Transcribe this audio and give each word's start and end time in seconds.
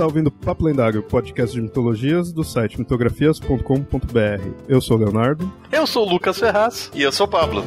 está 0.00 0.06
ouvindo 0.06 0.30
Papo 0.30 0.64
Lendário, 0.64 1.02
podcast 1.02 1.54
de 1.54 1.60
mitologias 1.60 2.32
do 2.32 2.42
site 2.42 2.78
mitografias.com.br. 2.78 4.48
Eu 4.66 4.80
sou 4.80 4.96
o 4.96 5.00
Leonardo. 5.00 5.52
Eu 5.70 5.86
sou 5.86 6.06
o 6.06 6.10
Lucas 6.10 6.38
Ferraz. 6.38 6.90
E 6.94 7.02
eu 7.02 7.12
sou 7.12 7.26
o 7.26 7.30
Pablo. 7.30 7.62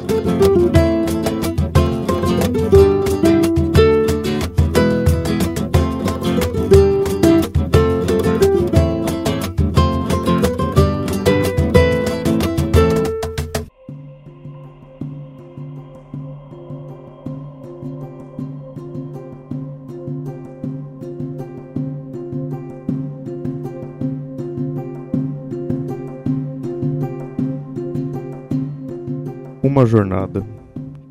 Uma 29.84 29.90
jornada 29.90 30.42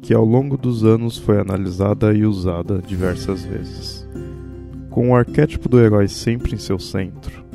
que 0.02 0.16
ao 0.16 0.26
longo 0.26 0.58
dos 0.58 0.84
anos 0.84 1.16
foi 1.16 1.40
analisada 1.40 2.12
e 2.12 2.26
usada 2.26 2.81
diversas 2.81 3.45
vezes, 3.45 4.04
com 4.90 5.12
o 5.12 5.16
arquétipo 5.16 5.70
do 5.70 5.80
herói 5.80 6.08
sempre 6.08 6.55
em 6.55 6.58
seu 6.58 6.80
centro. 6.80 7.45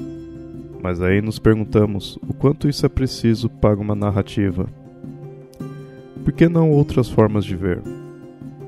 Mas 0.81 1.03
aí 1.03 1.21
nos 1.21 1.41
perguntamos 1.41 2.21
o 2.23 2.33
quanto 2.33 2.69
isso 2.69 2.87
é 2.87 2.89
preciso 2.89 3.51
para 3.51 3.81
uma 3.81 3.97
narrativa. 3.97 4.69
Por 6.23 6.33
que 6.33 6.49
não 6.49 6.71
outras 6.71 7.09
formas 7.09 7.45
de 7.45 7.57
ver? 7.57 7.83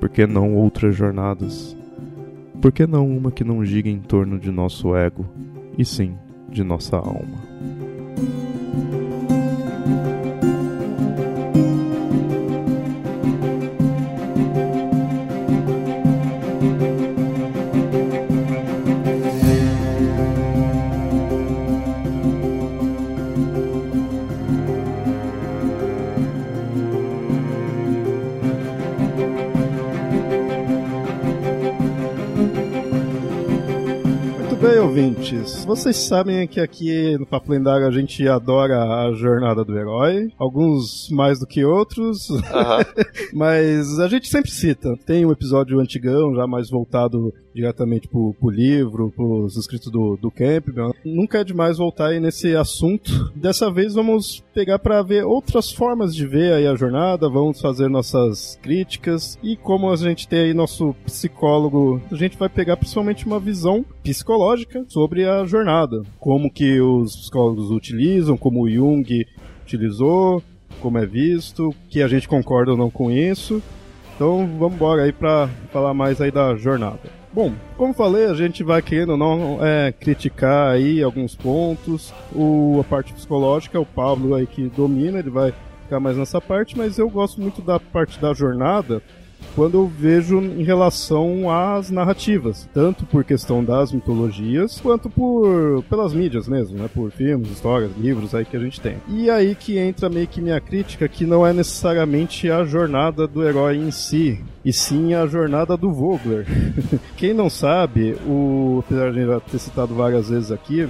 Por 0.01 0.09
que 0.09 0.27
não 0.27 0.53
outras 0.57 0.97
jornadas? 0.97 1.77
Por 2.61 2.73
que 2.73 2.85
não 2.85 3.09
uma 3.09 3.31
que 3.31 3.45
não 3.45 3.65
gira 3.65 3.89
em 3.89 4.01
torno 4.01 4.41
de 4.41 4.51
nosso 4.51 4.97
ego, 4.97 5.25
e 5.79 5.85
sim 5.85 6.17
de 6.49 6.65
nossa 6.65 6.97
alma? 6.97 7.39
Ouvintes? 35.01 35.65
Vocês 35.65 35.97
sabem 35.97 36.47
que 36.47 36.61
aqui 36.61 37.17
no 37.19 37.27
Papo 37.27 37.51
Lendário 37.51 37.87
a 37.87 37.91
gente 37.91 38.27
adora 38.29 38.83
a 39.07 39.13
jornada 39.15 39.65
do 39.65 39.77
herói, 39.77 40.29
alguns 40.39 41.09
mais 41.11 41.39
do 41.39 41.47
que 41.47 41.65
outros, 41.65 42.29
Uhum. 42.29 42.41
mas 43.33 43.99
a 43.99 44.09
gente 44.09 44.29
sempre 44.29 44.51
cita. 44.51 44.95
Tem 45.07 45.25
um 45.25 45.33
episódio 45.33 45.81
antigão, 45.81 46.35
já 46.35 46.47
mais 46.47 46.69
voltado 46.69 47.33
diretamente 47.55 48.09
pro, 48.09 48.35
pro 48.35 48.51
livro, 48.51 49.13
pros 49.15 49.57
escritos 49.57 49.91
do, 49.91 50.17
do 50.17 50.31
Campbell. 50.31 50.95
Nunca 51.05 51.39
é 51.39 51.45
demais 51.45 51.79
voltar 51.79 52.09
aí 52.09 52.21
nesse 52.21 52.55
assunto. 52.55 53.33
Dessa 53.35 53.71
vez 53.71 53.95
vamos 53.95 54.45
pegar 54.55 54.79
para 54.79 55.03
ver 55.03 55.25
outras 55.25 55.73
formas 55.73 56.15
de 56.15 56.27
ver 56.27 56.53
aí 56.53 56.67
a 56.67 56.75
jornada, 56.75 57.29
vamos 57.29 57.61
fazer 57.61 57.89
nossas 57.89 58.59
críticas 58.63 59.39
e 59.43 59.57
como 59.57 59.91
a 59.91 59.97
gente 59.97 60.29
tem 60.29 60.41
aí 60.41 60.55
nosso 60.55 60.95
psicólogo, 61.05 62.01
a 62.11 62.15
gente 62.15 62.39
vai 62.39 62.49
pegar 62.49 62.77
principalmente 62.77 63.27
uma 63.27 63.41
visão 63.41 63.85
psicológica 64.03 64.85
sobre 64.89 65.25
a 65.25 65.45
jornada, 65.45 66.03
como 66.19 66.51
que 66.51 66.81
os 66.81 67.17
psicólogos 67.17 67.71
utilizam, 67.71 68.37
como 68.37 68.63
o 68.63 68.71
Jung 68.71 69.27
utilizou, 69.63 70.43
como 70.81 70.99
é 70.99 71.07
visto, 71.07 71.75
que 71.89 72.03
a 72.03 72.09
gente 72.09 72.29
concorda 72.29 72.73
ou 72.73 72.77
não 72.77 72.91
com 72.91 73.11
isso. 73.11 73.63
Então 74.15 74.47
vamos 74.59 74.75
embora 74.75 75.03
aí 75.03 75.13
para 75.13 75.49
falar 75.73 75.95
mais 75.95 76.21
aí 76.21 76.31
da 76.31 76.55
jornada. 76.57 77.20
Bom, 77.33 77.53
como 77.77 77.95
falei, 77.95 78.27
a 78.27 78.35
gente 78.35 78.65
vai 78.65 78.83
querendo 78.83 79.11
ou 79.11 79.17
não 79.17 79.65
é, 79.65 79.93
criticar 79.93 80.73
aí 80.73 81.01
alguns 81.01 81.37
pontos. 81.37 82.13
O, 82.35 82.79
a 82.81 82.85
parte 82.85 83.13
psicológica, 83.13 83.79
o 83.79 83.87
Pablo 83.87 84.35
aí 84.35 84.47
que 84.47 84.69
domina, 84.69 85.21
ele 85.21 85.31
vai 85.31 85.55
ficar 85.83 86.01
mais 86.01 86.17
nessa 86.17 86.41
parte, 86.41 86.77
mas 86.77 86.99
eu 86.99 87.09
gosto 87.09 87.41
muito 87.41 87.63
da 87.63 87.79
parte 87.79 88.19
da 88.21 88.35
jornada 88.35 89.01
quando 89.55 89.75
eu 89.75 89.87
vejo 89.87 90.41
em 90.41 90.63
relação 90.63 91.51
às 91.51 91.91
narrativas, 91.91 92.69
tanto 92.73 93.05
por 93.07 93.25
questão 93.25 93.63
das 93.65 93.93
mitologias, 93.93 94.81
quanto 94.81 95.11
por 95.11 95.83
pelas 95.89 96.13
mídias 96.13 96.49
mesmo, 96.49 96.79
né, 96.79 96.89
por 96.93 97.11
filmes, 97.11 97.51
histórias, 97.51 97.91
livros 97.97 98.35
aí 98.35 98.45
que 98.45 98.57
a 98.57 98.61
gente 98.61 98.81
tem. 98.81 98.97
E 99.09 99.31
aí 99.31 99.55
que 99.55 99.79
entra 99.79 100.09
meio 100.09 100.27
que 100.27 100.41
minha 100.41 100.61
crítica, 100.61 101.09
que 101.09 101.25
não 101.25 101.47
é 101.47 101.53
necessariamente 101.53 102.51
a 102.51 102.65
jornada 102.65 103.27
do 103.27 103.43
herói 103.43 103.77
em 103.77 103.91
si, 103.91 104.41
e 104.65 104.73
sim 104.73 105.15
a 105.15 105.27
jornada 105.27 105.77
do 105.77 105.93
Vogler. 105.93 106.47
Quem 107.17 107.35
não 107.35 107.51
sabe, 107.51 108.17
o 108.27 108.83
apesar 108.85 109.13
de 109.13 109.27
já 109.27 109.41
ter 109.41 109.59
citado 109.59 109.95
várias 109.95 110.29
vezes 110.29 110.53
aqui, 110.53 110.89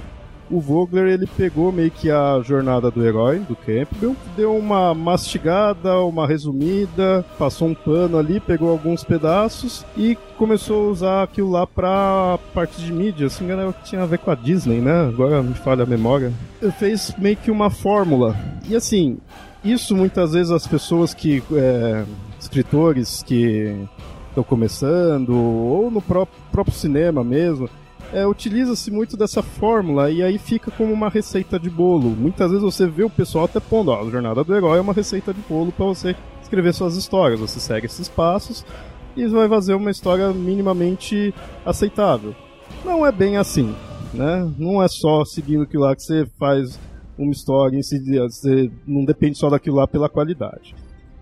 o 0.51 0.59
Vogler 0.59 1.07
ele 1.07 1.25
pegou 1.25 1.71
meio 1.71 1.89
que 1.89 2.11
a 2.11 2.41
jornada 2.43 2.91
do 2.91 3.05
herói, 3.05 3.39
do 3.39 3.55
Campbell, 3.55 4.15
deu 4.35 4.55
uma 4.55 4.93
mastigada, 4.93 5.97
uma 5.99 6.27
resumida, 6.27 7.25
passou 7.39 7.69
um 7.69 7.73
pano 7.73 8.17
ali, 8.17 8.39
pegou 8.39 8.69
alguns 8.69 9.03
pedaços 9.03 9.85
e 9.97 10.17
começou 10.37 10.87
a 10.87 10.91
usar 10.91 11.23
aquilo 11.23 11.49
lá 11.49 11.65
pra 11.65 12.37
parte 12.53 12.81
de 12.81 12.91
mídia, 12.91 13.29
se 13.29 13.41
não 13.41 13.47
me 13.47 13.53
engano, 13.53 13.75
tinha 13.83 14.03
a 14.03 14.05
ver 14.05 14.19
com 14.19 14.31
a 14.31 14.35
Disney, 14.35 14.79
né? 14.79 15.07
Agora 15.07 15.41
me 15.41 15.53
falha 15.53 15.83
a 15.83 15.87
memória. 15.87 16.31
Ele 16.61 16.71
fez 16.71 17.13
meio 17.17 17.37
que 17.37 17.49
uma 17.49 17.69
fórmula. 17.69 18.35
E 18.67 18.75
assim, 18.75 19.17
isso 19.63 19.95
muitas 19.95 20.33
vezes 20.33 20.51
as 20.51 20.67
pessoas 20.67 21.13
que. 21.13 21.41
É, 21.53 22.03
escritores 22.41 23.23
que 23.23 23.87
estão 24.29 24.43
começando, 24.43 25.35
ou 25.35 25.91
no 25.91 26.01
próprio, 26.01 26.37
próprio 26.51 26.75
cinema 26.75 27.23
mesmo, 27.23 27.69
é, 28.13 28.27
utiliza-se 28.27 28.91
muito 28.91 29.15
dessa 29.15 29.41
fórmula 29.41 30.09
e 30.11 30.21
aí 30.21 30.37
fica 30.37 30.69
como 30.71 30.91
uma 30.93 31.09
receita 31.09 31.59
de 31.59 31.69
bolo. 31.69 32.09
Muitas 32.09 32.51
vezes 32.51 32.63
você 32.63 32.87
vê 32.87 33.03
o 33.03 33.09
pessoal 33.09 33.45
até 33.45 33.59
pondo, 33.59 33.91
ó, 33.91 34.01
a 34.01 34.09
jornada 34.09 34.43
do 34.43 34.55
herói 34.55 34.77
é 34.77 34.81
uma 34.81 34.93
receita 34.93 35.33
de 35.33 35.41
bolo 35.41 35.71
para 35.71 35.85
você 35.85 36.15
escrever 36.41 36.73
suas 36.73 36.95
histórias. 36.95 37.39
Você 37.39 37.59
segue 37.59 37.85
esses 37.85 38.09
passos 38.09 38.65
e 39.15 39.25
vai 39.27 39.47
fazer 39.47 39.73
uma 39.73 39.91
história 39.91 40.31
minimamente 40.33 41.33
aceitável. 41.65 42.35
Não 42.83 43.05
é 43.05 43.11
bem 43.11 43.37
assim, 43.37 43.73
né? 44.13 44.49
Não 44.57 44.83
é 44.83 44.87
só 44.87 45.23
seguindo 45.23 45.63
aquilo 45.63 45.83
lá 45.83 45.95
que 45.95 46.03
você 46.03 46.25
faz 46.37 46.79
uma 47.17 47.31
história 47.31 47.77
em 47.77 47.83
si, 47.83 47.99
você 48.19 48.71
não 48.85 49.05
depende 49.05 49.37
só 49.37 49.49
daquilo 49.49 49.77
lá 49.77 49.87
pela 49.87 50.09
qualidade. 50.09 50.75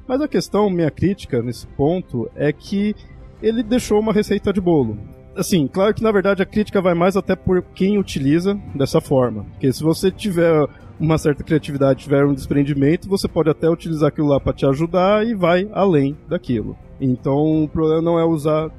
Mas 0.08 0.22
a 0.22 0.28
questão, 0.28 0.70
minha 0.70 0.90
crítica 0.90 1.42
nesse 1.42 1.68
ponto, 1.68 2.30
é 2.36 2.52
que 2.52 2.96
ele 3.44 3.62
deixou 3.62 4.00
uma 4.00 4.14
receita 4.14 4.52
de 4.52 4.60
bolo 4.60 4.98
assim, 5.40 5.68
claro 5.68 5.94
que 5.94 6.04
na 6.04 6.12
verdade 6.12 6.42
a 6.42 6.46
crítica 6.46 6.82
vai 6.82 6.94
mais 6.94 7.16
até 7.16 7.36
por 7.36 7.62
quem 7.62 7.98
utiliza 7.98 8.60
dessa 8.76 9.02
forma. 9.02 9.46
Porque 9.52 9.72
se 9.72 9.84
você 9.84 10.12
tiver 10.12 10.68
uma 11.00 11.18
certa 11.18 11.44
criatividade, 11.44 12.04
tiver 12.04 12.26
um 12.26 12.34
desprendimento, 12.34 13.08
você 13.08 13.28
pode 13.28 13.50
até 13.50 13.70
utilizar 13.70 14.10
aquilo 14.10 14.28
lá 14.28 14.40
para 14.40 14.54
te 14.54 14.66
ajudar 14.66 15.26
e 15.26 15.34
vai 15.34 15.70
além 15.72 16.18
daquilo. 16.28 16.78
Então 17.00 17.64
o 17.64 17.70
problema 17.70 18.02
não 18.02 18.20
é 18.20 18.26
usar 18.26 18.70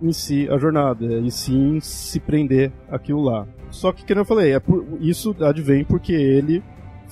em 0.00 0.12
si 0.12 0.48
a 0.50 0.58
jornada, 0.58 1.04
e 1.04 1.30
sim 1.30 1.78
se 1.80 2.20
prender 2.20 2.72
aquilo 2.90 3.22
lá. 3.22 3.46
Só 3.70 3.90
que, 3.90 4.06
como 4.06 4.20
eu 4.20 4.24
falei, 4.24 4.52
é 4.52 4.60
por, 4.60 4.86
isso 5.00 5.34
advém 5.40 5.84
porque 5.84 6.12
ele 6.12 6.62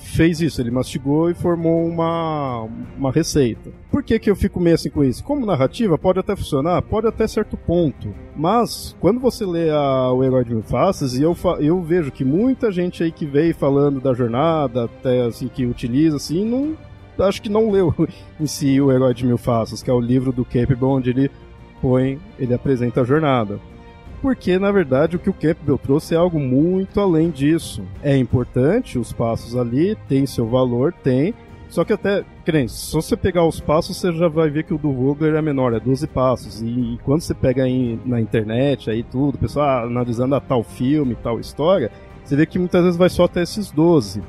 fez 0.02 0.40
isso, 0.40 0.60
ele 0.60 0.70
mastigou 0.70 1.30
e 1.30 1.34
formou 1.34 1.86
uma, 1.86 2.68
uma 2.96 3.10
receita. 3.10 3.70
Por 3.90 4.02
que, 4.02 4.18
que 4.18 4.30
eu 4.30 4.36
fico 4.36 4.60
meio 4.60 4.74
assim 4.74 4.90
com 4.90 5.02
isso? 5.02 5.24
Como 5.24 5.46
narrativa, 5.46 5.96
pode 5.96 6.18
até 6.18 6.36
funcionar, 6.36 6.82
pode 6.82 7.06
até 7.06 7.26
certo 7.26 7.56
ponto. 7.56 8.14
Mas, 8.36 8.96
quando 9.00 9.20
você 9.20 9.46
lê 9.46 9.70
a, 9.70 10.10
o 10.12 10.22
Herói 10.22 10.44
Mil 10.44 10.62
Faces, 10.62 11.14
e 11.14 11.22
eu, 11.22 11.36
eu 11.60 11.80
vejo 11.82 12.10
que 12.10 12.24
muita 12.24 12.70
gente 12.70 13.02
aí 13.02 13.12
que 13.12 13.24
veio 13.24 13.54
falando 13.54 14.00
da 14.00 14.12
jornada, 14.12 14.84
até 14.84 15.22
assim, 15.22 15.48
que 15.48 15.64
utiliza, 15.64 16.16
assim, 16.16 16.44
não. 16.44 16.76
Acho 17.18 17.42
que 17.42 17.48
não 17.48 17.70
leu 17.70 17.94
em 18.40 18.46
si 18.46 18.80
o 18.80 18.90
Herói 18.90 19.14
de 19.14 19.24
Mil 19.24 19.38
Faces, 19.38 19.82
que 19.82 19.90
é 19.90 19.94
o 19.94 20.00
livro 20.00 20.32
do 20.32 20.44
Campbell, 20.44 20.88
onde 20.88 21.10
ele 21.10 21.30
põe, 21.80 22.18
ele 22.38 22.54
apresenta 22.54 23.00
a 23.00 23.04
jornada 23.04 23.58
porque 24.22 24.56
na 24.58 24.70
verdade 24.70 25.16
o 25.16 25.18
que 25.18 25.28
o 25.28 25.34
Campbell 25.34 25.76
trouxe 25.76 26.14
é 26.14 26.16
algo 26.16 26.38
muito 26.38 27.00
além 27.00 27.28
disso. 27.28 27.82
É 28.02 28.16
importante, 28.16 28.98
os 28.98 29.12
passos 29.12 29.56
ali 29.56 29.96
tem 30.08 30.24
seu 30.24 30.46
valor, 30.46 30.94
tem. 31.02 31.34
Só 31.68 31.84
que 31.84 31.92
até, 31.92 32.22
crente, 32.44 32.70
se 32.70 32.92
você 32.92 33.16
pegar 33.16 33.46
os 33.46 33.58
passos, 33.58 33.96
você 33.96 34.12
já 34.12 34.28
vai 34.28 34.50
ver 34.50 34.62
que 34.62 34.74
o 34.74 34.78
do 34.78 34.92
Vogler 34.92 35.34
é 35.34 35.42
menor, 35.42 35.72
é 35.72 35.80
12 35.80 36.06
passos. 36.06 36.60
E, 36.60 36.66
e 36.66 36.98
quando 37.02 37.22
você 37.22 37.34
pega 37.34 37.64
aí 37.64 37.98
na 38.04 38.20
internet, 38.20 38.90
aí 38.90 39.02
tudo, 39.02 39.36
o 39.36 39.38
pessoal 39.38 39.66
ah, 39.66 39.82
analisando 39.84 40.34
a 40.34 40.40
tal 40.40 40.62
filme, 40.62 41.16
tal 41.16 41.40
história, 41.40 41.90
você 42.22 42.36
vê 42.36 42.44
que 42.44 42.58
muitas 42.58 42.82
vezes 42.82 42.96
vai 42.96 43.08
só 43.08 43.24
até 43.24 43.42
esses 43.42 43.70
12. 43.70 44.22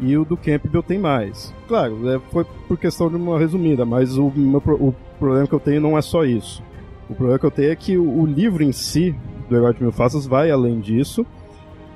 E 0.00 0.16
o 0.16 0.24
do 0.24 0.38
Campbell 0.38 0.82
tem 0.82 0.98
mais. 0.98 1.54
Claro, 1.68 2.10
é, 2.10 2.18
foi 2.32 2.44
por 2.66 2.78
questão 2.78 3.10
de 3.10 3.16
uma 3.16 3.38
resumida, 3.38 3.84
mas 3.84 4.16
o, 4.16 4.32
meu, 4.34 4.62
o 4.66 4.94
problema 5.18 5.46
que 5.46 5.52
eu 5.52 5.60
tenho 5.60 5.82
não 5.82 5.98
é 5.98 6.00
só 6.00 6.24
isso. 6.24 6.62
O 7.10 7.14
problema 7.14 7.40
que 7.40 7.46
eu 7.46 7.50
tenho 7.50 7.72
é 7.72 7.76
que 7.76 7.98
o, 7.98 8.24
livro 8.24 8.62
em 8.62 8.70
si, 8.70 9.12
do 9.48 9.56
Herói 9.56 9.74
de 9.74 9.82
Mil 9.82 9.90
Faces, 9.90 10.26
vai 10.26 10.48
além 10.48 10.78
disso. 10.78 11.26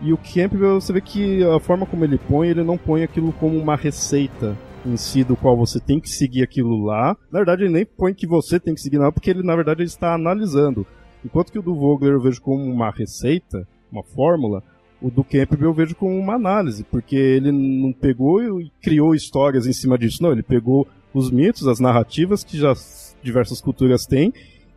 E 0.03 0.13
o 0.13 0.19
Campbell, 0.19 0.81
você 0.81 0.93
vê 0.93 1.01
que 1.01 1.45
a 1.45 1.61
forma 1.61 1.87
como 1.87 2.05
ele 2.05 2.19
põe, 2.19 2.49
ele 2.49 2.65
não 2.65 2.77
põe 2.77 3.05
aquilo 3.05 3.33
como 3.35 3.57
uma 3.57 3.77
receita 3.77 4.59
em 4.85 4.97
si 4.97 5.23
do 5.23 5.37
qual 5.37 5.57
você 5.57 5.79
tem 5.79 6.01
que 6.01 6.11
seguir 6.11 6.43
aquilo 6.43 6.85
lá. 6.85 7.17
Na 7.31 7.39
verdade, 7.39 7.63
ele 7.63 7.73
nem 7.73 7.87
põe 7.87 8.13
que 8.13 8.27
você 8.27 8.59
tem 8.59 8.75
que 8.75 8.81
seguir 8.81 8.99
não, 8.99 9.13
porque 9.13 9.31
ele 9.31 9.45
na 9.45 9.55
verdade 9.55 9.83
ele 9.83 9.89
está 9.89 10.15
analisando. 10.15 10.85
Enquanto 11.25 11.53
que 11.53 11.61
o 11.61 11.63
do 11.63 11.77
Vogler 11.77 12.15
eu 12.15 12.21
vejo 12.21 12.43
como 12.43 12.65
uma 12.65 12.91
receita, 12.91 13.67
uma 13.93 14.03
fórmula, 14.03 14.65
o 15.01 15.13
do 15.13 15.23
Campbell 15.23 15.69
eu 15.69 15.73
vejo 15.73 15.95
como 15.95 16.19
uma 16.19 16.35
análise, 16.35 16.83
porque 16.83 17.15
ele 17.15 17.53
não 17.53 17.93
pegou 17.93 18.61
e 18.61 18.71
criou 18.83 19.15
histórias 19.15 19.65
em 19.65 19.73
cima 19.73 19.97
disso, 19.97 20.23
não, 20.23 20.33
ele 20.33 20.43
pegou 20.43 20.89
os 21.15 21.31
mitos, 21.31 21.69
as 21.69 21.79
narrativas 21.79 22.43
que 22.43 22.59
já 22.59 22.75
diversas 23.23 23.61
culturas 23.61 24.05
têm 24.05 24.33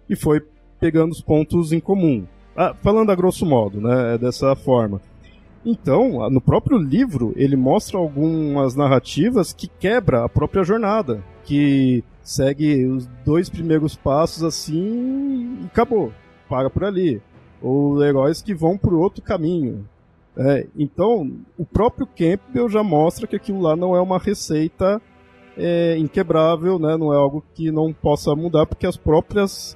e 0.09 0.15
foi 0.15 0.41
pegando 0.79 1.11
os 1.11 1.21
pontos 1.21 1.71
em 1.71 1.79
comum. 1.79 2.25
Ah, 2.55 2.73
falando 2.81 3.11
a 3.11 3.15
grosso 3.15 3.45
modo, 3.45 3.79
né, 3.79 4.15
é 4.15 4.17
dessa 4.17 4.55
forma. 4.55 5.01
Então, 5.65 6.29
no 6.29 6.39
próprio 6.39 6.77
livro, 6.77 7.33
ele 7.35 7.55
mostra 7.55 7.97
algumas 7.97 8.75
narrativas 8.75 9.51
que 9.51 9.67
quebra 9.67 10.23
a 10.23 10.29
própria 10.29 10.63
jornada, 10.63 11.23
que 11.43 12.03
segue 12.23 12.85
os 12.85 13.05
dois 13.25 13.49
primeiros 13.49 13.95
passos 13.95 14.43
assim 14.43 15.59
e 15.61 15.65
acabou, 15.65 16.11
para 16.49 16.69
por 16.69 16.83
ali. 16.83 17.21
Ou 17.61 18.03
heróis 18.03 18.41
que 18.41 18.53
vão 18.53 18.77
por 18.77 18.93
outro 18.93 19.21
caminho. 19.21 19.87
É, 20.37 20.67
então, 20.77 21.31
o 21.57 21.65
próprio 21.65 22.07
Campbell 22.07 22.69
já 22.69 22.83
mostra 22.83 23.25
que 23.25 23.35
aquilo 23.35 23.59
lá 23.59 23.75
não 23.75 23.95
é 23.95 23.99
uma 23.99 24.19
receita 24.19 25.01
é, 25.57 25.97
inquebrável, 25.97 26.77
né? 26.77 26.95
não 26.95 27.11
é 27.11 27.17
algo 27.17 27.43
que 27.55 27.71
não 27.71 27.91
possa 27.91 28.35
mudar, 28.35 28.65
porque 28.67 28.85
as 28.85 28.95
próprias 28.95 29.75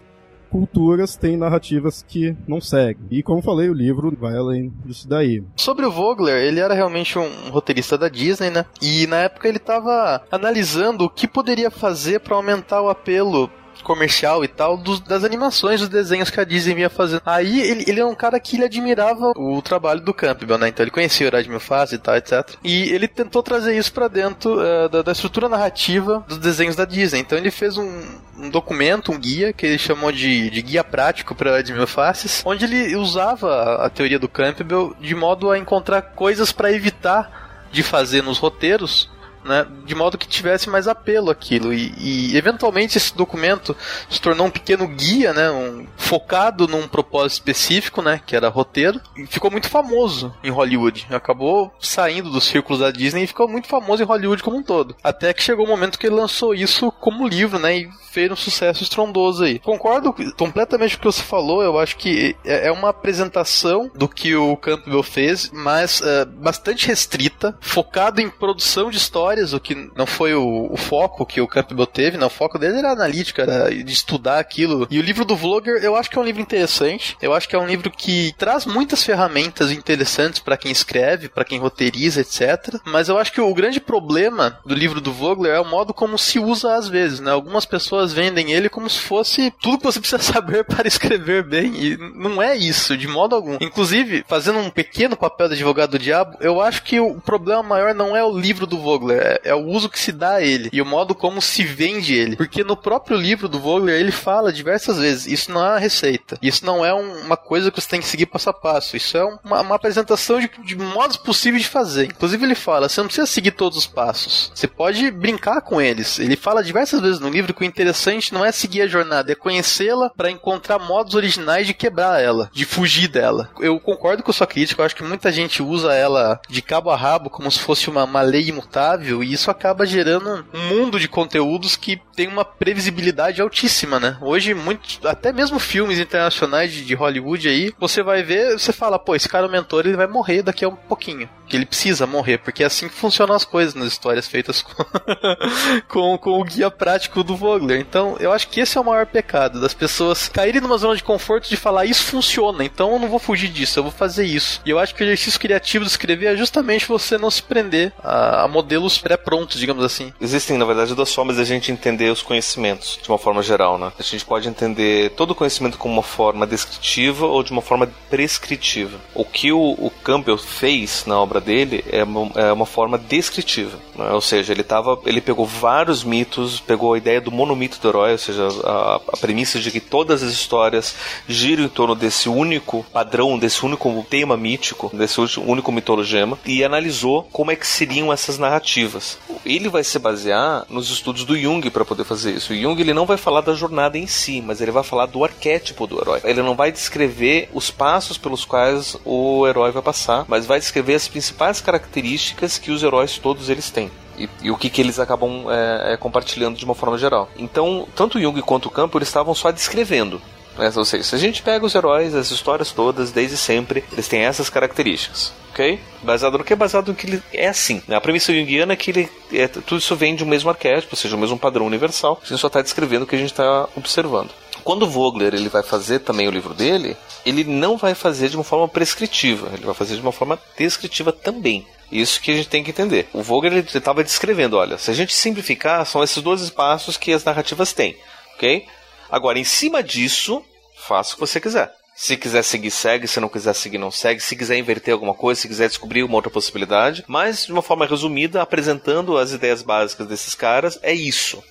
culturas 0.52 1.16
têm 1.16 1.38
narrativas 1.38 2.04
que 2.08 2.36
não 2.48 2.60
seguem. 2.60 3.06
E 3.10 3.24
como 3.24 3.42
falei, 3.42 3.70
o 3.70 3.74
livro 3.74 4.16
vai 4.20 4.36
além 4.36 4.72
disso 4.86 5.08
daí. 5.08 5.42
Sobre 5.56 5.86
o 5.86 5.92
Vogler, 5.92 6.44
ele 6.44 6.60
era 6.60 6.74
realmente 6.74 7.18
um 7.18 7.50
roteirista 7.50 7.98
da 7.98 8.10
Disney, 8.10 8.50
né? 8.50 8.66
E 8.82 9.08
na 9.08 9.18
época 9.18 9.48
ele 9.48 9.58
estava 9.58 10.22
analisando 10.32 11.06
o 11.06 11.10
que 11.10 11.28
poderia 11.28 11.72
fazer 11.72 12.20
para 12.20 12.36
aumentar 12.36 12.82
o 12.82 12.90
apelo 12.90 13.50
comercial 13.84 14.44
e 14.44 14.48
tal 14.48 14.78
dos, 14.78 15.00
das 15.00 15.24
animações, 15.24 15.80
dos 15.80 15.90
desenhos 15.90 16.30
que 16.30 16.40
a 16.40 16.44
Disney 16.44 16.76
vinha 16.76 16.90
fazendo. 16.90 17.22
Aí 17.26 17.62
ele, 17.62 17.86
ele 17.88 18.00
é 18.00 18.06
um 18.06 18.16
cara 18.16 18.40
que 18.40 18.56
ele 18.56 18.66
admirava 18.66 19.32
o 19.36 19.62
trabalho 19.62 20.02
do 20.02 20.14
Campbell, 20.14 20.58
né? 20.58 20.68
Então 20.68 20.84
ele 20.84 20.92
conhecia 20.92 21.26
o 21.26 21.30
Horário 21.30 21.50
de 21.50 21.60
Faces 21.60 21.94
e 21.94 21.98
tal, 21.98 22.16
etc. 22.16 22.56
E 22.64 22.90
ele 22.90 23.08
tentou 23.08 23.42
trazer 23.42 23.78
isso 23.78 23.92
para 23.94 24.08
dentro 24.08 24.60
uh, 24.60 24.90
da, 24.90 25.02
da, 25.02 25.12
estrutura 25.12 25.48
narrativa 25.48 26.24
dos 26.28 26.38
desenhos 26.38 26.76
da 26.76 26.86
Disney. 26.86 27.20
Então 27.20 27.38
ele 27.38 27.52
fez 27.52 27.78
um, 27.78 28.02
um 28.38 28.50
documento, 28.50 29.12
um 29.12 29.20
guia, 29.20 29.54
que 29.54 29.66
ele 29.66 29.78
chamou 29.78 30.12
de, 30.12 30.50
de 30.50 30.62
guia 30.62 30.84
prático 30.84 31.36
para 31.36 31.62
de 31.62 31.74
Mil 31.74 31.88
Faces, 31.88 32.42
onde 32.46 32.66
ele 32.66 32.96
usava 32.96 33.54
a, 33.54 33.86
a 33.86 33.90
teoria 33.90 34.20
do 34.20 34.28
Campbell 34.28 34.96
de 35.00 35.16
modo 35.16 35.52
a 35.52 35.58
encontrar 35.58 36.02
coisas 36.02 36.52
para 36.52 36.72
evitar 36.72 37.68
de 37.72 37.84
fazer 37.84 38.22
nos 38.22 38.38
roteiros 38.38 39.10
né, 39.44 39.66
de 39.86 39.96
modo 39.96 40.18
que 40.18 40.28
tivesse 40.28 40.70
mais 40.70 40.88
apelo 40.88 41.30
aquilo. 41.30 41.74
E, 41.74 41.94
e, 41.98 42.38
eventualmente 42.38 42.98
esse 42.98 43.16
documento 43.16 43.76
se 44.10 44.22
tornou 44.22 44.48
um 44.48 44.52
pequeno 44.52 44.88
guia, 44.88 45.34
né, 45.34 45.52
um, 45.52 45.86
focado 45.98 46.68
num 46.68 46.88
propósito 46.88 47.40
específico, 47.40 48.02
né, 48.02 48.22
que 48.26 48.36
era 48.36 48.50
roteiro, 48.50 49.00
e 49.18 49.26
ficou 49.26 49.52
muito 49.52 49.70
famoso 49.70 50.34
em 50.44 50.50
Hollywood. 50.50 51.08
Acabou 51.10 51.74
saindo 51.80 52.30
dos 52.30 52.46
círculos 52.46 52.80
da 52.80 52.92
Disney 52.92 53.24
e 53.24 53.28
ficou 53.28 53.48
muito 53.48 53.68
famoso 53.68 54.04
em 54.04 54.06
Hollywood 54.06 54.44
como 54.44 54.58
um 54.58 54.64
todo. 54.64 54.96
Até 55.04 55.34
que 55.34 55.44
chegou 55.44 55.66
o 55.66 55.70
momento 55.70 55.98
que 55.98 56.08
ele 56.08 56.16
lançou 56.16 56.54
isso 56.54 56.92
como 56.92 57.28
livro, 57.28 57.60
né, 57.60 57.78
e 57.78 57.90
fez 58.12 58.30
um 58.30 58.36
sucesso 58.36 58.84
estrondoso 58.84 59.44
aí. 59.44 59.60
Concordo 59.60 60.14
completamente 60.38 60.98
com 60.98 61.08
o 61.08 61.12
que 61.12 61.18
você 61.18 61.24
falou, 61.24 61.64
eu 61.64 61.80
acho 61.80 61.96
que 61.98 62.36
é, 62.44 62.68
é 62.68 62.72
uma 62.72 62.90
apresentação 62.90 63.90
do 63.96 64.08
que 64.08 64.36
o 64.36 64.58
Campbell 64.58 65.02
fez, 65.02 65.50
mas 65.54 66.02
uh, 66.02 66.26
bastante 66.26 66.88
restrita, 66.88 67.58
focado 67.62 68.20
em 68.20 68.30
produção 68.30 68.90
de 68.90 68.98
história 68.98 69.31
histórias, 69.32 69.54
o 69.54 69.60
que 69.60 69.90
não 69.96 70.06
foi 70.06 70.34
o, 70.34 70.68
o 70.72 70.78
foco 70.78 71.26
que 71.26 71.40
o 71.40 71.48
Campbell 71.48 71.86
teve, 71.86 72.18
não. 72.18 72.28
O 72.28 72.30
foco 72.30 72.60
dele 72.60 72.78
era 72.78 72.92
analítica, 72.92 73.44
era 73.44 73.70
de 73.70 73.94
estudar 73.94 74.40
aquilo. 74.40 74.88
E 74.90 75.00
o 75.00 75.02
livro 75.02 75.24
do 75.24 75.36
Vlogger, 75.36 75.84
eu 75.84 75.96
acho 75.96 76.10
que 76.10 76.18
é 76.18 76.22
um 76.22 76.26
livro 76.26 76.42
interessante. 76.42 77.18
Eu 77.22 77.34
acho 77.34 77.48
que 77.48 77.56
é 77.56 77.60
um 77.60 77.68
livro 77.68 77.90
que 77.90 78.34
traz 78.38 78.66
muitas 78.66 79.04
ferramentas 79.04 79.72
interessantes 79.72 80.40
para 80.40 80.58
quem 80.58 80.72
escreve, 80.72 81.30
para 81.30 81.46
quem 81.46 81.60
roteiriza, 81.60 82.22
etc. 82.22 82.80
Mas 82.86 83.10
eu 83.10 83.18
acho 83.18 83.32
que 83.32 83.42
o 83.42 83.54
grande 83.54 83.80
problema 83.80 84.60
do 84.66 84.74
livro 84.74 85.00
do 85.00 85.14
Vogler 85.14 85.54
é 85.54 85.60
o 85.60 85.66
modo 85.66 85.94
como 85.94 86.18
se 86.18 86.40
usa 86.40 86.76
às 86.76 86.88
vezes, 86.88 87.20
né? 87.20 87.32
Algumas 87.32 87.66
pessoas 87.66 88.14
vendem 88.14 88.52
ele 88.52 88.70
como 88.70 88.90
se 88.90 89.00
fosse 89.00 89.54
tudo 89.62 89.78
que 89.78 89.86
você 89.86 90.00
precisa 90.00 90.22
saber 90.22 90.64
para 90.64 90.88
escrever 90.88 91.44
bem. 91.44 91.74
E 91.76 91.98
não 92.16 92.42
é 92.42 92.56
isso, 92.56 92.98
de 92.98 93.08
modo 93.08 93.36
algum. 93.36 93.58
Inclusive, 93.62 94.24
fazendo 94.28 94.60
um 94.60 94.70
pequeno 94.70 95.16
papel 95.16 95.48
de 95.48 95.56
advogado 95.56 95.92
do 95.92 96.00
diabo, 96.00 96.38
eu 96.40 96.62
acho 96.62 96.84
que 96.84 97.00
o 97.00 97.16
problema 97.22 97.64
maior 97.64 97.94
não 97.94 98.16
é 98.16 98.24
o 98.24 98.38
livro 98.38 98.66
do 98.66 98.78
Vogler, 98.78 99.21
é, 99.22 99.42
é, 99.46 99.56
o 99.56 99.66
uso 99.66 99.90
que 99.90 100.00
se 100.00 100.12
dá 100.12 100.36
a 100.36 100.42
ele 100.42 100.70
e 100.74 100.82
o 100.82 100.86
modo 100.86 101.14
como 101.14 101.42
se 101.42 101.64
vende 101.64 102.14
ele. 102.16 102.36
Porque 102.36 102.64
no 102.64 102.76
próprio 102.76 103.18
livro 103.18 103.48
do 103.48 103.60
Vogler 103.60 104.00
ele 104.00 104.12
fala 104.12 104.52
diversas 104.52 104.98
vezes: 104.98 105.28
isso 105.28 105.52
não 105.52 105.64
é 105.64 105.70
uma 105.70 105.80
receita, 105.80 106.38
isso 106.42 106.66
não 106.66 106.84
é 106.84 106.94
um, 106.94 107.22
uma 107.22 107.38
coisa 107.38 107.72
que 107.72 107.80
você 107.80 107.88
tem 107.88 108.00
que 108.00 108.08
seguir 108.08 108.26
passo 108.26 108.50
a 108.50 108.54
passo, 108.54 108.98
isso 108.98 109.18
é 109.18 109.24
uma, 109.44 109.62
uma 109.62 109.76
apresentação 109.76 110.40
de, 110.40 110.50
de, 110.66 110.76
modos 110.76 111.18
possíveis 111.18 111.64
de 111.64 111.70
fazer. 111.70 112.06
Inclusive, 112.06 112.44
ele 112.44 112.56
fala: 112.56 112.90
você 112.90 113.00
não 113.00 113.08
precisa 113.08 113.28
seguir 113.28 113.52
todos 113.52 113.78
os 113.78 113.88
passos, 113.88 114.52
você 114.54 114.68
pode 114.68 115.12
brincar 115.12 115.62
com 115.62 115.80
eles. 115.80 116.20
Ele 116.20 116.36
fala 116.36 116.64
diversas 116.64 117.00
vezes 117.00 117.20
no 117.20 117.30
livro 117.30 117.54
que 117.54 117.62
o 117.62 117.66
interessante 117.66 118.34
não 118.34 118.44
é 118.44 118.52
seguir 118.52 118.82
a 118.82 118.88
jornada, 118.88 119.32
é 119.32 119.36
conhecê-la 119.36 120.10
para 120.10 120.32
encontrar 120.32 120.80
modos 120.80 121.14
originais 121.14 121.68
de 121.68 121.74
quebrar 121.74 122.22
ela, 122.22 122.50
de 122.52 122.66
fugir 122.66 123.08
dela. 123.08 123.50
Eu 123.60 123.80
concordo 123.80 124.24
com 124.24 124.34
sua 124.34 124.48
crítica, 124.48 124.82
eu 124.82 124.86
acho 124.86 124.96
que 124.96 125.04
muita 125.04 125.32
gente 125.32 125.62
usa 125.62 125.94
ela 125.94 126.40
de 126.50 126.62
cabo 126.62 126.90
a 126.90 126.96
rabo 126.96 127.30
como 127.30 127.52
se 127.52 127.60
fosse 127.60 127.90
uma, 127.90 128.04
uma 128.04 128.22
lei 128.22 128.48
imutável 128.48 129.11
e 129.24 129.34
isso 129.34 129.52
acaba 129.52 129.86
gerando 129.86 130.46
um 130.54 130.68
mundo 130.70 131.00
de 131.00 131.08
conteúdos 131.08 131.76
que 131.76 132.02
tem 132.16 132.28
uma 132.28 132.46
previsibilidade 132.46 133.42
altíssima, 133.42 134.00
né? 134.00 134.18
Hoje, 134.22 134.54
muito, 134.54 135.06
até 135.08 135.34
mesmo 135.34 135.60
filmes 135.60 136.00
internacionais 136.00 136.72
de, 136.72 136.86
de 136.86 136.96
Hollywood 136.96 137.50
aí, 137.50 137.74
você 137.80 138.02
vai 138.02 138.24
ver, 138.24 138.54
você 138.58 138.72
fala, 138.72 138.98
pô, 138.98 139.16
esse 139.16 139.28
cara 139.28 139.46
é 139.46 139.50
o 139.50 139.52
mentor, 139.52 139.86
ele 139.86 139.98
vai 139.98 140.08
morrer 140.08 140.42
daqui 140.42 140.64
a 140.64 140.70
um 140.70 140.76
pouquinho. 140.76 141.30
Que 141.52 141.58
ele 141.58 141.66
precisa 141.66 142.08
morrer, 142.08 142.38
porque 142.38 142.64
é 142.64 142.66
assim 142.66 142.88
que 142.88 142.96
funcionam 142.96 143.36
as 143.36 143.44
coisas 143.44 143.74
nas 143.74 143.90
histórias 143.90 144.26
feitas 144.26 144.62
com, 144.62 144.86
com, 145.90 146.18
com 146.18 146.40
o 146.40 146.44
guia 146.46 146.72
prático 146.72 147.26
do 147.26 147.36
Vogler. 147.36 147.78
Então, 147.82 148.16
eu 148.22 148.32
acho 148.32 148.48
que 148.48 148.62
esse 148.62 148.78
é 148.78 148.80
o 148.80 148.86
maior 148.86 149.06
pecado, 149.06 149.60
das 149.60 149.74
pessoas 149.74 150.30
caírem 150.30 150.62
numa 150.62 150.78
zona 150.78 150.96
de 150.96 151.04
conforto 151.04 151.50
de 151.50 151.58
falar, 151.58 151.84
isso 151.84 152.06
funciona, 152.06 152.64
então 152.64 152.94
eu 152.94 153.00
não 153.00 153.10
vou 153.10 153.20
fugir 153.20 153.50
disso, 153.50 153.80
eu 153.80 153.84
vou 153.84 153.92
fazer 153.92 154.24
isso. 154.24 154.62
E 154.66 154.70
eu 154.70 154.80
acho 154.80 154.96
que 154.96 155.04
o 155.04 155.06
exercício 155.06 155.38
criativo 155.38 155.84
de 155.84 155.92
escrever 155.92 156.28
é 156.28 156.38
justamente 156.38 156.88
você 156.88 157.18
não 157.18 157.30
se 157.30 157.44
prender 157.44 157.92
a, 158.02 158.44
a 158.44 158.48
modelos 158.48 158.98
pré-prontos, 158.98 159.60
digamos 159.60 159.84
assim. 159.84 160.14
Existem, 160.22 160.58
na 160.58 160.64
verdade, 160.64 160.96
duas 160.96 161.14
formas 161.14 161.36
de 161.36 161.42
a 161.42 161.46
gente 161.46 161.70
entender 161.70 162.10
os 162.10 162.22
conhecimentos, 162.22 162.98
de 163.04 163.10
uma 163.10 163.18
forma 163.18 163.44
geral, 163.44 163.78
né? 163.78 163.92
A 164.00 164.04
gente 164.04 164.24
pode 164.24 164.48
entender 164.48 165.12
todo 165.18 165.32
o 165.32 165.36
conhecimento 165.36 165.78
como 165.78 165.96
uma 165.96 166.04
forma 166.04 166.48
descritiva 166.48 167.26
ou 167.26 167.44
de 167.44 167.52
uma 167.52 167.62
forma 167.62 167.92
prescritiva. 168.10 168.98
O 169.14 169.26
que 169.26 169.52
o, 169.52 169.60
o 169.60 169.92
Campbell 170.02 170.38
fez 170.38 171.04
na 171.06 171.20
obra 171.20 171.41
dele 171.42 171.84
é 171.90 172.04
uma, 172.04 172.32
é 172.36 172.54
uma 172.54 172.66
forma 172.66 172.98
descritiva, 172.98 173.78
né? 173.96 174.12
ou 174.12 174.22
seja, 174.22 174.54
ele 174.54 174.64
tava, 174.64 175.00
ele 175.06 175.20
pegou 175.20 175.46
vários 175.46 176.04
mitos, 176.04 176.60
pegou 176.60 176.94
a 176.94 176.98
ideia 176.98 177.20
do 177.20 177.32
monomito 177.32 177.80
do 177.80 177.88
herói, 177.88 178.14
ou 178.14 178.18
seja, 178.18 178.48
a, 178.64 179.02
a 179.14 179.18
premissa 179.18 179.60
de 179.60 179.72
que 179.72 179.80
todas 179.80 180.24
as 180.24 180.32
histórias 180.32 180.96
giram 181.28 181.64
em 181.64 181.70
torno 181.70 181.96
desse 181.96 182.30
único 182.30 182.86
padrão, 182.94 183.38
desse 183.38 183.66
único 183.66 184.06
tema 184.10 184.38
mítico, 184.38 184.90
desse 184.94 185.20
único 185.40 185.72
mitologema, 185.72 186.38
e 186.46 186.64
analisou 186.64 187.28
como 187.32 187.52
é 187.52 187.56
que 187.56 187.68
seriam 187.68 188.14
essas 188.14 188.38
narrativas. 188.38 189.18
Ele 189.46 189.70
vai 189.70 189.84
se 189.84 189.98
basear 189.98 190.66
nos 190.70 190.90
estudos 190.90 191.26
do 191.26 191.38
Jung 191.38 191.70
para 191.70 191.86
poder 191.86 192.04
fazer 192.04 192.32
isso. 192.32 192.54
O 192.54 192.56
Jung 192.56 192.80
ele 192.80 192.94
não 192.94 193.06
vai 193.06 193.18
falar 193.18 193.42
da 193.42 193.54
jornada 193.54 193.98
em 193.98 194.08
si, 194.08 194.42
mas 194.42 194.62
ele 194.62 194.72
vai 194.72 194.84
falar 194.84 195.08
do 195.08 195.24
arquétipo 195.24 195.88
do 195.88 196.00
herói. 196.00 196.22
Ele 196.24 196.42
não 196.42 196.56
vai 196.56 196.72
descrever 196.72 197.50
os 197.54 197.72
passos 197.72 198.18
pelos 198.18 198.46
quais 198.46 198.96
o 199.04 199.48
herói 199.48 199.72
vai 199.72 199.82
passar, 199.82 200.26
mas 200.28 200.46
vai 200.46 200.60
descrever 200.60 200.96
as 200.96 201.08
principais 201.08 201.31
características 201.62 202.58
que 202.58 202.72
os 202.72 202.84
heróis 202.84 203.18
todos 203.18 203.50
eles 203.50 203.70
têm. 203.70 203.90
E, 204.18 204.30
e, 204.44 204.52
o 204.52 204.58
que, 204.58 204.70
que 204.70 204.82
eles 204.82 205.00
acabam 205.00 205.46
é, 205.50 205.94
é, 205.94 205.98
compartilhando 205.98 206.58
de 206.58 206.66
uma 206.66 206.76
forma 206.76 206.98
geral. 206.98 207.30
Então, 207.38 207.88
tanto 207.96 208.20
Jung 208.20 208.40
quanto 208.42 208.68
o 208.68 208.72
Campo 208.72 208.98
eles 208.98 209.08
estavam 209.08 209.34
só 209.34 209.52
descrevendo. 209.52 210.22
Né? 210.58 210.72
Ou 210.76 210.86
seja, 210.86 211.04
se 211.04 211.16
a 211.16 211.18
gente 211.18 211.42
pega 211.42 211.66
os 211.66 211.74
heróis, 211.74 212.14
as 212.14 212.30
histórias 212.30 212.72
todas, 212.72 213.12
desde 213.12 213.38
sempre, 213.38 213.84
eles 213.92 214.08
têm 214.08 214.22
essas 214.22 214.50
características. 214.50 215.34
Ok? 215.52 215.80
Baseado 216.02 216.38
no 216.38 216.44
que? 216.44 216.56
Baseado 216.56 216.90
no 216.90 216.96
que 216.96 217.08
ele 217.08 217.24
é 217.34 217.48
assim. 217.48 217.82
Né? 217.88 217.96
A 217.96 218.02
premissa 218.02 218.34
junguiana 218.34 218.74
é 218.74 218.76
que 218.76 218.92
ele, 218.92 219.10
é, 219.34 219.48
tudo 219.48 219.78
isso 219.78 219.96
vem 219.96 220.16
de 220.16 220.24
um 220.24 220.28
mesmo 220.28 220.50
arquétipo, 220.50 220.94
ou 220.94 220.98
seja, 220.98 221.16
o 221.16 221.20
mesmo 221.20 221.38
padrão 221.38 221.66
universal. 221.66 222.20
A 222.24 222.28
gente 222.28 222.40
só 222.40 222.48
está 222.48 222.62
descrevendo 222.62 223.04
o 223.04 223.08
que 223.08 223.16
a 223.16 223.20
gente 223.20 223.32
está 223.32 223.68
observando. 223.76 224.30
Quando 224.64 224.84
o 224.84 224.90
Vogler 224.90 225.34
ele 225.34 225.50
vai 225.50 225.64
fazer 225.64 226.00
também 226.00 226.28
o 226.28 226.32
livro 226.32 226.54
dele, 226.54 226.96
ele 227.26 227.44
não 227.44 227.78
vai 227.78 227.94
fazer 227.96 228.30
de 228.30 228.36
uma 228.36 228.44
forma 228.44 228.68
prescritiva, 228.68 229.50
ele 229.54 229.66
vai 229.66 229.74
fazer 229.74 229.96
de 229.96 230.02
uma 230.02 230.12
forma 230.12 230.40
descritiva 230.58 231.12
também. 231.12 231.66
Isso 231.92 232.22
que 232.22 232.32
a 232.32 232.36
gente 232.36 232.50
tem 232.50 232.64
que 232.64 232.72
entender. 232.72 233.10
O 233.12 233.22
Vogler 233.22 233.52
ele 233.52 233.68
estava 233.68 234.04
descrevendo, 234.04 234.58
olha, 234.58 234.78
se 234.78 234.90
a 234.90 234.94
gente 234.94 235.14
simplificar, 235.14 235.86
são 235.86 236.04
esses 236.04 236.22
dois 236.22 236.50
passos 236.50 236.96
que 236.96 237.12
as 237.12 237.24
narrativas 237.24 237.74
têm, 237.74 237.98
ok? 238.36 238.66
Agora, 239.10 239.38
em 239.38 239.44
cima 239.44 239.84
disso, 239.84 240.42
faça 240.88 241.12
o 241.12 241.14
que 241.16 241.20
você 241.20 241.40
quiser. 241.40 241.72
Se 241.94 242.18
quiser 242.18 242.44
seguir, 242.44 242.72
segue. 242.72 243.08
Se 243.08 243.20
não 243.20 243.30
quiser 243.30 243.54
seguir, 243.54 243.78
não 243.78 243.92
segue. 243.92 244.22
Se 244.22 244.36
quiser 244.36 244.58
inverter 244.58 244.94
alguma 244.94 245.14
coisa, 245.14 245.42
se 245.42 245.48
quiser 245.48 245.68
descobrir 245.68 246.02
uma 246.04 246.16
outra 246.16 246.32
possibilidade. 246.32 247.04
Mas, 247.08 247.46
de 247.46 247.52
uma 247.52 247.62
forma 247.62 247.86
resumida, 247.86 248.42
apresentando 248.42 249.18
as 249.18 249.34
ideias 249.34 249.62
básicas 249.62 250.08
desses 250.08 250.34
caras, 250.34 250.80
é 250.82 250.94
isso. 250.94 251.44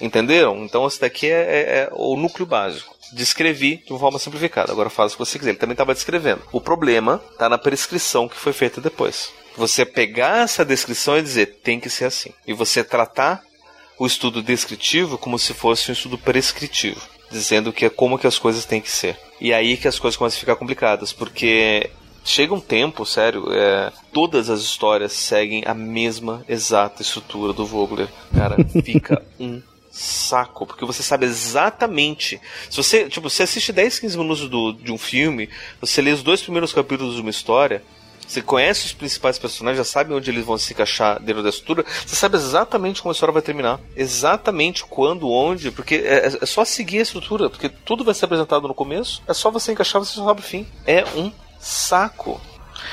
Entenderam? 0.00 0.64
Então, 0.64 0.86
esse 0.86 1.00
daqui 1.00 1.26
é, 1.26 1.30
é, 1.30 1.60
é 1.78 1.88
o 1.92 2.16
núcleo 2.16 2.46
básico 2.46 2.94
descrevi 3.12 3.76
de 3.76 3.92
uma 3.92 3.98
forma 3.98 4.18
simplificada. 4.18 4.72
Agora 4.72 4.90
faz 4.90 5.12
o 5.12 5.16
que 5.16 5.24
você 5.24 5.38
quiser. 5.38 5.52
Ele 5.52 5.58
também 5.58 5.74
estava 5.74 5.94
descrevendo. 5.94 6.42
O 6.52 6.60
problema 6.60 7.22
está 7.30 7.48
na 7.48 7.58
prescrição 7.58 8.28
que 8.28 8.36
foi 8.36 8.52
feita 8.52 8.80
depois. 8.80 9.30
Você 9.56 9.84
pegar 9.84 10.42
essa 10.42 10.64
descrição 10.64 11.16
e 11.16 11.22
dizer 11.22 11.60
tem 11.62 11.78
que 11.78 11.88
ser 11.88 12.06
assim. 12.06 12.30
E 12.46 12.52
você 12.52 12.82
tratar 12.82 13.42
o 13.98 14.06
estudo 14.06 14.42
descritivo 14.42 15.16
como 15.16 15.38
se 15.38 15.54
fosse 15.54 15.90
um 15.90 15.92
estudo 15.92 16.18
prescritivo, 16.18 17.00
dizendo 17.30 17.72
que 17.72 17.84
é 17.84 17.90
como 17.90 18.18
que 18.18 18.26
as 18.26 18.38
coisas 18.38 18.64
têm 18.64 18.80
que 18.80 18.90
ser. 18.90 19.16
E 19.40 19.52
aí 19.52 19.76
que 19.76 19.86
as 19.86 19.98
coisas 19.98 20.16
começam 20.16 20.36
a 20.36 20.40
ficar 20.40 20.56
complicadas, 20.56 21.12
porque 21.12 21.90
chega 22.24 22.52
um 22.52 22.60
tempo, 22.60 23.06
sério, 23.06 23.44
é, 23.52 23.92
todas 24.12 24.50
as 24.50 24.60
histórias 24.60 25.12
seguem 25.12 25.62
a 25.64 25.74
mesma 25.74 26.44
exata 26.48 27.02
estrutura 27.02 27.52
do 27.52 27.64
Vogler. 27.64 28.08
Cara, 28.36 28.56
fica 28.82 29.22
um 29.38 29.62
saco, 29.94 30.66
porque 30.66 30.84
você 30.84 31.02
sabe 31.02 31.24
exatamente. 31.24 32.40
Se 32.68 32.76
você, 32.76 33.08
tipo, 33.08 33.30
você 33.30 33.44
assiste 33.44 33.72
10, 33.72 34.00
15 34.00 34.18
minutos 34.18 34.48
do, 34.48 34.72
de 34.72 34.90
um 34.90 34.98
filme, 34.98 35.48
você 35.80 36.02
lê 36.02 36.10
os 36.10 36.22
dois 36.22 36.42
primeiros 36.42 36.72
capítulos 36.72 37.14
de 37.14 37.20
uma 37.20 37.30
história, 37.30 37.82
você 38.26 38.42
conhece 38.42 38.86
os 38.86 38.92
principais 38.92 39.38
personagens, 39.38 39.78
já 39.78 39.84
sabe 39.84 40.12
onde 40.12 40.30
eles 40.30 40.44
vão 40.44 40.58
se 40.58 40.72
encaixar 40.72 41.22
dentro 41.22 41.42
da 41.42 41.48
estrutura, 41.48 41.84
você 42.04 42.16
sabe 42.16 42.36
exatamente 42.36 43.00
como 43.00 43.12
a 43.12 43.14
história 43.14 43.32
vai 43.32 43.42
terminar. 43.42 43.78
Exatamente 43.94 44.84
quando, 44.84 45.30
onde, 45.30 45.70
porque 45.70 45.96
é, 45.96 46.26
é 46.40 46.46
só 46.46 46.64
seguir 46.64 46.98
a 46.98 47.02
estrutura, 47.02 47.48
porque 47.48 47.68
tudo 47.68 48.02
vai 48.02 48.14
ser 48.14 48.24
apresentado 48.24 48.66
no 48.66 48.74
começo, 48.74 49.22
é 49.28 49.34
só 49.34 49.50
você 49.50 49.72
encaixar, 49.72 50.02
você 50.04 50.18
sabe 50.18 50.40
o 50.40 50.42
fim. 50.42 50.66
É 50.84 51.04
um 51.14 51.30
saco. 51.60 52.40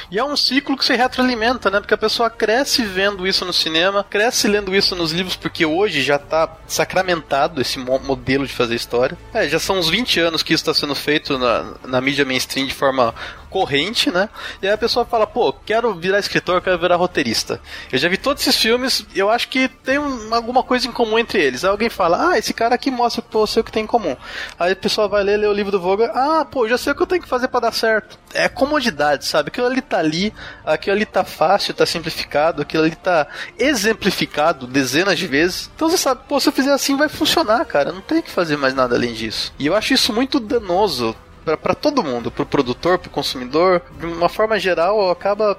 E 0.10 0.20
é 0.20 0.24
um 0.24 0.36
ciclo 0.36 0.78
que 0.78 0.86
se 0.86 0.96
retroalimenta, 0.96 1.70
né? 1.70 1.80
Porque 1.80 1.94
a 1.94 1.98
pessoa 1.98 2.30
cresce 2.30 2.84
vendo 2.84 3.28
isso 3.28 3.46
no 3.46 3.54
cinema, 3.54 4.04
cresce 4.04 4.48
lendo 4.48 4.76
isso 4.76 4.96
nos 4.96 5.12
livros, 5.12 5.36
porque 5.36 5.66
hoje 5.66 6.02
já 6.02 6.18
tá 6.18 6.58
sacramentado 6.68 7.62
esse 7.62 7.80
modelo 7.80 8.46
de 8.46 8.54
fazer 8.54 8.76
história. 8.76 9.18
É, 9.34 9.48
já 9.48 9.60
são 9.60 9.78
uns 9.78 9.90
20 9.90 10.20
anos 10.20 10.44
que 10.44 10.54
isso 10.54 10.62
está 10.62 10.74
sendo 10.74 10.96
feito 10.96 11.38
na, 11.38 11.74
na 11.86 12.02
mídia 12.02 12.26
mainstream 12.26 12.68
de 12.68 12.74
forma 12.74 13.14
corrente, 13.52 14.10
né? 14.10 14.30
E 14.62 14.68
aí 14.68 14.74
a 14.74 14.78
pessoa 14.78 15.06
fala, 15.06 15.28
pô, 15.28 15.52
quero 15.54 15.94
virar 15.94 16.20
escritor, 16.20 16.62
quero 16.62 16.80
virar 16.80 16.96
roteirista. 16.96 17.62
Eu 17.92 18.00
já 18.00 18.08
vi 18.08 18.18
todos 18.18 18.42
esses 18.42 18.60
filmes, 18.60 19.06
eu 19.14 19.30
acho 19.30 19.50
que 19.50 19.68
tem 19.68 20.00
um, 20.00 20.34
alguma 20.34 20.64
coisa 20.64 20.88
em 20.88 20.92
comum 20.92 21.20
entre 21.20 21.44
eles. 21.44 21.64
Aí 21.64 21.70
alguém 21.70 21.90
fala, 21.90 22.32
ah, 22.32 22.38
esse 22.40 22.54
cara 22.54 22.76
aqui 22.76 22.90
mostra 22.90 23.22
pra 23.22 23.40
você 23.40 23.60
o 23.60 23.64
que 23.64 23.72
tem 23.72 23.84
em 23.84 23.88
comum. 23.88 24.16
Aí 24.58 24.72
a 24.72 24.76
pessoa 24.76 25.08
vai 25.10 25.22
ler, 25.22 25.38
ler 25.38 25.48
o 25.48 25.54
livro 25.54 25.72
do 25.72 25.82
Vogel, 25.82 26.10
ah, 26.16 26.46
pô, 26.50 26.68
já 26.68 26.78
sei 26.78 26.94
o 26.94 26.96
que 26.96 27.02
eu 27.02 27.08
tenho 27.08 27.22
que 27.22 27.28
fazer 27.28 27.50
para 27.50 27.60
dar 27.60 27.74
certo. 27.74 28.18
É 28.34 28.48
comodidade, 28.48 29.26
sabe? 29.26 29.50
Aquilo 29.50 29.68
ali 29.68 29.82
tá 29.82 30.00
ali, 30.00 30.34
aquilo 30.66 30.96
ali 30.96 31.06
tá 31.06 31.26
fácil, 31.26 31.74
tá 31.74 31.86
simplificado, 31.86 32.62
aquilo 32.62 32.84
ali 32.84 32.96
tá 32.96 33.28
exemplificado 33.60 34.66
dezenas 34.66 35.20
de 35.20 35.28
vezes. 35.28 35.70
Então 35.76 35.90
você 35.90 35.98
sabe, 35.98 36.22
pô, 36.28 36.40
se 36.40 36.48
eu 36.48 36.54
fizer 36.54 36.72
assim 36.72 36.96
vai 36.96 37.10
funcionar, 37.10 37.66
cara. 37.66 37.92
Não 37.92 38.02
tem 38.02 38.22
que 38.22 38.32
fazer 38.32 38.56
mais 38.56 38.74
nada 38.74 38.96
além 38.96 39.14
disso. 39.14 39.54
E 39.60 39.68
eu 39.68 39.76
acho 39.76 39.94
isso 39.94 40.14
muito 40.14 40.40
danoso 40.40 41.16
para 41.44 41.76
todo 41.76 42.04
mundo, 42.04 42.32
para 42.32 42.44
o 42.44 42.46
produtor, 42.46 42.98
para 42.98 43.08
o 43.08 43.12
consumidor, 43.12 43.82
de 44.00 44.06
uma 44.06 44.30
forma 44.30 44.60
geral, 44.60 45.10
acaba 45.10 45.58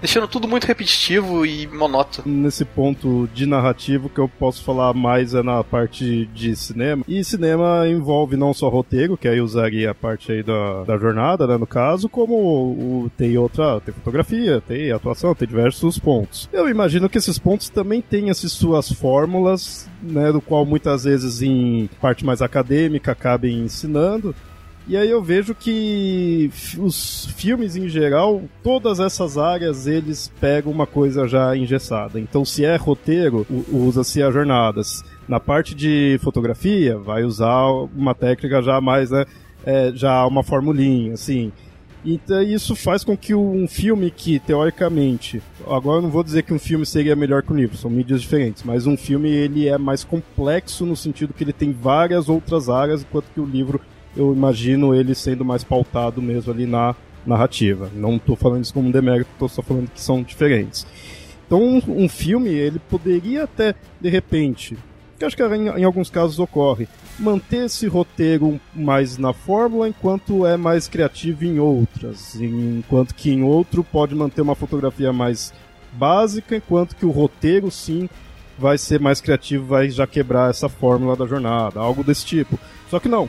deixando 0.00 0.26
tudo 0.28 0.48
muito 0.48 0.66
repetitivo 0.66 1.44
e 1.44 1.66
monótono. 1.66 2.26
Nesse 2.26 2.64
ponto 2.64 3.28
de 3.32 3.46
narrativo 3.46 4.08
que 4.08 4.18
eu 4.18 4.28
posso 4.28 4.64
falar 4.64 4.92
mais 4.94 5.34
é 5.34 5.42
na 5.42 5.62
parte 5.62 6.26
de 6.26 6.56
cinema. 6.56 7.04
E 7.06 7.22
cinema 7.22 7.86
envolve 7.88 8.36
não 8.36 8.52
só 8.52 8.68
roteiro, 8.68 9.16
que 9.16 9.28
aí 9.28 9.40
usaria 9.40 9.90
a 9.90 9.94
parte 9.94 10.32
aí 10.32 10.42
da, 10.42 10.84
da 10.84 10.96
jornada, 10.96 11.46
né, 11.46 11.56
no 11.56 11.66
caso, 11.66 12.08
como 12.08 12.34
o, 12.34 13.10
tem 13.16 13.36
outra, 13.36 13.80
tem 13.80 13.94
fotografia, 13.94 14.62
tem 14.66 14.90
atuação, 14.90 15.34
tem 15.34 15.48
diversos 15.48 15.98
pontos. 15.98 16.48
Eu 16.52 16.68
imagino 16.68 17.08
que 17.08 17.18
esses 17.18 17.38
pontos 17.38 17.68
também 17.68 18.00
têm 18.00 18.30
as 18.30 18.38
suas 18.38 18.90
fórmulas, 18.92 19.88
né, 20.02 20.32
do 20.32 20.40
qual 20.40 20.64
muitas 20.64 21.04
vezes 21.04 21.42
em 21.42 21.88
parte 22.00 22.24
mais 22.24 22.40
acadêmica 22.42 23.12
acabem 23.12 23.60
ensinando, 23.60 24.34
e 24.88 24.96
aí 24.96 25.08
eu 25.08 25.22
vejo 25.22 25.54
que 25.54 26.50
os 26.78 27.26
filmes 27.36 27.76
em 27.76 27.88
geral, 27.88 28.42
todas 28.62 28.98
essas 28.98 29.38
áreas 29.38 29.86
eles 29.86 30.32
pegam 30.40 30.72
uma 30.72 30.86
coisa 30.86 31.28
já 31.28 31.56
engessada. 31.56 32.18
Então, 32.18 32.44
se 32.44 32.64
é 32.64 32.76
roteiro, 32.76 33.46
usa-se 33.70 34.22
as 34.22 34.32
jornadas. 34.32 35.04
Na 35.28 35.38
parte 35.38 35.74
de 35.74 36.18
fotografia, 36.22 36.98
vai 36.98 37.22
usar 37.22 37.66
uma 37.94 38.14
técnica 38.14 38.60
já 38.62 38.80
mais, 38.80 39.10
né, 39.10 39.24
é, 39.64 39.92
já 39.94 40.26
uma 40.26 40.42
formulinha, 40.42 41.12
assim. 41.12 41.52
Então 42.04 42.42
isso 42.42 42.74
faz 42.74 43.04
com 43.04 43.16
que 43.16 43.34
um 43.34 43.68
filme 43.68 44.10
que, 44.10 44.38
teoricamente, 44.38 45.42
agora 45.68 45.98
eu 45.98 46.02
não 46.02 46.10
vou 46.10 46.24
dizer 46.24 46.42
que 46.42 46.54
um 46.54 46.58
filme 46.58 46.86
seria 46.86 47.14
melhor 47.14 47.42
que 47.42 47.52
um 47.52 47.56
livro, 47.56 47.76
são 47.76 47.90
mídias 47.90 48.22
diferentes, 48.22 48.62
mas 48.62 48.86
um 48.86 48.96
filme 48.96 49.28
ele 49.28 49.68
é 49.68 49.76
mais 49.76 50.02
complexo 50.02 50.86
no 50.86 50.96
sentido 50.96 51.34
que 51.34 51.44
ele 51.44 51.52
tem 51.52 51.72
várias 51.72 52.28
outras 52.28 52.70
áreas, 52.70 53.02
enquanto 53.02 53.26
que 53.34 53.40
o 53.40 53.44
livro 53.44 53.80
eu 54.16 54.32
imagino 54.32 54.94
ele 54.94 55.14
sendo 55.14 55.44
mais 55.44 55.64
pautado 55.64 56.20
mesmo 56.20 56.52
ali 56.52 56.66
na 56.66 56.94
narrativa. 57.26 57.90
Não 57.94 58.16
estou 58.16 58.36
falando 58.36 58.64
isso 58.64 58.74
como 58.74 58.88
um 58.88 58.90
demérito, 58.90 59.30
estou 59.32 59.48
só 59.48 59.62
falando 59.62 59.90
que 59.90 60.00
são 60.00 60.22
diferentes. 60.22 60.86
Então, 61.46 61.60
um, 61.62 62.04
um, 62.04 62.08
filme, 62.08 62.50
ele 62.50 62.78
poderia 62.78 63.44
até, 63.44 63.74
de 64.00 64.08
repente, 64.08 64.76
que 65.18 65.24
acho 65.24 65.36
que 65.36 65.42
em, 65.42 65.68
em, 65.68 65.84
alguns 65.84 66.08
casos 66.08 66.38
ocorre, 66.38 66.88
manter 67.18 67.66
esse 67.66 67.86
roteiro 67.86 68.60
mais 68.74 69.18
na 69.18 69.32
fórmula, 69.32 69.88
enquanto 69.88 70.46
é 70.46 70.56
mais 70.56 70.86
criativo 70.88 71.44
em 71.44 71.58
outras. 71.58 72.36
Enquanto 72.36 73.14
que 73.14 73.30
em 73.30 73.42
outro 73.42 73.82
pode 73.82 74.14
manter 74.14 74.42
uma 74.42 74.54
fotografia 74.54 75.12
mais 75.12 75.52
básica, 75.92 76.56
enquanto 76.56 76.94
que 76.94 77.04
o 77.04 77.10
roteiro, 77.10 77.70
sim, 77.70 78.08
vai 78.56 78.78
ser 78.78 79.00
mais 79.00 79.20
criativo, 79.20 79.66
vai 79.66 79.90
já 79.90 80.06
quebrar 80.06 80.50
essa 80.50 80.68
fórmula 80.68 81.16
da 81.16 81.26
jornada, 81.26 81.80
algo 81.80 82.04
desse 82.04 82.24
tipo. 82.24 82.58
Só 82.88 83.00
que 83.00 83.08
não, 83.08 83.28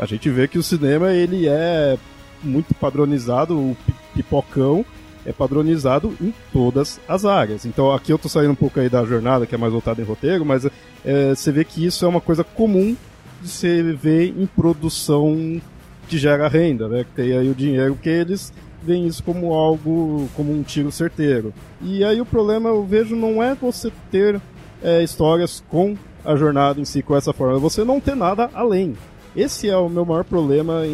a 0.00 0.06
gente 0.06 0.30
vê 0.30 0.48
que 0.48 0.58
o 0.58 0.62
cinema 0.62 1.12
ele 1.12 1.46
é 1.46 1.98
muito 2.42 2.74
padronizado, 2.74 3.54
o 3.54 3.76
pipocão 4.14 4.82
é 5.26 5.32
padronizado 5.32 6.14
em 6.18 6.32
todas 6.50 6.98
as 7.06 7.26
áreas. 7.26 7.66
Então 7.66 7.92
aqui 7.92 8.10
eu 8.10 8.18
tô 8.18 8.26
saindo 8.26 8.52
um 8.52 8.56
pouco 8.56 8.80
aí 8.80 8.88
da 8.88 9.04
jornada, 9.04 9.46
que 9.46 9.54
é 9.54 9.58
mais 9.58 9.74
voltada 9.74 10.00
em 10.00 10.04
roteiro, 10.04 10.44
mas 10.44 10.66
é, 11.04 11.34
você 11.34 11.52
vê 11.52 11.64
que 11.64 11.84
isso 11.84 12.02
é 12.06 12.08
uma 12.08 12.20
coisa 12.20 12.42
comum 12.42 12.96
de 13.42 13.48
se 13.48 13.82
ver 13.92 14.28
em 14.28 14.46
produção 14.46 15.60
que 16.08 16.16
gera 16.16 16.48
renda, 16.48 16.88
né? 16.88 17.04
Que 17.04 17.22
tem 17.22 17.36
aí 17.36 17.50
o 17.50 17.54
dinheiro, 17.54 17.94
que 17.94 18.08
eles 18.08 18.54
veem 18.82 19.06
isso 19.06 19.22
como 19.22 19.52
algo, 19.52 20.30
como 20.34 20.50
um 20.50 20.62
tiro 20.62 20.90
certeiro. 20.90 21.52
E 21.82 22.02
aí 22.02 22.22
o 22.22 22.26
problema 22.26 22.70
eu 22.70 22.82
vejo 22.86 23.14
não 23.14 23.42
é 23.42 23.54
você 23.54 23.92
ter 24.10 24.40
é, 24.82 25.02
histórias 25.02 25.62
com 25.68 25.94
a 26.24 26.34
jornada 26.36 26.80
em 26.80 26.86
si, 26.86 27.02
com 27.02 27.14
essa 27.14 27.34
forma, 27.34 27.56
é 27.56 27.60
você 27.60 27.84
não 27.84 28.00
ter 28.00 28.16
nada 28.16 28.48
além. 28.54 28.96
Esse 29.34 29.68
é 29.68 29.76
o 29.76 29.88
meu 29.88 30.04
maior 30.04 30.24
problema 30.24 30.86
em, 30.86 30.90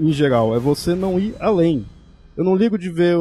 em, 0.00 0.08
em 0.08 0.12
geral, 0.12 0.54
é 0.54 0.58
você 0.58 0.94
não 0.94 1.18
ir 1.18 1.34
além. 1.40 1.84
Eu 2.36 2.44
não 2.44 2.54
ligo 2.54 2.78
de 2.78 2.90
ver 2.90 3.16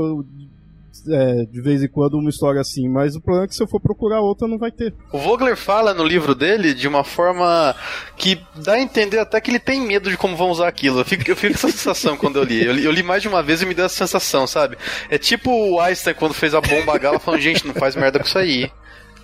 é, 1.10 1.46
de 1.46 1.62
vez 1.62 1.84
em 1.84 1.88
quando 1.88 2.18
uma 2.18 2.30
história 2.30 2.62
assim, 2.62 2.88
mas 2.88 3.16
o 3.16 3.22
problema 3.22 3.46
é 3.46 3.48
que 3.48 3.56
se 3.56 3.62
eu 3.62 3.68
for 3.68 3.80
procurar 3.80 4.22
outra 4.22 4.48
não 4.48 4.58
vai 4.58 4.72
ter. 4.72 4.94
O 5.12 5.18
Vogler 5.18 5.58
fala 5.58 5.94
no 5.94 6.04
livro 6.04 6.36
dele 6.36 6.74
de 6.74 6.88
uma 6.88 7.04
forma 7.04 7.76
que 8.18 8.40
dá 8.56 8.74
a 8.74 8.82
entender 8.82 9.20
até 9.20 9.40
que 9.42 9.52
ele 9.52 9.60
tem 9.60 9.82
medo 9.82 10.10
de 10.10 10.18
como 10.18 10.36
vão 10.36 10.50
usar 10.50 10.68
aquilo. 10.68 11.00
Eu 11.00 11.06
fico, 11.06 11.30
eu 11.30 11.36
fico 11.36 11.54
com 11.54 11.68
essa 11.68 11.72
sensação 11.76 12.18
quando 12.18 12.38
eu 12.38 12.44
li. 12.44 12.64
eu 12.64 12.74
li. 12.74 12.86
Eu 12.86 12.92
li 12.92 13.04
mais 13.04 13.22
de 13.22 13.28
uma 13.28 13.42
vez 13.42 13.62
e 13.62 13.66
me 13.66 13.74
deu 13.74 13.86
essa 13.86 13.96
sensação, 13.96 14.46
sabe? 14.46 14.78
É 15.10 15.18
tipo 15.18 15.52
o 15.52 15.80
Einstein 15.80 16.14
quando 16.14 16.34
fez 16.34 16.54
a 16.54 16.62
bomba 16.62 16.98
gala 16.98 17.20
falando, 17.20 17.42
gente, 17.42 17.66
não 17.66 17.74
faz 17.74 17.96
merda 17.96 18.20
com 18.20 18.26
isso 18.26 18.38
aí. 18.38 18.72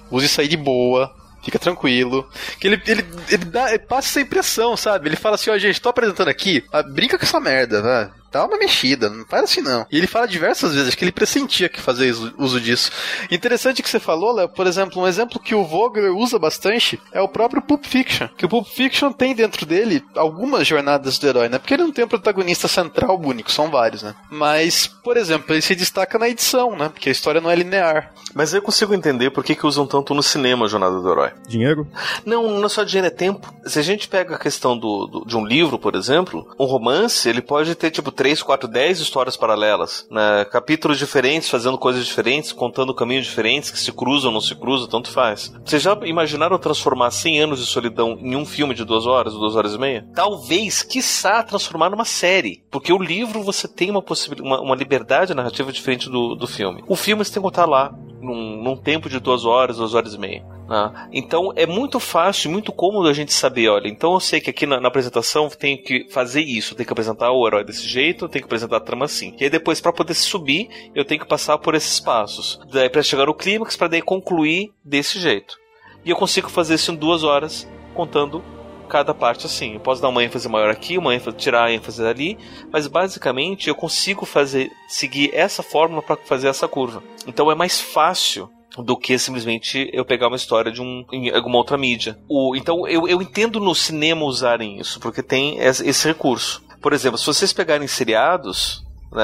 Use 0.09 0.25
isso 0.25 0.41
aí 0.41 0.47
de 0.47 0.57
boa 0.57 1.20
fica 1.41 1.59
tranquilo. 1.59 2.29
Que 2.59 2.67
ele, 2.67 2.81
ele, 2.87 3.05
ele, 3.29 3.45
dá, 3.45 3.69
ele 3.69 3.79
passa 3.79 4.09
essa 4.09 4.21
impressão, 4.21 4.75
sabe? 4.77 5.09
Ele 5.09 5.15
fala 5.15 5.35
assim, 5.35 5.49
ó, 5.49 5.53
oh, 5.53 5.59
gente, 5.59 5.81
tô 5.81 5.89
apresentando 5.89 6.29
aqui, 6.29 6.63
ah, 6.71 6.83
brinca 6.83 7.17
com 7.17 7.25
essa 7.25 7.39
merda, 7.39 7.81
vai 7.81 8.20
dá 8.31 8.45
uma 8.45 8.57
mexida, 8.57 9.09
não 9.09 9.25
faz 9.25 9.43
assim 9.43 9.61
não. 9.61 9.85
E 9.91 9.97
ele 9.97 10.07
fala 10.07 10.27
diversas 10.27 10.73
vezes 10.73 10.95
que 10.95 11.03
ele 11.03 11.11
pressentia 11.11 11.69
que 11.69 11.81
fazia 11.81 12.11
uso 12.37 12.59
disso. 12.59 12.91
Interessante 13.29 13.83
que 13.83 13.89
você 13.89 13.99
falou, 13.99 14.33
Léo, 14.33 14.49
por 14.49 14.67
exemplo, 14.67 15.01
um 15.01 15.07
exemplo 15.07 15.39
que 15.39 15.53
o 15.53 15.63
Vogler 15.63 16.15
usa 16.15 16.39
bastante 16.39 16.99
é 17.11 17.21
o 17.21 17.27
próprio 17.27 17.61
Pulp 17.61 17.85
Fiction. 17.85 18.27
Que 18.37 18.45
o 18.45 18.49
Pulp 18.49 18.67
Fiction 18.67 19.11
tem 19.11 19.35
dentro 19.35 19.65
dele 19.65 20.03
algumas 20.15 20.67
jornadas 20.67 21.17
do 21.17 21.27
herói, 21.27 21.49
né? 21.49 21.59
Porque 21.59 21.73
ele 21.73 21.83
não 21.83 21.91
tem 21.91 22.05
um 22.05 22.07
protagonista 22.07 22.67
central 22.67 23.19
único, 23.19 23.51
são 23.51 23.69
vários, 23.69 24.03
né? 24.03 24.15
Mas, 24.29 24.87
por 24.87 25.17
exemplo, 25.17 25.53
ele 25.53 25.61
se 25.61 25.75
destaca 25.75 26.17
na 26.17 26.29
edição, 26.29 26.75
né? 26.75 26.89
Porque 26.89 27.09
a 27.09 27.11
história 27.11 27.41
não 27.41 27.49
é 27.49 27.55
linear. 27.55 28.13
Mas 28.33 28.53
eu 28.53 28.61
consigo 28.61 28.93
entender 28.93 29.31
por 29.31 29.43
que, 29.43 29.55
que 29.55 29.65
usam 29.65 29.85
tanto 29.85 30.13
no 30.13 30.23
cinema 30.23 30.65
a 30.65 30.69
jornada 30.69 30.99
do 30.99 31.11
herói. 31.11 31.31
Dinheiro? 31.47 31.87
Não, 32.25 32.59
não 32.59 32.65
é 32.65 32.69
só 32.69 32.83
dinheiro, 32.83 33.07
é 33.07 33.09
tempo. 33.09 33.53
Se 33.65 33.79
a 33.79 33.81
gente 33.81 34.07
pega 34.07 34.35
a 34.35 34.39
questão 34.39 34.77
do, 34.77 35.07
do 35.07 35.25
de 35.25 35.37
um 35.37 35.45
livro, 35.45 35.77
por 35.77 35.95
exemplo, 35.95 36.47
um 36.59 36.65
romance, 36.65 37.27
ele 37.27 37.41
pode 37.41 37.75
ter, 37.75 37.91
tipo, 37.91 38.11
3, 38.21 38.43
4, 38.43 38.67
10 38.67 38.99
histórias 38.99 39.35
paralelas, 39.35 40.05
né? 40.11 40.45
capítulos 40.45 40.99
diferentes, 40.99 41.49
fazendo 41.49 41.75
coisas 41.75 42.05
diferentes, 42.05 42.51
contando 42.51 42.93
caminhos 42.93 43.25
diferentes 43.25 43.71
que 43.71 43.79
se 43.79 43.91
cruzam 43.91 44.29
ou 44.29 44.33
não 44.35 44.41
se 44.41 44.53
cruzam, 44.53 44.87
tanto 44.87 45.09
faz. 45.09 45.51
Vocês 45.65 45.81
já 45.81 45.97
imaginaram 46.03 46.59
transformar 46.59 47.09
100 47.09 47.39
anos 47.39 47.59
de 47.59 47.65
solidão 47.65 48.19
em 48.21 48.35
um 48.35 48.45
filme 48.45 48.75
de 48.75 48.85
duas 48.85 49.07
horas, 49.07 49.33
duas 49.33 49.55
horas 49.55 49.73
e 49.73 49.79
meia? 49.79 50.05
Talvez, 50.13 50.83
quiçá, 50.83 51.41
transformar 51.41 51.89
numa 51.89 52.05
série. 52.05 52.63
Porque 52.69 52.93
o 52.93 53.01
livro 53.01 53.41
você 53.41 53.67
tem 53.67 53.89
uma 53.89 54.03
uma, 54.39 54.61
uma 54.61 54.75
liberdade 54.75 55.33
narrativa 55.33 55.71
diferente 55.71 56.07
do, 56.07 56.35
do 56.35 56.45
filme. 56.45 56.83
O 56.87 56.95
filme 56.95 57.25
você 57.25 57.33
tem 57.33 57.41
que 57.41 57.47
contar 57.47 57.65
lá, 57.65 57.91
num, 58.21 58.61
num 58.61 58.77
tempo 58.77 59.09
de 59.09 59.19
duas 59.19 59.45
horas, 59.45 59.77
duas 59.77 59.95
horas 59.95 60.13
e 60.13 60.19
meia. 60.19 60.45
Né? 60.71 61.09
Então 61.11 61.51
é 61.57 61.65
muito 61.65 61.99
fácil, 61.99 62.49
muito 62.49 62.71
cômodo 62.71 63.09
a 63.09 63.13
gente 63.13 63.33
saber, 63.33 63.67
olha, 63.67 63.89
então 63.89 64.13
eu 64.13 64.21
sei 64.21 64.39
que 64.39 64.49
aqui 64.49 64.65
na, 64.65 64.79
na 64.79 64.87
apresentação 64.87 65.49
tem 65.49 65.75
que 65.75 66.07
fazer 66.09 66.39
isso, 66.39 66.75
tem 66.75 66.85
que 66.85 66.93
apresentar 66.93 67.29
o 67.29 67.45
herói 67.45 67.65
desse 67.65 67.85
jeito, 67.85 68.29
tem 68.29 68.41
que 68.41 68.45
apresentar 68.45 68.77
a 68.77 68.79
trama 68.79 69.03
assim. 69.03 69.35
E 69.37 69.43
aí 69.43 69.49
depois, 69.49 69.81
para 69.81 69.91
poder 69.91 70.13
subir, 70.13 70.69
eu 70.95 71.03
tenho 71.03 71.19
que 71.19 71.27
passar 71.27 71.57
por 71.57 71.75
esses 71.75 71.99
passos. 71.99 72.57
Daí 72.71 72.89
para 72.89 73.03
chegar 73.03 73.25
no 73.25 73.33
clímax, 73.33 73.75
para 73.75 73.89
daí 73.89 74.01
concluir 74.01 74.71
desse 74.81 75.19
jeito. 75.19 75.57
E 76.05 76.09
eu 76.09 76.15
consigo 76.15 76.49
fazer 76.49 76.75
isso 76.75 76.93
em 76.93 76.95
duas 76.95 77.21
horas, 77.21 77.67
contando 77.93 78.41
cada 78.87 79.13
parte 79.13 79.47
assim. 79.47 79.73
Eu 79.73 79.81
posso 79.81 80.01
dar 80.01 80.07
uma 80.07 80.23
ênfase 80.23 80.47
maior 80.47 80.69
aqui, 80.69 80.97
uma 80.97 81.13
ênfase, 81.13 81.35
tirar 81.35 81.65
a 81.65 81.73
ênfase 81.73 82.01
ali, 82.05 82.37
mas 82.71 82.87
basicamente 82.87 83.67
eu 83.67 83.75
consigo 83.75 84.25
fazer 84.25 84.71
seguir 84.87 85.31
essa 85.33 85.61
fórmula 85.61 86.01
para 86.01 86.15
fazer 86.15 86.47
essa 86.47 86.67
curva. 86.67 87.03
Então 87.27 87.51
é 87.51 87.55
mais 87.55 87.81
fácil 87.81 88.49
do 88.77 88.95
que 88.95 89.17
simplesmente 89.17 89.89
eu 89.91 90.05
pegar 90.05 90.27
uma 90.27 90.35
história 90.35 90.71
de 90.71 90.81
um, 90.81 91.05
em 91.11 91.29
alguma 91.29 91.57
outra 91.57 91.77
mídia. 91.77 92.17
O, 92.29 92.55
então 92.55 92.87
eu, 92.87 93.07
eu 93.07 93.21
entendo 93.21 93.59
no 93.59 93.75
cinema 93.75 94.23
usarem 94.23 94.79
isso, 94.79 94.99
porque 94.99 95.21
tem 95.21 95.57
esse 95.59 96.07
recurso. 96.07 96.63
Por 96.81 96.93
exemplo, 96.93 97.17
se 97.17 97.25
vocês 97.25 97.53
pegarem 97.53 97.87
seriados, 97.87 98.83
né, 99.11 99.23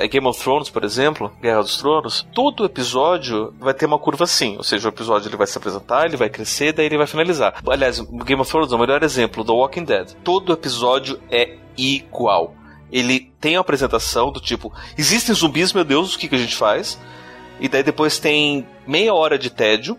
é, 0.00 0.04
é 0.04 0.08
Game 0.08 0.26
of 0.26 0.40
Thrones, 0.40 0.68
por 0.68 0.84
exemplo, 0.84 1.32
Guerra 1.40 1.62
dos 1.62 1.78
Tronos, 1.78 2.26
todo 2.34 2.64
episódio 2.64 3.54
vai 3.58 3.72
ter 3.74 3.86
uma 3.86 3.98
curva 3.98 4.24
assim, 4.24 4.56
ou 4.56 4.62
seja, 4.62 4.88
o 4.88 4.92
episódio 4.92 5.28
ele 5.28 5.36
vai 5.36 5.46
se 5.46 5.56
apresentar, 5.56 6.04
ele 6.04 6.16
vai 6.16 6.28
crescer, 6.28 6.72
daí 6.72 6.86
ele 6.86 6.98
vai 6.98 7.06
finalizar. 7.06 7.54
Aliás, 7.66 8.00
Game 8.00 8.40
of 8.40 8.50
Thrones 8.50 8.70
é 8.70 8.76
o 8.76 8.78
melhor 8.78 9.02
exemplo 9.02 9.42
do 9.42 9.54
Walking 9.54 9.84
Dead. 9.84 10.12
Todo 10.22 10.52
episódio 10.52 11.20
é 11.30 11.56
igual. 11.76 12.54
Ele 12.92 13.32
tem 13.40 13.56
a 13.56 13.60
apresentação 13.60 14.30
do 14.30 14.40
tipo, 14.40 14.72
existem 14.96 15.34
zumbis, 15.34 15.72
meu 15.72 15.84
Deus, 15.84 16.14
o 16.14 16.18
que, 16.18 16.28
que 16.28 16.34
a 16.34 16.38
gente 16.38 16.54
faz? 16.54 16.98
E 17.60 17.68
daí 17.68 17.82
depois 17.82 18.18
tem 18.18 18.66
meia 18.86 19.14
hora 19.14 19.38
de 19.38 19.50
tédio 19.50 19.98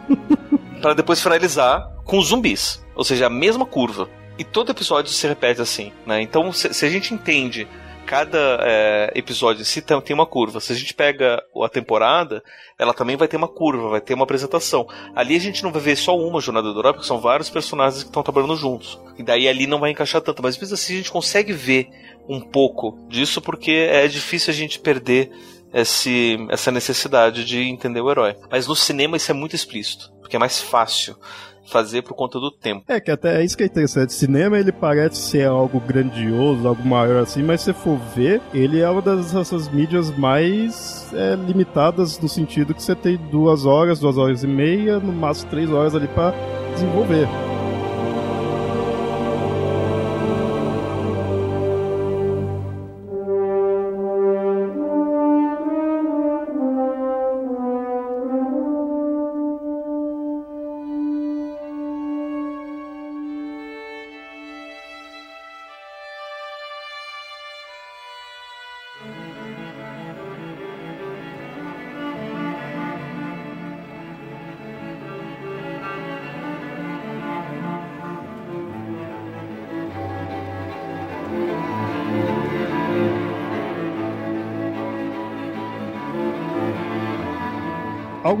para 0.80 0.94
depois 0.94 1.22
finalizar 1.22 1.90
com 2.04 2.20
zumbis. 2.20 2.84
Ou 2.94 3.04
seja, 3.04 3.26
a 3.26 3.30
mesma 3.30 3.66
curva. 3.66 4.08
E 4.38 4.44
todo 4.44 4.70
episódio 4.70 5.10
se 5.10 5.26
repete 5.26 5.60
assim, 5.60 5.92
né? 6.06 6.20
Então, 6.20 6.52
se, 6.52 6.72
se 6.72 6.84
a 6.84 6.90
gente 6.90 7.14
entende 7.14 7.66
cada 8.06 8.60
é, 8.62 9.10
episódio 9.16 9.64
se 9.64 9.82
tem 9.82 10.00
uma 10.14 10.24
curva. 10.24 10.60
Se 10.60 10.72
a 10.72 10.76
gente 10.76 10.94
pega 10.94 11.42
a 11.62 11.68
temporada, 11.68 12.42
ela 12.78 12.94
também 12.94 13.16
vai 13.16 13.26
ter 13.26 13.36
uma 13.36 13.48
curva, 13.48 13.90
vai 13.90 14.00
ter 14.00 14.14
uma 14.14 14.22
apresentação. 14.22 14.86
Ali 15.14 15.34
a 15.34 15.40
gente 15.40 15.62
não 15.62 15.72
vai 15.72 15.82
ver 15.82 15.96
só 15.96 16.16
uma 16.16 16.40
jornada 16.40 16.72
do 16.72 16.78
herói, 16.78 16.92
porque 16.92 17.06
são 17.06 17.18
vários 17.18 17.50
personagens 17.50 18.04
que 18.04 18.08
estão 18.08 18.22
trabalhando 18.22 18.56
juntos. 18.56 18.98
E 19.18 19.22
daí 19.22 19.48
ali 19.48 19.66
não 19.66 19.80
vai 19.80 19.90
encaixar 19.90 20.22
tanto. 20.22 20.42
Mas 20.42 20.56
mesmo 20.56 20.74
assim 20.74 20.94
a 20.94 20.96
gente 20.98 21.10
consegue 21.10 21.52
ver 21.52 21.88
um 22.28 22.40
pouco 22.40 22.96
disso, 23.08 23.42
porque 23.42 23.72
é 23.72 24.06
difícil 24.06 24.52
a 24.52 24.56
gente 24.56 24.78
perder 24.78 25.30
esse, 25.76 26.38
essa 26.50 26.70
necessidade 26.70 27.44
de 27.44 27.60
entender 27.60 28.00
o 28.00 28.10
herói. 28.10 28.34
Mas 28.50 28.66
no 28.66 28.74
cinema 28.74 29.16
isso 29.16 29.30
é 29.30 29.34
muito 29.34 29.54
explícito, 29.54 30.10
porque 30.20 30.36
é 30.36 30.38
mais 30.38 30.60
fácil 30.60 31.14
fazer 31.66 32.02
por 32.02 32.14
conta 32.14 32.38
do 32.38 32.50
tempo. 32.50 32.84
É, 32.88 33.00
que 33.00 33.10
até 33.10 33.40
é 33.40 33.44
isso 33.44 33.56
que 33.56 33.64
é 33.64 33.66
interessante. 33.66 34.12
Cinema, 34.12 34.58
ele 34.58 34.72
parece 34.72 35.16
ser 35.16 35.46
algo 35.46 35.80
grandioso, 35.80 36.66
algo 36.66 36.82
maior 36.86 37.22
assim, 37.22 37.42
mas 37.42 37.60
se 37.60 37.72
for 37.72 37.98
ver, 38.14 38.40
ele 38.54 38.80
é 38.80 38.88
uma 38.88 39.02
das 39.02 39.34
essas 39.34 39.68
mídias 39.68 40.10
mais 40.16 41.12
é, 41.12 41.34
limitadas 41.34 42.18
no 42.18 42.28
sentido 42.28 42.72
que 42.72 42.82
você 42.82 42.94
tem 42.94 43.16
duas 43.16 43.66
horas, 43.66 44.00
duas 44.00 44.16
horas 44.16 44.44
e 44.44 44.46
meia, 44.46 44.98
no 44.98 45.12
máximo 45.12 45.50
três 45.50 45.70
horas 45.70 45.94
ali 45.94 46.08
para 46.08 46.32
desenvolver. 46.72 47.28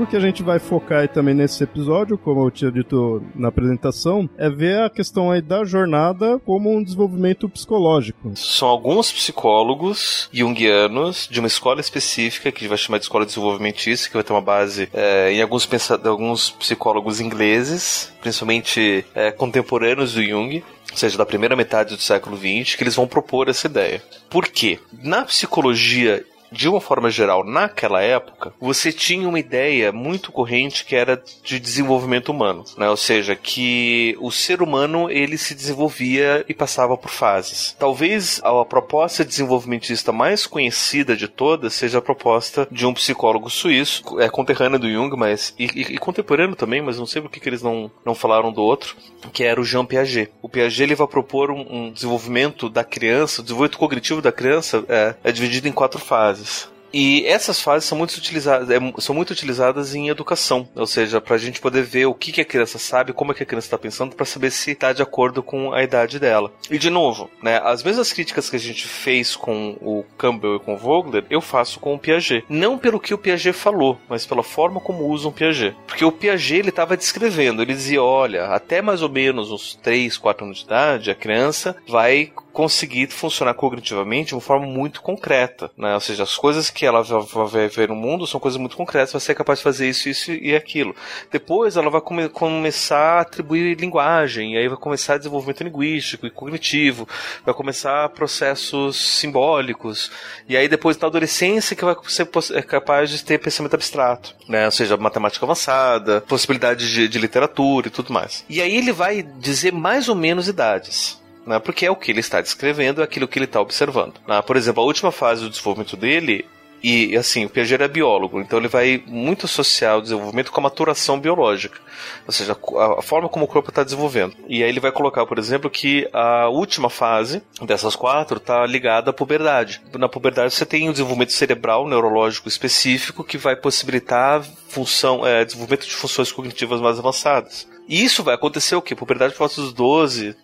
Que 0.08 0.16
a 0.16 0.20
gente 0.20 0.40
vai 0.40 0.60
focar 0.60 1.08
também 1.08 1.34
nesse 1.34 1.64
episódio, 1.64 2.16
como 2.16 2.46
eu 2.46 2.50
tinha 2.50 2.70
dito 2.70 3.20
na 3.34 3.48
apresentação, 3.48 4.30
é 4.38 4.48
ver 4.48 4.82
a 4.82 4.88
questão 4.88 5.32
aí 5.32 5.42
da 5.42 5.64
jornada 5.64 6.38
como 6.46 6.72
um 6.72 6.82
desenvolvimento 6.82 7.48
psicológico. 7.48 8.32
São 8.36 8.68
alguns 8.68 9.10
psicólogos 9.10 10.28
junguianos 10.32 11.26
de 11.28 11.40
uma 11.40 11.48
escola 11.48 11.80
específica 11.80 12.52
que 12.52 12.58
a 12.58 12.60
gente 12.60 12.68
vai 12.68 12.78
chamar 12.78 12.98
de 12.98 13.04
escola 13.04 13.26
desenvolvimentista, 13.26 14.06
que 14.06 14.14
vai 14.14 14.22
ter 14.22 14.32
uma 14.32 14.40
base 14.40 14.88
é, 14.94 15.32
em 15.32 15.42
alguns, 15.42 15.68
alguns 16.04 16.50
psicólogos 16.50 17.20
ingleses, 17.20 18.12
principalmente 18.20 19.04
é, 19.12 19.32
contemporâneos 19.32 20.14
do 20.14 20.22
Jung, 20.22 20.62
ou 20.90 20.96
seja, 20.96 21.18
da 21.18 21.26
primeira 21.26 21.56
metade 21.56 21.96
do 21.96 22.00
século 22.00 22.36
XX, 22.36 22.76
que 22.76 22.84
eles 22.84 22.94
vão 22.94 23.08
propor 23.08 23.48
essa 23.48 23.66
ideia. 23.66 24.00
Por 24.30 24.46
quê? 24.46 24.78
Na 25.02 25.24
psicologia 25.24 26.24
de 26.56 26.68
uma 26.68 26.80
forma 26.80 27.10
geral, 27.10 27.44
naquela 27.44 28.02
época, 28.02 28.52
você 28.58 28.90
tinha 28.90 29.28
uma 29.28 29.38
ideia 29.38 29.92
muito 29.92 30.32
corrente 30.32 30.84
que 30.84 30.96
era 30.96 31.22
de 31.44 31.60
desenvolvimento 31.60 32.30
humano, 32.30 32.64
né? 32.78 32.88
Ou 32.88 32.96
seja, 32.96 33.36
que 33.36 34.16
o 34.20 34.30
ser 34.32 34.62
humano 34.62 35.10
ele 35.10 35.36
se 35.36 35.54
desenvolvia 35.54 36.44
e 36.48 36.54
passava 36.54 36.96
por 36.96 37.10
fases. 37.10 37.76
Talvez 37.78 38.40
a 38.42 38.64
proposta 38.64 39.24
desenvolvimentista 39.24 40.12
mais 40.12 40.46
conhecida 40.46 41.14
de 41.14 41.28
todas 41.28 41.74
seja 41.74 41.98
a 41.98 42.02
proposta 42.02 42.66
de 42.70 42.86
um 42.86 42.94
psicólogo 42.94 43.50
suíço, 43.50 44.18
é 44.18 44.28
conterrâneo 44.28 44.78
do 44.78 44.90
Jung, 44.90 45.14
mas 45.16 45.54
e, 45.58 45.64
e, 45.64 45.80
e 45.94 45.98
contemporâneo 45.98 46.56
também, 46.56 46.80
mas 46.80 46.98
não 46.98 47.06
sei 47.06 47.20
por 47.20 47.30
que, 47.30 47.46
eles 47.46 47.62
não, 47.62 47.90
não 48.04 48.14
falaram 48.14 48.50
do 48.50 48.62
outro, 48.62 48.96
que 49.32 49.44
era 49.44 49.60
o 49.60 49.64
Jean 49.64 49.84
Piaget. 49.84 50.32
O 50.40 50.48
Piaget 50.48 50.82
ele 50.82 50.94
vai 50.94 51.06
propor 51.06 51.50
um, 51.50 51.66
um 51.68 51.92
desenvolvimento 51.92 52.70
da 52.70 52.82
criança, 52.82 53.40
o 53.40 53.44
desenvolvimento 53.44 53.78
cognitivo 53.78 54.22
da 54.22 54.32
criança 54.32 54.82
é, 54.88 55.14
é 55.22 55.32
dividido 55.32 55.68
em 55.68 55.72
quatro 55.72 56.00
fases 56.00 56.45
fases. 56.46 56.76
E 56.92 57.26
essas 57.26 57.60
fases 57.60 57.86
são 57.86 57.98
muito 57.98 58.12
utilizadas, 58.16 58.70
é, 58.70 58.78
são 59.00 59.14
muito 59.14 59.30
utilizadas 59.30 59.94
em 59.94 60.08
educação, 60.08 60.66
ou 60.74 60.86
seja, 60.86 61.20
para 61.20 61.34
a 61.34 61.38
gente 61.38 61.60
poder 61.60 61.82
ver 61.82 62.06
o 62.06 62.14
que, 62.14 62.32
que 62.32 62.40
a 62.40 62.44
criança 62.44 62.78
sabe, 62.78 63.12
como 63.12 63.32
é 63.32 63.34
que 63.34 63.42
a 63.42 63.46
criança 63.46 63.66
está 63.66 63.76
pensando, 63.76 64.14
para 64.14 64.24
saber 64.24 64.50
se 64.50 64.70
está 64.70 64.94
de 64.94 65.02
acordo 65.02 65.42
com 65.42 65.74
a 65.74 65.82
idade 65.82 66.18
dela. 66.18 66.50
E 66.70 66.78
de 66.78 66.88
novo, 66.88 67.28
né, 67.42 67.60
as 67.62 67.82
mesmas 67.82 68.12
críticas 68.12 68.48
que 68.48 68.56
a 68.56 68.60
gente 68.60 68.86
fez 68.86 69.36
com 69.36 69.76
o 69.82 70.04
Campbell 70.16 70.56
e 70.56 70.60
com 70.60 70.74
o 70.74 70.78
Vogler, 70.78 71.26
eu 71.28 71.42
faço 71.42 71.78
com 71.80 71.94
o 71.94 71.98
Piaget. 71.98 72.46
Não 72.48 72.78
pelo 72.78 73.00
que 73.00 73.12
o 73.12 73.18
Piaget 73.18 73.52
falou, 73.52 73.98
mas 74.08 74.24
pela 74.24 74.42
forma 74.42 74.80
como 74.80 75.06
usam 75.06 75.30
o 75.30 75.34
Piaget. 75.34 75.76
Porque 75.86 76.04
o 76.04 76.12
Piaget 76.12 76.60
ele 76.60 76.68
estava 76.70 76.96
descrevendo, 76.96 77.60
ele 77.60 77.74
dizia, 77.74 78.02
olha, 78.02 78.46
até 78.46 78.80
mais 78.80 79.02
ou 79.02 79.10
menos 79.10 79.50
uns 79.50 79.74
3, 79.82 80.16
4 80.16 80.46
anos 80.46 80.58
de 80.58 80.64
idade, 80.64 81.10
a 81.10 81.14
criança 81.14 81.76
vai 81.86 82.32
conseguir 82.56 83.08
funcionar 83.08 83.52
cognitivamente 83.52 84.28
de 84.28 84.34
uma 84.34 84.40
forma 84.40 84.66
muito 84.66 85.02
concreta, 85.02 85.70
né? 85.76 85.92
Ou 85.92 86.00
seja, 86.00 86.22
as 86.22 86.38
coisas 86.38 86.70
que 86.70 86.86
ela 86.86 87.02
vai 87.02 87.68
ver 87.68 87.90
no 87.90 87.94
mundo 87.94 88.26
são 88.26 88.40
coisas 88.40 88.58
muito 88.58 88.78
concretas, 88.78 89.12
vai 89.12 89.20
ser 89.20 89.34
capaz 89.34 89.58
de 89.58 89.62
fazer 89.62 89.86
isso, 89.86 90.08
isso 90.08 90.32
e 90.32 90.56
aquilo. 90.56 90.96
Depois 91.30 91.76
ela 91.76 91.90
vai 91.90 92.00
come 92.00 92.30
começar 92.30 93.18
a 93.18 93.20
atribuir 93.20 93.78
linguagem, 93.78 94.54
e 94.54 94.56
aí 94.56 94.68
vai 94.68 94.78
começar 94.78 95.18
desenvolvimento 95.18 95.64
linguístico 95.64 96.26
e 96.26 96.30
cognitivo, 96.30 97.06
vai 97.44 97.52
começar 97.52 98.08
processos 98.08 98.96
simbólicos, 98.96 100.10
e 100.48 100.56
aí 100.56 100.66
depois 100.66 100.96
na 100.96 101.08
adolescência 101.08 101.76
que 101.76 101.84
vai 101.84 101.94
ser 102.08 102.26
é 102.54 102.62
capaz 102.62 103.10
de 103.10 103.22
ter 103.22 103.36
pensamento 103.36 103.74
abstrato, 103.74 104.34
né? 104.48 104.64
Ou 104.64 104.72
seja, 104.72 104.96
matemática 104.96 105.44
avançada, 105.44 106.22
possibilidade 106.22 106.90
de, 106.90 107.06
de 107.06 107.18
literatura 107.18 107.88
e 107.88 107.90
tudo 107.90 108.14
mais. 108.14 108.46
E 108.48 108.62
aí 108.62 108.74
ele 108.74 108.92
vai 108.92 109.22
dizer 109.22 109.74
mais 109.74 110.08
ou 110.08 110.14
menos 110.14 110.48
idades 110.48 111.25
né? 111.46 111.58
Porque 111.58 111.86
é 111.86 111.90
o 111.90 111.96
que 111.96 112.10
ele 112.10 112.20
está 112.20 112.40
descrevendo, 112.40 113.00
é 113.00 113.04
aquilo 113.04 113.28
que 113.28 113.38
ele 113.38 113.46
está 113.46 113.60
observando. 113.60 114.14
Né? 114.26 114.42
Por 114.42 114.56
exemplo, 114.56 114.82
a 114.82 114.86
última 114.86 115.12
fase 115.12 115.42
do 115.42 115.50
desenvolvimento 115.50 115.96
dele 115.96 116.44
E 116.82 117.16
assim, 117.16 117.46
o 117.46 117.48
Piaget 117.48 117.82
é 117.82 117.88
biólogo, 117.88 118.40
então 118.40 118.58
ele 118.58 118.68
vai 118.68 119.02
muito 119.06 119.46
associar 119.46 119.98
o 119.98 120.02
desenvolvimento 120.02 120.52
com 120.52 120.60
a 120.60 120.62
maturação 120.62 121.18
biológica, 121.18 121.80
ou 122.26 122.32
seja, 122.32 122.52
a, 122.98 123.02
forma 123.02 123.28
como 123.28 123.44
o 123.44 123.48
corpo 123.48 123.70
está 123.70 123.82
desenvolvendo. 123.82 124.36
E 124.46 124.62
aí 124.62 124.68
ele 124.68 124.78
vai 124.78 124.92
colocar, 124.92 125.24
por 125.26 125.38
exemplo, 125.38 125.70
que 125.70 126.08
a 126.12 126.48
última 126.48 126.90
fase 126.90 127.42
dessas 127.62 127.96
quatro 127.96 128.36
está 128.36 128.64
ligada 128.66 129.10
à 129.10 129.12
puberdade. 129.12 129.80
Na 129.98 130.08
puberdade 130.08 130.54
você 130.54 130.66
tem 130.66 130.88
um 130.88 130.92
desenvolvimento 130.92 131.32
cerebral, 131.32 131.88
neurológico 131.88 132.48
específico, 132.48 133.24
que 133.24 133.38
vai 133.38 133.56
possibilitar 133.56 134.44
função, 134.68 135.26
é, 135.26 135.44
desenvolvimento 135.44 135.86
de 135.86 135.94
funções 135.94 136.30
cognitivas 136.30 136.80
mais 136.80 136.98
avançadas. 136.98 137.66
E 137.88 138.04
isso 138.04 138.22
vai 138.22 138.34
acontecer 138.34 138.74
o 138.74 138.82
quê? 138.82 138.94
Puberdade 138.94 139.32
por 139.32 139.40
volta 139.40 139.60
dos 139.60 139.72
12, 139.72 140.36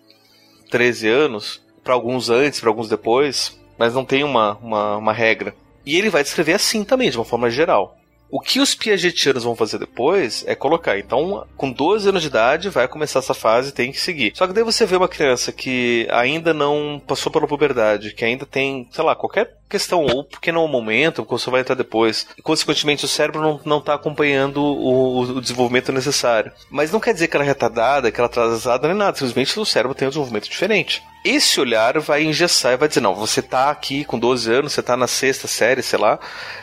13 0.73 1.07
anos, 1.07 1.63
para 1.85 1.93
alguns 1.93 2.31
antes, 2.31 2.59
para 2.59 2.71
alguns 2.71 2.89
depois, 2.89 3.61
mas 3.79 3.93
não 3.93 4.07
tem 4.07 4.25
uma, 4.25 4.57
uma, 4.57 4.97
uma 4.97 5.13
regra. 5.13 5.55
E 5.85 5.97
ele 5.97 6.09
vai 6.09 6.23
descrever 6.23 6.55
assim 6.55 6.83
também, 6.83 7.11
de 7.11 7.19
uma 7.19 7.27
forma 7.27 7.51
geral. 7.51 7.99
O 8.33 8.41
que 8.41 8.61
os 8.61 8.75
piagetianos 8.75 9.45
vão 9.45 9.55
fazer 9.55 9.77
depois 9.77 10.43
é 10.47 10.55
colocar. 10.55 10.99
Então, 10.99 11.47
com 11.55 11.71
12 11.71 12.09
anos 12.09 12.23
de 12.23 12.29
idade, 12.29 12.71
vai 12.71 12.89
começar 12.89 13.19
essa 13.19 13.35
fase 13.35 13.73
tem 13.73 13.93
que 13.93 14.01
seguir. 14.01 14.33
Só 14.35 14.47
que 14.47 14.55
daí 14.55 14.65
você 14.65 14.87
vê 14.87 14.97
uma 14.97 15.07
criança 15.07 15.53
que 15.53 16.09
ainda 16.11 16.55
não 16.55 16.99
passou 17.07 17.31
pela 17.31 17.47
puberdade, 17.47 18.15
que 18.15 18.25
ainda 18.25 18.47
tem, 18.47 18.89
sei 18.91 19.05
lá, 19.05 19.15
qualquer 19.15 19.55
questão, 19.69 20.05
ou 20.05 20.25
porque 20.25 20.53
não 20.53 20.63
é 20.63 20.65
o 20.65 20.69
momento, 20.69 21.27
ou 21.27 21.39
você 21.39 21.51
vai 21.51 21.61
entrar 21.61 21.75
depois. 21.75 22.27
E, 22.37 22.43
consequentemente, 22.43 23.05
o 23.05 23.09
cérebro 23.09 23.41
não, 23.41 23.61
não 23.65 23.81
tá 23.81 23.95
acompanhando 23.95 24.63
o, 24.63 25.21
o, 25.21 25.41
desenvolvimento 25.41 25.93
necessário. 25.93 26.53
Mas 26.71 26.91
não 26.91 27.01
quer 27.01 27.15
dizer 27.15 27.29
que 27.29 27.37
ela 27.37 27.45
é 27.45 27.49
retardada, 27.49 28.11
que 28.11 28.21
ela 28.21 28.29
é 28.29 28.31
atrasada, 28.31 28.89
nem 28.89 28.97
nada. 28.97 29.17
Simplesmente 29.17 29.59
o 29.59 29.65
cérebro 29.65 29.95
tem 29.95 30.07
um 30.07 30.11
desenvolvimento 30.11 30.49
diferente. 30.49 31.03
Esse 31.25 31.61
olhar 31.61 32.01
vai 32.01 32.25
engessar 32.25 32.73
e 32.73 32.77
vai 32.77 32.89
dizer, 32.89 33.01
não, 33.01 33.15
você 33.15 33.41
tá 33.41 33.71
aqui 33.71 34.05
com 34.05 34.19
12 34.19 34.53
anos, 34.53 34.73
você 34.73 34.83
tá 34.83 34.97
na 34.97 35.07
sexta 35.07 35.47
série, 35.47 35.83
sei 35.83 35.99
lá, 35.99 36.19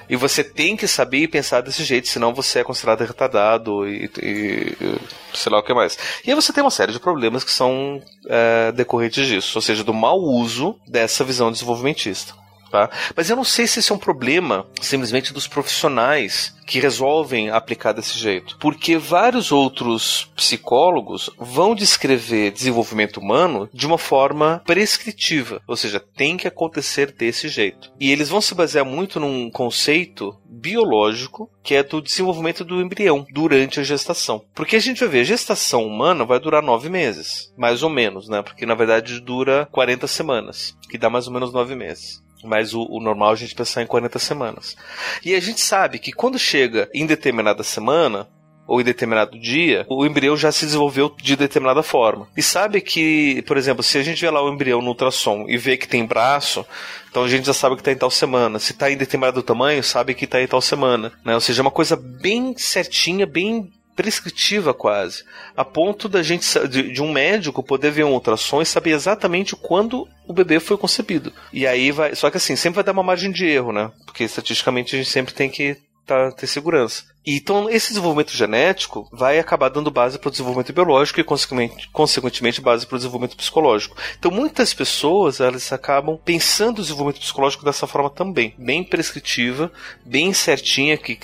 e 0.09 0.15
você 0.15 0.43
tem 0.43 0.75
que 0.75 0.85
saber 0.85 1.19
e 1.19 1.27
pensar 1.27 1.58
desse 1.61 1.83
jeito, 1.83 2.07
senão 2.07 2.33
você 2.33 2.59
é 2.59 2.63
considerado 2.63 3.01
retardado 3.01 3.87
e, 3.87 4.09
e, 4.21 4.77
e 4.81 4.97
sei 5.33 5.51
lá 5.51 5.59
o 5.59 5.63
que 5.63 5.73
mais. 5.73 5.97
E 6.25 6.29
aí 6.29 6.35
você 6.35 6.51
tem 6.51 6.63
uma 6.63 6.71
série 6.71 6.91
de 6.91 6.99
problemas 6.99 7.43
que 7.43 7.51
são 7.51 8.01
é, 8.27 8.71
decorrentes 8.71 9.27
disso, 9.27 9.57
ou 9.57 9.61
seja, 9.61 9.83
do 9.83 9.93
mau 9.93 10.19
uso 10.19 10.75
dessa 10.87 11.23
visão 11.23 11.51
desenvolvimentista. 11.51 12.33
Tá? 12.69 12.89
Mas 13.15 13.29
eu 13.29 13.35
não 13.35 13.43
sei 13.43 13.65
se 13.65 13.79
esse 13.79 13.91
é 13.91 13.95
um 13.95 13.99
problema 13.99 14.65
simplesmente 14.81 15.33
dos 15.33 15.47
profissionais 15.47 16.53
que 16.69 16.79
resolvem 16.79 17.49
aplicar 17.49 17.93
desse 17.93 18.17
jeito. 18.19 18.55
Porque 18.59 18.95
vários 18.95 19.51
outros 19.51 20.31
psicólogos 20.35 21.29
vão 21.35 21.73
descrever 21.73 22.51
desenvolvimento 22.51 23.17
humano 23.17 23.67
de 23.73 23.87
uma 23.87 23.97
forma 23.97 24.61
prescritiva, 24.67 25.61
ou 25.67 25.75
seja, 25.75 25.99
tem 25.99 26.37
que 26.37 26.47
acontecer 26.47 27.11
desse 27.11 27.49
jeito. 27.49 27.91
E 27.99 28.11
eles 28.11 28.29
vão 28.29 28.39
se 28.39 28.53
basear 28.53 28.85
muito 28.85 29.19
num 29.19 29.49
conceito 29.49 30.37
biológico 30.45 31.49
que 31.63 31.73
é 31.73 31.83
do 31.83 32.01
desenvolvimento 32.01 32.63
do 32.63 32.81
embrião 32.81 33.25
durante 33.31 33.79
a 33.79 33.83
gestação. 33.83 34.43
Porque 34.53 34.75
a 34.75 34.79
gente 34.79 34.99
vai 34.99 35.09
ver, 35.09 35.19
a 35.21 35.23
gestação 35.23 35.85
humana 35.85 36.23
vai 36.23 36.39
durar 36.39 36.61
nove 36.61 36.89
meses, 36.89 37.51
mais 37.57 37.81
ou 37.81 37.89
menos, 37.89 38.29
né? 38.29 38.41
Porque 38.41 38.65
na 38.65 38.75
verdade 38.75 39.19
dura 39.19 39.67
40 39.71 40.05
semanas, 40.07 40.77
que 40.89 40.97
dá 40.97 41.09
mais 41.09 41.27
ou 41.27 41.33
menos 41.33 41.51
nove 41.51 41.75
meses. 41.75 42.23
Mas 42.43 42.73
o, 42.73 42.85
o, 42.89 43.01
normal 43.01 43.31
é 43.31 43.33
a 43.33 43.35
gente 43.35 43.55
pensar 43.55 43.81
em 43.81 43.87
40 43.87 44.17
semanas. 44.19 44.77
E 45.23 45.35
a 45.35 45.39
gente 45.39 45.59
sabe 45.59 45.99
que 45.99 46.11
quando 46.11 46.39
chega 46.39 46.89
em 46.93 47.05
determinada 47.05 47.63
semana, 47.63 48.27
ou 48.69 48.79
em 48.79 48.83
determinado 48.83 49.37
dia, 49.39 49.83
o 49.89 50.05
embrião 50.05 50.37
já 50.37 50.51
se 50.51 50.63
desenvolveu 50.63 51.11
de 51.19 51.35
determinada 51.35 51.81
forma. 51.81 52.27
E 52.37 52.43
sabe 52.43 52.79
que, 52.81 53.41
por 53.47 53.57
exemplo, 53.57 53.81
se 53.81 53.97
a 53.97 54.03
gente 54.03 54.21
vê 54.21 54.29
lá 54.29 54.43
o 54.43 54.53
embrião 54.53 54.79
no 54.79 54.89
ultrassom 54.89 55.45
e 55.49 55.57
vê 55.57 55.75
que 55.75 55.87
tem 55.87 56.05
braço, 56.05 56.63
então 57.09 57.23
a 57.23 57.27
gente 57.27 57.47
já 57.47 57.53
sabe 57.53 57.75
que 57.75 57.81
está 57.81 57.91
em 57.91 57.97
tal 57.97 58.11
semana. 58.11 58.59
Se 58.59 58.71
está 58.71 58.91
em 58.91 58.95
determinado 58.95 59.41
tamanho, 59.41 59.83
sabe 59.83 60.13
que 60.13 60.25
está 60.25 60.39
em 60.39 60.45
tal 60.45 60.61
semana. 60.61 61.11
Né? 61.25 61.33
Ou 61.33 61.41
seja, 61.41 61.61
é 61.61 61.63
uma 61.63 61.71
coisa 61.71 61.95
bem 61.95 62.53
certinha, 62.55 63.25
bem 63.25 63.71
prescritiva 63.99 64.73
quase, 64.73 65.25
a 65.57 65.65
ponto 65.65 66.07
da 66.07 66.23
gente 66.23 66.47
de, 66.69 66.93
de, 66.93 67.01
um 67.01 67.11
médico 67.11 67.61
poder 67.61 67.91
ver 67.91 68.05
um 68.05 68.13
ultrassom 68.13 68.61
e 68.61 68.65
saber 68.65 68.91
exatamente 68.91 69.57
quando 69.57 70.07
o 70.25 70.31
bebê 70.31 70.57
foi 70.61 70.77
concebido. 70.77 71.33
E 71.51 71.67
aí 71.67 71.91
vai, 71.91 72.15
só 72.15 72.31
que 72.31 72.37
assim, 72.37 72.55
sempre 72.55 72.75
vai 72.75 72.83
dar 72.85 72.93
uma 72.93 73.03
margem 73.03 73.29
de 73.29 73.45
erro, 73.45 73.73
né? 73.73 73.91
Porque 74.05 74.23
estatisticamente 74.23 74.95
a 74.95 74.99
gente 74.99 75.09
sempre 75.09 75.33
tem 75.33 75.49
que 75.49 75.75
tá, 76.05 76.31
ter 76.31 76.47
segurança. 76.47 77.03
E, 77.25 77.35
então, 77.35 77.69
esse 77.69 77.89
desenvolvimento 77.89 78.31
genético 78.31 79.05
vai 79.11 79.37
acabar 79.37 79.67
dando 79.67 79.91
base 79.91 80.17
para 80.17 80.29
o 80.29 80.31
desenvolvimento 80.31 80.71
biológico 80.71 81.19
e, 81.19 81.23
consequentemente, 81.25 81.89
consequentemente 81.91 82.61
base 82.61 82.87
para 82.87 82.95
o 82.95 82.99
desenvolvimento 82.99 83.35
psicológico. 83.35 83.97
Então, 84.17 84.31
muitas 84.31 84.73
pessoas 84.73 85.41
elas 85.41 85.73
acabam 85.73 86.17
pensando 86.23 86.79
o 86.79 86.81
desenvolvimento 86.83 87.19
psicológico 87.19 87.65
dessa 87.65 87.85
forma 87.85 88.09
também, 88.09 88.55
bem 88.57 88.81
prescritiva, 88.81 89.69
bem 90.05 90.31
certinha, 90.31 90.97
que 90.97 91.19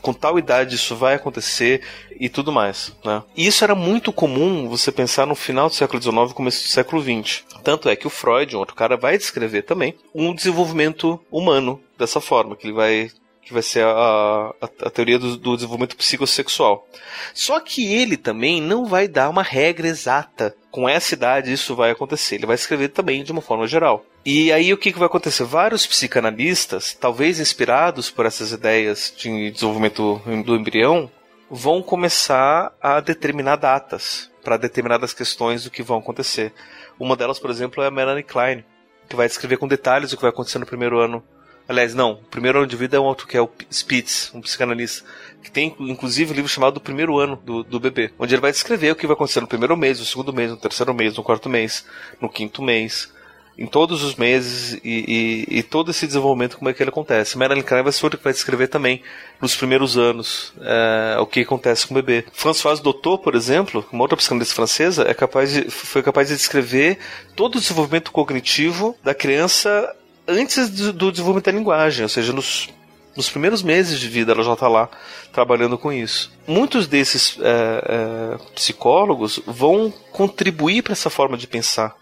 com 0.00 0.12
tal 0.12 0.38
idade 0.38 0.76
isso 0.76 0.96
vai 0.96 1.14
acontecer 1.14 1.82
e 2.18 2.28
tudo 2.28 2.52
mais. 2.52 2.92
Né? 3.04 3.22
E 3.36 3.46
isso 3.46 3.64
era 3.64 3.74
muito 3.74 4.12
comum 4.12 4.68
você 4.68 4.90
pensar 4.90 5.26
no 5.26 5.34
final 5.34 5.68
do 5.68 5.74
século 5.74 6.02
XIX 6.02 6.32
começo 6.32 6.64
do 6.64 6.68
século 6.68 7.02
XX. 7.02 7.44
Tanto 7.62 7.88
é 7.88 7.96
que 7.96 8.06
o 8.06 8.10
Freud, 8.10 8.56
um 8.56 8.60
outro 8.60 8.74
cara, 8.74 8.96
vai 8.96 9.18
descrever 9.18 9.62
também 9.62 9.94
um 10.14 10.34
desenvolvimento 10.34 11.20
humano 11.30 11.80
dessa 11.98 12.20
forma, 12.20 12.56
que 12.56 12.66
ele 12.66 12.74
vai 12.74 13.10
que 13.48 13.54
vai 13.54 13.62
ser 13.62 13.82
a, 13.82 14.52
a, 14.60 14.68
a 14.82 14.90
teoria 14.90 15.18
do, 15.18 15.34
do, 15.38 15.56
desenvolvimento 15.56 15.96
psicossexual. 15.96 16.86
Só 17.32 17.58
que 17.58 17.94
ele 17.94 18.18
também 18.18 18.60
não 18.60 18.84
vai 18.84 19.08
dar 19.08 19.30
uma 19.30 19.42
regra 19.42 19.88
exata. 19.88 20.54
Com 20.70 20.86
essa 20.86 21.14
idade 21.14 21.50
isso 21.50 21.74
vai 21.74 21.90
acontecer. 21.90 22.34
Ele 22.34 22.44
vai 22.44 22.56
escrever 22.56 22.88
também 22.88 23.24
de 23.24 23.32
uma 23.32 23.40
forma 23.40 23.66
geral. 23.66 24.04
E 24.30 24.52
aí 24.52 24.74
o 24.74 24.76
que, 24.76 24.92
que 24.92 24.98
vai 24.98 25.06
acontecer? 25.06 25.42
Vários 25.44 25.86
psicanalistas, 25.86 26.92
talvez 26.92 27.40
inspirados 27.40 28.10
por 28.10 28.26
essas 28.26 28.52
ideias 28.52 29.10
de 29.16 29.50
desenvolvimento 29.50 30.20
do 30.44 30.54
embrião, 30.54 31.10
vão 31.50 31.80
começar 31.80 32.76
a 32.78 33.00
determinar 33.00 33.56
datas 33.56 34.30
para 34.44 34.58
determinadas 34.58 35.14
questões 35.14 35.64
do 35.64 35.70
que 35.70 35.82
vão 35.82 35.96
acontecer. 35.96 36.52
Uma 37.00 37.16
delas, 37.16 37.38
por 37.38 37.48
exemplo, 37.48 37.82
é 37.82 37.86
a 37.86 37.90
Melanie 37.90 38.22
Klein, 38.22 38.62
que 39.08 39.16
vai 39.16 39.26
descrever 39.26 39.56
com 39.56 39.66
detalhes 39.66 40.12
o 40.12 40.16
que 40.16 40.20
vai 40.20 40.30
acontecer 40.30 40.58
no 40.58 40.66
primeiro 40.66 40.98
ano 40.98 41.24
Aliás, 41.66 41.94
não. 41.94 42.12
O 42.12 42.24
primeiro 42.30 42.58
ano 42.58 42.66
de 42.66 42.76
vida 42.76 42.96
é 42.96 43.00
um 43.00 43.04
outro 43.04 43.26
que 43.26 43.36
é 43.36 43.42
o 43.42 43.50
Spitz, 43.70 44.30
um 44.34 44.40
psicanalista, 44.40 45.06
que 45.42 45.50
tem 45.50 45.76
inclusive 45.80 46.32
um 46.32 46.34
livro 46.34 46.50
chamado 46.50 46.74
Do 46.74 46.80
Primeiro 46.80 47.18
Ano 47.18 47.36
do, 47.36 47.62
do 47.62 47.78
Bebê, 47.78 48.10
onde 48.18 48.34
ele 48.34 48.40
vai 48.40 48.50
descrever 48.50 48.90
o 48.90 48.96
que 48.96 49.06
vai 49.06 49.12
acontecer 49.12 49.42
no 49.42 49.46
primeiro 49.46 49.76
mês, 49.76 49.98
no 49.98 50.06
segundo 50.06 50.32
mês, 50.32 50.50
no 50.50 50.56
terceiro 50.56 50.94
mês, 50.94 51.14
no 51.14 51.22
quarto 51.22 51.46
mês, 51.46 51.84
no 52.22 52.30
quinto 52.30 52.62
mês, 52.62 53.12
em 53.58 53.66
todos 53.66 54.04
os 54.04 54.14
meses 54.14 54.78
e, 54.84 55.46
e, 55.50 55.58
e 55.58 55.62
todo 55.64 55.90
esse 55.90 56.06
desenvolvimento, 56.06 56.56
como 56.56 56.70
é 56.70 56.72
que 56.72 56.80
ele 56.80 56.90
acontece. 56.90 57.36
Marilyn 57.36 57.62
Klein 57.62 57.82
vai 57.82 57.92
ser 57.92 58.06
outra 58.06 58.16
que 58.16 58.22
vai 58.22 58.32
descrever 58.32 58.68
também, 58.68 59.02
nos 59.40 59.56
primeiros 59.56 59.98
anos, 59.98 60.52
é, 60.60 61.16
o 61.18 61.26
que 61.26 61.40
acontece 61.40 61.86
com 61.86 61.92
o 61.92 61.96
bebê. 61.96 62.24
Françoise 62.32 62.80
Dotto, 62.80 63.18
por 63.18 63.34
exemplo, 63.34 63.84
uma 63.92 64.02
outra 64.02 64.16
psicanalista 64.16 64.54
francesa, 64.54 65.04
é 65.08 65.12
capaz 65.12 65.52
de, 65.52 65.68
foi 65.70 66.04
capaz 66.04 66.28
de 66.28 66.36
descrever 66.36 66.98
todo 67.34 67.56
o 67.56 67.60
desenvolvimento 67.60 68.12
cognitivo 68.12 68.96
da 69.02 69.12
criança 69.12 69.92
antes 70.28 70.70
do 70.92 71.10
desenvolvimento 71.10 71.46
da 71.46 71.52
linguagem, 71.52 72.04
ou 72.04 72.08
seja, 72.08 72.32
nos, 72.32 72.68
nos 73.16 73.28
primeiros 73.28 73.62
meses 73.62 73.98
de 73.98 74.06
vida 74.06 74.32
ela 74.32 74.44
já 74.44 74.52
está 74.52 74.68
lá 74.68 74.88
trabalhando 75.32 75.76
com 75.76 75.92
isso. 75.92 76.30
Muitos 76.46 76.86
desses 76.86 77.36
é, 77.40 78.34
é, 78.34 78.38
psicólogos 78.54 79.40
vão 79.44 79.92
contribuir 80.12 80.82
para 80.82 80.92
essa 80.92 81.10
forma 81.10 81.36
de 81.36 81.48
pensar. 81.48 81.96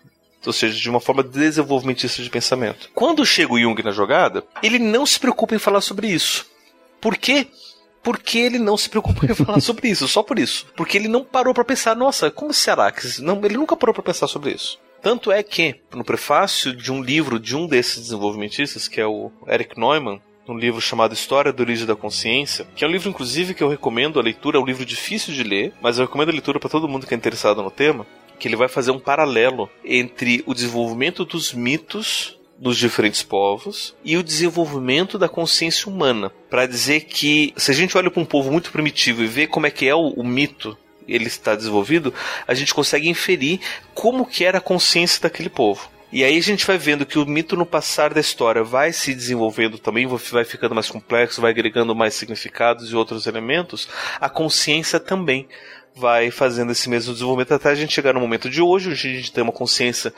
Ou 0.46 0.52
seja, 0.52 0.78
de 0.78 0.90
uma 0.90 1.00
forma 1.00 1.22
desenvolvimentista 1.22 2.22
de 2.22 2.30
pensamento. 2.30 2.90
Quando 2.94 3.26
chega 3.26 3.52
o 3.52 3.58
Jung 3.58 3.82
na 3.82 3.90
jogada, 3.90 4.44
ele 4.62 4.78
não 4.78 5.04
se 5.04 5.18
preocupa 5.18 5.54
em 5.54 5.58
falar 5.58 5.80
sobre 5.80 6.08
isso. 6.08 6.46
Por 7.00 7.16
quê? 7.16 7.48
porque 8.06 8.38
ele 8.38 8.60
não 8.60 8.76
se 8.76 8.88
preocupa 8.88 9.26
em 9.26 9.34
falar 9.34 9.60
sobre 9.60 9.88
isso, 9.88 10.06
só 10.06 10.22
por 10.22 10.38
isso. 10.38 10.64
Porque 10.76 10.96
ele 10.96 11.08
não 11.08 11.24
parou 11.24 11.52
para 11.52 11.64
pensar, 11.64 11.96
nossa, 11.96 12.30
como 12.30 12.54
será 12.54 12.92
que. 12.92 13.20
Não, 13.20 13.44
ele 13.44 13.56
nunca 13.56 13.76
parou 13.76 13.92
para 13.92 14.04
pensar 14.04 14.28
sobre 14.28 14.52
isso. 14.52 14.78
Tanto 15.02 15.32
é 15.32 15.42
que, 15.42 15.74
no 15.92 16.04
prefácio 16.04 16.72
de 16.72 16.92
um 16.92 17.02
livro 17.02 17.40
de 17.40 17.56
um 17.56 17.66
desses 17.66 18.04
desenvolvimentistas, 18.04 18.86
que 18.86 19.00
é 19.00 19.06
o 19.06 19.32
Eric 19.48 19.76
Neumann, 19.76 20.20
um 20.48 20.56
livro 20.56 20.80
chamado 20.80 21.14
História 21.14 21.52
da 21.52 21.60
Origem 21.60 21.84
da 21.84 21.96
Consciência, 21.96 22.64
que 22.76 22.84
é 22.84 22.88
um 22.88 22.90
livro, 22.92 23.08
inclusive, 23.08 23.54
que 23.54 23.62
eu 23.62 23.68
recomendo 23.68 24.20
a 24.20 24.22
leitura, 24.22 24.56
é 24.56 24.60
um 24.60 24.66
livro 24.66 24.84
difícil 24.84 25.34
de 25.34 25.42
ler, 25.42 25.72
mas 25.80 25.98
eu 25.98 26.06
recomendo 26.06 26.28
a 26.28 26.32
leitura 26.32 26.60
para 26.60 26.70
todo 26.70 26.88
mundo 26.88 27.08
que 27.08 27.14
é 27.14 27.16
interessado 27.16 27.60
no 27.60 27.72
tema, 27.72 28.06
que 28.38 28.48
ele 28.48 28.56
vai 28.56 28.68
fazer 28.68 28.90
um 28.90 28.98
paralelo 28.98 29.68
entre 29.84 30.42
o 30.46 30.54
desenvolvimento 30.54 31.24
dos 31.24 31.52
mitos 31.52 32.36
dos 32.58 32.78
diferentes 32.78 33.22
povos 33.22 33.94
e 34.04 34.16
o 34.16 34.22
desenvolvimento 34.22 35.18
da 35.18 35.28
consciência 35.28 35.90
humana, 35.90 36.32
para 36.48 36.66
dizer 36.66 37.02
que 37.02 37.52
se 37.56 37.70
a 37.70 37.74
gente 37.74 37.96
olha 37.96 38.10
para 38.10 38.22
um 38.22 38.24
povo 38.24 38.50
muito 38.50 38.72
primitivo 38.72 39.22
e 39.22 39.26
vê 39.26 39.46
como 39.46 39.66
é 39.66 39.70
que 39.70 39.86
é 39.86 39.94
o, 39.94 40.08
o 40.08 40.24
mito 40.24 40.76
ele 41.06 41.26
está 41.26 41.54
desenvolvido, 41.54 42.12
a 42.48 42.54
gente 42.54 42.74
consegue 42.74 43.08
inferir 43.08 43.60
como 43.94 44.26
que 44.26 44.44
era 44.44 44.58
a 44.58 44.60
consciência 44.60 45.22
daquele 45.22 45.48
povo. 45.48 45.88
E 46.12 46.22
aí 46.22 46.38
a 46.38 46.42
gente 46.42 46.64
vai 46.64 46.78
vendo 46.78 47.04
que 47.04 47.18
o 47.18 47.26
mito 47.26 47.56
no 47.56 47.66
passar 47.66 48.14
da 48.14 48.20
história 48.20 48.62
vai 48.62 48.92
se 48.92 49.12
desenvolvendo 49.12 49.76
também, 49.76 50.06
vai 50.06 50.44
ficando 50.44 50.74
mais 50.74 50.88
complexo, 50.88 51.40
vai 51.40 51.50
agregando 51.50 51.94
mais 51.94 52.14
significados 52.14 52.90
e 52.90 52.96
outros 52.96 53.26
elementos. 53.26 53.88
A 54.20 54.28
consciência 54.28 55.00
também 55.00 55.48
vai 55.96 56.30
fazendo 56.30 56.72
esse 56.72 56.88
mesmo 56.88 57.12
desenvolvimento 57.12 57.54
até 57.54 57.70
a 57.70 57.74
gente 57.74 57.94
chegar 57.94 58.12
no 58.12 58.20
momento 58.20 58.50
de 58.50 58.60
hoje, 58.60 58.90
onde 58.90 59.08
a 59.08 59.14
gente 59.14 59.32
tem 59.32 59.42
uma 59.42 59.52
consciência 59.52 60.12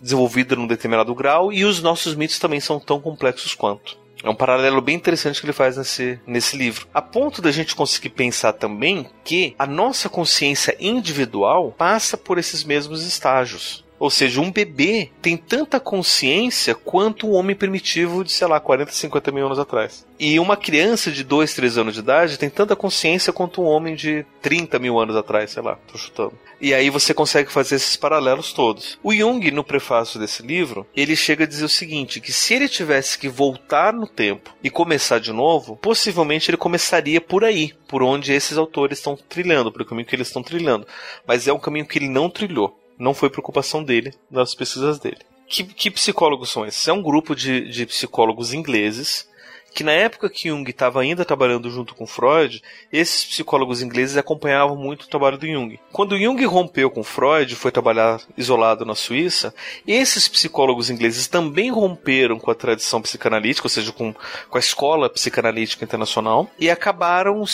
desenvolvida 0.00 0.54
num 0.54 0.66
determinado 0.66 1.14
grau 1.14 1.50
e 1.50 1.64
os 1.64 1.82
nossos 1.82 2.14
mitos 2.14 2.38
também 2.38 2.60
são 2.60 2.78
tão 2.78 3.00
complexos 3.00 3.54
quanto. 3.54 3.96
É 4.22 4.28
um 4.28 4.34
paralelo 4.34 4.80
bem 4.80 4.96
interessante 4.96 5.40
que 5.40 5.46
ele 5.46 5.52
faz 5.52 5.76
nesse, 5.76 6.18
nesse 6.26 6.56
livro. 6.56 6.86
A 6.92 7.00
ponto 7.00 7.40
da 7.40 7.50
gente 7.50 7.76
conseguir 7.76 8.10
pensar 8.10 8.52
também 8.52 9.06
que 9.24 9.54
a 9.58 9.66
nossa 9.66 10.08
consciência 10.08 10.76
individual 10.80 11.72
passa 11.76 12.16
por 12.16 12.38
esses 12.38 12.64
mesmos 12.64 13.06
estágios. 13.06 13.85
Ou 13.98 14.10
seja, 14.10 14.40
um 14.40 14.50
bebê 14.50 15.10
tem 15.22 15.36
tanta 15.36 15.80
consciência 15.80 16.74
quanto 16.74 17.26
um 17.26 17.32
homem 17.32 17.56
primitivo 17.56 18.22
de, 18.22 18.32
sei 18.32 18.46
lá, 18.46 18.60
40, 18.60 18.92
50 18.92 19.32
mil 19.32 19.46
anos 19.46 19.58
atrás. 19.58 20.06
E 20.18 20.38
uma 20.38 20.56
criança 20.56 21.10
de 21.10 21.22
2, 21.22 21.54
3 21.54 21.78
anos 21.78 21.94
de 21.94 22.00
idade 22.00 22.38
tem 22.38 22.48
tanta 22.48 22.74
consciência 22.74 23.32
quanto 23.32 23.62
um 23.62 23.66
homem 23.66 23.94
de 23.94 24.24
30 24.40 24.78
mil 24.78 24.98
anos 24.98 25.16
atrás, 25.16 25.50
sei 25.50 25.62
lá, 25.62 25.78
tô 25.90 25.98
chutando. 25.98 26.32
E 26.60 26.72
aí 26.72 26.88
você 26.88 27.12
consegue 27.12 27.52
fazer 27.52 27.76
esses 27.76 27.96
paralelos 27.96 28.52
todos. 28.52 28.98
O 29.02 29.14
Jung, 29.14 29.50
no 29.50 29.62
prefácio 29.62 30.18
desse 30.18 30.42
livro, 30.42 30.86
ele 30.96 31.14
chega 31.14 31.44
a 31.44 31.46
dizer 31.46 31.64
o 31.64 31.68
seguinte: 31.68 32.20
que 32.20 32.32
se 32.32 32.54
ele 32.54 32.68
tivesse 32.68 33.18
que 33.18 33.28
voltar 33.28 33.92
no 33.92 34.06
tempo 34.06 34.54
e 34.62 34.70
começar 34.70 35.18
de 35.18 35.32
novo, 35.32 35.76
possivelmente 35.76 36.50
ele 36.50 36.56
começaria 36.56 37.20
por 37.20 37.44
aí, 37.44 37.74
por 37.86 38.02
onde 38.02 38.32
esses 38.32 38.56
autores 38.56 38.98
estão 38.98 39.16
trilhando, 39.16 39.70
pelo 39.70 39.84
caminho 39.84 40.06
que 40.06 40.16
eles 40.16 40.28
estão 40.28 40.42
trilhando. 40.42 40.86
Mas 41.26 41.46
é 41.46 41.52
um 41.52 41.58
caminho 41.58 41.86
que 41.86 41.98
ele 41.98 42.08
não 42.08 42.30
trilhou 42.30 42.78
não 42.98 43.14
foi 43.14 43.30
preocupação 43.30 43.82
dele 43.82 44.14
nas 44.30 44.54
pesquisas 44.54 44.98
dele. 44.98 45.18
Que, 45.48 45.62
que 45.62 45.90
psicólogos 45.90 46.50
são 46.50 46.66
esses? 46.66 46.86
É 46.88 46.92
um 46.92 47.02
grupo 47.02 47.34
de, 47.34 47.68
de 47.68 47.86
psicólogos 47.86 48.52
ingleses 48.52 49.28
que 49.76 49.84
na 49.84 49.92
época 49.92 50.30
que 50.30 50.48
Jung 50.48 50.68
estava 50.70 51.02
ainda 51.02 51.22
trabalhando 51.22 51.70
junto 51.70 51.94
com 51.94 52.06
Freud, 52.06 52.62
esses 52.90 53.26
psicólogos 53.26 53.82
ingleses 53.82 54.16
acompanhavam 54.16 54.74
muito 54.74 55.02
o 55.02 55.08
trabalho 55.08 55.36
do 55.36 55.46
Jung. 55.46 55.78
Quando 55.92 56.18
Jung 56.18 56.42
rompeu 56.46 56.90
com 56.90 57.04
Freud, 57.04 57.54
foi 57.54 57.70
trabalhar 57.70 58.22
isolado 58.38 58.86
na 58.86 58.94
Suíça, 58.94 59.54
esses 59.86 60.28
psicólogos 60.28 60.88
ingleses 60.88 61.28
também 61.28 61.70
romperam 61.70 62.38
com 62.38 62.50
a 62.50 62.54
tradição 62.54 63.02
psicanalítica, 63.02 63.66
ou 63.66 63.70
seja, 63.70 63.92
com, 63.92 64.14
com 64.48 64.56
a 64.56 64.60
escola 64.60 65.10
psicanalítica 65.10 65.84
internacional, 65.84 66.50
e 66.58 66.70
acabaram 66.70 67.44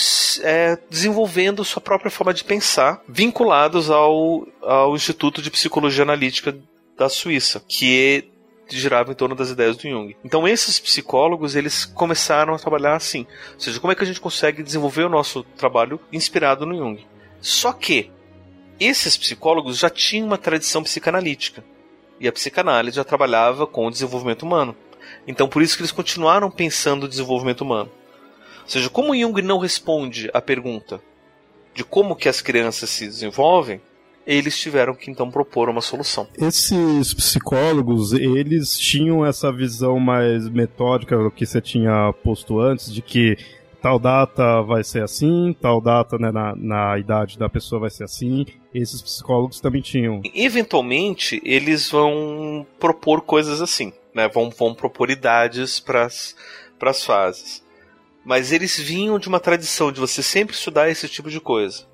é, 0.43 0.77
desenvolvendo 0.89 1.65
sua 1.65 1.81
própria 1.81 2.09
forma 2.09 2.33
de 2.33 2.45
pensar, 2.45 3.01
vinculados 3.05 3.89
ao, 3.89 4.47
ao 4.61 4.95
Instituto 4.95 5.41
de 5.41 5.51
Psicologia 5.51 6.03
Analítica 6.03 6.57
da 6.97 7.09
Suíça, 7.09 7.61
que 7.67 8.31
girava 8.69 9.11
em 9.11 9.15
torno 9.15 9.35
das 9.35 9.49
ideias 9.49 9.77
do 9.77 9.83
Jung. 9.83 10.15
Então 10.23 10.47
esses 10.47 10.79
psicólogos, 10.79 11.55
eles 11.55 11.85
começaram 11.85 12.53
a 12.53 12.59
trabalhar 12.59 12.95
assim. 12.95 13.25
Ou 13.53 13.59
seja, 13.59 13.79
como 13.79 13.91
é 13.91 13.95
que 13.95 14.03
a 14.03 14.07
gente 14.07 14.21
consegue 14.21 14.63
desenvolver 14.63 15.03
o 15.03 15.09
nosso 15.09 15.43
trabalho 15.57 15.99
inspirado 16.11 16.65
no 16.65 16.75
Jung. 16.75 17.05
Só 17.39 17.73
que 17.73 18.11
esses 18.79 19.17
psicólogos 19.17 19.77
já 19.77 19.89
tinham 19.89 20.27
uma 20.27 20.37
tradição 20.37 20.83
psicanalítica. 20.83 21.63
E 22.19 22.27
a 22.27 22.31
psicanálise 22.31 22.95
já 22.95 23.03
trabalhava 23.03 23.67
com 23.67 23.87
o 23.87 23.91
desenvolvimento 23.91 24.43
humano. 24.43 24.75
Então 25.27 25.47
por 25.47 25.61
isso 25.61 25.75
que 25.75 25.81
eles 25.81 25.91
continuaram 25.91 26.49
pensando 26.49 27.03
o 27.03 27.09
desenvolvimento 27.09 27.61
humano. 27.61 27.91
Ou 28.63 28.69
seja, 28.69 28.89
como 28.89 29.15
Jung 29.15 29.41
não 29.41 29.57
responde 29.57 30.29
à 30.33 30.41
pergunta 30.41 31.01
de 31.73 31.83
como 31.83 32.15
que 32.15 32.29
as 32.29 32.41
crianças 32.41 32.89
se 32.89 33.05
desenvolvem, 33.05 33.81
eles 34.25 34.57
tiveram 34.57 34.93
que 34.95 35.11
então 35.11 35.29
propor 35.29 35.69
uma 35.69 35.81
solução. 35.81 36.27
Esses 36.37 37.13
psicólogos, 37.13 38.13
eles 38.13 38.77
tinham 38.77 39.25
essa 39.25 39.51
visão 39.51 39.99
mais 39.99 40.47
metódica 40.49 41.17
do 41.17 41.31
que 41.31 41.45
você 41.45 41.61
tinha 41.61 42.13
posto 42.23 42.59
antes, 42.59 42.93
de 42.93 43.01
que 43.01 43.37
tal 43.81 43.99
data 43.99 44.61
vai 44.61 44.81
ser 44.81 45.03
assim, 45.03 45.53
tal 45.59 45.81
data 45.81 46.17
né, 46.17 46.31
na, 46.31 46.55
na 46.55 46.97
idade 46.97 47.37
da 47.37 47.49
pessoa 47.49 47.81
vai 47.81 47.89
ser 47.89 48.05
assim. 48.05 48.45
Esses 48.73 49.01
psicólogos 49.01 49.59
também 49.59 49.81
tinham. 49.81 50.21
Eventualmente, 50.33 51.41
eles 51.43 51.91
vão 51.91 52.65
propor 52.79 53.21
coisas 53.21 53.61
assim, 53.61 53.91
né? 54.15 54.29
Vão, 54.29 54.49
vão 54.49 54.73
propor 54.73 55.09
idades 55.11 55.81
para 55.81 56.05
as 56.05 57.05
fases. 57.05 57.61
Mas 58.25 58.53
eles 58.53 58.79
vinham 58.79 59.19
de 59.19 59.27
uma 59.27 59.39
tradição 59.39 59.91
de 59.91 59.99
você 59.99 60.23
sempre 60.23 60.55
estudar 60.55 60.89
esse 60.89 61.09
tipo 61.09 61.29
de 61.29 61.41
coisa. 61.41 61.85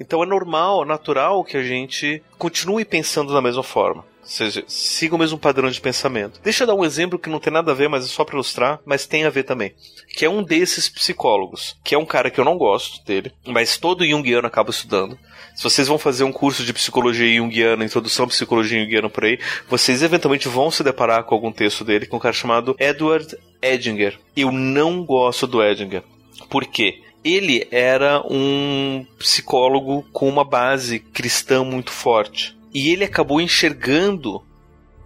Então 0.00 0.22
é 0.22 0.26
normal, 0.26 0.84
natural 0.84 1.44
que 1.44 1.56
a 1.56 1.62
gente 1.62 2.22
continue 2.36 2.84
pensando 2.84 3.32
da 3.32 3.42
mesma 3.42 3.62
forma. 3.62 4.04
Ou 4.28 4.28
seja, 4.28 4.62
siga 4.68 5.14
o 5.14 5.18
mesmo 5.18 5.38
padrão 5.38 5.70
de 5.70 5.80
pensamento. 5.80 6.38
Deixa 6.44 6.62
eu 6.62 6.66
dar 6.66 6.74
um 6.74 6.84
exemplo 6.84 7.18
que 7.18 7.30
não 7.30 7.40
tem 7.40 7.50
nada 7.50 7.72
a 7.72 7.74
ver, 7.74 7.88
mas 7.88 8.04
é 8.04 8.08
só 8.08 8.24
para 8.24 8.34
ilustrar, 8.34 8.78
mas 8.84 9.06
tem 9.06 9.24
a 9.24 9.30
ver 9.30 9.44
também. 9.44 9.72
Que 10.14 10.26
é 10.26 10.28
um 10.28 10.42
desses 10.42 10.86
psicólogos, 10.86 11.78
que 11.82 11.94
é 11.94 11.98
um 11.98 12.04
cara 12.04 12.30
que 12.30 12.38
eu 12.38 12.44
não 12.44 12.58
gosto 12.58 13.02
dele, 13.06 13.32
mas 13.46 13.78
todo 13.78 14.06
Jungiano 14.06 14.46
acaba 14.46 14.68
estudando. 14.68 15.18
Se 15.56 15.64
vocês 15.64 15.88
vão 15.88 15.98
fazer 15.98 16.24
um 16.24 16.30
curso 16.30 16.62
de 16.62 16.74
psicologia 16.74 17.36
junguiana, 17.36 17.84
introdução 17.84 18.26
à 18.26 18.28
psicologia 18.28 18.78
junguiana 18.78 19.08
por 19.08 19.24
aí, 19.24 19.38
vocês 19.66 20.02
eventualmente 20.02 20.46
vão 20.46 20.70
se 20.70 20.84
deparar 20.84 21.24
com 21.24 21.34
algum 21.34 21.50
texto 21.50 21.82
dele, 21.82 22.06
com 22.06 22.18
um 22.18 22.20
cara 22.20 22.34
chamado 22.34 22.76
Edward 22.78 23.34
Edinger. 23.62 24.20
Eu 24.36 24.52
não 24.52 25.04
gosto 25.04 25.46
do 25.46 25.62
Edinger. 25.62 26.02
Por 26.50 26.66
quê? 26.66 27.00
Ele 27.24 27.66
era 27.70 28.22
um 28.30 29.04
psicólogo 29.18 30.02
com 30.12 30.28
uma 30.28 30.44
base 30.44 30.98
cristã 30.98 31.64
muito 31.64 31.90
forte. 31.90 32.56
E 32.72 32.90
ele 32.90 33.04
acabou 33.04 33.40
enxergando 33.40 34.42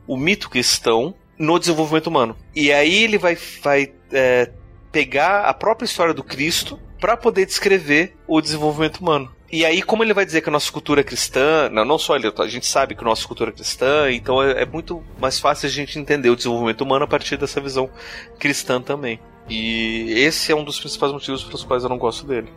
o 0.06 0.16
mito 0.16 0.50
cristão 0.50 1.14
no 1.38 1.58
desenvolvimento 1.58 2.08
humano. 2.08 2.36
E 2.54 2.72
aí 2.72 3.04
ele 3.04 3.18
vai, 3.18 3.36
vai 3.62 3.92
é, 4.12 4.50
pegar 4.90 5.44
a 5.44 5.54
própria 5.54 5.86
história 5.86 6.14
do 6.14 6.22
Cristo 6.22 6.78
para 7.00 7.16
poder 7.16 7.46
descrever 7.46 8.14
o 8.26 8.40
desenvolvimento 8.40 8.98
humano. 8.98 9.34
E 9.50 9.66
aí, 9.66 9.82
como 9.82 10.02
ele 10.02 10.14
vai 10.14 10.24
dizer 10.24 10.40
que 10.40 10.48
a 10.48 10.52
nossa 10.52 10.72
cultura 10.72 11.02
é 11.02 11.04
cristã, 11.04 11.68
não, 11.68 11.84
não 11.84 11.98
só 11.98 12.16
ele, 12.16 12.32
a 12.38 12.46
gente 12.46 12.64
sabe 12.66 12.94
que 12.94 13.02
a 13.02 13.04
nossa 13.04 13.26
cultura 13.26 13.50
é 13.50 13.52
cristã, 13.52 14.10
então 14.10 14.42
é, 14.42 14.62
é 14.62 14.64
muito 14.64 15.02
mais 15.20 15.38
fácil 15.38 15.66
a 15.66 15.70
gente 15.70 15.98
entender 15.98 16.30
o 16.30 16.36
desenvolvimento 16.36 16.80
humano 16.80 17.04
a 17.04 17.08
partir 17.08 17.36
dessa 17.36 17.60
visão 17.60 17.90
cristã 18.38 18.80
também. 18.80 19.20
E 19.48 20.12
esse 20.16 20.52
é 20.52 20.56
um 20.56 20.64
dos 20.64 20.78
principais 20.78 21.12
motivos 21.12 21.42
pelos 21.44 21.64
quais 21.64 21.82
eu 21.82 21.88
não 21.88 21.98
gosto 21.98 22.26
dele. 22.26 22.48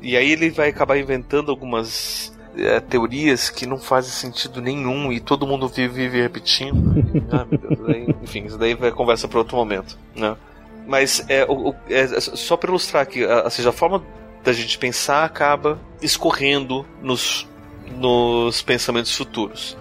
E 0.00 0.16
aí 0.16 0.32
ele 0.32 0.50
vai 0.50 0.68
acabar 0.68 0.98
inventando 0.98 1.50
algumas 1.50 2.32
é, 2.56 2.80
teorias 2.80 3.48
que 3.48 3.66
não 3.66 3.78
fazem 3.78 4.10
sentido 4.10 4.60
nenhum 4.60 5.12
e 5.12 5.20
todo 5.20 5.46
mundo 5.46 5.68
vive, 5.68 6.08
vive 6.08 6.20
repetindo. 6.20 6.92
ah, 7.30 7.46
meu 7.48 7.58
Deus, 7.58 7.86
daí, 7.86 8.06
enfim, 8.22 8.44
isso 8.44 8.58
daí 8.58 8.74
vai 8.74 8.90
conversa 8.90 9.28
para 9.28 9.38
outro 9.38 9.56
momento, 9.56 9.96
né? 10.14 10.36
Mas 10.86 11.24
é, 11.28 11.44
o, 11.48 11.74
é, 11.88 12.20
só 12.20 12.56
para 12.56 12.70
ilustrar 12.70 13.06
que, 13.06 13.24
ou 13.24 13.50
seja, 13.50 13.68
a 13.68 13.72
forma 13.72 14.02
da 14.42 14.52
gente 14.52 14.76
pensar 14.78 15.24
acaba 15.24 15.80
escorrendo 16.00 16.84
nos, 17.00 17.48
nos 17.96 18.60
pensamentos 18.62 19.16
futuros. 19.16 19.76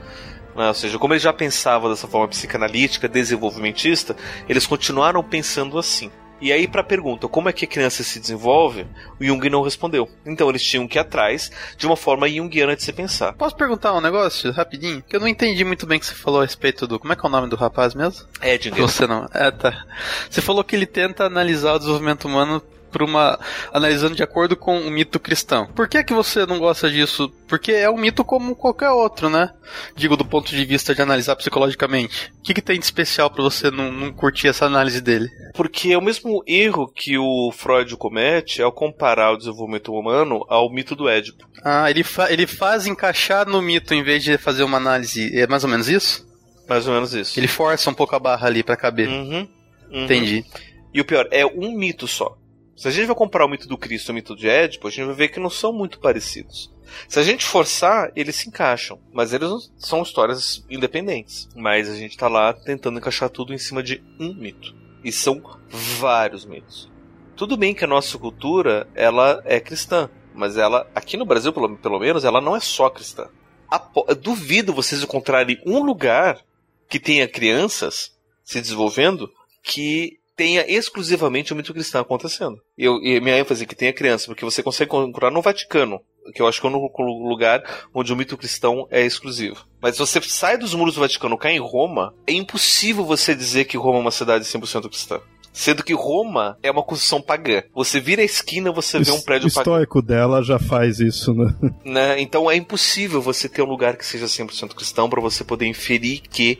Né? 0.55 0.67
Ou 0.67 0.73
seja, 0.73 0.99
como 0.99 1.13
eles 1.13 1.23
já 1.23 1.33
pensavam 1.33 1.89
dessa 1.89 2.07
forma 2.07 2.27
psicanalítica, 2.27 3.07
desenvolvimentista, 3.07 4.15
eles 4.47 4.67
continuaram 4.67 5.23
pensando 5.23 5.77
assim. 5.79 6.11
E 6.41 6.51
aí, 6.51 6.67
para 6.67 6.81
a 6.81 6.83
pergunta 6.83 7.27
como 7.27 7.49
é 7.49 7.53
que 7.53 7.65
a 7.65 7.67
criança 7.67 8.03
se 8.03 8.19
desenvolve, 8.19 8.87
o 9.19 9.23
Jung 9.23 9.47
não 9.49 9.61
respondeu. 9.61 10.09
Então 10.25 10.49
eles 10.49 10.63
tinham 10.63 10.87
que 10.87 10.97
ir 10.97 10.99
atrás 10.99 11.51
de 11.77 11.85
uma 11.85 11.95
forma 11.95 12.27
junguiana 12.27 12.75
de 12.75 12.81
se 12.83 12.91
pensar. 12.91 13.33
Posso 13.33 13.55
perguntar 13.55 13.93
um 13.93 14.01
negócio 14.01 14.51
rapidinho? 14.51 15.03
Que 15.07 15.15
eu 15.15 15.19
não 15.19 15.27
entendi 15.27 15.63
muito 15.63 15.85
bem 15.85 15.97
o 15.97 15.99
que 15.99 16.07
você 16.07 16.15
falou 16.15 16.41
a 16.41 16.43
respeito 16.43 16.87
do. 16.87 16.99
Como 16.99 17.13
é 17.13 17.15
que 17.15 17.23
é 17.23 17.29
o 17.29 17.31
nome 17.31 17.47
do 17.47 17.55
rapaz 17.55 17.93
mesmo? 17.93 18.25
Edinger. 18.41 18.81
Você 18.81 19.05
não. 19.05 19.27
É, 19.33 19.51
tá. 19.51 19.85
Você 20.29 20.41
falou 20.41 20.63
que 20.63 20.75
ele 20.75 20.87
tenta 20.87 21.25
analisar 21.25 21.73
o 21.73 21.79
desenvolvimento 21.79 22.27
humano 22.27 22.61
por 22.91 23.01
uma 23.01 23.39
analisando 23.73 24.15
de 24.15 24.23
acordo 24.23 24.55
com 24.55 24.79
o 24.79 24.91
mito 24.91 25.19
cristão. 25.19 25.67
Por 25.67 25.87
que 25.87 26.03
que 26.03 26.13
você 26.13 26.45
não 26.45 26.59
gosta 26.59 26.89
disso? 26.89 27.31
Porque 27.47 27.71
é 27.71 27.89
um 27.89 27.97
mito 27.97 28.23
como 28.23 28.55
qualquer 28.55 28.89
outro, 28.89 29.29
né? 29.29 29.51
Digo 29.95 30.17
do 30.17 30.25
ponto 30.25 30.51
de 30.51 30.65
vista 30.65 30.93
de 30.93 31.01
analisar 31.01 31.35
psicologicamente. 31.35 32.31
O 32.39 32.41
que, 32.41 32.53
que 32.53 32.61
tem 32.61 32.77
de 32.77 32.85
especial 32.85 33.29
para 33.29 33.43
você 33.43 33.71
não, 33.71 33.91
não 33.91 34.11
curtir 34.11 34.47
essa 34.47 34.65
análise 34.65 35.01
dele? 35.01 35.29
Porque 35.53 35.91
é 35.91 35.97
o 35.97 36.01
mesmo 36.01 36.43
erro 36.45 36.87
que 36.87 37.17
o 37.17 37.51
Freud 37.51 37.95
comete 37.95 38.61
ao 38.61 38.71
comparar 38.71 39.31
o 39.31 39.37
desenvolvimento 39.37 39.93
humano 39.93 40.45
ao 40.49 40.71
mito 40.71 40.95
do 40.95 41.07
Édipo. 41.07 41.47
Ah, 41.63 41.89
ele, 41.89 42.03
fa 42.03 42.31
ele 42.31 42.47
faz 42.47 42.85
encaixar 42.87 43.47
no 43.47 43.61
mito 43.61 43.93
em 43.93 44.03
vez 44.03 44.23
de 44.23 44.37
fazer 44.37 44.63
uma 44.63 44.77
análise. 44.77 45.37
É 45.37 45.47
mais 45.47 45.63
ou 45.63 45.69
menos 45.69 45.87
isso? 45.87 46.29
Mais 46.67 46.87
ou 46.87 46.93
menos 46.93 47.13
isso. 47.13 47.39
Ele 47.39 47.47
força 47.47 47.89
um 47.89 47.93
pouco 47.93 48.15
a 48.15 48.19
barra 48.19 48.47
ali 48.47 48.63
para 48.63 48.77
caber. 48.77 49.07
Uhum, 49.07 49.47
uhum. 49.91 50.03
Entendi. 50.05 50.45
E 50.93 50.99
o 50.99 51.05
pior, 51.05 51.27
é 51.31 51.45
um 51.45 51.77
mito 51.77 52.07
só. 52.07 52.37
Se 52.81 52.87
a 52.87 52.91
gente 52.91 53.05
vai 53.05 53.15
comparar 53.15 53.45
o 53.45 53.47
mito 53.47 53.67
do 53.67 53.77
Cristo 53.77 54.09
e 54.09 54.11
o 54.11 54.15
mito 54.15 54.35
de 54.35 54.49
Édipo, 54.49 54.87
a 54.87 54.89
gente 54.89 55.05
vai 55.05 55.13
ver 55.13 55.27
que 55.27 55.39
não 55.39 55.51
são 55.51 55.71
muito 55.71 55.99
parecidos. 55.99 56.73
Se 57.07 57.19
a 57.19 57.21
gente 57.21 57.45
forçar, 57.45 58.11
eles 58.15 58.37
se 58.37 58.49
encaixam, 58.49 58.99
mas 59.13 59.33
eles 59.33 59.71
são 59.77 60.01
histórias 60.01 60.65
independentes. 60.67 61.47
Mas 61.55 61.87
a 61.87 61.95
gente 61.95 62.13
está 62.13 62.27
lá 62.27 62.51
tentando 62.51 62.97
encaixar 62.97 63.29
tudo 63.29 63.53
em 63.53 63.59
cima 63.59 63.83
de 63.83 64.03
um 64.19 64.33
mito. 64.33 64.75
E 65.03 65.11
são 65.11 65.43
vários 65.69 66.43
mitos. 66.43 66.91
Tudo 67.35 67.55
bem 67.55 67.75
que 67.75 67.83
a 67.83 67.87
nossa 67.87 68.17
cultura, 68.17 68.87
ela 68.95 69.43
é 69.45 69.59
cristã, 69.59 70.09
mas 70.33 70.57
ela, 70.57 70.89
aqui 70.95 71.15
no 71.17 71.25
Brasil 71.25 71.53
pelo, 71.53 71.77
pelo 71.77 71.99
menos, 71.99 72.25
ela 72.25 72.41
não 72.41 72.55
é 72.55 72.59
só 72.59 72.89
cristã. 72.89 73.29
Apo 73.69 74.11
duvido 74.15 74.73
vocês 74.73 75.03
encontrarem 75.03 75.61
um 75.67 75.83
lugar 75.83 76.43
que 76.89 76.99
tenha 76.99 77.27
crianças 77.27 78.17
se 78.43 78.59
desenvolvendo 78.59 79.31
que 79.61 80.19
tenha 80.41 80.65
exclusivamente 80.67 81.53
o 81.53 81.55
mito 81.55 81.71
cristão 81.71 82.01
acontecendo. 82.01 82.59
E, 82.75 82.83
eu, 82.83 82.95
e 83.03 83.21
minha 83.21 83.37
ênfase 83.37 83.63
é 83.63 83.67
que 83.67 83.75
tenha 83.75 83.93
criança, 83.93 84.25
porque 84.25 84.43
você 84.43 84.63
consegue 84.63 84.89
encontrar 84.89 85.29
no 85.29 85.39
Vaticano, 85.39 86.01
que 86.33 86.41
eu 86.41 86.47
acho 86.47 86.59
que 86.59 86.65
é 86.65 86.69
o 86.71 86.73
único 86.73 87.03
lugar 87.03 87.61
onde 87.93 88.11
o 88.11 88.15
mito 88.15 88.35
cristão 88.35 88.87
é 88.89 89.05
exclusivo. 89.05 89.67
Mas 89.79 89.95
se 89.95 89.99
você 89.99 90.19
sai 90.23 90.57
dos 90.57 90.73
muros 90.73 90.95
do 90.95 91.01
Vaticano, 91.01 91.37
cai 91.37 91.53
em 91.53 91.59
Roma, 91.59 92.15
é 92.25 92.33
impossível 92.33 93.05
você 93.05 93.35
dizer 93.35 93.65
que 93.65 93.77
Roma 93.77 93.99
é 93.99 94.01
uma 94.01 94.09
cidade 94.09 94.43
100% 94.43 94.89
cristã. 94.89 95.21
Sendo 95.53 95.83
que 95.83 95.93
Roma 95.93 96.57
é 96.63 96.71
uma 96.71 96.81
construção 96.81 97.21
pagã. 97.21 97.61
Você 97.75 97.99
vira 97.99 98.23
a 98.23 98.25
esquina, 98.25 98.71
você 98.71 98.97
vê 98.97 99.11
um 99.11 99.21
prédio 99.21 99.47
pagão. 99.53 99.73
O 99.73 99.75
histórico 99.75 100.01
dela 100.01 100.41
já 100.41 100.57
faz 100.57 100.99
isso, 100.99 101.35
né? 101.35 101.53
né? 101.85 102.19
Então 102.19 102.49
é 102.49 102.55
impossível 102.55 103.21
você 103.21 103.47
ter 103.47 103.61
um 103.61 103.69
lugar 103.69 103.95
que 103.95 104.05
seja 104.05 104.25
100% 104.25 104.73
cristão 104.73 105.07
para 105.07 105.21
você 105.21 105.43
poder 105.43 105.67
inferir 105.67 106.21
que 106.21 106.57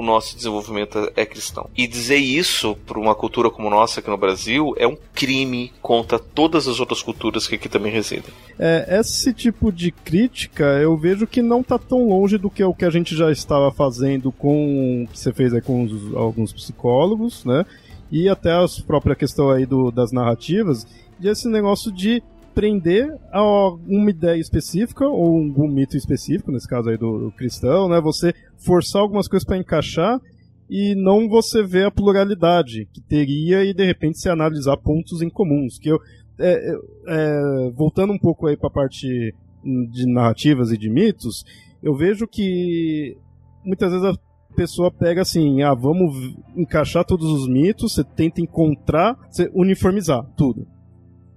o 0.00 0.02
nosso 0.02 0.34
desenvolvimento 0.34 1.12
é 1.14 1.26
cristão. 1.26 1.68
E 1.76 1.86
dizer 1.86 2.16
isso 2.16 2.74
para 2.86 2.98
uma 2.98 3.14
cultura 3.14 3.50
como 3.50 3.68
nossa 3.68 4.00
aqui 4.00 4.08
no 4.08 4.16
Brasil 4.16 4.74
é 4.78 4.86
um 4.86 4.96
crime 5.14 5.70
contra 5.82 6.18
todas 6.18 6.66
as 6.66 6.80
outras 6.80 7.02
culturas 7.02 7.46
que 7.46 7.56
aqui 7.56 7.68
também 7.68 7.92
residem. 7.92 8.32
É, 8.58 8.98
esse 8.98 9.34
tipo 9.34 9.70
de 9.70 9.90
crítica 9.90 10.64
eu 10.80 10.96
vejo 10.96 11.26
que 11.26 11.42
não 11.42 11.60
está 11.60 11.78
tão 11.78 12.08
longe 12.08 12.38
do 12.38 12.48
que 12.48 12.64
o 12.64 12.72
que 12.72 12.86
a 12.86 12.90
gente 12.90 13.14
já 13.14 13.30
estava 13.30 13.70
fazendo 13.70 14.32
com 14.32 15.06
que 15.12 15.18
você 15.18 15.32
fez 15.34 15.52
aí 15.52 15.60
com 15.60 15.84
os, 15.84 16.14
alguns 16.16 16.50
psicólogos, 16.50 17.44
né? 17.44 17.66
E 18.10 18.28
até 18.28 18.50
a 18.52 18.64
própria 18.86 19.14
questão 19.14 19.50
aí 19.50 19.66
do, 19.66 19.90
das 19.90 20.10
narrativas, 20.10 20.86
de 21.18 21.28
esse 21.28 21.46
negócio 21.46 21.92
de 21.92 22.22
prender 22.60 23.10
a 23.32 23.42
uma 23.88 24.10
ideia 24.10 24.38
específica 24.38 25.08
ou 25.08 25.38
um 25.38 25.66
mito 25.66 25.96
específico, 25.96 26.52
nesse 26.52 26.68
caso 26.68 26.90
aí 26.90 26.98
do, 26.98 27.18
do 27.18 27.32
cristão, 27.32 27.88
né? 27.88 27.98
Você 28.02 28.34
forçar 28.58 29.00
algumas 29.00 29.26
coisas 29.26 29.46
para 29.46 29.56
encaixar 29.56 30.20
e 30.68 30.94
não 30.94 31.26
você 31.26 31.62
ver 31.62 31.86
a 31.86 31.90
pluralidade 31.90 32.86
que 32.92 33.00
teria 33.00 33.64
e 33.64 33.72
de 33.72 33.86
repente 33.86 34.18
se 34.18 34.28
analisar 34.28 34.76
pontos 34.76 35.22
em 35.22 35.30
comuns. 35.30 35.78
Que 35.78 35.88
eu, 35.88 35.98
é, 36.38 36.74
é, 37.08 37.70
voltando 37.74 38.12
um 38.12 38.18
pouco 38.18 38.46
aí 38.46 38.58
para 38.58 38.68
a 38.68 38.72
parte 38.72 39.34
de 39.64 40.12
narrativas 40.12 40.70
e 40.70 40.76
de 40.76 40.90
mitos, 40.90 41.42
eu 41.82 41.94
vejo 41.96 42.28
que 42.28 43.16
muitas 43.64 43.90
vezes 43.90 44.06
a 44.06 44.54
pessoa 44.54 44.90
pega 44.90 45.22
assim, 45.22 45.62
ah, 45.62 45.72
vamos 45.72 46.36
encaixar 46.54 47.06
todos 47.06 47.26
os 47.26 47.48
mitos, 47.48 47.94
você 47.94 48.04
tenta 48.04 48.42
encontrar, 48.42 49.16
você 49.30 49.50
uniformizar 49.54 50.26
tudo. 50.36 50.66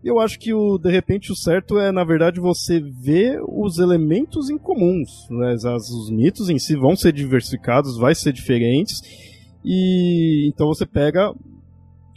Eu 0.03 0.19
acho 0.19 0.37
que 0.37 0.53
o 0.53 0.77
de 0.77 0.91
repente 0.91 1.31
o 1.31 1.35
certo 1.35 1.79
é, 1.79 1.91
na 1.91 2.03
verdade, 2.03 2.39
você 2.39 2.79
ver 2.79 3.39
os 3.47 3.79
elementos 3.79 4.49
em 4.49 4.57
comuns. 4.57 5.27
Né? 5.29 5.53
As, 5.53 5.89
os 5.89 6.09
mitos 6.09 6.49
em 6.49 6.59
si 6.59 6.75
vão 6.75 6.95
ser 6.95 7.13
diversificados, 7.13 7.97
vai 7.97 8.13
ser 8.13 8.33
diferentes. 8.33 9.01
E 9.63 10.49
então 10.49 10.67
você 10.67 10.85
pega, 10.85 11.33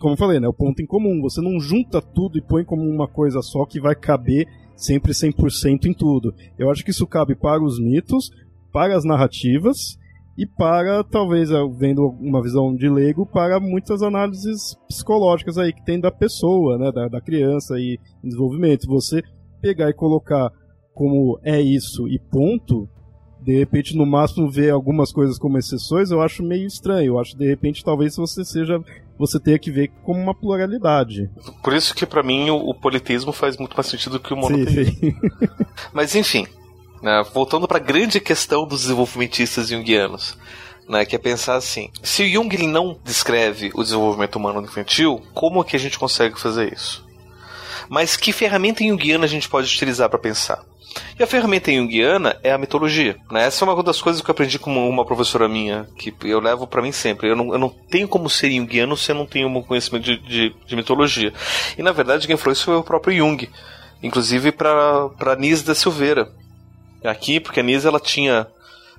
como 0.00 0.14
eu 0.14 0.18
falei, 0.18 0.40
né, 0.40 0.48
o 0.48 0.52
ponto 0.52 0.82
em 0.82 0.86
comum. 0.86 1.20
Você 1.22 1.40
não 1.40 1.60
junta 1.60 2.02
tudo 2.02 2.36
e 2.36 2.42
põe 2.42 2.64
como 2.64 2.82
uma 2.82 3.06
coisa 3.06 3.40
só 3.40 3.64
que 3.64 3.80
vai 3.80 3.94
caber 3.94 4.48
sempre 4.74 5.12
100% 5.12 5.84
em 5.84 5.94
tudo. 5.94 6.34
Eu 6.58 6.70
acho 6.70 6.84
que 6.84 6.90
isso 6.90 7.06
cabe 7.06 7.36
para 7.36 7.62
os 7.62 7.78
mitos, 7.78 8.30
para 8.72 8.96
as 8.96 9.04
narrativas 9.04 9.96
e 10.36 10.46
para, 10.46 11.02
talvez, 11.02 11.48
vendo 11.78 12.08
uma 12.20 12.42
visão 12.42 12.74
de 12.74 12.88
leigo, 12.88 13.24
para 13.24 13.58
muitas 13.58 14.02
análises 14.02 14.76
psicológicas 14.86 15.56
aí 15.56 15.72
que 15.72 15.84
tem 15.84 15.98
da 15.98 16.10
pessoa, 16.10 16.76
né, 16.76 16.92
da, 16.92 17.08
da 17.08 17.20
criança 17.20 17.78
e 17.78 17.98
desenvolvimento. 18.22 18.86
Você 18.86 19.22
pegar 19.62 19.88
e 19.88 19.94
colocar 19.94 20.50
como 20.94 21.38
é 21.42 21.60
isso 21.60 22.06
e 22.06 22.18
ponto, 22.18 22.88
de 23.40 23.56
repente, 23.58 23.96
no 23.96 24.04
máximo, 24.04 24.50
ver 24.50 24.70
algumas 24.70 25.12
coisas 25.12 25.38
como 25.38 25.56
exceções, 25.56 26.10
eu 26.10 26.20
acho 26.20 26.42
meio 26.42 26.66
estranho. 26.66 27.12
Eu 27.12 27.18
acho, 27.18 27.36
de 27.36 27.46
repente, 27.46 27.84
talvez 27.84 28.16
você 28.16 28.44
seja. 28.44 28.80
Você 29.18 29.40
tenha 29.40 29.58
que 29.58 29.70
ver 29.70 29.90
como 30.02 30.20
uma 30.20 30.34
pluralidade. 30.34 31.30
Por 31.62 31.72
isso 31.72 31.94
que, 31.94 32.04
para 32.04 32.22
mim, 32.22 32.50
o, 32.50 32.56
o, 32.56 32.74
politismo 32.74 33.32
faz 33.32 33.56
muito 33.56 33.74
mais 33.74 33.86
sentido 33.86 34.20
que 34.20 34.34
o 34.34 34.36
monoteísmo. 34.36 34.94
Sim, 34.94 35.12
sim. 35.12 35.16
Mas, 35.94 36.14
enfim, 36.14 36.46
né? 37.02 37.24
Voltando 37.32 37.68
para 37.68 37.78
a 37.78 37.80
grande 37.80 38.20
questão 38.20 38.66
dos 38.66 38.82
desenvolvimentistas 38.82 39.68
junguianos. 39.68 40.36
Né, 40.88 41.04
que 41.04 41.16
é 41.16 41.18
pensar 41.18 41.56
assim: 41.56 41.90
se 42.00 42.30
Jung 42.30 42.54
ele 42.54 42.68
não 42.68 42.96
descreve 43.02 43.72
o 43.74 43.82
desenvolvimento 43.82 44.36
humano 44.36 44.62
infantil, 44.62 45.20
como 45.34 45.60
é 45.60 45.64
que 45.64 45.74
a 45.74 45.80
gente 45.80 45.98
consegue 45.98 46.40
fazer 46.40 46.72
isso? 46.72 47.04
Mas 47.88 48.16
que 48.16 48.32
ferramenta 48.32 48.84
junguiana 48.84 49.24
a 49.24 49.28
gente 49.28 49.48
pode 49.48 49.66
utilizar 49.66 50.08
para 50.08 50.18
pensar? 50.18 50.62
E 51.18 51.22
a 51.22 51.26
ferramenta 51.26 51.72
junguiana 51.72 52.38
é 52.42 52.52
a 52.52 52.58
mitologia. 52.58 53.16
Né? 53.30 53.44
Essa 53.44 53.64
é 53.64 53.68
uma 53.68 53.82
das 53.82 54.00
coisas 54.00 54.22
que 54.22 54.30
eu 54.30 54.32
aprendi 54.32 54.58
com 54.58 54.88
uma 54.88 55.04
professora 55.04 55.48
minha, 55.48 55.86
que 55.96 56.14
eu 56.22 56.40
levo 56.40 56.66
para 56.66 56.82
mim 56.82 56.92
sempre. 56.92 57.30
Eu 57.30 57.36
não, 57.36 57.52
eu 57.52 57.58
não, 57.58 57.68
tenho 57.68 58.08
como 58.08 58.30
ser 58.30 58.50
junguiano 58.50 58.96
se 58.96 59.10
eu 59.10 59.16
não 59.16 59.26
tenho 59.26 59.48
um 59.48 59.62
conhecimento 59.62 60.04
de, 60.04 60.18
de, 60.18 60.54
de 60.66 60.76
mitologia. 60.76 61.32
E 61.76 61.82
na 61.82 61.92
verdade, 61.92 62.26
quem 62.26 62.36
falou 62.36 62.52
isso 62.52 62.64
foi 62.64 62.76
o 62.76 62.84
próprio 62.84 63.16
Jung. 63.16 63.48
Inclusive 64.02 64.52
para 64.52 65.36
Nise 65.38 65.64
da 65.64 65.74
Silveira, 65.74 66.30
aqui, 67.10 67.40
porque 67.40 67.60
a 67.60 67.62
Nisa 67.62 67.88
ela 67.88 68.00
tinha. 68.00 68.46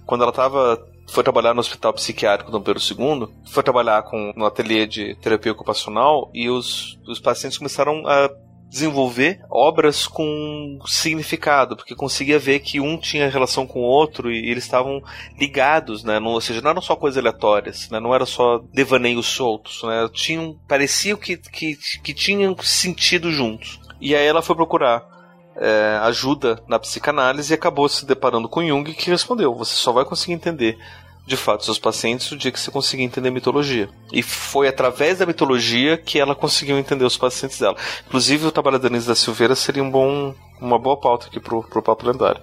Quando 0.05 0.23
ela 0.23 0.31
tava. 0.31 0.85
Foi 1.09 1.23
trabalhar 1.23 1.53
no 1.53 1.61
hospital 1.61 1.93
psiquiátrico 1.93 2.51
Dom 2.51 2.61
Pedro 2.61 2.81
II, 2.83 3.29
foi 3.45 3.63
trabalhar 3.63 4.03
com, 4.03 4.33
no 4.35 4.45
ateliê 4.45 4.85
de 4.85 5.15
terapia 5.21 5.53
ocupacional 5.53 6.29
e 6.33 6.49
os, 6.49 6.99
os 7.07 7.17
pacientes 7.17 7.57
começaram 7.57 8.05
a 8.05 8.29
desenvolver 8.69 9.39
obras 9.49 10.05
com 10.05 10.77
significado, 10.85 11.75
porque 11.75 11.95
conseguia 11.95 12.37
ver 12.37 12.59
que 12.59 12.79
um 12.79 12.97
tinha 12.97 13.29
relação 13.29 13.65
com 13.65 13.79
o 13.79 13.83
outro 13.83 14.31
e 14.31 14.49
eles 14.49 14.65
estavam 14.65 15.01
ligados, 15.39 16.03
né? 16.03 16.19
Não, 16.19 16.31
ou 16.31 16.41
seja, 16.41 16.61
não 16.61 16.71
eram 16.71 16.81
só 16.81 16.95
coisas 16.95 17.17
aleatórias, 17.17 17.89
né? 17.89 17.99
Não 17.99 18.13
eram 18.13 18.25
só 18.25 18.61
devaneios 18.73 19.27
soltos, 19.27 19.81
né? 19.83 20.09
Tinham, 20.11 20.59
parecia 20.67 21.15
que, 21.15 21.37
que, 21.37 21.77
que 22.03 22.13
tinham 22.13 22.55
sentido 22.61 23.31
juntos. 23.31 23.79
E 24.01 24.15
aí 24.15 24.25
ela 24.25 24.41
foi 24.41 24.55
procurar 24.55 25.16
é, 25.59 25.99
ajuda 26.03 26.61
na 26.67 26.79
psicanálise 26.79 27.53
e 27.53 27.55
acabou 27.55 27.89
se 27.89 28.05
deparando 28.05 28.47
com 28.47 28.65
Jung 28.65 28.93
que 28.93 29.09
respondeu: 29.09 29.53
você 29.53 29.73
só 29.73 29.91
vai 29.91 30.05
conseguir 30.05 30.33
entender 30.33 30.77
de 31.25 31.35
fato 31.35 31.65
seus 31.65 31.77
pacientes 31.77 32.31
o 32.31 32.37
dia 32.37 32.51
que 32.51 32.59
você 32.59 32.71
conseguir 32.71 33.03
entender 33.03 33.29
mitologia. 33.29 33.89
E 34.13 34.23
foi 34.23 34.67
através 34.67 35.17
da 35.17 35.25
mitologia 35.25 35.97
que 35.97 36.17
ela 36.17 36.33
conseguiu 36.33 36.77
entender 36.79 37.03
os 37.03 37.17
pacientes 37.17 37.59
dela. 37.59 37.75
Inclusive 38.07 38.47
o 38.47 38.51
trabalho 38.51 38.79
da 38.79 38.87
Denise 38.87 39.07
da 39.07 39.15
Silveira 39.15 39.53
seria 39.53 39.83
um 39.83 39.91
bom, 39.91 40.33
uma 40.61 40.79
boa 40.79 40.97
pauta 40.97 41.27
aqui 41.27 41.39
pro, 41.39 41.63
pro 41.63 41.83
Papo 41.83 42.07
Lendário. 42.07 42.41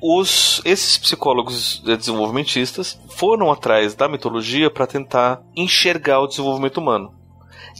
Os, 0.00 0.62
esses 0.64 0.96
psicólogos 0.96 1.82
desenvolvimentistas 1.84 2.98
foram 3.08 3.50
atrás 3.50 3.94
da 3.94 4.08
mitologia 4.08 4.70
para 4.70 4.86
tentar 4.86 5.42
enxergar 5.54 6.20
o 6.20 6.28
desenvolvimento 6.28 6.78
humano. 6.78 7.12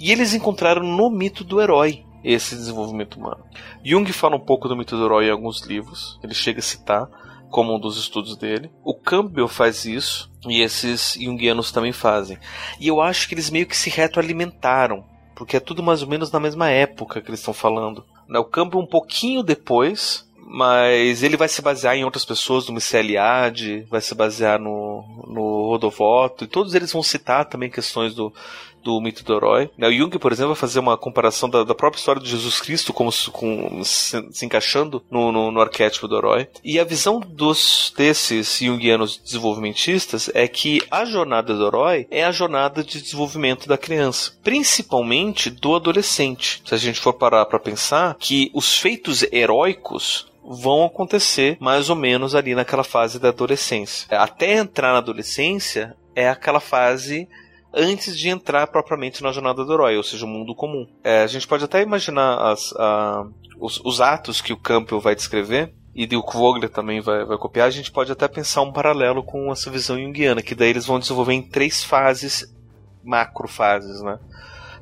E 0.01 0.11
eles 0.11 0.35
encontraram 0.35 0.83
no 0.83 1.09
mito 1.11 1.45
do 1.45 1.61
herói 1.61 2.05
esse 2.25 2.55
desenvolvimento 2.55 3.17
humano. 3.17 3.45
Jung 3.85 4.11
fala 4.13 4.37
um 4.37 4.41
pouco 4.41 4.69
do 4.69 4.77
mito 4.77 4.97
do 4.97 5.05
herói 5.05 5.27
em 5.27 5.31
alguns 5.31 5.63
livros, 5.63 6.19
ele 6.23 6.35
chega 6.35 6.61
a 6.61 6.63
citar 6.63 7.09
como 7.51 7.75
um 7.75 7.81
dos 7.81 7.99
estudos 7.99 8.37
dele. 8.37 8.71
O 8.85 8.95
Campbell 8.95 9.49
faz 9.49 9.85
isso 9.85 10.31
e 10.47 10.63
esses 10.63 11.15
junguianos 11.21 11.73
também 11.73 11.93
fazem. 11.93 12.39
E 12.79 12.89
eu 12.89 13.01
acho 13.01 13.29
que 13.29 13.35
eles 13.35 13.51
meio 13.51 13.67
que 13.67 13.77
se 13.77 13.91
retroalimentaram, 13.91 15.05
porque 15.35 15.57
é 15.57 15.61
tudo 15.61 15.83
mais 15.83 16.03
ou 16.03 16.09
menos 16.09 16.31
na 16.31 16.41
mesma 16.41 16.71
época 16.71 17.21
que 17.21 17.29
eles 17.29 17.41
estão 17.41 17.55
falando. 17.55 18.05
Né, 18.29 18.39
o 18.39 18.45
Campbell 18.45 18.81
um 18.81 18.87
pouquinho 18.87 19.43
depois, 19.43 20.29
mas 20.37 21.23
ele 21.23 21.37
vai 21.37 21.49
se 21.49 21.61
basear 21.61 21.97
em 21.97 22.05
outras 22.05 22.25
pessoas, 22.25 22.67
no 22.67 22.75
Michel 22.75 23.01
Eliade, 23.01 23.87
vai 23.91 24.01
se 24.01 24.15
basear 24.15 24.59
no, 24.61 25.25
no 25.27 25.69
Rodovoto, 25.69 26.45
e 26.45 26.49
todos 26.49 26.75
eles 26.75 26.93
vão 26.93 27.03
citar 27.03 27.45
também 27.45 27.71
questões 27.71 28.15
do, 28.15 28.33
do 28.83 29.01
mito 29.01 29.25
do 29.25 29.35
herói. 29.35 29.71
Né? 29.77 29.89
O 29.89 29.93
Jung, 29.93 30.19
por 30.19 30.33
exemplo, 30.33 30.55
vai 30.55 30.61
fazer 30.61 30.81
uma 30.81 30.97
comparação 30.97 31.49
da, 31.49 31.65
da 31.65 31.75
própria 31.75 31.99
história 31.99 32.21
de 32.21 32.29
Jesus 32.29 32.61
Cristo 32.61 32.93
como 32.93 33.11
com, 33.33 33.85
se, 33.85 34.23
se, 34.31 34.47
encaixando 34.47 35.03
no, 35.11 35.33
no, 35.33 35.51
no, 35.51 35.61
arquétipo 35.61 36.09
do 36.09 36.17
herói. 36.17 36.49
E 36.65 36.79
a 36.79 36.85
visão 36.85 37.21
dos 37.21 37.93
desses 37.97 38.59
junguianos 38.59 39.19
desenvolvimentistas 39.19 40.31
é 40.35 40.47
que 40.49 40.83
a 40.91 41.05
jornada 41.05 41.55
do 41.55 41.67
herói 41.67 42.07
é 42.11 42.25
a 42.25 42.33
jornada 42.33 42.83
de 42.83 43.01
desenvolvimento 43.01 43.69
da 43.69 43.79
criança, 43.79 44.33
principalmente 44.43 45.51
do 45.51 45.75
adolescente. 45.75 46.63
Se 46.65 46.75
a 46.75 46.79
gente 46.79 47.01
for 47.01 47.13
parar 47.13 47.47
para 47.47 47.59
pensar 47.59 48.17
que 48.19 48.51
os 48.55 48.79
feitos 48.79 49.23
heróicos 49.33 50.31
vão 50.43 50.85
acontecer 50.85 51.57
mais 51.61 51.91
ou 51.91 51.97
menos 51.97 52.35
ali 52.35 52.55
naquela 52.55 52.83
fase 52.83 53.19
da 53.19 53.29
adolescência. 53.29 54.07
Até 54.11 54.55
entrar 54.55 54.93
na 54.93 54.99
adolescência 54.99 55.97
é 56.15 56.29
aquela 56.29 56.61
fase 56.61 57.29
antes 57.73 58.19
de 58.19 58.29
entrar 58.29 58.67
propriamente 58.67 59.23
na 59.23 59.33
jornada 59.33 59.65
do 59.65 59.73
herói, 59.73 59.97
ou 59.97 60.03
seja, 60.03 60.25
o 60.25 60.29
mundo 60.29 60.55
comum. 60.55 60.87
É, 61.03 61.23
a 61.23 61.27
gente 61.27 61.47
pode 61.47 61.65
até 61.65 61.83
imaginar 61.83 62.53
as, 62.53 62.73
a, 62.77 63.25
os, 63.59 63.81
os, 63.85 64.01
atos 64.01 64.41
que 64.41 64.53
o 64.53 64.57
Campbell 64.57 65.01
vai 65.01 65.15
descrever. 65.15 65.73
E 65.93 66.05
o 66.17 66.23
Kvogler 66.23 66.71
também 66.71 67.01
vai, 67.01 67.25
vai 67.25 67.37
copiar. 67.37 67.67
A 67.67 67.71
gente 67.71 67.91
pode 67.91 68.13
até 68.13 68.29
pensar 68.29 68.63
um 68.63 68.73
paralelo 68.73 69.25
com 69.25 69.51
essa 69.51 69.71
visão 69.71 69.99
junguiana, 69.99 70.41
que 70.41 70.55
daí 70.55 70.71
eles 70.71 70.87
vão 70.87 71.01
desenvolver 71.01 71.35
em 71.35 71.43
três 71.43 71.83
fases, 71.83 72.47
macrofases, 73.03 74.01
né? 74.01 74.19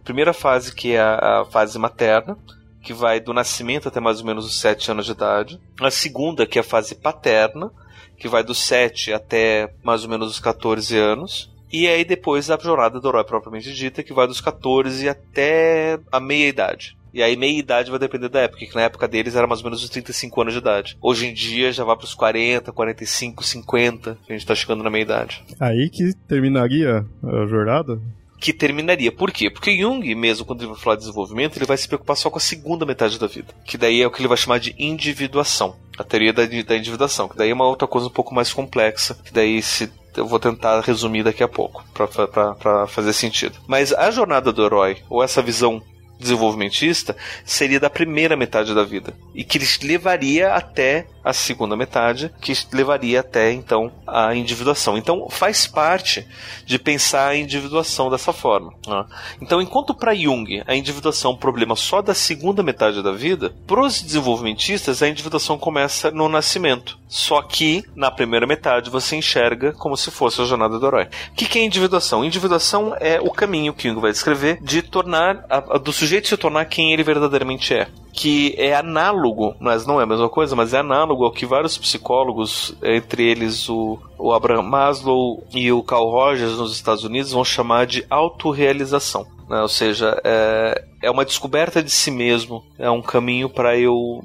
Primeira 0.04 0.32
fase 0.32 0.74
que 0.74 0.92
é 0.92 1.00
a, 1.00 1.40
a 1.40 1.44
fase 1.46 1.78
materna, 1.78 2.36
que 2.82 2.92
vai 2.92 3.20
do 3.20 3.32
nascimento 3.32 3.88
até 3.88 4.00
mais 4.00 4.20
ou 4.20 4.26
menos 4.26 4.46
os 4.46 4.60
7 4.60 4.90
anos 4.90 5.06
de 5.06 5.12
idade. 5.12 5.60
A 5.80 5.90
segunda, 5.90 6.46
que 6.46 6.58
é 6.58 6.60
a 6.60 6.64
fase 6.64 6.94
paterna, 6.94 7.70
que 8.16 8.28
vai 8.28 8.42
dos 8.42 8.58
7 8.58 9.12
até 9.12 9.72
mais 9.82 10.04
ou 10.04 10.10
menos 10.10 10.30
os 10.30 10.40
14 10.40 10.96
anos. 10.96 11.50
E 11.72 11.86
aí 11.86 12.04
depois 12.04 12.50
a 12.50 12.58
jornada 12.58 13.00
do 13.00 13.08
herói 13.08 13.24
propriamente 13.24 13.72
dita, 13.72 14.02
que 14.02 14.12
vai 14.12 14.26
dos 14.26 14.40
14 14.40 15.08
até 15.08 15.98
a 16.10 16.20
meia-idade. 16.20 16.96
E 17.12 17.22
aí 17.22 17.36
meia 17.36 17.58
idade 17.58 17.90
vai 17.90 17.98
depender 17.98 18.28
da 18.28 18.40
época, 18.40 18.66
que 18.66 18.74
na 18.74 18.82
época 18.82 19.08
deles 19.08 19.34
era 19.34 19.46
mais 19.46 19.60
ou 19.60 19.64
menos 19.64 19.82
os 19.82 19.90
35 19.90 20.40
anos 20.40 20.52
de 20.52 20.60
idade. 20.60 20.98
Hoje 21.00 21.26
em 21.26 21.34
dia 21.34 21.72
já 21.72 21.84
vai 21.84 21.96
para 21.96 22.04
os 22.04 22.14
40, 22.14 22.70
45, 22.70 23.42
50, 23.44 24.18
que 24.26 24.32
a 24.32 24.36
gente 24.36 24.46
tá 24.46 24.54
chegando 24.54 24.84
na 24.84 24.90
meia 24.90 25.02
idade. 25.02 25.42
Aí 25.58 25.88
que 25.90 26.12
terminaria 26.26 27.04
a 27.24 27.46
jornada? 27.46 28.00
que 28.40 28.52
terminaria. 28.52 29.10
Por 29.10 29.32
quê? 29.32 29.50
Porque 29.50 29.76
Jung, 29.76 30.14
mesmo 30.14 30.46
quando 30.46 30.62
ele 30.62 30.70
vai 30.70 30.80
falar 30.80 30.96
de 30.96 31.02
desenvolvimento, 31.02 31.56
ele 31.56 31.66
vai 31.66 31.76
se 31.76 31.88
preocupar 31.88 32.16
só 32.16 32.30
com 32.30 32.38
a 32.38 32.40
segunda 32.40 32.86
metade 32.86 33.18
da 33.18 33.26
vida, 33.26 33.52
que 33.64 33.76
daí 33.76 34.00
é 34.00 34.06
o 34.06 34.10
que 34.10 34.20
ele 34.20 34.28
vai 34.28 34.36
chamar 34.36 34.60
de 34.60 34.74
individuação, 34.78 35.74
a 35.98 36.04
teoria 36.04 36.32
da, 36.32 36.46
da 36.46 36.76
individuação, 36.76 37.28
que 37.28 37.36
daí 37.36 37.50
é 37.50 37.54
uma 37.54 37.66
outra 37.66 37.88
coisa 37.88 38.06
um 38.06 38.12
pouco 38.12 38.34
mais 38.34 38.52
complexa, 38.52 39.16
que 39.24 39.32
daí 39.32 39.60
se 39.60 39.90
eu 40.18 40.26
vou 40.26 40.38
tentar 40.38 40.80
resumir 40.80 41.22
daqui 41.22 41.42
a 41.42 41.48
pouco, 41.48 41.84
para 41.92 42.86
fazer 42.86 43.12
sentido. 43.12 43.58
Mas 43.66 43.92
a 43.92 44.10
jornada 44.10 44.52
do 44.52 44.64
herói, 44.64 44.98
ou 45.08 45.22
essa 45.22 45.40
visão 45.40 45.82
desenvolvimentista 46.18 47.16
seria 47.44 47.78
da 47.78 47.88
primeira 47.88 48.36
metade 48.36 48.74
da 48.74 48.84
vida 48.84 49.14
e 49.34 49.44
que 49.44 49.60
levaria 49.86 50.52
até 50.52 51.06
a 51.28 51.32
segunda 51.34 51.76
metade, 51.76 52.32
que 52.40 52.54
levaria 52.72 53.20
até 53.20 53.52
então 53.52 53.92
a 54.06 54.34
individuação. 54.34 54.96
Então 54.96 55.28
faz 55.28 55.66
parte 55.66 56.26
de 56.64 56.78
pensar 56.78 57.28
a 57.28 57.36
individuação 57.36 58.08
dessa 58.08 58.32
forma. 58.32 58.72
Né? 58.86 59.04
Então, 59.42 59.60
enquanto 59.60 59.94
para 59.94 60.14
Jung 60.14 60.62
a 60.66 60.74
individuação 60.74 61.32
é 61.32 61.34
um 61.34 61.36
problema 61.36 61.76
só 61.76 62.00
da 62.00 62.14
segunda 62.14 62.62
metade 62.62 63.02
da 63.02 63.12
vida, 63.12 63.54
para 63.66 63.82
os 63.82 64.00
desenvolvimentistas 64.00 65.02
a 65.02 65.08
individuação 65.08 65.58
começa 65.58 66.10
no 66.10 66.30
nascimento. 66.30 66.98
Só 67.06 67.42
que 67.42 67.84
na 67.94 68.10
primeira 68.10 68.46
metade 68.46 68.88
você 68.88 69.16
enxerga 69.16 69.72
como 69.72 69.96
se 69.96 70.10
fosse 70.10 70.40
a 70.40 70.46
jornada 70.46 70.78
do 70.78 70.86
herói. 70.86 71.08
O 71.30 71.34
que, 71.34 71.58
é 71.58 71.62
individuação? 71.62 72.24
Individuação 72.24 72.94
é 72.98 73.20
o 73.20 73.30
caminho 73.30 73.74
que 73.74 73.86
Jung 73.86 74.00
vai 74.00 74.12
descrever 74.12 74.58
de 74.62 74.80
tornar 74.80 75.44
a, 75.50 75.56
a, 75.56 75.78
do 75.78 75.92
sujeito 75.92 76.28
se 76.28 76.36
tornar 76.38 76.64
quem 76.64 76.92
ele 76.92 77.02
verdadeiramente 77.02 77.74
é 77.74 77.86
que 78.12 78.54
é 78.58 78.74
análogo, 78.74 79.54
mas 79.60 79.86
não 79.86 80.00
é 80.00 80.04
a 80.04 80.06
mesma 80.06 80.28
coisa, 80.28 80.56
mas 80.56 80.74
é 80.74 80.78
análogo 80.78 81.24
ao 81.24 81.32
que 81.32 81.46
vários 81.46 81.78
psicólogos, 81.78 82.74
entre 82.82 83.24
eles 83.24 83.68
o, 83.68 83.98
o 84.18 84.32
Abraham 84.32 84.62
Maslow 84.62 85.46
e 85.52 85.70
o 85.70 85.82
Carl 85.82 86.10
Rogers 86.10 86.58
nos 86.58 86.74
Estados 86.74 87.04
Unidos, 87.04 87.32
vão 87.32 87.44
chamar 87.44 87.86
de 87.86 88.04
autorrealização. 88.10 89.26
Né? 89.48 89.60
Ou 89.60 89.68
seja, 89.68 90.20
é, 90.24 90.84
é 91.02 91.10
uma 91.10 91.24
descoberta 91.24 91.82
de 91.82 91.90
si 91.90 92.10
mesmo, 92.10 92.64
é 92.78 92.90
um 92.90 93.02
caminho 93.02 93.48
para 93.48 93.78
eu 93.78 94.22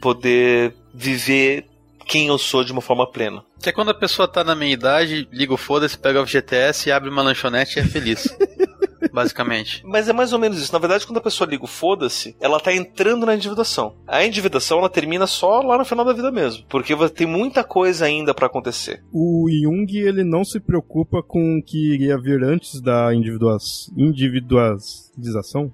poder 0.00 0.74
viver 0.94 1.66
quem 2.06 2.28
eu 2.28 2.38
sou 2.38 2.62
de 2.62 2.72
uma 2.72 2.80
forma 2.80 3.06
plena. 3.06 3.42
Que 3.60 3.70
é 3.70 3.72
quando 3.72 3.90
a 3.90 3.94
pessoa 3.94 4.28
tá 4.28 4.44
na 4.44 4.54
minha 4.54 4.72
idade, 4.72 5.28
liga 5.32 5.52
o 5.52 5.56
foda-se, 5.56 5.98
pega 5.98 6.22
o 6.22 6.26
FGTS 6.26 6.88
e 6.88 6.92
abre 6.92 7.10
uma 7.10 7.22
lanchonete 7.22 7.78
e 7.78 7.82
é 7.82 7.84
feliz. 7.84 8.28
basicamente. 9.16 9.82
Mas 9.88 10.10
é 10.10 10.12
mais 10.12 10.34
ou 10.34 10.38
menos 10.38 10.60
isso. 10.60 10.72
Na 10.72 10.78
verdade, 10.78 11.06
quando 11.06 11.16
a 11.16 11.22
pessoa 11.22 11.48
liga 11.48 11.64
o 11.64 11.66
foda-se, 11.66 12.36
ela 12.38 12.60
tá 12.60 12.72
entrando 12.72 13.24
na 13.24 13.34
individuação. 13.34 13.96
A 14.06 14.22
individuação, 14.24 14.78
ela 14.78 14.90
termina 14.90 15.26
só 15.26 15.62
lá 15.62 15.78
no 15.78 15.84
final 15.86 16.04
da 16.04 16.12
vida 16.12 16.30
mesmo. 16.30 16.66
Porque 16.68 16.94
tem 17.08 17.26
muita 17.26 17.64
coisa 17.64 18.04
ainda 18.04 18.34
para 18.34 18.46
acontecer. 18.46 19.02
O 19.10 19.48
Jung, 19.50 19.96
ele 19.96 20.22
não 20.22 20.44
se 20.44 20.60
preocupa 20.60 21.22
com 21.22 21.58
o 21.58 21.62
que 21.62 21.94
iria 21.94 22.20
vir 22.20 22.44
antes 22.44 22.80
da 22.82 23.14
individua 23.14 23.56
individualização? 23.96 25.72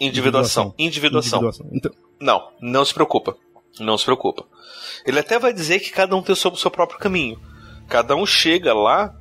Individuação. 0.00 0.74
Individuação. 0.78 1.38
Individuação. 1.38 1.70
Então... 1.72 1.92
Não, 2.18 2.48
não 2.62 2.84
se 2.84 2.94
preocupa. 2.94 3.36
Não 3.78 3.98
se 3.98 4.06
preocupa. 4.06 4.46
Ele 5.04 5.18
até 5.18 5.38
vai 5.38 5.52
dizer 5.52 5.80
que 5.80 5.90
cada 5.90 6.16
um 6.16 6.22
tem 6.22 6.32
o 6.32 6.36
seu, 6.36 6.50
o 6.50 6.56
seu 6.56 6.70
próprio 6.70 6.98
caminho. 6.98 7.38
Cada 7.88 8.16
um 8.16 8.24
chega 8.24 8.72
lá 8.72 9.14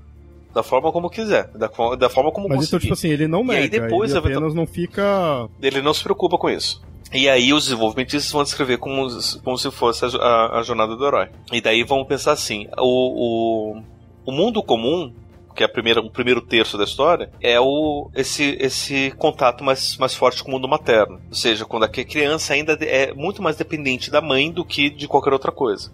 da 0.53 0.63
forma 0.63 0.91
como 0.91 1.09
quiser, 1.09 1.47
da, 1.49 1.69
da 1.95 2.09
forma 2.09 2.31
como 2.31 2.47
Mas 2.47 2.57
conseguir. 2.57 2.67
então, 2.67 2.79
tipo 2.79 2.93
assim, 2.93 3.09
ele 3.09 3.27
não 3.27 3.43
nega, 3.43 3.59
e 3.59 3.63
aí 3.63 3.69
depois 3.69 4.11
ele 4.11 4.19
apenas 4.19 4.53
não 4.53 4.67
fica... 4.67 5.49
Ele 5.61 5.81
não 5.81 5.93
se 5.93 6.03
preocupa 6.03 6.37
com 6.37 6.49
isso. 6.49 6.81
E 7.11 7.29
aí 7.29 7.53
os 7.53 7.65
desenvolvimentistas 7.65 8.31
vão 8.31 8.43
descrever 8.43 8.77
como, 8.77 9.07
como 9.43 9.57
se 9.57 9.69
fosse 9.71 10.05
a, 10.05 10.07
a, 10.07 10.59
a 10.59 10.63
jornada 10.63 10.95
do 10.95 11.05
herói. 11.05 11.29
E 11.51 11.61
daí 11.61 11.83
vão 11.83 12.03
pensar 12.05 12.31
assim, 12.31 12.67
o, 12.77 13.75
o, 13.75 13.83
o 14.25 14.31
mundo 14.31 14.63
comum, 14.63 15.13
que 15.55 15.61
é 15.61 15.65
a 15.67 15.69
primeira, 15.69 16.01
o 16.01 16.09
primeiro 16.09 16.41
terço 16.41 16.75
da 16.75 16.83
história, 16.83 17.29
é 17.39 17.59
o, 17.59 18.09
esse, 18.15 18.57
esse 18.59 19.11
contato 19.17 19.63
mais, 19.63 19.95
mais 19.97 20.15
forte 20.15 20.43
com 20.43 20.49
o 20.49 20.53
mundo 20.53 20.67
materno. 20.67 21.19
Ou 21.29 21.35
seja, 21.35 21.65
quando 21.65 21.83
a 21.83 21.87
criança 21.87 22.53
ainda 22.53 22.73
é 22.81 23.13
muito 23.13 23.43
mais 23.43 23.57
dependente 23.57 24.09
da 24.09 24.21
mãe 24.21 24.51
do 24.51 24.65
que 24.65 24.89
de 24.89 25.07
qualquer 25.07 25.33
outra 25.33 25.51
coisa 25.51 25.91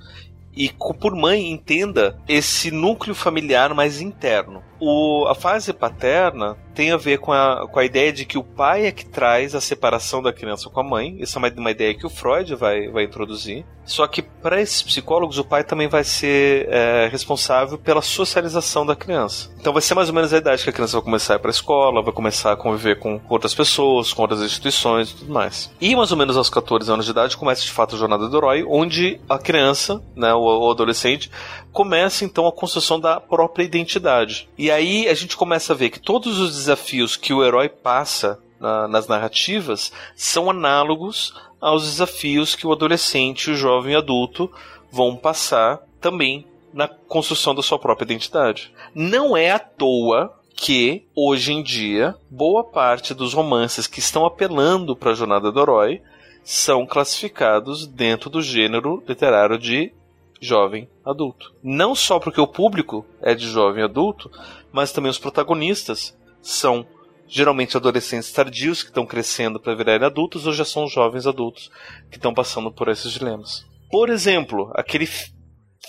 e 0.59 0.69
por 0.99 1.15
mãe 1.15 1.49
entenda 1.49 2.19
esse 2.27 2.69
núcleo 2.69 3.15
familiar 3.15 3.73
mais 3.73 4.01
interno. 4.01 4.61
O, 4.77 5.25
a 5.29 5.33
fase 5.33 5.71
paterna 5.71 6.57
tem 6.75 6.91
a 6.91 6.97
ver 6.97 7.19
com 7.19 7.31
a, 7.31 7.65
com 7.65 7.79
a 7.79 7.85
ideia 7.85 8.11
de 8.11 8.25
que 8.25 8.37
o 8.37 8.43
pai 8.43 8.85
é 8.85 8.91
que 8.91 9.05
traz 9.05 9.55
a 9.55 9.61
separação 9.61 10.21
da 10.21 10.33
criança 10.33 10.69
com 10.69 10.81
a 10.81 10.83
mãe. 10.83 11.15
Isso 11.17 11.37
é 11.37 11.39
uma, 11.39 11.49
uma 11.55 11.71
ideia 11.71 11.95
que 11.95 12.05
o 12.05 12.09
Freud 12.09 12.55
vai, 12.55 12.89
vai 12.89 13.05
introduzir. 13.05 13.65
Só 13.89 14.05
que 14.05 14.21
para 14.21 14.61
esses 14.61 14.83
psicólogos, 14.83 15.39
o 15.39 15.43
pai 15.43 15.63
também 15.63 15.87
vai 15.87 16.03
ser 16.03 16.67
é, 16.69 17.09
responsável 17.11 17.75
pela 17.75 18.03
socialização 18.03 18.85
da 18.85 18.95
criança. 18.95 19.51
Então 19.59 19.73
vai 19.73 19.81
ser 19.81 19.95
mais 19.95 20.09
ou 20.09 20.15
menos 20.15 20.31
a 20.31 20.37
idade 20.37 20.63
que 20.63 20.69
a 20.69 20.73
criança 20.73 20.97
vai 20.97 21.03
começar 21.03 21.33
a 21.33 21.35
ir 21.37 21.39
para 21.39 21.49
a 21.49 21.51
escola, 21.51 22.03
vai 22.03 22.13
começar 22.13 22.51
a 22.51 22.55
conviver 22.55 22.99
com 22.99 23.19
outras 23.27 23.55
pessoas, 23.55 24.13
com 24.13 24.21
outras 24.21 24.41
instituições 24.41 25.09
e 25.09 25.15
tudo 25.15 25.33
mais. 25.33 25.71
E 25.81 25.95
mais 25.95 26.11
ou 26.11 26.17
menos 26.17 26.37
aos 26.37 26.51
14 26.51 26.91
anos 26.91 27.05
de 27.05 27.11
idade 27.11 27.35
começa 27.35 27.63
de 27.63 27.71
fato 27.71 27.95
a 27.95 27.97
jornada 27.97 28.29
do 28.29 28.37
herói, 28.37 28.63
onde 28.63 29.19
a 29.27 29.39
criança, 29.39 29.99
né, 30.15 30.31
o, 30.35 30.69
adolescente, 30.69 31.31
começa 31.73 32.23
então 32.23 32.45
a 32.45 32.51
construção 32.51 32.99
da 32.99 33.19
própria 33.19 33.63
identidade. 33.63 34.47
E 34.55 34.69
aí 34.69 35.07
a 35.07 35.15
gente 35.15 35.35
começa 35.35 35.73
a 35.73 35.75
ver 35.75 35.89
que 35.89 35.99
todos 35.99 36.39
os 36.39 36.55
desafios 36.55 37.15
que 37.15 37.33
o 37.33 37.43
herói 37.43 37.67
passa 37.67 38.39
na, 38.59 38.87
nas 38.87 39.07
narrativas 39.07 39.91
são 40.15 40.49
análogos 40.49 41.33
aos 41.59 41.83
desafios 41.83 42.55
que 42.55 42.65
o 42.65 42.71
adolescente, 42.71 43.51
o 43.51 43.55
jovem 43.55 43.95
adulto 43.95 44.51
vão 44.91 45.15
passar 45.15 45.79
também 45.99 46.45
na 46.73 46.87
construção 46.87 47.53
da 47.53 47.61
sua 47.61 47.79
própria 47.79 48.05
identidade. 48.05 48.73
Não 48.93 49.35
é 49.35 49.51
à 49.51 49.59
toa 49.59 50.33
que 50.55 51.05
hoje 51.15 51.53
em 51.53 51.63
dia 51.63 52.15
boa 52.29 52.63
parte 52.63 53.13
dos 53.13 53.33
romances 53.33 53.87
que 53.87 53.99
estão 53.99 54.25
apelando 54.25 54.95
para 54.95 55.11
a 55.11 55.15
jornada 55.15 55.51
do 55.51 55.59
herói 55.59 56.01
são 56.43 56.85
classificados 56.85 57.87
dentro 57.87 58.29
do 58.29 58.41
gênero 58.41 59.03
literário 59.07 59.57
de 59.57 59.93
jovem 60.41 60.89
adulto. 61.05 61.53
Não 61.63 61.93
só 61.93 62.19
porque 62.19 62.41
o 62.41 62.47
público 62.47 63.05
é 63.21 63.33
de 63.33 63.47
jovem 63.47 63.83
adulto, 63.83 64.31
mas 64.71 64.91
também 64.91 65.09
os 65.09 65.17
protagonistas 65.17 66.17
são 66.41 66.85
geralmente 67.29 67.77
adolescentes 67.77 68.31
tardios 68.31 68.81
que 68.81 68.89
estão 68.89 69.05
crescendo 69.05 69.59
para 69.59 69.75
virarem 69.75 70.05
adultos 70.05 70.47
ou 70.47 70.53
já 70.53 70.65
são 70.65 70.87
jovens 70.87 71.27
adultos 71.27 71.69
que 72.09 72.17
estão 72.17 72.33
passando 72.33 72.71
por 72.71 72.89
esses 72.89 73.11
dilemas. 73.11 73.65
Por 73.91 74.09
exemplo, 74.09 74.71
aquele 74.75 75.07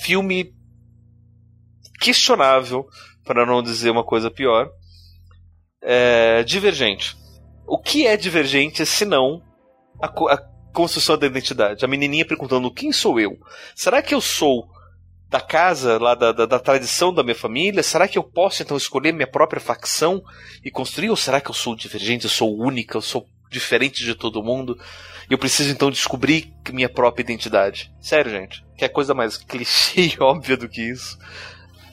filme 0.02 0.52
questionável, 2.00 2.86
para 3.24 3.46
não 3.46 3.62
dizer 3.62 3.90
uma 3.90 4.04
coisa 4.04 4.30
pior, 4.30 4.68
é 5.82 6.42
Divergente. 6.44 7.16
O 7.66 7.78
que 7.78 8.06
é 8.06 8.16
Divergente 8.16 8.84
se 8.84 9.04
não 9.04 9.42
a, 10.00 10.06
a 10.06 10.50
construção 10.72 11.16
da 11.16 11.26
identidade. 11.26 11.84
A 11.84 11.88
menininha 11.88 12.26
perguntando: 12.26 12.72
quem 12.72 12.92
sou 12.92 13.18
eu? 13.18 13.36
Será 13.74 14.02
que 14.02 14.14
eu 14.14 14.20
sou 14.20 14.68
da 15.30 15.40
casa, 15.40 15.96
lá 15.96 16.14
da, 16.16 16.32
da, 16.32 16.44
da, 16.44 16.58
tradição 16.58 17.14
da 17.14 17.22
minha 17.22 17.36
família? 17.36 17.82
Será 17.82 18.08
que 18.08 18.18
eu 18.18 18.24
posso 18.24 18.62
então 18.62 18.76
escolher 18.76 19.12
minha 19.12 19.30
própria 19.30 19.60
facção 19.60 20.20
e 20.64 20.70
construir? 20.70 21.08
Ou 21.08 21.16
será 21.16 21.40
que 21.40 21.48
eu 21.48 21.54
sou 21.54 21.76
divergente, 21.76 22.24
eu 22.24 22.30
sou 22.30 22.58
única, 22.58 22.98
eu 22.98 23.02
sou 23.02 23.24
diferente 23.48 24.04
de 24.04 24.16
todo 24.16 24.42
mundo? 24.42 24.76
E 25.30 25.32
eu 25.32 25.38
preciso 25.38 25.70
então 25.70 25.88
descobrir 25.88 26.52
minha 26.72 26.88
própria 26.88 27.22
identidade. 27.22 27.92
Sério, 28.00 28.32
gente. 28.32 28.64
Que 28.76 28.84
é 28.84 28.88
coisa 28.88 29.14
mais 29.14 29.36
clichê 29.46 30.12
e 30.14 30.16
óbvia 30.20 30.56
do 30.56 30.68
que 30.68 30.82
isso. 30.82 31.16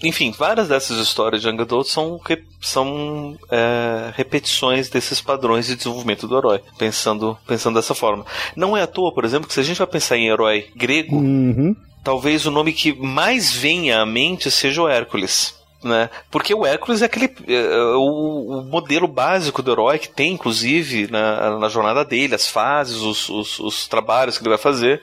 Enfim, 0.04 0.32
várias 0.32 0.68
dessas 0.68 1.00
histórias 1.00 1.42
de 1.42 1.48
Young 1.48 1.62
Adult 1.62 1.88
são, 1.88 2.20
são 2.62 3.36
é, 3.50 4.12
repetições 4.16 4.90
desses 4.90 5.22
padrões 5.22 5.66
de 5.66 5.76
desenvolvimento 5.76 6.28
do 6.28 6.38
herói, 6.38 6.62
pensando, 6.78 7.38
pensando 7.48 7.76
dessa 7.76 7.96
forma. 7.96 8.24
Não 8.56 8.78
é 8.78 8.84
à 8.84 8.88
toa, 8.88 9.12
por 9.12 9.26
exemplo, 9.26 9.48
que 9.48 9.54
se 9.54 9.60
a 9.60 9.64
gente 9.64 9.78
vai 9.78 9.88
pensar 9.88 10.18
em 10.18 10.28
herói 10.28 10.68
grego, 10.76 11.16
uhum. 11.16 11.76
Talvez 12.08 12.46
o 12.46 12.52
nome 12.52 12.72
que 12.72 12.94
mais 12.94 13.52
venha 13.52 14.00
à 14.00 14.06
mente 14.06 14.50
seja 14.50 14.82
o 14.82 14.88
Hércules. 14.88 15.54
Né? 15.84 16.10
Porque 16.32 16.56
o 16.56 16.66
Hércules 16.66 17.02
é 17.02 17.06
aquele 17.06 17.26
é, 17.46 17.54
é, 17.54 17.82
o, 17.96 18.62
o, 18.62 18.64
modelo 18.64 19.10
básico 19.10 19.62
do 19.62 19.72
herói 19.74 20.00
que 20.00 20.08
tem, 20.08 20.32
inclusive, 20.32 21.12
na, 21.12 21.60
na 21.60 21.68
jornada 21.68 22.06
dele, 22.06 22.34
as 22.34 22.48
fases, 22.48 23.02
os, 23.02 23.28
os, 23.28 23.60
os, 23.60 23.88
trabalhos 23.90 24.38
que 24.38 24.44
ele 24.44 24.50
vai 24.50 24.58
fazer. 24.58 25.02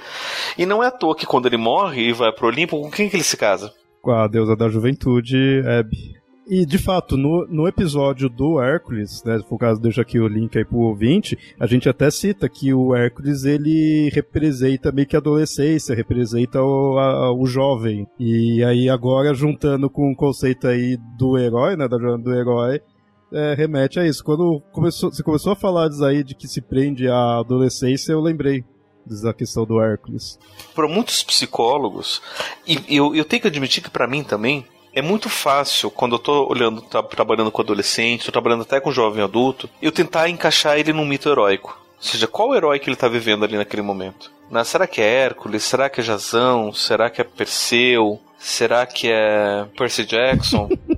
E 0.57 0.65
não 0.65 0.83
é 0.83 0.87
à 0.87 0.91
toa 0.91 1.15
que 1.15 1.27
quando 1.27 1.45
ele 1.45 1.59
morre 1.59 2.09
e 2.09 2.13
vai 2.13 2.33
pro 2.33 2.47
Olimpo, 2.47 2.81
com 2.81 2.91
quem 2.91 3.11
que 3.11 3.17
ele 3.17 3.23
se 3.23 3.37
casa? 3.37 3.71
com 4.05 4.13
a 4.13 4.29
deusa 4.29 4.55
da 4.55 4.69
juventude, 4.69 5.63
Hebe. 5.65 6.24
E, 6.47 6.67
de 6.67 6.77
fato, 6.77 7.17
no, 7.17 7.47
no 7.47 7.67
episódio 7.67 8.29
do 8.29 8.61
Hércules, 8.61 9.23
né, 9.25 9.41
o 9.49 9.57
caso, 9.57 9.81
deixa 9.81 10.03
aqui 10.03 10.21
o 10.21 10.29
link 10.29 10.57
aí 10.59 10.65
pro 10.65 10.79
ouvinte, 10.79 11.39
a 11.59 11.67
gente 11.67 11.89
até 11.89 12.11
cita 12.11 12.49
que 12.49 12.73
o 12.75 12.95
Hércules, 12.95 13.45
ele 13.45 14.11
representa 14.13 14.93
meio 14.93 15.09
que 15.09 15.17
a 15.17 15.21
adolescência, 15.21 15.95
representa 15.95 16.63
o, 16.63 16.99
a, 16.99 17.33
o 17.33 17.47
jovem. 17.47 18.07
E 18.19 18.63
aí, 18.63 18.91
agora, 18.91 19.33
juntando 19.33 19.89
com 19.89 20.13
o 20.13 20.17
conceito 20.17 20.67
aí 20.69 20.99
do 21.19 21.39
herói, 21.39 21.77
né, 21.77 21.89
da 21.89 21.99
jornada 21.99 22.23
do 22.23 22.35
herói, 22.35 22.81
é, 23.33 23.55
remete 23.55 23.99
a 23.99 24.07
isso. 24.07 24.23
Quando 24.23 24.63
começou, 24.71 25.11
você 25.11 25.23
começou 25.23 25.53
a 25.53 25.57
falar 25.57 25.89
disso 25.89 26.05
aí, 26.05 26.23
de 26.23 26.35
que 26.35 26.47
se 26.47 26.61
prende 26.61 27.09
à 27.09 27.39
adolescência, 27.39 28.13
eu 28.13 28.21
lembrei 28.21 28.65
da 29.23 29.33
questão 29.35 29.65
do 29.65 29.81
Hércules. 29.81 30.39
Para 30.75 30.89
muitos 30.89 31.23
psicólogos, 31.23 32.23
e 32.67 32.97
eu, 32.97 33.15
eu 33.15 33.25
tenho 33.25 33.43
que 33.43 33.49
admitir 33.49 33.83
que 33.83 33.91
para 33.91 34.07
mim 34.07 34.23
também, 34.23 34.65
é 34.95 35.03
muito 35.03 35.29
fácil, 35.29 35.91
quando 35.91 36.15
eu 36.15 36.19
tô 36.19 36.47
olhando, 36.49 36.81
tá, 36.83 37.03
trabalhando 37.03 37.51
com 37.51 37.61
adolescente, 37.63 38.25
tô 38.27 38.33
trabalhando 38.33 38.63
até 38.63 38.81
com 38.81 38.93
jovem 38.93 39.23
adulto, 39.23 39.69
eu 39.83 39.91
tentar 39.91 40.29
encaixar 40.29 40.79
ele 40.79 40.93
num 40.93 41.05
mito 41.05 41.29
heróico. 41.29 41.79
Ou 41.97 42.03
seja, 42.03 42.27
qual 42.27 42.55
herói 42.55 42.79
que 42.79 42.89
ele 42.89 42.97
tá 42.97 43.09
vivendo 43.09 43.45
ali 43.45 43.57
naquele 43.57 43.83
momento? 43.83 44.31
Né? 44.51 44.63
Será 44.63 44.87
que 44.87 45.01
é 45.01 45.05
Hércules? 45.05 45.65
Será 45.65 45.89
que 45.89 46.01
é 46.01 46.05
Jazão? 46.05 46.73
Será 46.73 47.11
que 47.11 47.21
é 47.21 47.25
Perseu? 47.25 48.21
Será 48.39 48.85
que 48.87 49.11
é 49.11 49.67
Percy 49.77 50.05
Jackson? 50.05 50.69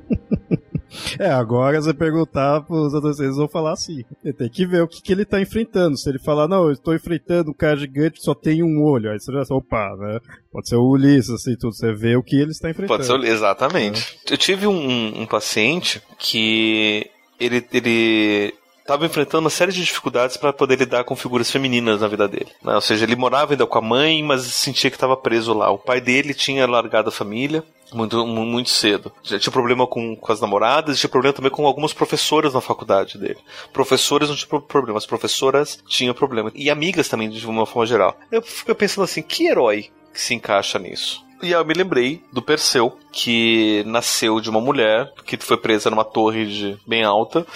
É, 1.18 1.30
agora 1.30 1.80
você 1.80 1.94
perguntar 1.94 2.62
pros 2.62 2.94
adolescentes, 2.94 3.36
vão 3.36 3.48
falar 3.48 3.72
assim. 3.72 4.04
Tem 4.36 4.48
que 4.48 4.66
ver 4.66 4.82
o 4.82 4.88
que, 4.88 5.02
que 5.02 5.12
ele 5.12 5.24
tá 5.24 5.40
enfrentando. 5.40 5.96
Se 5.96 6.08
ele 6.08 6.18
falar, 6.18 6.48
não, 6.48 6.64
eu 6.64 6.72
estou 6.72 6.94
enfrentando 6.94 7.50
um 7.50 7.54
cara 7.54 7.76
gigante 7.76 8.18
que 8.18 8.24
só 8.24 8.34
tem 8.34 8.62
um 8.62 8.82
olho, 8.82 9.10
aí 9.10 9.18
você 9.18 9.32
já 9.32 9.42
opa, 9.50 9.96
né? 9.96 10.20
Pode 10.50 10.68
ser 10.68 10.76
o 10.76 10.88
Ulisses, 10.88 11.30
assim, 11.30 11.56
tudo. 11.56 11.74
Você 11.74 11.92
vê 11.92 12.16
o 12.16 12.22
que 12.22 12.36
ele 12.36 12.50
está 12.50 12.70
enfrentando. 12.70 13.06
Pode 13.06 13.06
ser, 13.06 13.30
exatamente. 13.30 14.18
É. 14.28 14.32
Eu 14.32 14.38
tive 14.38 14.66
um, 14.66 15.22
um 15.22 15.26
paciente 15.26 16.02
que 16.18 17.10
ele, 17.38 17.66
ele 17.72 18.54
estava 18.80 19.04
enfrentando 19.04 19.44
uma 19.44 19.50
série 19.50 19.72
de 19.72 19.84
dificuldades 19.84 20.36
para 20.36 20.52
poder 20.52 20.78
lidar 20.78 21.04
com 21.04 21.16
figuras 21.16 21.50
femininas 21.50 22.00
na 22.00 22.08
vida 22.08 22.28
dele. 22.28 22.48
Né? 22.62 22.74
Ou 22.74 22.80
seja, 22.80 23.04
ele 23.04 23.16
morava 23.16 23.52
ainda 23.52 23.66
com 23.66 23.78
a 23.78 23.82
mãe, 23.82 24.22
mas 24.22 24.42
sentia 24.42 24.90
que 24.90 24.96
estava 24.96 25.16
preso 25.16 25.52
lá. 25.52 25.70
O 25.70 25.78
pai 25.78 26.00
dele 26.00 26.32
tinha 26.32 26.66
largado 26.66 27.08
a 27.08 27.12
família 27.12 27.64
muito, 27.92 28.26
muito 28.26 28.70
cedo. 28.70 29.12
Já 29.22 29.38
tinha 29.38 29.52
problema 29.52 29.86
com, 29.86 30.16
com 30.16 30.32
as 30.32 30.40
namoradas, 30.40 30.98
tinha 30.98 31.10
problema 31.10 31.34
também 31.34 31.50
com 31.50 31.66
algumas 31.66 31.92
professoras 31.92 32.54
na 32.54 32.60
faculdade 32.60 33.18
dele. 33.18 33.38
Professores 33.72 34.28
não 34.28 34.36
tinham 34.36 34.60
problema, 34.60 34.98
as 34.98 35.06
professoras 35.06 35.78
tinham 35.86 36.14
problema. 36.14 36.50
E 36.54 36.70
amigas 36.70 37.08
também, 37.08 37.28
de 37.28 37.46
uma 37.46 37.66
forma 37.66 37.86
geral. 37.86 38.16
Eu 38.30 38.42
fico 38.42 38.74
pensando 38.74 39.04
assim, 39.04 39.22
que 39.22 39.46
herói 39.46 39.90
que 40.12 40.20
se 40.20 40.34
encaixa 40.34 40.78
nisso? 40.78 41.24
E 41.42 41.50
eu 41.50 41.64
me 41.64 41.74
lembrei 41.74 42.22
do 42.32 42.40
Perseu, 42.40 42.96
que 43.12 43.82
nasceu 43.86 44.40
de 44.40 44.48
uma 44.48 44.60
mulher 44.60 45.12
que 45.24 45.36
foi 45.36 45.58
presa 45.58 45.90
numa 45.90 46.04
torre 46.04 46.46
de, 46.46 46.78
bem 46.86 47.04
alta 47.04 47.46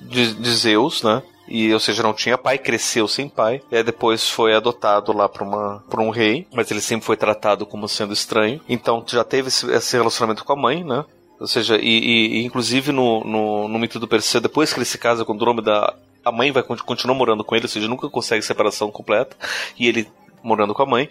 de, 0.00 0.32
de 0.34 0.50
Zeus, 0.52 1.02
né? 1.02 1.22
E, 1.48 1.72
ou 1.72 1.80
seja, 1.80 2.02
não 2.02 2.12
tinha 2.12 2.36
pai, 2.36 2.58
cresceu 2.58 3.08
sem 3.08 3.28
pai. 3.28 3.60
E 3.70 3.82
depois 3.82 4.28
foi 4.28 4.54
adotado 4.54 5.12
lá 5.12 5.28
por, 5.28 5.42
uma, 5.42 5.82
por 5.88 6.00
um 6.00 6.10
rei, 6.10 6.46
mas 6.52 6.70
ele 6.70 6.80
sempre 6.80 7.06
foi 7.06 7.16
tratado 7.16 7.66
como 7.66 7.88
sendo 7.88 8.12
estranho. 8.12 8.60
Então 8.68 9.04
já 9.06 9.24
teve 9.24 9.48
esse, 9.48 9.70
esse 9.70 9.96
relacionamento 9.96 10.44
com 10.44 10.52
a 10.52 10.56
mãe, 10.56 10.84
né? 10.84 11.04
Ou 11.40 11.46
seja, 11.46 11.76
e, 11.76 12.40
e 12.40 12.44
inclusive 12.44 12.90
no, 12.90 13.22
no, 13.24 13.68
no, 13.68 13.78
mito 13.78 14.00
do 14.00 14.08
Perseu, 14.08 14.40
depois 14.40 14.72
que 14.72 14.78
ele 14.78 14.84
se 14.84 14.98
casa 14.98 15.24
com 15.24 15.32
Andrômeda, 15.32 15.94
a 16.24 16.32
mãe 16.32 16.50
vai 16.50 16.62
continuar 16.62 17.16
morando 17.16 17.44
com 17.44 17.54
ele, 17.54 17.64
ou 17.64 17.68
seja, 17.68 17.86
nunca 17.86 18.08
consegue 18.08 18.42
separação 18.42 18.90
completa. 18.90 19.36
E 19.78 19.86
ele 19.86 20.08
morando 20.42 20.74
com 20.74 20.82
a 20.82 20.86
mãe, 20.86 21.08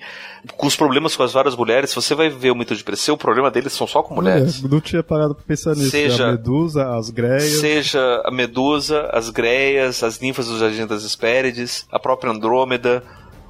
com 0.55 0.67
os 0.67 0.75
problemas 0.75 1.15
com 1.15 1.23
as 1.23 1.33
várias 1.33 1.55
mulheres, 1.55 1.93
você 1.93 2.15
vai 2.15 2.29
ver 2.29 2.51
o 2.51 2.55
mito 2.55 2.75
de 2.75 2.83
o 3.11 3.17
problema 3.17 3.51
deles 3.51 3.73
são 3.73 3.85
só 3.85 4.01
com 4.01 4.15
mulheres. 4.15 4.63
É, 4.63 4.67
não 4.67 4.79
tinha 4.79 5.03
parado 5.03 5.35
pra 5.35 5.43
pensar 5.43 5.75
nisso. 5.75 5.91
Seja 5.91 6.27
a 6.27 6.31
Medusa, 6.31 6.95
as 6.95 7.09
Greias. 7.09 7.59
Seja 7.59 8.21
a 8.25 8.31
Medusa, 8.31 9.09
as 9.11 9.29
Greias, 9.29 10.03
as 10.03 10.19
ninfas 10.19 10.47
dos 10.47 10.59
Jardim 10.59 10.85
das 10.85 11.03
Hespérides, 11.03 11.85
a 11.91 11.99
própria 11.99 12.31
Andrômeda. 12.31 13.03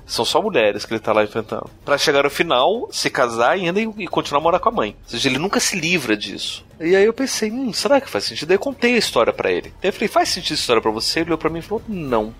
São 0.05 0.23
só 0.23 0.41
mulheres 0.41 0.85
que 0.85 0.93
ele 0.93 1.01
tá 1.01 1.11
lá 1.11 1.21
enfrentando. 1.21 1.69
para 1.83 1.97
chegar 1.97 2.23
ao 2.23 2.31
final, 2.31 2.87
se 2.89 3.09
casar 3.09 3.51
ainda 3.51 3.81
e, 3.81 3.89
e 3.97 4.07
continuar 4.07 4.39
a 4.39 4.43
morar 4.43 4.59
com 4.59 4.69
a 4.69 4.71
mãe. 4.71 4.95
Ou 5.03 5.09
seja, 5.09 5.27
ele 5.27 5.37
nunca 5.37 5.59
se 5.59 5.77
livra 5.77 6.15
disso. 6.15 6.65
E 6.79 6.95
aí 6.95 7.03
eu 7.03 7.11
pensei, 7.11 7.51
hum, 7.51 7.73
será 7.73 7.99
que 7.99 8.09
faz 8.09 8.23
sentido? 8.23 8.49
Aí 8.51 8.55
eu 8.55 8.59
contei 8.59 8.95
a 8.95 8.97
história 8.97 9.33
para 9.33 9.51
ele. 9.51 9.73
Aí 9.83 9.89
eu 9.89 9.93
falei, 9.93 10.07
faz 10.07 10.29
sentido 10.29 10.53
a 10.53 10.59
história 10.59 10.81
para 10.81 10.91
você? 10.91 11.19
Ele 11.19 11.29
olhou 11.31 11.37
pra 11.37 11.49
mim 11.49 11.59
e 11.59 11.61
falou, 11.61 11.83
não. 11.89 12.33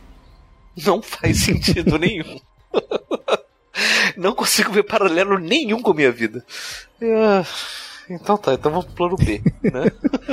Não 0.85 1.01
faz 1.01 1.39
sentido 1.43 1.99
nenhum. 1.99 2.39
não 4.17 4.33
consigo 4.33 4.71
ver 4.71 4.83
paralelo 4.83 5.37
nenhum 5.37 5.81
com 5.81 5.91
a 5.91 5.95
minha 5.95 6.11
vida. 6.11 6.43
Ah, 7.01 7.43
então 8.09 8.37
tá, 8.37 8.53
então 8.53 8.71
vamos 8.71 8.85
pro 8.85 8.95
plano 8.95 9.15
B, 9.17 9.41
né? 9.63 9.91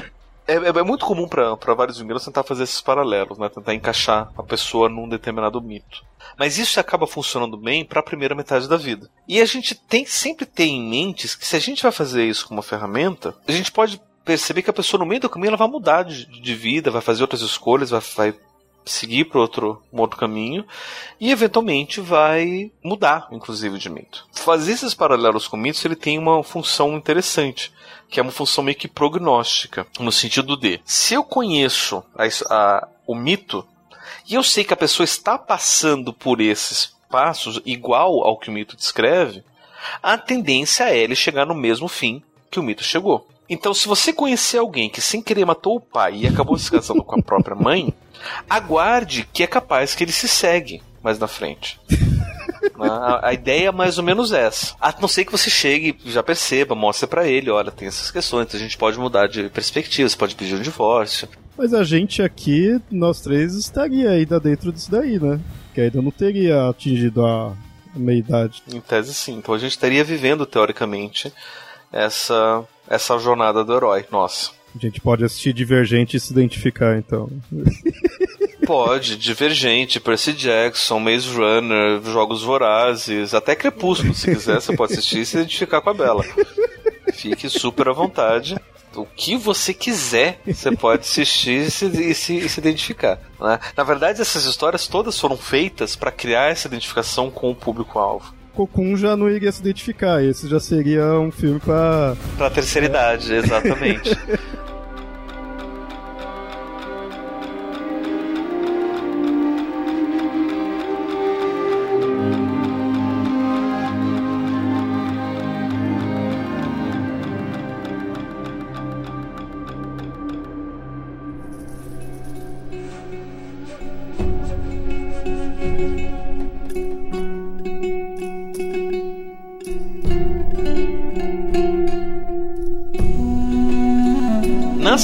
É, 0.47 0.57
é, 0.57 0.69
é, 0.69 0.83
muito 0.83 1.07
comum 1.07 1.27
para 1.27 1.75
vários 1.75 1.99
vingadores 1.99 2.25
tentar 2.25 2.43
fazer 2.43 2.65
esses 2.65 2.81
paralelos, 2.81 3.39
né? 3.39 3.49
Tentar 3.49 3.75
encaixar 3.75 4.31
a 4.37 4.43
pessoa 4.43 4.91
num 4.91 5.09
determinado 5.09 5.61
mito. 5.61 6.05
Mas 6.39 6.59
isso 6.59 6.79
acaba 6.79 7.07
funcionando 7.07 7.57
bem 7.57 7.85
para 7.85 8.01
a 8.01 8.03
primeira 8.03 8.35
metade 8.35 8.69
da 8.69 8.77
vida. 8.77 9.09
E 9.27 9.41
a 9.41 9.47
gente 9.47 9.75
tem 9.75 10.05
sempre 10.05 10.45
tem 10.45 10.77
em 10.77 10.91
mente 10.91 11.39
que 11.39 11.47
se 11.47 11.57
a 11.57 11.59
gente 11.59 11.83
vai 11.83 11.93
fazer 11.93 12.27
isso 12.27 12.47
com 12.47 12.53
uma 12.53 12.63
ferramenta, 12.63 13.35
a 13.49 13.53
gente 13.53 13.73
pode 13.73 13.99
perceber 14.23 14.63
que 14.63 14.71
a 14.71 14.75
pessoa 14.75 14.99
no 14.99 15.07
meio 15.07 15.21
do 15.21 15.31
caminho 15.31 15.49
ela 15.49 15.57
vai 15.57 15.69
mudar 15.69 16.03
de, 16.03 16.27
de 16.27 16.55
vida, 16.55 16.91
vai 16.91 17.03
fazer 17.03 17.23
outras 17.23 17.41
escolhas, 17.41 17.91
vai, 17.91 18.03
vai 18.15 18.35
seguir 18.85 19.25
para 19.25 19.41
outro, 19.41 19.83
um 19.93 20.01
outro 20.01 20.19
caminho 20.19 20.65
e 21.21 21.31
eventualmente 21.31 22.01
vai 22.01 22.71
mudar, 22.83 23.29
inclusive, 23.33 23.79
de 23.79 23.89
mito. 23.89 24.27
Fazer 24.33 24.73
esses 24.73 24.95
paralelos 24.95 25.49
com 25.49 25.57
mitos 25.57 25.85
ele 25.85 25.97
tem 25.97 26.19
uma 26.19 26.43
função 26.43 26.95
interessante, 26.95 27.73
que 28.09 28.21
é 28.21 28.23
uma 28.23 28.33
função 28.33 28.63
meio 28.65 28.77
que 28.77 28.89
prognóstica, 28.89 29.87
no 29.99 30.13
sentido 30.13 30.57
de 30.57 30.81
se 30.85 31.15
eu 31.15 31.25
conheço 31.25 32.05
a, 32.15 32.25
a, 32.55 32.89
o 33.07 33.15
mito 33.15 33.67
e 34.29 34.35
eu 34.35 34.43
sei 34.43 34.65
que 34.65 34.73
a 34.73 34.77
pessoa 34.77 35.05
está 35.05 35.39
passando 35.39 36.13
por 36.13 36.41
esses 36.41 36.95
passos 37.11 37.61
igual 37.65 38.25
ao 38.25 38.39
que 38.39 38.49
o 38.49 38.53
mito 38.53 38.77
descreve, 38.77 39.45
a 40.03 40.17
tendência 40.17 40.85
é 40.85 40.99
ele 40.99 41.15
chegar 41.15 41.47
no 41.47 41.55
mesmo 41.55 41.89
fim 41.89 42.23
que 42.51 42.59
o 42.59 42.63
mito 42.63 42.83
chegou. 42.83 43.27
Então, 43.49 43.75
se 43.75 43.87
você 43.87 44.13
conhecer 44.13 44.59
alguém 44.59 44.89
que 44.89 45.03
sem 45.03 45.21
querer 45.21 45.45
matou 45.45 45.77
o 45.77 45.81
pai 45.81 46.17
e 46.17 46.27
acabou 46.27 46.57
se 46.57 46.71
casando 46.71 47.05
com 47.05 47.19
a 47.19 47.23
própria 47.23 47.55
mãe, 47.55 47.93
aguarde 48.49 49.29
que 49.33 49.43
é 49.43 49.47
capaz 49.47 49.95
que 49.95 50.05
ele 50.05 50.13
se 50.13 50.29
segue 50.29 50.83
mais 51.03 51.19
na 51.19 51.27
frente. 51.27 51.81
A, 52.79 53.29
a, 53.29 53.33
ideia 53.33 53.69
é 53.69 53.73
mais 53.73 53.99
ou 53.99 54.05
menos 54.05 54.33
essa. 54.33 54.75
A 54.81 54.93
não 55.01 55.07
ser 55.07 55.25
que 55.25 55.31
você 55.31 55.51
chegue, 55.51 55.97
já 56.07 56.23
perceba, 56.23 56.75
mostre 56.75 57.07
para 57.07 57.27
ele, 57.29 57.51
olha, 57.51 57.71
tem 57.71 57.87
essas 57.87 58.11
questões, 58.11 58.55
a 58.55 58.59
gente 58.59 58.77
pode 58.77 58.99
mudar 58.99 59.27
de 59.29 59.49
perspectiva, 59.51 60.09
você 60.09 60.17
pode 60.17 60.35
pedir 60.35 60.55
um 60.55 60.63
divórcio. 60.63 61.29
Mas 61.57 61.73
a 61.73 61.85
gente 61.85 62.23
aqui, 62.23 62.81
nós 62.91 63.21
três, 63.21 63.55
estaria 63.55 64.11
ainda 64.11 64.41
dentro 64.41 64.73
disso 64.73 64.91
daí, 64.91 65.21
né? 65.21 65.39
Que 65.73 65.83
ainda 65.83 66.03
não 66.03 66.11
teria 66.11 66.69
atingido 66.69 67.25
a 67.25 67.53
meia 67.95 68.19
idade. 68.19 68.63
Em 68.73 68.81
tese 68.81 69.15
sim. 69.15 69.35
Então 69.35 69.55
a 69.55 69.59
gente 69.59 69.73
estaria 69.73 70.03
vivendo, 70.03 70.45
teoricamente, 70.45 71.33
essa, 71.93 72.65
essa 72.89 73.19
jornada 73.19 73.65
do 73.65 73.75
herói. 73.75 74.05
Nossa. 74.11 74.51
A 74.75 74.79
gente 74.79 75.01
pode 75.01 75.25
assistir 75.25 75.53
Divergente 75.53 76.17
e 76.17 76.21
se 76.21 76.33
identificar, 76.33 76.99
então. 76.99 77.31
Pode, 78.67 79.17
Divergente, 79.17 80.01
Percy 80.01 80.33
Jackson, 80.33 80.99
Maze 80.99 81.29
Runner, 81.29 82.03
Jogos 82.03 82.43
Vorazes, 82.43 83.35
até 83.35 83.55
Crepúsculo, 83.55 84.15
se 84.15 84.35
quiser, 84.35 84.61
você 84.61 84.75
pode 84.75 84.95
assistir 84.95 85.21
e 85.21 85.27
se 85.27 85.37
identificar 85.37 85.83
com 85.83 85.91
a 85.91 85.95
Bela. 85.95 86.25
Fique 87.13 87.49
super 87.51 87.89
à 87.89 87.93
vontade. 87.93 88.57
O 88.97 89.05
que 89.05 89.37
você 89.37 89.75
quiser, 89.75 90.41
você 90.47 90.75
pode 90.75 91.03
assistir 91.03 91.67
e 91.67 91.71
se, 91.71 91.87
e 91.87 92.15
se, 92.15 92.37
e 92.39 92.49
se 92.49 92.61
identificar. 92.61 93.19
Né? 93.41 93.59
Na 93.77 93.83
verdade, 93.83 94.21
essas 94.21 94.45
histórias 94.45 94.87
todas 94.87 95.19
foram 95.19 95.37
feitas 95.37 95.97
para 95.97 96.13
criar 96.13 96.51
essa 96.51 96.69
identificação 96.69 97.31
com 97.31 97.51
o 97.51 97.55
público-alvo. 97.55 98.33
Cocum 98.55 98.97
já 98.97 99.17
não 99.17 99.29
iria 99.29 99.51
se 99.51 99.61
identificar. 99.61 100.23
Esse 100.23 100.49
já 100.49 100.61
seria 100.61 101.19
um 101.19 101.33
filme 101.33 101.59
para 101.59 102.17
para 102.39 102.51
terceira 102.51 102.87
é. 102.87 102.91
idade, 102.91 103.35
exatamente. 103.35 104.17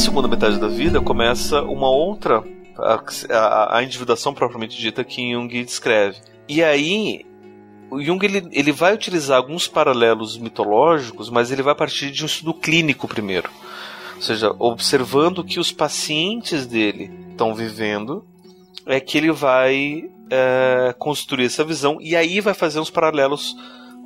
segunda 0.01 0.27
metade 0.27 0.59
da 0.59 0.67
vida 0.67 0.99
começa 0.99 1.61
uma 1.61 1.91
outra 1.91 2.43
a, 2.79 3.77
a, 3.77 3.83
individuação 3.83 4.33
propriamente 4.33 4.81
dita 4.81 5.05
que 5.05 5.33
Jung 5.33 5.63
descreve. 5.63 6.17
E 6.49 6.65
aí 6.65 7.27
o 7.91 8.01
Jung 8.01 8.25
ele, 8.25 8.49
ele 8.51 8.73
vai 8.73 8.95
utilizar 8.95 9.37
alguns 9.37 9.69
paralelos 9.69 10.39
mitológicos, 10.39 11.29
mas 11.29 11.51
ele 11.51 11.63
vai 11.63 11.75
partir 11.75 12.11
de 12.11 12.23
um 12.23 12.27
estudo 12.27 12.55
clínico 12.55 13.07
primeiro. 13.07 13.51
Ou 14.17 14.23
seja, 14.23 14.57
observando 14.59 15.45
que 15.45 15.61
os 15.61 15.71
pacientes 15.71 16.67
dele 16.67 17.11
estão 17.31 17.55
vivendo, 17.55 18.25
é 18.87 18.99
que 19.01 19.19
ele 19.19 19.31
vai 19.31 20.09
é, 20.31 20.95
construir 20.99 21.45
essa 21.45 21.63
visão 21.63 21.99
e 22.01 22.17
aí 22.17 22.41
vai 22.41 22.55
fazer 22.55 22.81
uns 22.81 22.91
paralelos 22.91 23.55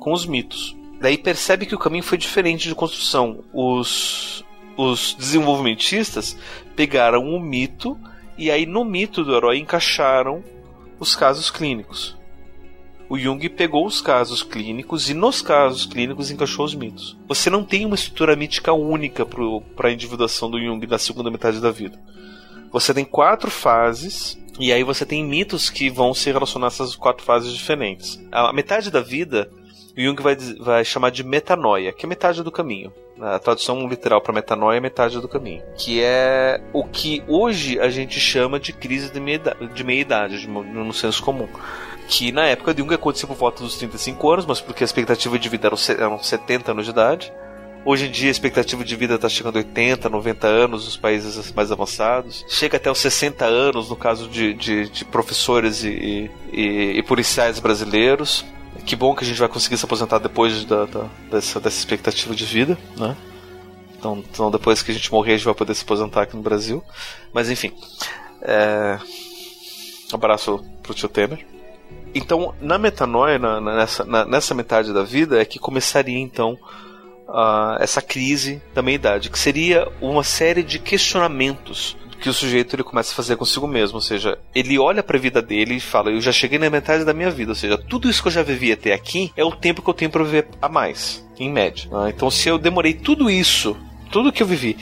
com 0.01 0.11
os 0.11 0.25
mitos. 0.25 0.75
Daí 0.99 1.17
percebe 1.17 1.65
que 1.65 1.75
o 1.75 1.79
caminho 1.79 2.03
foi 2.03 2.17
diferente 2.17 2.67
de 2.67 2.75
construção. 2.75 3.45
Os 3.53 4.44
os 4.77 5.13
desenvolvimentistas 5.13 6.37
pegaram 6.75 7.23
o 7.23 7.39
mito 7.39 7.97
e 8.37 8.51
aí 8.51 8.65
no 8.65 8.83
mito 8.83 9.23
do 9.23 9.35
herói 9.35 9.57
encaixaram 9.57 10.43
os 10.99 11.15
casos 11.15 11.49
clínicos. 11.49 12.17
o 13.07 13.17
Jung 13.17 13.47
pegou 13.49 13.85
os 13.85 14.01
casos 14.01 14.41
clínicos 14.41 15.09
e 15.09 15.13
nos 15.13 15.41
casos 15.41 15.85
clínicos 15.85 16.31
encaixou 16.31 16.65
os 16.65 16.73
mitos. 16.73 17.15
Você 17.27 17.49
não 17.49 17.63
tem 17.63 17.85
uma 17.85 17.95
estrutura 17.95 18.35
mítica 18.35 18.73
única 18.73 19.25
para 19.25 19.89
a 19.89 19.91
individuação 19.91 20.49
do 20.49 20.59
Jung 20.59 20.85
na 20.87 20.97
segunda 20.97 21.29
metade 21.29 21.59
da 21.59 21.71
vida. 21.71 21.99
Você 22.71 22.93
tem 22.93 23.05
quatro 23.05 23.51
fases 23.51 24.37
e 24.59 24.73
aí 24.73 24.83
você 24.83 25.05
tem 25.05 25.23
mitos 25.23 25.69
que 25.69 25.89
vão 25.89 26.13
se 26.13 26.31
relacionar 26.31 26.67
a 26.67 26.69
essas 26.69 26.95
quatro 26.95 27.23
fases 27.23 27.53
diferentes. 27.53 28.19
A 28.31 28.51
metade 28.51 28.89
da 28.89 29.01
vida 29.01 29.49
o 29.97 30.01
Jung 30.01 30.21
vai, 30.21 30.35
vai 30.35 30.83
chamar 30.83 31.09
de 31.09 31.23
metanoia, 31.23 31.93
que 31.93 32.05
é 32.05 32.09
metade 32.09 32.43
do 32.43 32.51
caminho. 32.51 32.91
A 33.33 33.39
tradução 33.39 33.87
literal 33.87 34.21
para 34.21 34.33
metanoia 34.33 34.77
é 34.77 34.79
metade 34.79 35.19
do 35.19 35.27
caminho. 35.27 35.63
Que 35.75 36.01
é 36.01 36.61
o 36.71 36.83
que 36.83 37.23
hoje 37.27 37.79
a 37.79 37.89
gente 37.89 38.19
chama 38.19 38.59
de 38.59 38.71
crise 38.71 39.11
de 39.11 39.19
meia-idade, 39.19 39.67
de 39.67 39.83
meia 39.83 40.03
-idade, 40.03 40.47
no 40.47 40.93
senso 40.93 41.23
comum 41.23 41.47
que 42.07 42.31
na 42.31 42.45
época 42.45 42.73
de 42.73 42.81
Jung 42.81 42.93
aconteceu 42.93 43.27
por 43.27 43.35
volta 43.35 43.63
dos 43.63 43.77
35 43.77 44.31
anos, 44.31 44.45
mas 44.45 44.61
porque 44.61 44.83
a 44.83 44.85
expectativa 44.85 45.37
de 45.39 45.49
vida 45.49 45.67
eram 45.97 46.19
70 46.19 46.71
anos 46.71 46.85
de 46.85 46.91
idade. 46.91 47.33
Hoje 47.83 48.07
em 48.07 48.11
dia 48.11 48.29
a 48.29 48.31
expectativa 48.31 48.83
de 48.83 48.95
vida 48.95 49.13
está 49.13 49.29
chegando 49.29 49.57
a 49.57 49.59
80, 49.59 50.09
90 50.09 50.47
anos 50.47 50.85
nos 50.85 50.97
países 50.97 51.51
mais 51.51 51.71
avançados. 51.71 52.43
Chega 52.49 52.77
até 52.77 52.89
os 52.89 52.97
60 52.97 53.45
anos 53.45 53.89
no 53.89 53.95
caso 53.95 54.27
de, 54.27 54.55
de, 54.55 54.89
de 54.89 55.05
professores 55.05 55.83
e, 55.83 56.31
e, 56.51 56.97
e, 56.97 57.03
policiais 57.03 57.59
brasileiros. 57.59 58.43
Que 58.85 58.95
bom 58.95 59.15
que 59.15 59.23
a 59.23 59.27
gente 59.27 59.39
vai 59.39 59.49
conseguir 59.49 59.77
se 59.77 59.85
aposentar 59.85 60.19
depois 60.19 60.63
da, 60.65 60.85
da, 60.85 61.05
dessa, 61.31 61.59
dessa 61.59 61.77
expectativa 61.77 62.35
de 62.35 62.45
vida, 62.45 62.77
né? 62.97 63.15
Então, 63.97 64.23
então, 64.29 64.51
depois 64.51 64.83
que 64.83 64.91
a 64.91 64.93
gente 64.93 65.11
morrer, 65.11 65.33
a 65.33 65.37
gente 65.37 65.45
vai 65.45 65.55
poder 65.55 65.73
se 65.73 65.83
aposentar 65.83 66.21
aqui 66.21 66.35
no 66.35 66.43
Brasil. 66.43 66.83
Mas 67.33 67.49
enfim. 67.49 67.73
É... 68.41 68.99
Abraço 70.13 70.63
pro 70.83 70.93
tio 70.93 71.09
Temer. 71.09 71.45
Então, 72.13 72.53
na 72.61 72.77
metanoia, 72.77 73.39
na, 73.39 73.59
nessa, 73.59 74.05
na, 74.05 74.23
nessa 74.23 74.53
metade 74.53 74.93
da 74.93 75.03
vida, 75.03 75.41
é 75.41 75.45
que 75.45 75.59
começaria 75.59 76.19
então 76.19 76.57
essa 77.79 78.01
crise 78.01 78.61
da 78.73 78.81
meia-idade, 78.81 79.29
que 79.29 79.39
seria 79.39 79.91
uma 79.99 80.23
série 80.23 80.63
de 80.63 80.79
questionamentos 80.79 81.97
que 82.21 82.29
o 82.29 82.33
sujeito 82.33 82.75
ele 82.75 82.83
começa 82.83 83.11
a 83.11 83.15
fazer 83.15 83.35
consigo 83.35 83.67
mesmo, 83.67 83.95
ou 83.95 84.01
seja, 84.01 84.37
ele 84.53 84.77
olha 84.79 85.03
para 85.03 85.17
a 85.17 85.19
vida 85.19 85.41
dele 85.41 85.75
e 85.75 85.79
fala: 85.79 86.11
"Eu 86.11 86.21
já 86.21 86.31
cheguei 86.31 86.57
na 86.57 86.69
metade 86.69 87.03
da 87.03 87.13
minha 87.13 87.29
vida", 87.29 87.51
ou 87.51 87.55
seja, 87.55 87.77
tudo 87.77 88.09
isso 88.09 88.21
que 88.21 88.27
eu 88.27 88.31
já 88.31 88.43
vivi 88.43 88.71
até 88.71 88.93
aqui 88.93 89.31
é 89.35 89.43
o 89.43 89.51
tempo 89.51 89.81
que 89.81 89.89
eu 89.89 89.93
tenho 89.93 90.11
para 90.11 90.23
viver 90.23 90.47
a 90.61 90.69
mais, 90.69 91.25
em 91.39 91.51
média. 91.51 91.89
Né? 91.91 92.13
Então, 92.15 92.29
se 92.29 92.49
eu 92.49 92.57
demorei 92.57 92.93
tudo 92.93 93.29
isso, 93.29 93.75
tudo 94.11 94.31
que 94.31 94.41
eu 94.41 94.47
vivi, 94.47 94.77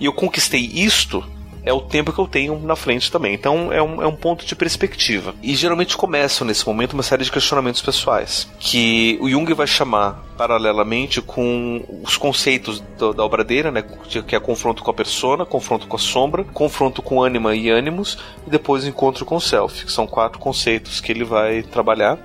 e 0.00 0.06
eu 0.06 0.12
conquistei 0.12 0.60
isto, 0.60 1.24
é 1.68 1.72
o 1.72 1.82
tempo 1.82 2.14
que 2.14 2.18
eu 2.18 2.26
tenho 2.26 2.58
na 2.60 2.74
frente 2.74 3.12
também. 3.12 3.34
Então 3.34 3.70
é 3.70 3.82
um, 3.82 4.02
é 4.02 4.06
um 4.06 4.16
ponto 4.16 4.46
de 4.46 4.56
perspectiva. 4.56 5.34
E 5.42 5.54
geralmente 5.54 5.98
começam 5.98 6.46
nesse 6.46 6.66
momento 6.66 6.94
uma 6.94 7.02
série 7.02 7.22
de 7.22 7.30
questionamentos 7.30 7.82
pessoais 7.82 8.48
que 8.58 9.18
o 9.20 9.28
Jung 9.28 9.52
vai 9.52 9.66
chamar 9.66 10.24
paralelamente 10.38 11.20
com 11.20 11.84
os 12.02 12.16
conceitos 12.16 12.80
do, 12.96 13.12
da 13.12 13.22
obra 13.22 13.44
dele, 13.44 13.70
né, 13.70 13.84
que 14.26 14.34
é 14.34 14.40
confronto 14.40 14.82
com 14.82 14.90
a 14.90 14.94
persona, 14.94 15.44
confronto 15.44 15.86
com 15.86 15.96
a 15.96 15.98
sombra, 15.98 16.44
confronto 16.44 17.02
com 17.02 17.22
ânima 17.22 17.54
e 17.54 17.68
ânimos 17.68 18.18
e 18.46 18.50
depois 18.50 18.86
encontro 18.86 19.26
com 19.26 19.36
o 19.36 19.40
self, 19.40 19.84
que 19.84 19.92
são 19.92 20.06
quatro 20.06 20.38
conceitos 20.38 21.00
que 21.00 21.12
ele 21.12 21.24
vai 21.24 21.62
trabalhar 21.62 22.18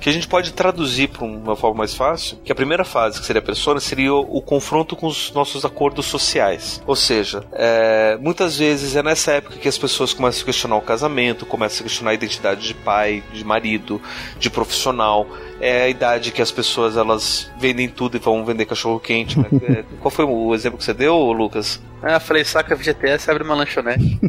que 0.00 0.08
a 0.08 0.12
gente 0.12 0.28
pode 0.28 0.52
traduzir 0.52 1.08
para 1.08 1.24
uma 1.24 1.56
forma 1.56 1.78
mais 1.78 1.94
fácil, 1.94 2.36
que 2.44 2.52
a 2.52 2.54
primeira 2.54 2.84
fase, 2.84 3.18
que 3.18 3.26
seria 3.26 3.40
a 3.40 3.44
persona, 3.44 3.80
seria 3.80 4.12
o, 4.12 4.36
o 4.36 4.42
confronto 4.42 4.94
com 4.94 5.06
os 5.06 5.32
nossos 5.32 5.64
acordos 5.64 6.06
sociais. 6.06 6.82
Ou 6.86 6.94
seja, 6.94 7.44
é, 7.52 8.18
muitas 8.20 8.58
vezes 8.58 8.96
é 8.96 9.02
nessa 9.02 9.32
época 9.32 9.56
que 9.56 9.66
as 9.66 9.78
pessoas 9.78 10.12
começam 10.12 10.42
a 10.42 10.44
questionar 10.44 10.76
o 10.76 10.82
casamento, 10.82 11.46
começam 11.46 11.80
a 11.80 11.88
questionar 11.88 12.10
a 12.10 12.14
identidade 12.14 12.66
de 12.66 12.74
pai, 12.74 13.22
de 13.32 13.44
marido, 13.44 14.00
de 14.38 14.50
profissional. 14.50 15.26
É 15.60 15.84
a 15.84 15.88
idade 15.88 16.32
que 16.32 16.42
as 16.42 16.50
pessoas 16.50 16.96
elas 16.96 17.50
vendem 17.58 17.88
tudo 17.88 18.16
e 18.16 18.20
vão 18.20 18.44
vender 18.44 18.66
cachorro 18.66 19.00
quente. 19.00 19.38
Né? 19.38 19.46
É, 19.64 19.82
qual 20.00 20.10
foi 20.10 20.26
o 20.26 20.54
exemplo 20.54 20.76
que 20.76 20.84
você 20.84 20.92
deu, 20.92 21.16
Lucas? 21.32 21.80
Ah, 22.02 22.20
falei, 22.20 22.44
saca 22.44 22.76
FGTS, 22.76 23.30
abre 23.30 23.42
uma 23.42 23.54
lanchonete. 23.54 24.20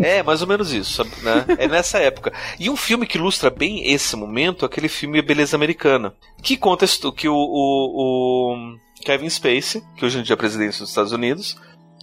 é, 0.00 0.20
mais 0.20 0.42
ou 0.42 0.48
menos 0.48 0.72
isso, 0.72 1.04
né? 1.22 1.44
É 1.58 1.68
nessa 1.68 1.98
época. 1.98 2.32
E 2.58 2.68
um 2.68 2.76
filme 2.76 3.06
que 3.06 3.16
ilustra 3.16 3.50
bem 3.50 3.92
esse 3.92 4.16
momento 4.16 4.64
é 4.64 4.66
aquele 4.66 4.88
filme 4.88 4.99
Beleza 5.06 5.56
Americana, 5.56 6.14
que 6.42 6.56
conta 6.56 6.86
que 7.16 7.28
o, 7.28 7.34
o, 7.34 8.54
o 8.54 8.76
Kevin 9.04 9.28
Spacey, 9.28 9.82
que 9.96 10.04
hoje 10.04 10.18
em 10.18 10.22
dia 10.22 10.34
é 10.34 10.36
presidente 10.36 10.78
dos 10.78 10.88
Estados 10.88 11.12
Unidos, 11.12 11.56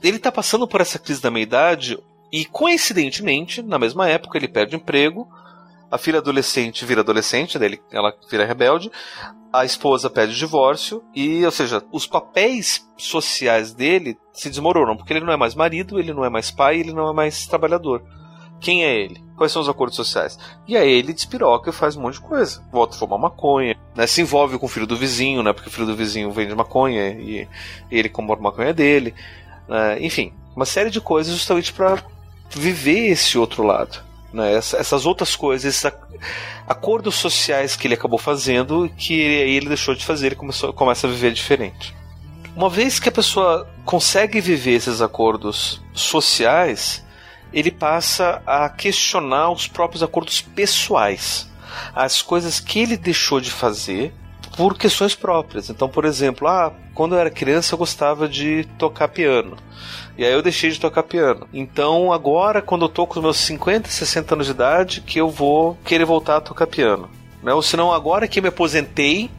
ele 0.03 0.19
tá 0.19 0.31
passando 0.31 0.67
por 0.67 0.81
essa 0.81 0.99
crise 0.99 1.21
da 1.21 1.31
meia-idade 1.31 1.97
e, 2.31 2.45
coincidentemente, 2.45 3.61
na 3.61 3.79
mesma 3.79 4.07
época, 4.07 4.37
ele 4.37 4.47
perde 4.47 4.75
emprego, 4.75 5.27
a 5.89 5.97
filha 5.97 6.19
adolescente 6.19 6.85
vira 6.85 7.01
adolescente, 7.01 7.57
ela 7.91 8.13
vira 8.29 8.45
rebelde, 8.45 8.91
a 9.51 9.63
esposa 9.63 10.09
pede 10.09 10.35
divórcio 10.35 11.01
e, 11.15 11.45
ou 11.45 11.51
seja, 11.51 11.83
os 11.91 12.05
papéis 12.05 12.85
sociais 12.97 13.73
dele 13.73 14.17
se 14.33 14.49
desmoronam, 14.49 14.97
porque 14.97 15.13
ele 15.13 15.25
não 15.25 15.33
é 15.33 15.37
mais 15.37 15.55
marido, 15.55 15.97
ele 15.97 16.13
não 16.13 16.25
é 16.25 16.29
mais 16.29 16.51
pai, 16.51 16.79
ele 16.79 16.91
não 16.91 17.09
é 17.09 17.13
mais 17.13 17.47
trabalhador. 17.47 18.03
Quem 18.59 18.83
é 18.83 18.95
ele? 18.95 19.26
Quais 19.37 19.51
são 19.51 19.61
os 19.61 19.69
acordos 19.69 19.95
sociais? 19.95 20.37
E 20.67 20.75
aí 20.75 20.89
ele 20.89 21.13
despiroca 21.13 21.69
e 21.69 21.73
faz 21.73 21.95
um 21.95 22.01
monte 22.01 22.15
de 22.15 22.21
coisa. 22.21 22.59
Volta 22.71 22.95
a 22.95 22.99
fumar 22.99 23.19
maconha, 23.19 23.77
né? 23.95 24.07
Se 24.07 24.19
envolve 24.19 24.57
com 24.57 24.65
o 24.65 24.69
filho 24.69 24.87
do 24.87 24.97
vizinho, 24.97 25.43
né? 25.43 25.53
Porque 25.53 25.69
o 25.69 25.71
filho 25.71 25.85
do 25.85 25.95
vizinho 25.95 26.31
vende 26.31 26.55
maconha 26.55 27.09
e, 27.09 27.47
ele 27.91 28.09
compra 28.09 28.35
maconha 28.35 28.73
dele. 28.73 29.13
Né? 29.67 30.03
Enfim, 30.03 30.33
uma 30.55 30.65
série 30.65 30.89
de 30.89 30.99
coisas 30.99 31.35
justamente 31.35 31.71
para 31.71 32.03
viver 32.49 33.11
esse 33.11 33.37
outro 33.37 33.61
lado. 33.61 34.07
Né? 34.33 34.55
essas 34.55 35.05
outras 35.05 35.35
coisas, 35.35 35.65
esses 35.65 35.93
acordos 36.67 37.15
sociais 37.15 37.75
que 37.75 37.87
ele 37.87 37.93
acabou 37.93 38.19
fazendo, 38.19 38.91
que 38.97 39.13
aí 39.13 39.55
ele 39.55 39.69
deixou 39.69 39.95
de 39.95 40.03
fazer, 40.03 40.27
ele 40.27 40.35
começou, 40.35 40.73
começa 40.73 41.07
a 41.07 41.09
viver 41.09 41.31
diferente. 41.31 41.95
Uma 42.55 42.69
vez 42.69 42.99
que 42.99 43.07
a 43.07 43.11
pessoa 43.11 43.69
consegue 43.85 44.41
viver 44.41 44.73
esses 44.73 45.01
acordos 45.01 45.81
sociais, 45.93 47.05
ele 47.53 47.71
passa 47.71 48.41
a 48.45 48.69
questionar 48.69 49.51
os 49.51 49.67
próprios 49.67 50.03
acordos 50.03 50.41
pessoais, 50.41 51.49
as 51.95 52.21
coisas 52.21 52.59
que 52.59 52.79
ele 52.79 52.97
deixou 52.97 53.39
de 53.39 53.51
fazer 53.51 54.13
por 54.55 54.77
questões 54.77 55.13
próprias. 55.13 55.69
Então, 55.69 55.87
por 55.87 56.03
exemplo, 56.03 56.47
ah, 56.47 56.73
quando 56.93 57.15
eu 57.15 57.19
era 57.19 57.29
criança 57.29 57.75
eu 57.75 57.77
gostava 57.77 58.27
de 58.27 58.65
tocar 58.77 59.07
piano. 59.07 59.55
E 60.17 60.25
aí 60.25 60.33
eu 60.33 60.41
deixei 60.41 60.71
de 60.71 60.79
tocar 60.79 61.03
piano. 61.03 61.47
Então 61.53 62.11
agora, 62.11 62.61
quando 62.61 62.85
eu 62.85 62.89
tô 62.89 63.05
com 63.05 63.19
os 63.19 63.23
meus 63.23 63.37
50, 63.37 63.87
60 63.87 64.33
anos 64.33 64.47
de 64.47 64.51
idade, 64.51 65.01
que 65.01 65.19
eu 65.21 65.29
vou 65.29 65.77
querer 65.85 66.05
voltar 66.05 66.37
a 66.37 66.41
tocar 66.41 66.65
piano. 66.65 67.07
Né? 67.43 67.53
Ou 67.53 67.61
senão 67.61 67.93
agora 67.93 68.27
que 68.27 68.39
eu 68.39 68.43
me 68.43 68.49
aposentei, 68.49 69.29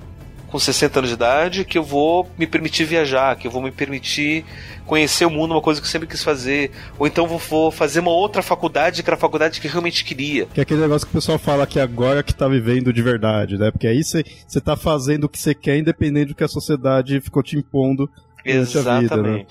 com 0.47 0.59
60 0.59 1.01
anos 1.01 1.11
de 1.11 1.15
idade, 1.15 1.65
que 1.65 1.77
eu 1.77 1.83
vou 1.83 2.31
me 2.39 2.47
permitir 2.47 2.85
viajar, 2.85 3.37
que 3.37 3.47
eu 3.47 3.51
vou 3.51 3.61
me 3.61 3.73
permitir 3.73 4.45
conhecer 4.89 5.27
o 5.27 5.31
mundo, 5.31 5.53
uma 5.53 5.61
coisa 5.61 5.81
que 5.81 5.87
eu 5.87 5.91
sempre 5.91 6.09
quis 6.09 6.25
fazer. 6.25 6.73
Ou 6.99 7.07
então 7.07 7.29
vou, 7.29 7.71
fazer 7.71 8.01
uma 8.01 8.11
outra 8.11 8.43
faculdade, 8.43 9.03
que 9.03 9.09
era 9.09 9.17
a 9.17 9.21
faculdade 9.21 9.61
que 9.61 9.69
eu 9.69 9.71
realmente 9.71 10.05
queria. 10.05 10.47
Que 10.47 10.61
é 10.61 10.63
aquele 10.63 10.81
negócio 10.81 11.07
que 11.07 11.13
o 11.13 11.15
pessoal 11.15 11.39
fala 11.39 11.67
que 11.67 11.79
agora 11.79 12.23
que 12.23 12.35
tá 12.35 12.49
vivendo 12.49 12.93
de 12.93 13.03
verdade, 13.03 13.59
né? 13.59 13.71
Porque 13.71 13.87
aí 13.87 14.03
você 14.03 14.25
tá 14.61 14.77
fazendo 14.77 15.25
o 15.25 15.29
que 15.29 15.39
você 15.39 15.55
quer, 15.55 15.77
independente 15.77 16.29
do 16.29 16.35
que 16.35 16.43
a 16.43 16.49
sociedade 16.49 17.21
ficou 17.21 17.43
te 17.43 17.57
impondo 17.57 18.11
Exatamente. 18.45 19.09
Vida, 19.09 19.23
né? 19.23 19.47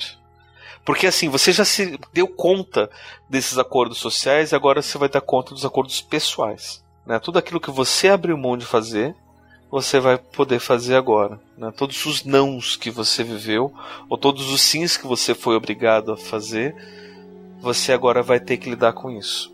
Porque 0.83 1.05
assim, 1.05 1.29
você 1.29 1.51
já 1.51 1.65
se 1.65 1.99
deu 2.13 2.27
conta 2.27 2.89
desses 3.29 3.57
acordos 3.57 3.97
sociais 3.97 4.51
e 4.51 4.55
agora 4.55 4.81
você 4.81 4.97
vai 4.97 5.09
dar 5.09 5.21
conta 5.21 5.53
dos 5.53 5.65
acordos 5.65 6.01
pessoais. 6.01 6.83
Né? 7.05 7.19
Tudo 7.19 7.37
aquilo 7.37 7.59
que 7.59 7.69
você 7.69 8.07
abriu 8.07 8.37
mão 8.37 8.57
de 8.57 8.65
fazer, 8.65 9.13
você 9.69 9.99
vai 9.99 10.17
poder 10.17 10.59
fazer 10.59 10.95
agora. 10.95 11.39
Né? 11.57 11.71
Todos 11.75 12.05
os 12.05 12.23
nãos 12.23 12.75
que 12.75 12.89
você 12.89 13.23
viveu, 13.23 13.73
ou 14.09 14.17
todos 14.17 14.49
os 14.51 14.61
sims 14.61 14.97
que 14.97 15.07
você 15.07 15.33
foi 15.33 15.55
obrigado 15.55 16.11
a 16.11 16.17
fazer, 16.17 16.75
você 17.59 17.91
agora 17.91 18.23
vai 18.23 18.39
ter 18.39 18.57
que 18.57 18.69
lidar 18.69 18.93
com 18.93 19.11
isso. 19.11 19.53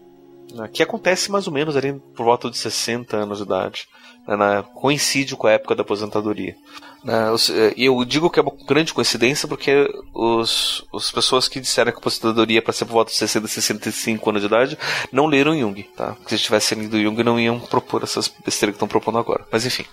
Né? 0.53 0.69
Que 0.71 0.83
acontece 0.83 1.31
mais 1.31 1.47
ou 1.47 1.53
menos 1.53 1.75
ali 1.75 1.93
por 2.15 2.25
volta 2.25 2.49
de 2.49 2.57
60 2.57 3.17
anos 3.17 3.39
de 3.39 3.43
idade. 3.43 3.87
Né? 4.27 4.63
Coincide 4.75 5.35
com 5.35 5.47
a 5.47 5.51
época 5.51 5.75
da 5.75 5.81
aposentadoria. 5.81 6.55
Né? 7.03 7.13
Eh, 7.49 7.73
eu 7.77 8.03
digo 8.05 8.29
que 8.29 8.39
é 8.39 8.41
uma 8.43 8.53
grande 8.65 8.93
coincidência 8.93 9.47
porque 9.47 9.89
os, 10.13 10.85
as 10.93 11.11
pessoas 11.11 11.47
que 11.47 11.59
disseram 11.59 11.91
que 11.91 11.97
a 11.97 11.99
aposentadoria 11.99 12.59
é 12.59 12.61
para 12.61 12.73
ser 12.73 12.85
por 12.85 12.93
volta 12.93 13.11
de 13.11 13.17
60, 13.17 13.47
65 13.47 14.29
anos 14.29 14.41
de 14.41 14.47
idade 14.47 14.77
não 15.11 15.25
leram 15.25 15.57
Jung, 15.57 15.83
tá? 15.95 16.13
Porque 16.13 16.37
se 16.37 16.43
tivessem 16.43 16.79
lido 16.79 17.01
Jung 17.01 17.21
não 17.23 17.39
iam 17.39 17.59
propor 17.59 18.03
essas 18.03 18.27
besteiras 18.27 18.73
que 18.73 18.77
estão 18.77 18.87
propondo 18.87 19.17
agora. 19.17 19.45
Mas 19.51 19.65
enfim, 19.65 19.85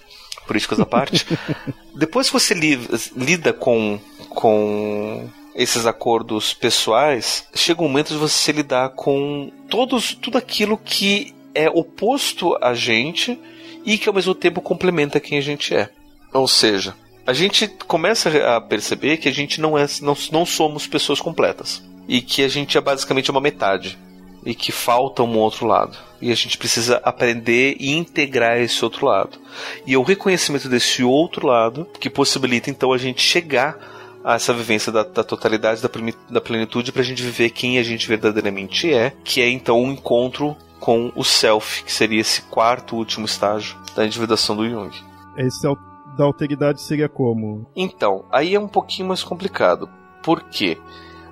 políticas 0.46 0.78
à 0.78 0.86
parte. 0.86 1.26
Depois 1.94 2.28
que 2.28 2.32
você 2.32 2.54
li, 2.54 2.78
lida 3.16 3.52
com, 3.52 3.98
com 4.28 5.28
esses 5.54 5.86
acordos 5.86 6.54
pessoais, 6.54 7.44
chega 7.54 7.82
um 7.82 7.88
momento 7.88 8.08
de 8.08 8.18
você 8.18 8.52
lidar 8.52 8.90
com 8.90 9.50
todos, 9.68 10.14
tudo 10.14 10.38
aquilo 10.38 10.78
que 10.78 11.34
é 11.54 11.68
oposto 11.68 12.56
a 12.60 12.72
gente 12.74 13.38
e 13.84 13.98
que 13.98 14.08
ao 14.08 14.14
mesmo 14.14 14.34
tempo 14.34 14.60
complementa 14.60 15.18
quem 15.18 15.38
a 15.38 15.42
gente 15.42 15.74
é. 15.74 15.90
Ou 16.32 16.46
seja, 16.46 16.94
a 17.26 17.32
gente 17.32 17.68
começa 17.86 18.28
a 18.56 18.60
perceber 18.60 19.16
que 19.16 19.28
a 19.28 19.32
gente 19.32 19.60
não 19.60 19.76
é 19.76 19.86
não, 20.00 20.16
não 20.32 20.46
somos 20.46 20.86
pessoas 20.86 21.20
completas 21.20 21.82
e 22.08 22.20
que 22.20 22.42
a 22.42 22.48
gente 22.48 22.76
é 22.76 22.80
basicamente 22.80 23.30
uma 23.30 23.40
metade. 23.40 23.98
e 24.44 24.54
que 24.54 24.72
falta 24.72 25.22
um 25.22 25.36
outro 25.38 25.66
lado. 25.66 25.96
E 26.20 26.30
a 26.32 26.34
gente 26.34 26.56
precisa 26.56 27.00
aprender 27.04 27.76
e 27.78 27.92
integrar 27.92 28.58
esse 28.58 28.82
outro 28.84 29.06
lado. 29.06 29.38
E 29.86 29.94
é 29.94 29.98
o 29.98 30.02
reconhecimento 30.02 30.68
desse 30.68 31.02
outro 31.02 31.46
lado 31.46 31.86
que 31.98 32.10
possibilita 32.10 32.70
então 32.70 32.92
a 32.92 32.98
gente 32.98 33.22
chegar 33.22 33.78
a 34.24 34.34
essa 34.34 34.52
vivência 34.52 34.92
da, 34.92 35.02
da 35.02 35.24
totalidade, 35.24 35.82
da, 35.82 35.90
da 36.28 36.40
plenitude, 36.40 36.92
para 36.92 37.02
a 37.02 37.04
gente 37.04 37.22
viver 37.22 37.50
quem 37.50 37.78
a 37.78 37.82
gente 37.82 38.06
verdadeiramente 38.06 38.92
é, 38.92 39.12
que 39.24 39.40
é 39.40 39.48
então 39.48 39.80
um 39.82 39.92
encontro 39.92 40.56
com 40.78 41.10
o 41.14 41.24
self, 41.24 41.84
que 41.84 41.92
seria 41.92 42.20
esse 42.20 42.42
quarto 42.42 42.96
último 42.96 43.26
estágio 43.26 43.76
da 43.94 44.04
individuação 44.04 44.56
do 44.56 44.68
Jung. 44.68 44.94
Esse 45.36 45.66
da 46.16 46.24
alteridade 46.24 46.82
seria 46.82 47.08
como? 47.08 47.66
Então, 47.74 48.24
aí 48.30 48.54
é 48.54 48.60
um 48.60 48.68
pouquinho 48.68 49.08
mais 49.08 49.22
complicado. 49.22 49.88
Por 50.22 50.42
quê? 50.44 50.76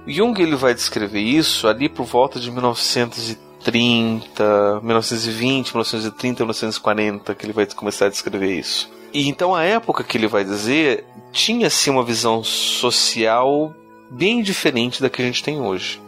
Jung 0.06 0.40
ele 0.40 0.56
vai 0.56 0.74
descrever 0.74 1.20
isso 1.20 1.68
ali 1.68 1.88
por 1.88 2.04
volta 2.04 2.40
de 2.40 2.50
1930, 2.50 4.80
1920, 4.82 5.74
1930, 5.74 6.42
1940, 6.42 7.34
que 7.34 7.44
ele 7.44 7.52
vai 7.52 7.66
começar 7.66 8.06
a 8.06 8.10
descrever 8.10 8.58
isso. 8.58 8.90
E 9.12 9.28
então 9.28 9.54
a 9.54 9.64
época 9.64 10.04
que 10.04 10.16
ele 10.16 10.26
vai 10.26 10.44
dizer 10.44 11.04
tinha-se 11.32 11.90
uma 11.90 12.02
visão 12.02 12.42
social 12.42 13.74
bem 14.10 14.42
diferente 14.42 15.02
da 15.02 15.10
que 15.10 15.20
a 15.20 15.24
gente 15.24 15.42
tem 15.42 15.60
hoje. 15.60 16.00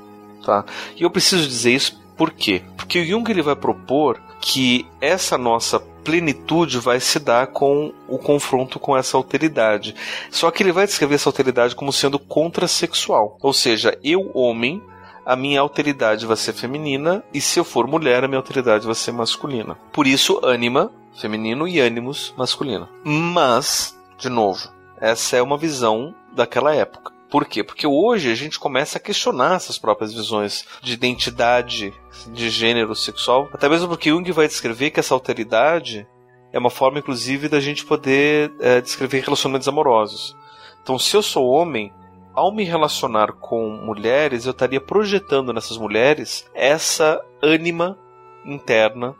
Tá? 0.44 0.64
E 0.96 1.02
eu 1.02 1.10
preciso 1.10 1.46
dizer 1.46 1.74
isso 1.74 2.00
por 2.16 2.30
quê? 2.30 2.62
Porque 2.76 3.00
o 3.00 3.04
Jung 3.04 3.30
ele 3.30 3.42
vai 3.42 3.56
propor 3.56 4.20
que 4.40 4.86
essa 5.00 5.36
nossa 5.36 5.78
plenitude 6.04 6.78
vai 6.78 7.00
se 7.00 7.18
dar 7.18 7.48
com 7.48 7.92
o 8.08 8.18
confronto 8.18 8.78
com 8.78 8.96
essa 8.96 9.16
alteridade. 9.16 9.94
Só 10.30 10.50
que 10.50 10.62
ele 10.62 10.72
vai 10.72 10.86
descrever 10.86 11.14
essa 11.14 11.28
alteridade 11.28 11.74
como 11.74 11.92
sendo 11.92 12.18
contrasexual. 12.18 13.38
Ou 13.40 13.52
seja, 13.52 13.98
eu, 14.02 14.30
homem, 14.34 14.82
a 15.24 15.36
minha 15.36 15.60
alteridade 15.60 16.26
vai 16.26 16.36
ser 16.36 16.52
feminina, 16.52 17.22
e 17.32 17.40
se 17.40 17.58
eu 17.58 17.64
for 17.64 17.86
mulher, 17.86 18.24
a 18.24 18.28
minha 18.28 18.38
alteridade 18.38 18.86
vai 18.86 18.94
ser 18.94 19.12
masculina. 19.12 19.76
Por 19.92 20.06
isso, 20.06 20.40
ânima, 20.42 20.90
feminino, 21.14 21.68
e 21.68 21.78
ânimos, 21.78 22.34
masculino. 22.36 22.88
Mas, 23.04 23.96
de 24.18 24.28
novo, 24.28 24.68
essa 25.00 25.36
é 25.36 25.42
uma 25.42 25.56
visão 25.56 26.14
daquela 26.32 26.74
época. 26.74 27.12
Por 27.30 27.46
quê? 27.46 27.62
Porque 27.62 27.86
hoje 27.86 28.30
a 28.30 28.34
gente 28.34 28.58
começa 28.58 28.98
a 28.98 29.00
questionar 29.00 29.54
essas 29.54 29.78
próprias 29.78 30.12
visões 30.12 30.66
de 30.82 30.92
identidade, 30.92 31.94
de 32.32 32.50
gênero 32.50 32.94
sexual, 32.94 33.48
até 33.52 33.68
mesmo 33.68 33.88
porque 33.88 34.10
Jung 34.10 34.30
vai 34.32 34.48
descrever 34.48 34.90
que 34.90 34.98
essa 34.98 35.14
alteridade 35.14 36.06
é 36.52 36.58
uma 36.58 36.70
forma, 36.70 36.98
inclusive, 36.98 37.48
da 37.48 37.60
gente 37.60 37.84
poder 37.84 38.52
é, 38.58 38.80
descrever 38.80 39.22
relacionamentos 39.22 39.68
amorosos. 39.68 40.36
Então, 40.82 40.98
se 40.98 41.16
eu 41.16 41.22
sou 41.22 41.46
homem, 41.46 41.92
ao 42.34 42.52
me 42.52 42.64
relacionar 42.64 43.32
com 43.34 43.68
mulheres, 43.68 44.46
eu 44.46 44.50
estaria 44.50 44.80
projetando 44.80 45.52
nessas 45.52 45.76
mulheres 45.76 46.50
essa 46.52 47.24
ânima 47.40 47.96
interna 48.44 49.14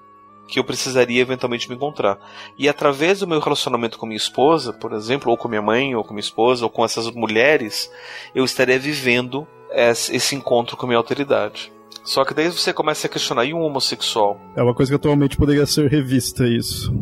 que 0.51 0.59
eu 0.59 0.65
precisaria 0.65 1.23
eventualmente 1.23 1.69
me 1.69 1.77
encontrar. 1.77 2.19
E 2.59 2.69
através 2.69 3.21
do 3.21 3.27
meu 3.27 3.39
relacionamento 3.39 3.97
com 3.97 4.07
minha 4.07 4.17
esposa, 4.17 4.73
por 4.73 4.93
exemplo, 4.93 5.31
ou 5.31 5.37
com 5.37 5.49
minha 5.49 5.63
mãe, 5.63 5.95
ou 5.95 6.03
com 6.03 6.13
minha 6.13 6.21
esposa, 6.21 6.65
ou 6.65 6.71
com 6.71 6.85
essas 6.85 7.11
mulheres, 7.13 7.91
eu 8.35 8.45
estaria 8.45 8.79
vivendo 8.79 9.47
esse 9.73 10.35
encontro 10.35 10.77
com 10.77 10.85
a 10.85 10.89
minha 10.89 10.99
alteridade. 10.99 11.73
Só 12.03 12.25
que 12.25 12.35
daí 12.35 12.49
você 12.49 12.73
começa 12.73 13.07
a 13.07 13.11
questionar, 13.11 13.45
e 13.45 13.55
um 13.55 13.61
homossexual? 13.61 14.41
É 14.57 14.63
uma 14.63 14.75
coisa 14.75 14.91
que 14.91 14.97
atualmente 14.97 15.37
poderia 15.37 15.67
ser 15.67 15.89
revista, 15.89 16.45
isso. 16.47 16.93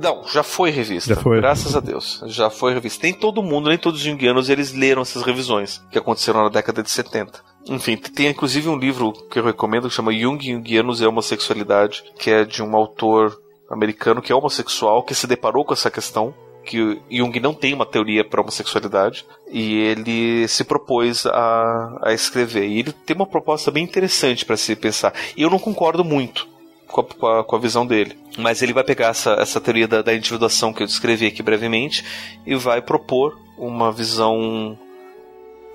Não, 0.00 0.22
já 0.28 0.42
foi 0.42 0.70
revista. 0.70 1.14
Já 1.14 1.20
foi. 1.20 1.38
Graças 1.38 1.74
a 1.74 1.80
Deus. 1.80 2.22
Já 2.26 2.50
foi 2.50 2.72
revista. 2.72 3.04
Nem 3.04 3.12
todo 3.12 3.42
mundo, 3.42 3.68
nem 3.68 3.78
todos 3.78 3.98
os 3.98 4.06
junguianos, 4.06 4.48
eles 4.48 4.72
leram 4.72 5.02
essas 5.02 5.22
revisões 5.22 5.84
que 5.90 5.98
aconteceram 5.98 6.42
na 6.42 6.48
década 6.48 6.82
de 6.82 6.90
70. 6.90 7.42
Enfim, 7.68 7.96
tem 7.96 8.28
inclusive 8.28 8.68
um 8.68 8.78
livro 8.78 9.12
que 9.12 9.38
eu 9.38 9.44
recomendo 9.44 9.88
que 9.88 9.94
chama 9.94 10.12
Jung, 10.12 10.42
Jungianos 10.42 11.00
e 11.00 11.06
Homossexualidade, 11.06 12.02
que 12.18 12.30
é 12.30 12.44
de 12.44 12.62
um 12.62 12.74
autor 12.74 13.38
americano 13.70 14.22
que 14.22 14.32
é 14.32 14.34
homossexual, 14.34 15.02
que 15.02 15.14
se 15.14 15.26
deparou 15.26 15.64
com 15.64 15.74
essa 15.74 15.90
questão 15.90 16.34
que 16.64 17.00
Jung 17.10 17.40
não 17.40 17.54
tem 17.54 17.72
uma 17.72 17.86
teoria 17.86 18.24
para 18.24 18.40
homossexualidade 18.40 19.24
e 19.50 19.74
ele 19.74 20.46
se 20.48 20.64
propôs 20.64 21.24
a, 21.26 21.98
a 22.02 22.12
escrever. 22.12 22.66
E 22.66 22.80
ele 22.80 22.92
tem 22.92 23.16
uma 23.16 23.26
proposta 23.26 23.70
bem 23.70 23.84
interessante 23.84 24.44
para 24.44 24.56
se 24.56 24.76
pensar. 24.76 25.14
E 25.36 25.42
eu 25.42 25.50
não 25.50 25.58
concordo 25.58 26.04
muito 26.04 26.46
com 26.86 27.00
a, 27.00 27.04
com 27.04 27.26
a, 27.26 27.44
com 27.44 27.56
a, 27.56 27.58
visão 27.58 27.86
dele. 27.86 28.18
Mas 28.36 28.60
ele 28.60 28.74
vai 28.74 28.84
pegar 28.84 29.08
essa, 29.08 29.32
essa 29.34 29.60
teoria 29.60 29.88
da, 29.88 30.02
da 30.02 30.14
individuação 30.14 30.72
que 30.72 30.82
eu 30.82 30.86
descrevi 30.86 31.26
aqui 31.26 31.42
brevemente 31.42 32.04
e 32.46 32.54
vai 32.54 32.82
propor 32.82 33.38
uma 33.56 33.90
visão 33.90 34.78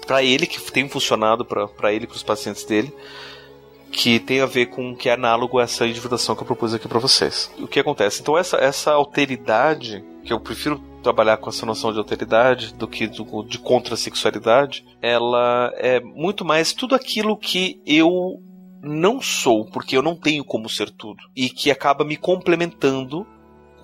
para 0.04 0.24
ele, 0.24 0.45
que 0.45 0.72
tem 0.72 0.88
funcionado 0.88 1.45
para 1.45 1.93
ele 1.93 2.08
para 2.08 2.16
os 2.16 2.24
pacientes 2.24 2.64
dele, 2.64 2.93
que 3.91 4.20
tem 4.20 4.41
a 4.41 4.45
ver 4.45 4.68
com 4.68 4.95
que 4.95 5.08
é 5.08 5.14
análogo 5.14 5.60
a 5.60 5.64
essa 5.64 5.86
individuação 5.86 6.36
que 6.36 6.41
eu 6.41 6.47
propus 6.47 6.74
aqui 6.74 6.88
para 6.88 6.99
vocês. 6.99 7.51
O 7.60 7.68
que 7.68 7.80
acontece? 7.80 8.22
Então, 8.22 8.38
essa, 8.38 8.58
essa 8.58 8.91
alteridade, 8.91 10.04
que 10.24 10.34
eu 10.34 10.39
prefiro 10.39 10.82
trabalhar 11.04 11.38
com 11.38 11.49
essa 11.49 11.66
noção 11.66 11.91
de 11.91 11.99
alteridade 11.99 12.74
do 12.74 12.88
que 12.88 13.06
do, 13.06 13.43
de 13.43 13.60
contrasexualidade, 13.60 14.84
ela 15.01 15.72
é 15.76 15.99
muito 15.99 16.43
mais 16.43 16.74
tudo 16.74 16.95
aquilo 16.95 17.38
que 17.38 17.82
eu 17.86 18.41
não 18.82 19.22
sou, 19.22 19.66
porque 19.66 19.95
eu 19.95 20.01
não 20.01 20.16
tenho 20.16 20.43
como 20.43 20.68
ser 20.68 20.89
tudo, 20.89 21.24
e 21.36 21.49
que 21.49 21.70
acaba 21.70 22.04
me 22.04 22.18
complementando 22.18 23.28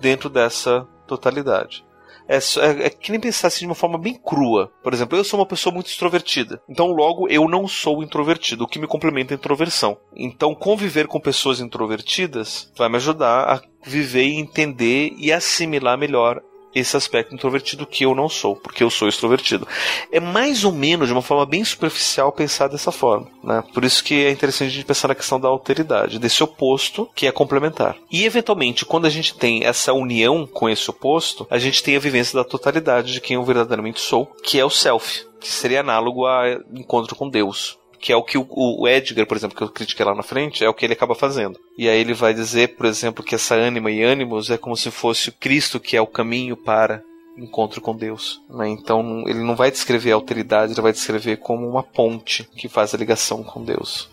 dentro 0.00 0.28
dessa 0.28 0.86
totalidade. 1.06 1.84
É, 2.30 2.36
é, 2.36 2.86
é, 2.86 2.90
que 2.90 3.10
nem 3.10 3.20
pensar 3.20 3.48
assim 3.48 3.60
de 3.60 3.66
uma 3.66 3.74
forma 3.74 3.98
bem 3.98 4.14
crua. 4.14 4.70
Por 4.84 4.94
exemplo, 4.94 5.18
eu 5.18 5.24
sou 5.24 5.40
uma 5.40 5.46
pessoa 5.46 5.74
muito 5.74 5.88
extrovertida. 5.88 6.62
Então, 6.68 6.86
logo, 6.92 7.28
eu 7.28 7.48
não 7.48 7.66
sou 7.66 8.04
introvertido, 8.04 8.62
o 8.62 8.68
que 8.68 8.78
me 8.78 8.86
complementa 8.86 9.34
a 9.34 9.36
introversão. 9.36 9.98
Então, 10.14 10.54
conviver 10.54 11.08
com 11.08 11.18
pessoas 11.18 11.58
introvertidas 11.58 12.70
vai 12.76 12.88
me 12.88 12.96
ajudar 12.96 13.52
a 13.52 13.60
viver 13.84 14.22
e 14.22 14.38
entender 14.38 15.12
e 15.18 15.32
assimilar 15.32 15.98
melhor 15.98 16.40
esse 16.74 16.96
aspecto 16.96 17.34
introvertido 17.34 17.86
que 17.86 18.04
eu 18.04 18.14
não 18.14 18.28
sou, 18.28 18.56
porque 18.56 18.82
eu 18.82 18.90
sou 18.90 19.08
extrovertido. 19.08 19.66
É 20.10 20.20
mais 20.20 20.64
ou 20.64 20.72
menos, 20.72 21.08
de 21.08 21.12
uma 21.12 21.22
forma 21.22 21.44
bem 21.46 21.64
superficial, 21.64 22.32
pensar 22.32 22.68
dessa 22.68 22.92
forma. 22.92 23.26
Né? 23.42 23.62
Por 23.74 23.84
isso 23.84 24.02
que 24.04 24.24
é 24.24 24.30
interessante 24.30 24.68
a 24.68 24.72
gente 24.72 24.84
pensar 24.84 25.08
na 25.08 25.14
questão 25.14 25.40
da 25.40 25.48
alteridade, 25.48 26.18
desse 26.18 26.42
oposto 26.42 27.08
que 27.14 27.26
é 27.26 27.32
complementar. 27.32 27.96
E, 28.10 28.24
eventualmente, 28.24 28.84
quando 28.84 29.06
a 29.06 29.10
gente 29.10 29.34
tem 29.34 29.64
essa 29.64 29.92
união 29.92 30.46
com 30.46 30.68
esse 30.68 30.88
oposto, 30.90 31.46
a 31.50 31.58
gente 31.58 31.82
tem 31.82 31.96
a 31.96 32.00
vivência 32.00 32.36
da 32.36 32.44
totalidade 32.44 33.12
de 33.12 33.20
quem 33.20 33.34
eu 33.34 33.44
verdadeiramente 33.44 34.00
sou, 34.00 34.26
que 34.44 34.58
é 34.58 34.64
o 34.64 34.70
self, 34.70 35.26
que 35.40 35.48
seria 35.48 35.80
análogo 35.80 36.26
a 36.26 36.60
encontro 36.72 37.16
com 37.16 37.28
Deus 37.28 37.79
que 38.00 38.12
é 38.12 38.16
o 38.16 38.22
que 38.22 38.38
o, 38.38 38.46
o, 38.48 38.88
Edgar, 38.88 39.26
por 39.26 39.36
exemplo, 39.36 39.56
que 39.56 39.62
eu 39.62 39.68
critiquei 39.68 40.04
lá 40.04 40.14
na 40.14 40.22
frente, 40.22 40.64
é 40.64 40.68
o 40.68 40.74
que 40.74 40.86
ele 40.86 40.94
acaba 40.94 41.14
fazendo. 41.14 41.60
E 41.76 41.88
aí 41.88 42.00
ele 42.00 42.14
vai 42.14 42.32
dizer, 42.32 42.76
por 42.76 42.86
exemplo, 42.86 43.22
que 43.22 43.34
essa 43.34 43.54
ânima 43.54 43.90
e 43.90 44.02
ânimos 44.02 44.50
é 44.50 44.56
como 44.56 44.76
se 44.76 44.90
fosse 44.90 45.28
o 45.28 45.32
Cristo 45.32 45.78
que 45.78 45.96
é 45.96 46.00
o 46.00 46.06
caminho 46.06 46.56
para 46.56 47.02
encontro 47.36 47.80
com 47.80 47.94
Deus. 47.94 48.40
Né? 48.48 48.68
Então 48.68 49.24
ele 49.26 49.40
não 49.40 49.54
vai 49.54 49.70
descrever 49.70 50.12
a 50.12 50.14
alteridade, 50.14 50.72
ele 50.72 50.80
vai 50.80 50.92
descrever 50.92 51.36
como 51.36 51.68
uma 51.68 51.82
ponte 51.82 52.44
que 52.56 52.68
faz 52.68 52.94
a 52.94 52.98
ligação 52.98 53.42
com 53.42 53.62
Deus. 53.62 54.08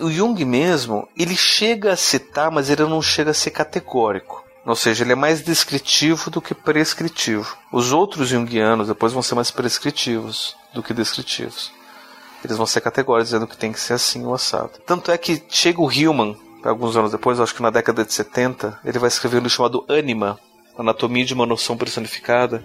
O 0.00 0.10
Jung 0.10 0.44
mesmo, 0.44 1.08
ele 1.18 1.36
chega 1.36 1.92
a 1.92 1.96
citar, 1.96 2.50
mas 2.50 2.70
ele 2.70 2.82
não 2.82 3.00
chega 3.00 3.30
a 3.30 3.34
ser 3.34 3.50
categórico. 3.50 4.44
Ou 4.64 4.74
seja, 4.74 5.04
ele 5.04 5.12
é 5.12 5.16
mais 5.16 5.42
descritivo 5.42 6.28
do 6.28 6.42
que 6.42 6.52
prescritivo. 6.52 7.56
Os 7.72 7.92
outros 7.92 8.28
junguianos 8.28 8.88
depois 8.88 9.12
vão 9.12 9.22
ser 9.22 9.36
mais 9.36 9.50
prescritivos 9.50 10.56
do 10.74 10.82
que 10.82 10.92
descritivos. 10.92 11.72
Eles 12.44 12.56
vão 12.56 12.66
ser 12.66 12.80
categóricos 12.80 13.30
dizendo 13.30 13.46
que 13.46 13.56
tem 13.56 13.72
que 13.72 13.80
ser 13.80 13.94
assim 13.94 14.24
o 14.24 14.34
assado. 14.34 14.72
Tanto 14.86 15.10
é 15.10 15.18
que 15.18 15.42
chega 15.48 15.80
o 15.80 15.90
Hillman, 15.90 16.36
alguns 16.62 16.96
anos 16.96 17.12
depois, 17.12 17.40
acho 17.40 17.54
que 17.54 17.62
na 17.62 17.70
década 17.70 18.04
de 18.04 18.12
70, 18.12 18.80
ele 18.84 18.98
vai 18.98 19.08
escrever 19.08 19.36
um 19.36 19.40
livro 19.40 19.50
chamado 19.50 19.84
Anima, 19.88 20.38
Anatomia 20.78 21.24
de 21.24 21.34
uma 21.34 21.46
Noção 21.46 21.76
Personificada, 21.76 22.64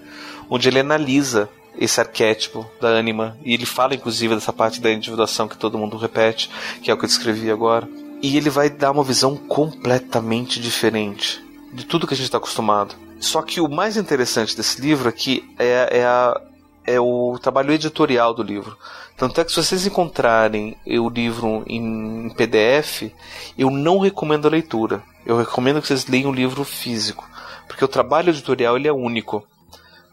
onde 0.50 0.68
ele 0.68 0.80
analisa 0.80 1.50
esse 1.78 2.00
arquétipo 2.00 2.70
da 2.80 2.90
ânima. 2.90 3.38
E 3.44 3.54
ele 3.54 3.66
fala, 3.66 3.96
inclusive, 3.96 4.36
dessa 4.36 4.52
parte 4.52 4.82
da 4.82 4.92
individuação 4.92 5.48
que 5.48 5.58
todo 5.58 5.78
mundo 5.78 5.98
repete, 5.98 6.50
que 6.82 6.92
é 6.92 6.94
o 6.94 6.98
que 6.98 7.06
eu 7.06 7.10
descrevi 7.10 7.50
agora. 7.50 7.88
E 8.22 8.38
ele 8.38 8.50
vai 8.50 8.70
dar 8.70 8.92
uma 8.92 9.04
visão 9.04 9.36
completamente 9.36 10.60
diferente 10.60 11.44
de 11.74 11.86
tudo 11.86 12.06
que 12.06 12.14
a 12.14 12.18
gente 12.18 12.26
está 12.26 12.38
acostumado. 12.38 12.96
Só 13.20 13.42
que 13.42 13.62
o 13.62 13.70
mais 13.70 13.98
interessante 13.98 14.58
desse 14.58 14.82
livro 14.82 15.08
aqui 15.08 15.44
é, 15.58 16.00
é, 16.00 16.06
a, 16.06 16.40
é 16.86 17.00
o 17.00 17.38
trabalho 17.42 17.74
editorial 17.74 18.34
do 18.34 18.44
livro. 18.44 18.78
Tanto 19.18 19.40
é 19.40 19.44
que 19.44 19.52
se 19.52 19.64
vocês 19.64 19.86
encontrarem 19.86 20.76
o 20.86 21.10
livro 21.10 21.64
em 21.68 22.30
PDF, 22.36 23.12
eu 23.58 23.70
não 23.70 24.00
recomendo 24.00 24.48
a 24.48 24.52
leitura. 24.52 25.04
Eu 25.26 25.38
recomendo 25.38 25.82
que 25.82 25.88
vocês 25.88 26.08
leiam 26.08 26.32
o 26.32 26.34
livro 26.34 26.64
físico, 26.64 27.28
porque 27.68 27.86
o 27.86 27.88
trabalho 27.88 28.30
editorial 28.30 28.76
ele 28.76 28.88
é 28.88 28.94
único. 28.94 29.46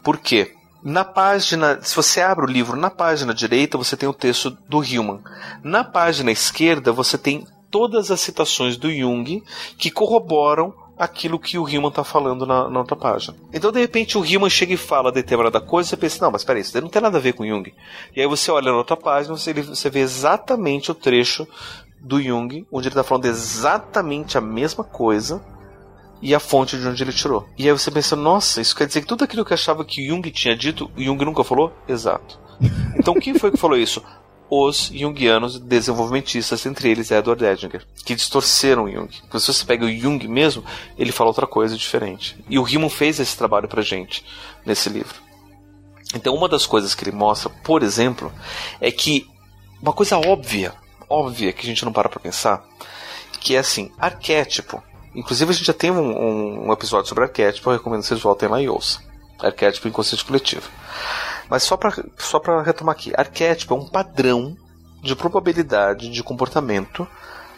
Por 0.03 0.17
quê? 0.17 0.53
Na 0.81 1.03
página, 1.03 1.79
se 1.81 1.95
você 1.95 2.21
abre 2.21 2.45
o 2.45 2.49
livro 2.49 2.77
na 2.77 2.89
página 2.89 3.33
direita, 3.33 3.77
você 3.77 3.97
tem 3.97 4.07
o 4.07 4.13
texto 4.13 4.51
do 4.67 4.79
Human. 4.79 5.19
Na 5.61 5.83
página 5.83 6.31
esquerda, 6.31 6.93
você 6.93 7.17
tem 7.17 7.45
todas 7.69 8.11
as 8.11 8.21
citações 8.21 8.77
do 8.77 8.91
Jung 8.91 9.43
que 9.77 9.91
corroboram 9.91 10.73
aquilo 10.99 11.39
que 11.39 11.57
o 11.57 11.67
Hillman 11.67 11.91
tá 11.91 12.03
falando 12.03 12.45
na, 12.45 12.69
na, 12.69 12.79
outra 12.79 12.97
página. 12.97 13.37
Então, 13.53 13.71
de 13.71 13.79
repente, 13.79 14.17
o 14.17 14.25
Hillman 14.25 14.49
chega 14.49 14.73
e 14.73 14.77
fala 14.77 15.13
determinada 15.13 15.61
coisa 15.61 15.89
você 15.89 15.95
pensa, 15.95 16.25
não, 16.25 16.31
mas 16.31 16.43
peraí, 16.43 16.61
isso 16.61 16.79
não 16.81 16.89
tem 16.89 17.01
nada 17.01 17.17
a 17.17 17.21
ver 17.21 17.31
com 17.31 17.47
Jung. 17.47 17.73
E 18.13 18.19
aí 18.19 18.27
você 18.27 18.51
olha 18.51 18.69
na 18.69 18.77
outra 18.77 18.97
página 18.97 19.33
você, 19.33 19.53
você 19.53 19.89
vê 19.89 20.01
exatamente 20.01 20.91
o 20.91 20.93
trecho 20.93 21.47
do 22.01 22.21
Jung, 22.21 22.67
onde 22.69 22.89
ele 22.89 22.93
está 22.93 23.03
falando 23.03 23.25
exatamente 23.25 24.37
a 24.37 24.41
mesma 24.41 24.83
coisa 24.83 25.41
e 26.21 26.35
a 26.35 26.39
fonte 26.39 26.77
de 26.77 26.85
onde 26.85 27.01
ele 27.01 27.13
tirou. 27.13 27.47
E 27.57 27.65
aí 27.65 27.71
você 27.71 27.89
pensa, 27.89 28.17
nossa, 28.17 28.59
isso 28.59 28.75
quer 28.75 28.85
dizer 28.85 28.99
que 28.99 29.07
tudo 29.07 29.23
aquilo 29.23 29.45
que 29.45 29.53
achava 29.53 29.85
que 29.85 30.05
Jung 30.05 30.29
tinha 30.31 30.55
dito, 30.55 30.91
Jung 30.97 31.23
nunca 31.23 31.45
falou? 31.45 31.71
Exato. 31.87 32.37
Então 32.97 33.13
quem 33.13 33.39
foi 33.39 33.51
que 33.51 33.57
falou 33.57 33.77
isso? 33.77 34.03
Os 34.49 34.91
jungianos 34.93 35.59
desenvolvimentistas, 35.59 36.65
entre 36.65 36.89
eles 36.89 37.11
Edward 37.11 37.45
Edinger, 37.45 37.85
que 38.03 38.15
distorceram 38.15 38.89
Jung. 38.89 39.09
Se 39.39 39.53
você 39.53 39.65
pega 39.65 39.85
o 39.85 39.91
Jung 39.91 40.27
mesmo, 40.27 40.63
ele 40.97 41.11
fala 41.11 41.29
outra 41.29 41.45
coisa 41.45 41.77
diferente. 41.77 42.35
E 42.49 42.57
o 42.57 42.63
Riemann 42.63 42.89
fez 42.89 43.19
esse 43.19 43.37
trabalho 43.37 43.67
pra 43.67 43.83
gente 43.83 44.25
nesse 44.65 44.89
livro. 44.89 45.15
Então, 46.15 46.33
uma 46.33 46.49
das 46.49 46.65
coisas 46.65 46.95
que 46.95 47.03
ele 47.03 47.15
mostra, 47.15 47.49
por 47.63 47.83
exemplo, 47.83 48.33
é 48.81 48.91
que 48.91 49.27
uma 49.81 49.93
coisa 49.93 50.17
óbvia, 50.17 50.73
óbvia 51.07 51.53
que 51.53 51.61
a 51.61 51.69
gente 51.69 51.85
não 51.85 51.93
para 51.93 52.09
pra 52.09 52.19
pensar, 52.19 52.65
que 53.39 53.55
é 53.55 53.59
assim, 53.59 53.91
arquétipo. 53.97 54.83
Inclusive, 55.15 55.51
a 55.51 55.53
gente 55.53 55.67
já 55.67 55.73
tem 55.73 55.91
um, 55.91 56.67
um 56.67 56.73
episódio 56.73 57.07
sobre 57.07 57.23
arquétipo, 57.23 57.69
eu 57.69 57.77
recomendo 57.77 58.01
que 58.01 58.07
vocês 58.07 58.19
voltem 58.19 58.49
lá 58.49 58.61
e 58.61 58.67
ouçam. 58.67 59.01
Arquétipo 59.39 59.87
inconsciente 59.87 60.25
coletivo. 60.25 60.69
Mas 61.49 61.63
só 61.63 61.75
para 61.75 61.93
só 62.17 62.39
retomar 62.61 62.95
aqui, 62.95 63.11
arquétipo 63.15 63.73
é 63.73 63.77
um 63.77 63.87
padrão 63.87 64.55
de 65.01 65.15
probabilidade 65.15 66.09
de 66.09 66.23
comportamento 66.23 67.07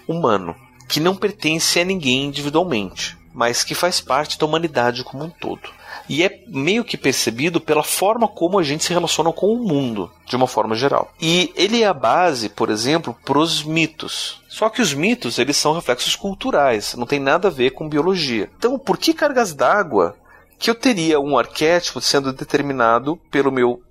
humano 0.07 0.55
que 0.87 0.99
não 0.99 1.15
pertence 1.15 1.79
a 1.79 1.85
ninguém 1.85 2.25
individualmente, 2.25 3.17
mas 3.33 3.63
que 3.63 3.73
faz 3.73 4.01
parte 4.01 4.37
da 4.37 4.45
humanidade 4.45 5.03
como 5.03 5.23
um 5.23 5.29
todo. 5.29 5.69
E 6.09 6.23
é 6.23 6.43
meio 6.47 6.83
que 6.83 6.97
percebido 6.97 7.61
pela 7.61 7.83
forma 7.83 8.27
como 8.27 8.59
a 8.59 8.63
gente 8.63 8.83
se 8.83 8.91
relaciona 8.91 9.31
com 9.31 9.53
o 9.53 9.63
mundo, 9.63 10.11
de 10.25 10.35
uma 10.35 10.47
forma 10.47 10.75
geral. 10.75 11.09
E 11.21 11.53
ele 11.55 11.81
é 11.81 11.87
a 11.87 11.93
base, 11.93 12.49
por 12.49 12.69
exemplo, 12.69 13.15
para 13.23 13.39
os 13.39 13.63
mitos. 13.63 14.41
Só 14.49 14.69
que 14.69 14.81
os 14.81 14.93
mitos, 14.93 15.39
eles 15.39 15.55
são 15.55 15.73
reflexos 15.73 16.15
culturais, 16.15 16.95
não 16.95 17.05
tem 17.05 17.19
nada 17.19 17.47
a 17.47 17.51
ver 17.51 17.71
com 17.71 17.87
biologia. 17.87 18.49
Então, 18.57 18.77
por 18.77 18.97
que 18.97 19.13
cargas 19.13 19.53
d'água 19.53 20.17
que 20.62 20.70
eu 20.70 20.76
teria 20.76 21.20
um 21.20 21.36
arquétipo 21.39 21.99
sendo 21.99 22.32
determinado 22.32 23.18
pelo 23.32 23.51
meu 23.51 23.82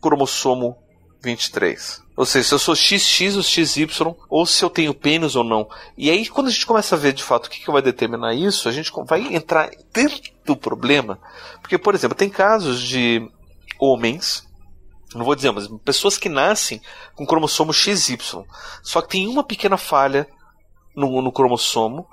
cromossomo 0.00 0.74
23. 1.22 2.02
Ou 2.16 2.24
seja, 2.24 2.48
se 2.48 2.54
eu 2.54 2.58
sou 2.58 2.74
XX 2.74 3.36
ou 3.36 3.42
XY, 3.42 3.86
ou 4.30 4.46
se 4.46 4.64
eu 4.64 4.70
tenho 4.70 4.94
pênis 4.94 5.36
ou 5.36 5.44
não. 5.44 5.68
E 5.94 6.08
aí, 6.08 6.26
quando 6.26 6.46
a 6.46 6.50
gente 6.50 6.64
começa 6.64 6.94
a 6.94 6.98
ver 6.98 7.12
de 7.12 7.22
fato 7.22 7.46
o 7.46 7.50
que, 7.50 7.60
que 7.60 7.70
vai 7.70 7.82
determinar 7.82 8.32
isso, 8.32 8.66
a 8.66 8.72
gente 8.72 8.90
vai 9.06 9.34
entrar 9.34 9.68
dentro 9.92 10.32
do 10.46 10.56
problema. 10.56 11.20
Porque, 11.60 11.76
por 11.76 11.94
exemplo, 11.94 12.16
tem 12.16 12.30
casos 12.30 12.80
de 12.80 13.20
homens, 13.78 14.42
não 15.14 15.22
vou 15.22 15.34
dizer, 15.34 15.52
mas 15.52 15.68
pessoas 15.84 16.16
que 16.16 16.30
nascem 16.30 16.80
com 17.14 17.26
cromossomo 17.26 17.74
XY. 17.74 18.16
Só 18.82 19.02
que 19.02 19.10
tem 19.10 19.28
uma 19.28 19.44
pequena 19.44 19.76
falha 19.76 20.26
no, 20.94 21.20
no 21.20 21.30
cromossomo 21.30 22.08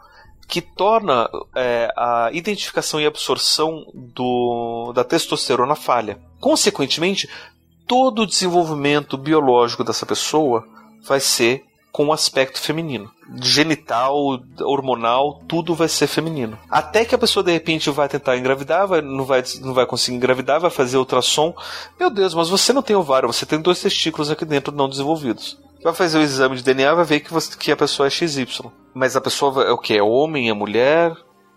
que 0.48 0.62
torna 0.62 1.30
é, 1.56 1.92
a 1.96 2.30
identificação 2.32 3.00
e 3.00 3.06
absorção 3.06 3.86
do, 3.94 4.92
da 4.94 5.04
testosterona 5.04 5.76
falha. 5.76 6.20
Consequentemente, 6.40 7.30
todo 7.88 8.24
o 8.24 8.28
desenvolvimento 8.28 9.18
biológico 9.18 9.84
dessa 9.84 10.06
pessoa 10.06 10.66
vai 11.06 11.20
ser 11.20 11.66
com 11.94 12.08
o 12.08 12.14
aspecto 12.14 12.60
feminino. 12.60 13.12
Genital, 13.40 14.16
hormonal, 14.62 15.42
tudo 15.48 15.76
vai 15.76 15.88
ser 15.88 16.08
feminino. 16.08 16.58
Até 16.68 17.06
que 17.06 17.14
a 17.14 17.20
pessoa 17.20 17.44
de 17.44 17.52
repente 17.52 17.90
vai 17.92 18.10
tentar 18.10 18.36
engravidar, 18.36 18.88
vai, 18.88 19.00
não, 19.00 19.24
vai, 19.24 19.44
não 19.62 19.76
vai 19.76 19.86
conseguir 19.86 20.18
engravidar, 20.18 20.60
vai 20.60 20.72
fazer 20.72 20.98
ultrassom. 20.98 21.56
Meu 22.00 22.10
Deus, 22.10 22.34
mas 22.34 22.50
você 22.50 22.74
não 22.74 22.82
tem 22.82 22.96
ovário, 22.96 23.32
você 23.32 23.46
tem 23.46 23.62
dois 23.62 23.80
testículos 23.80 24.32
aqui 24.32 24.44
dentro 24.44 24.74
não 24.74 24.90
desenvolvidos. 24.90 25.58
Vai 25.84 25.94
fazer 25.94 26.18
o 26.18 26.22
exame 26.22 26.56
de 26.56 26.64
DNA, 26.64 26.94
vai 26.94 27.06
ver 27.06 27.20
que, 27.20 27.34
você, 27.34 27.56
que 27.58 27.72
a 27.72 27.78
pessoa 27.78 28.08
é 28.08 28.10
XY. 28.10 28.48
Mas 28.94 29.16
a 29.16 29.22
pessoa 29.22 29.64
é 29.64 29.72
o 29.72 29.78
que? 29.78 29.98
É 29.98 30.04
homem, 30.04 30.50
é 30.50 30.54
mulher? 30.54 31.14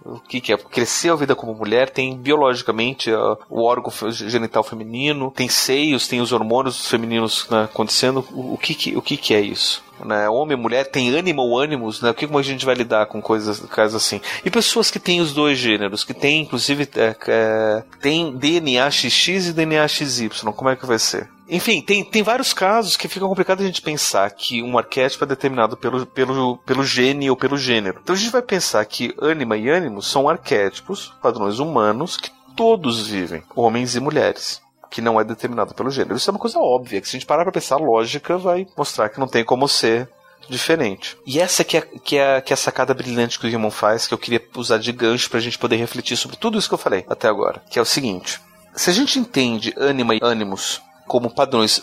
o 0.06 0.20
que, 0.20 0.40
que, 0.40 0.52
é? 0.52 0.56
Cresceu 0.56 1.14
a 1.14 1.16
vida 1.16 1.34
como 1.34 1.54
mulher, 1.54 1.90
tem 1.90 2.16
biologicamente 2.16 3.10
uh, 3.10 3.36
o 3.50 3.62
órgão 3.62 3.92
genital 4.10 4.62
feminino, 4.62 5.32
tem 5.34 5.48
seios, 5.48 6.06
tem 6.06 6.20
os 6.20 6.32
hormônios 6.32 6.88
femininos 6.88 7.48
né, 7.50 7.64
acontecendo. 7.64 8.24
O, 8.30 8.54
o, 8.54 8.58
que, 8.58 8.74
que, 8.74 8.96
o 8.96 9.02
que, 9.02 9.16
que 9.16 9.34
é 9.34 9.40
isso? 9.40 9.84
Né? 10.04 10.28
Homem, 10.28 10.56
mulher, 10.56 10.84
tem 10.84 11.16
animal 11.16 11.58
animus, 11.60 12.00
né? 12.00 12.10
O 12.10 12.14
que 12.14 12.26
como 12.26 12.38
a 12.38 12.42
gente 12.42 12.66
vai 12.66 12.74
lidar 12.74 13.06
com 13.06 13.20
coisas, 13.20 13.60
coisas 13.60 13.94
assim? 13.94 14.20
E 14.44 14.50
pessoas 14.50 14.90
que 14.90 14.98
têm 14.98 15.20
os 15.20 15.32
dois 15.32 15.58
gêneros, 15.58 16.04
que 16.04 16.14
têm, 16.14 16.42
inclusive, 16.42 16.88
é, 16.96 17.16
é, 17.26 17.84
tem 18.00 18.36
DNA 18.36 18.90
XX 18.90 19.48
e 19.48 19.52
DNA 19.52 19.88
XY, 19.88 20.30
como 20.54 20.70
é 20.70 20.76
que 20.76 20.86
vai 20.86 20.98
ser? 20.98 21.28
Enfim, 21.48 21.80
tem, 21.80 22.04
tem 22.04 22.22
vários 22.22 22.52
casos 22.52 22.96
que 22.96 23.08
fica 23.08 23.26
complicado 23.26 23.60
a 23.60 23.66
gente 23.66 23.82
pensar 23.82 24.30
que 24.30 24.62
um 24.62 24.76
arquétipo 24.76 25.24
é 25.24 25.28
determinado 25.28 25.76
pelo, 25.76 26.04
pelo, 26.04 26.58
pelo 26.58 26.84
gene 26.84 27.30
ou 27.30 27.36
pelo 27.36 27.56
gênero. 27.56 28.00
Então 28.02 28.14
a 28.14 28.18
gente 28.18 28.32
vai 28.32 28.42
pensar 28.42 28.84
que 28.84 29.14
ânima 29.20 29.56
e 29.56 29.68
ânimo 29.68 30.02
são 30.02 30.28
arquétipos, 30.28 31.14
padrões 31.22 31.58
humanos, 31.58 32.16
que 32.16 32.30
todos 32.56 33.06
vivem, 33.06 33.42
homens 33.54 33.94
e 33.94 34.00
mulheres 34.00 34.60
que 34.90 35.00
não 35.00 35.20
é 35.20 35.24
determinado 35.24 35.74
pelo 35.74 35.90
gênero. 35.90 36.16
Isso 36.16 36.30
é 36.30 36.32
uma 36.32 36.38
coisa 36.40 36.58
óbvia, 36.58 37.00
que 37.00 37.08
se 37.08 37.16
a 37.16 37.18
gente 37.18 37.26
parar 37.26 37.42
pra 37.42 37.52
pensar, 37.52 37.74
a 37.74 37.78
lógica 37.78 38.38
vai 38.38 38.66
mostrar 38.76 39.08
que 39.08 39.20
não 39.20 39.28
tem 39.28 39.44
como 39.44 39.68
ser 39.68 40.08
diferente. 40.48 41.16
E 41.26 41.40
essa 41.40 41.64
que 41.64 41.76
é, 41.76 41.80
que 41.80 42.16
é, 42.16 42.40
que 42.40 42.52
é 42.52 42.54
a 42.54 42.56
sacada 42.56 42.94
brilhante 42.94 43.38
que 43.38 43.46
o 43.46 43.56
Human 43.56 43.70
faz, 43.70 44.06
que 44.06 44.14
eu 44.14 44.18
queria 44.18 44.42
usar 44.56 44.78
de 44.78 44.92
gancho 44.92 45.28
pra 45.28 45.40
gente 45.40 45.58
poder 45.58 45.76
refletir 45.76 46.16
sobre 46.16 46.36
tudo 46.36 46.58
isso 46.58 46.68
que 46.68 46.74
eu 46.74 46.78
falei 46.78 47.04
até 47.08 47.28
agora, 47.28 47.62
que 47.68 47.78
é 47.78 47.82
o 47.82 47.86
seguinte. 47.86 48.40
Se 48.74 48.90
a 48.90 48.92
gente 48.92 49.18
entende 49.18 49.74
ânima 49.76 50.14
e 50.14 50.20
ânimos 50.22 50.80
como 51.06 51.34
padrões 51.34 51.82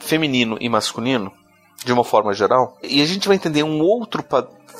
feminino 0.00 0.58
e 0.60 0.68
masculino, 0.68 1.32
de 1.84 1.92
uma 1.92 2.04
forma 2.04 2.34
geral, 2.34 2.76
e 2.82 3.00
a 3.00 3.06
gente 3.06 3.26
vai 3.26 3.36
entender 3.36 3.62
um 3.62 3.80
outro 3.80 4.24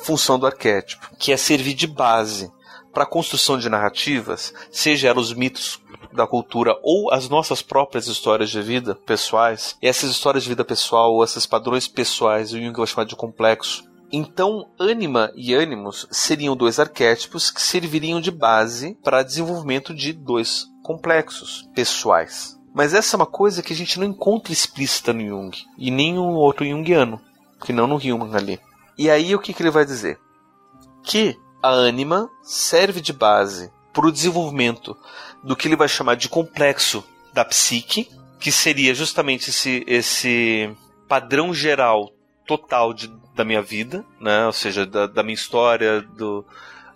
função 0.03 0.37
do 0.37 0.45
arquétipo, 0.45 1.09
que 1.17 1.31
é 1.31 1.37
servir 1.37 1.73
de 1.73 1.87
base 1.87 2.51
para 2.93 3.03
a 3.03 3.07
construção 3.07 3.57
de 3.57 3.69
narrativas, 3.69 4.53
seja 4.71 5.07
elas 5.07 5.27
os 5.27 5.33
mitos 5.33 5.81
da 6.13 6.27
cultura 6.27 6.77
ou 6.83 7.11
as 7.11 7.29
nossas 7.29 7.61
próprias 7.61 8.07
histórias 8.07 8.49
de 8.49 8.61
vida 8.61 8.93
pessoais, 8.93 9.77
e 9.81 9.87
essas 9.87 10.11
histórias 10.11 10.43
de 10.43 10.49
vida 10.49 10.65
pessoal, 10.65 11.13
ou 11.13 11.23
esses 11.23 11.45
padrões 11.45 11.87
pessoais, 11.87 12.53
o 12.53 12.59
Jung 12.59 12.77
vai 12.77 12.87
chamar 12.87 13.05
de 13.05 13.15
complexo. 13.15 13.89
Então, 14.11 14.69
ânima 14.77 15.31
e 15.35 15.53
ânimos 15.53 16.05
seriam 16.11 16.55
dois 16.55 16.79
arquétipos 16.79 17.49
que 17.49 17.61
serviriam 17.61 18.19
de 18.19 18.29
base 18.29 18.97
para 19.01 19.23
desenvolvimento 19.23 19.93
de 19.93 20.11
dois 20.11 20.65
complexos 20.83 21.65
pessoais. 21.73 22.60
Mas 22.73 22.93
essa 22.93 23.15
é 23.15 23.17
uma 23.17 23.25
coisa 23.25 23.61
que 23.61 23.73
a 23.73 23.75
gente 23.75 23.99
não 23.99 24.07
encontra 24.07 24.53
explícita 24.53 25.11
no 25.11 25.25
Jung, 25.25 25.57
e 25.77 25.91
nem 25.91 26.13
no 26.13 26.33
outro 26.33 26.65
Jungiano, 26.65 27.21
que 27.63 27.73
não 27.73 27.87
no 27.87 27.97
Human 27.97 28.35
ali. 28.35 28.59
E 28.97 29.09
aí 29.09 29.35
o 29.35 29.39
que, 29.39 29.53
que 29.53 29.61
ele 29.61 29.71
vai 29.71 29.85
dizer? 29.85 30.19
Que 31.03 31.37
a 31.61 31.69
ânima 31.69 32.29
serve 32.41 33.01
de 33.01 33.11
base 33.11 33.71
para 33.93 34.07
o 34.07 34.11
desenvolvimento 34.11 34.97
do 35.43 35.55
que 35.55 35.67
ele 35.67 35.75
vai 35.75 35.87
chamar 35.87 36.15
de 36.15 36.29
complexo 36.29 37.03
da 37.33 37.43
psique, 37.43 38.09
que 38.39 38.51
seria 38.51 38.93
justamente 38.93 39.49
esse, 39.49 39.83
esse 39.85 40.75
padrão 41.07 41.53
geral 41.53 42.11
total 42.47 42.93
de, 42.93 43.07
da 43.35 43.43
minha 43.43 43.61
vida, 43.61 44.05
né? 44.19 44.45
ou 44.45 44.53
seja, 44.53 44.85
da, 44.85 45.07
da 45.07 45.23
minha 45.23 45.35
história, 45.35 46.01
do, 46.01 46.45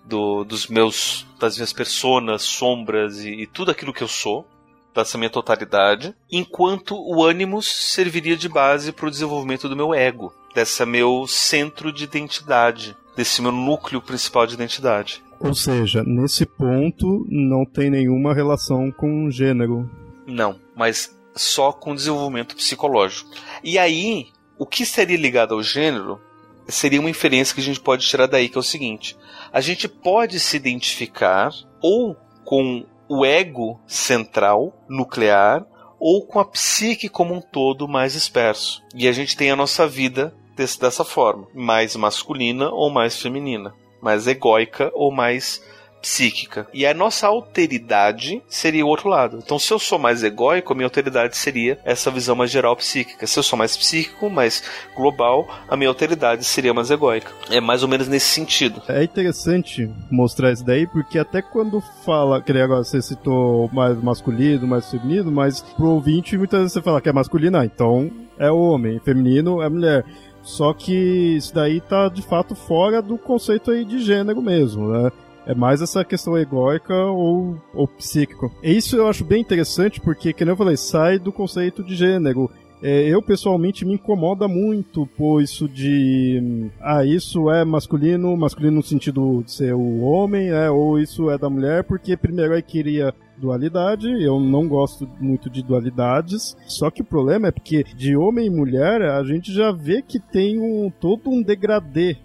do, 0.03 0.43
dos 0.43 0.67
meus, 0.67 1.27
das 1.39 1.57
minhas 1.57 1.73
personas, 1.73 2.43
sombras 2.43 3.19
e, 3.19 3.29
e 3.41 3.47
tudo 3.47 3.71
aquilo 3.71 3.93
que 3.93 4.03
eu 4.03 4.07
sou 4.07 4.47
dessa 4.95 5.17
minha 5.17 5.29
totalidade, 5.29 6.15
enquanto 6.31 6.95
o 6.95 7.23
ânimos 7.23 7.67
serviria 7.67 8.37
de 8.37 8.47
base 8.47 8.91
para 8.91 9.07
o 9.07 9.11
desenvolvimento 9.11 9.67
do 9.67 9.75
meu 9.75 9.93
ego, 9.93 10.33
desse 10.53 10.85
meu 10.85 11.27
centro 11.27 11.91
de 11.91 12.05
identidade, 12.05 12.95
desse 13.15 13.41
meu 13.41 13.51
núcleo 13.51 14.01
principal 14.01 14.47
de 14.47 14.53
identidade. 14.53 15.23
Ou 15.39 15.53
seja, 15.53 16.01
nesse 16.03 16.45
ponto 16.45 17.25
não 17.29 17.65
tem 17.65 17.89
nenhuma 17.89 18.33
relação 18.33 18.89
com 18.91 19.29
gênero. 19.29 19.89
Não, 20.25 20.59
mas 20.75 21.15
só 21.35 21.73
com 21.73 21.93
desenvolvimento 21.93 22.55
psicológico. 22.55 23.29
E 23.61 23.77
aí, 23.77 24.27
o 24.57 24.65
que 24.65 24.85
seria 24.85 25.17
ligado 25.17 25.53
ao 25.53 25.61
gênero 25.61 26.19
seria 26.67 26.99
uma 26.99 27.09
inferência 27.09 27.53
que 27.53 27.61
a 27.61 27.63
gente 27.63 27.79
pode 27.79 28.07
tirar 28.07 28.27
daí, 28.27 28.47
que 28.47 28.57
é 28.57 28.59
o 28.59 28.63
seguinte: 28.63 29.17
a 29.51 29.59
gente 29.59 29.87
pode 29.87 30.39
se 30.39 30.55
identificar 30.55 31.51
ou 31.81 32.15
com 32.45 32.85
o 33.07 33.25
ego 33.25 33.79
central, 33.87 34.73
nuclear, 34.87 35.65
ou 35.99 36.25
com 36.25 36.39
a 36.39 36.45
psique 36.45 37.09
como 37.09 37.33
um 37.33 37.41
todo 37.41 37.87
mais 37.87 38.13
disperso. 38.13 38.83
E 38.93 39.07
a 39.07 39.11
gente 39.11 39.35
tem 39.35 39.51
a 39.51 39.55
nossa 39.55 39.87
vida 39.87 40.35
desse, 40.55 40.79
dessa 40.79 41.03
forma, 41.03 41.47
mais 41.53 41.95
masculina 41.95 42.69
ou 42.69 42.89
mais 42.89 43.19
feminina, 43.19 43.73
mais 44.01 44.27
egóica 44.27 44.91
ou 44.93 45.11
mais 45.11 45.63
psíquica. 46.05 46.67
E 46.71 46.85
a 46.85 46.93
nossa 46.93 47.25
alteridade 47.25 48.39
seria 48.47 48.85
o 48.85 48.89
outro 48.89 49.09
lado. 49.09 49.39
Então, 49.43 49.57
se 49.57 49.73
eu 49.73 49.79
sou 49.79 49.97
mais 49.97 50.23
egóico, 50.23 50.71
a 50.71 50.75
minha 50.75 50.85
alteridade 50.85 51.35
seria 51.35 51.79
essa 51.83 52.11
visão 52.11 52.35
mais 52.35 52.51
geral 52.51 52.75
psíquica. 52.75 53.25
Se 53.25 53.39
eu 53.39 53.43
sou 53.43 53.57
mais 53.57 53.75
psíquico, 53.75 54.29
mais 54.29 54.61
global, 54.95 55.47
a 55.67 55.75
minha 55.75 55.89
alteridade 55.89 56.43
seria 56.43 56.75
mais 56.75 56.91
egóica. 56.91 57.31
É 57.49 57.59
mais 57.59 57.81
ou 57.81 57.89
menos 57.89 58.07
nesse 58.07 58.27
sentido. 58.27 58.83
É 58.87 59.03
interessante 59.03 59.89
mostrar 60.11 60.51
isso 60.51 60.63
daí, 60.63 60.85
porque 60.85 61.17
até 61.17 61.41
quando 61.41 61.81
fala, 62.05 62.39
que 62.39 62.51
agora 62.51 62.83
você 62.83 63.01
citou 63.01 63.67
mais 63.73 63.97
masculino, 63.97 64.67
mais 64.67 64.89
feminino, 64.91 65.31
mas 65.31 65.61
pro 65.61 65.89
ouvinte 65.89 66.37
muitas 66.37 66.59
vezes 66.59 66.73
você 66.73 66.83
fala 66.83 67.01
que 67.01 67.09
é 67.09 67.13
masculino, 67.13 67.57
ah, 67.57 67.65
então 67.65 68.11
é 68.37 68.51
homem, 68.51 68.99
feminino 68.99 69.59
é 69.59 69.67
mulher. 69.67 70.05
Só 70.43 70.71
que 70.71 70.93
isso 71.35 71.55
daí 71.55 71.81
tá 71.81 72.07
de 72.07 72.21
fato 72.21 72.53
fora 72.53 73.01
do 73.01 73.17
conceito 73.17 73.71
aí 73.71 73.83
de 73.83 73.97
gênero 73.97 74.39
mesmo, 74.39 74.89
né? 74.89 75.11
É 75.45 75.53
mais 75.53 75.81
essa 75.81 76.03
questão 76.03 76.37
egóica 76.37 76.95
ou, 76.95 77.61
ou 77.73 77.87
psíquico. 77.87 78.51
E 78.63 78.75
isso 78.75 78.95
eu 78.95 79.07
acho 79.07 79.23
bem 79.23 79.41
interessante 79.41 80.01
porque, 80.01 80.33
como 80.33 80.51
eu 80.51 80.57
falei, 80.57 80.75
sai 80.75 81.19
do 81.19 81.31
conceito 81.31 81.83
de 81.83 81.95
gênero. 81.95 82.49
É, 82.81 83.07
eu 83.07 83.21
pessoalmente 83.21 83.85
me 83.85 83.93
incomoda 83.93 84.47
muito 84.47 85.07
por 85.17 85.41
isso 85.41 85.67
de. 85.67 86.69
Ah, 86.81 87.05
isso 87.05 87.49
é 87.49 87.63
masculino, 87.63 88.35
masculino 88.35 88.77
no 88.77 88.83
sentido 88.83 89.41
de 89.43 89.51
ser 89.51 89.73
o 89.73 90.01
homem, 90.01 90.49
é, 90.49 90.69
ou 90.69 90.99
isso 90.99 91.29
é 91.29 91.37
da 91.37 91.49
mulher, 91.49 91.83
porque 91.83 92.17
primeiro 92.17 92.53
aí 92.53 92.61
queria 92.61 93.13
dualidade, 93.37 94.07
eu 94.23 94.39
não 94.39 94.67
gosto 94.67 95.09
muito 95.19 95.49
de 95.49 95.63
dualidades, 95.63 96.55
só 96.67 96.89
que 96.89 97.01
o 97.01 97.05
problema 97.05 97.47
é 97.47 97.51
porque 97.51 97.83
de 97.83 98.15
homem 98.15 98.47
e 98.47 98.49
mulher 98.49 99.01
a 99.01 99.23
gente 99.23 99.53
já 99.53 99.71
vê 99.71 100.01
que 100.01 100.19
tem 100.19 100.59
um 100.59 100.89
todo 100.89 101.29
um 101.29 101.41
degradê 101.41 102.17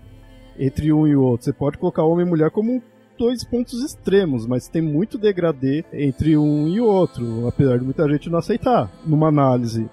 entre 0.58 0.92
um 0.92 1.06
e 1.06 1.16
o 1.16 1.22
outro. 1.22 1.44
Você 1.44 1.52
pode 1.52 1.78
colocar 1.78 2.04
homem 2.04 2.26
e 2.26 2.28
mulher 2.28 2.50
como 2.50 2.82
dois 3.20 3.44
pontos 3.44 3.84
extremos, 3.84 4.46
mas 4.46 4.66
tem 4.66 4.80
muito 4.80 5.18
degradê 5.18 5.84
entre 5.92 6.38
um 6.38 6.66
e 6.66 6.80
outro, 6.80 7.46
apesar 7.46 7.78
de 7.78 7.84
muita 7.84 8.08
gente 8.08 8.30
não 8.30 8.38
aceitar 8.38 8.90
numa 9.04 9.28
análise. 9.28 9.90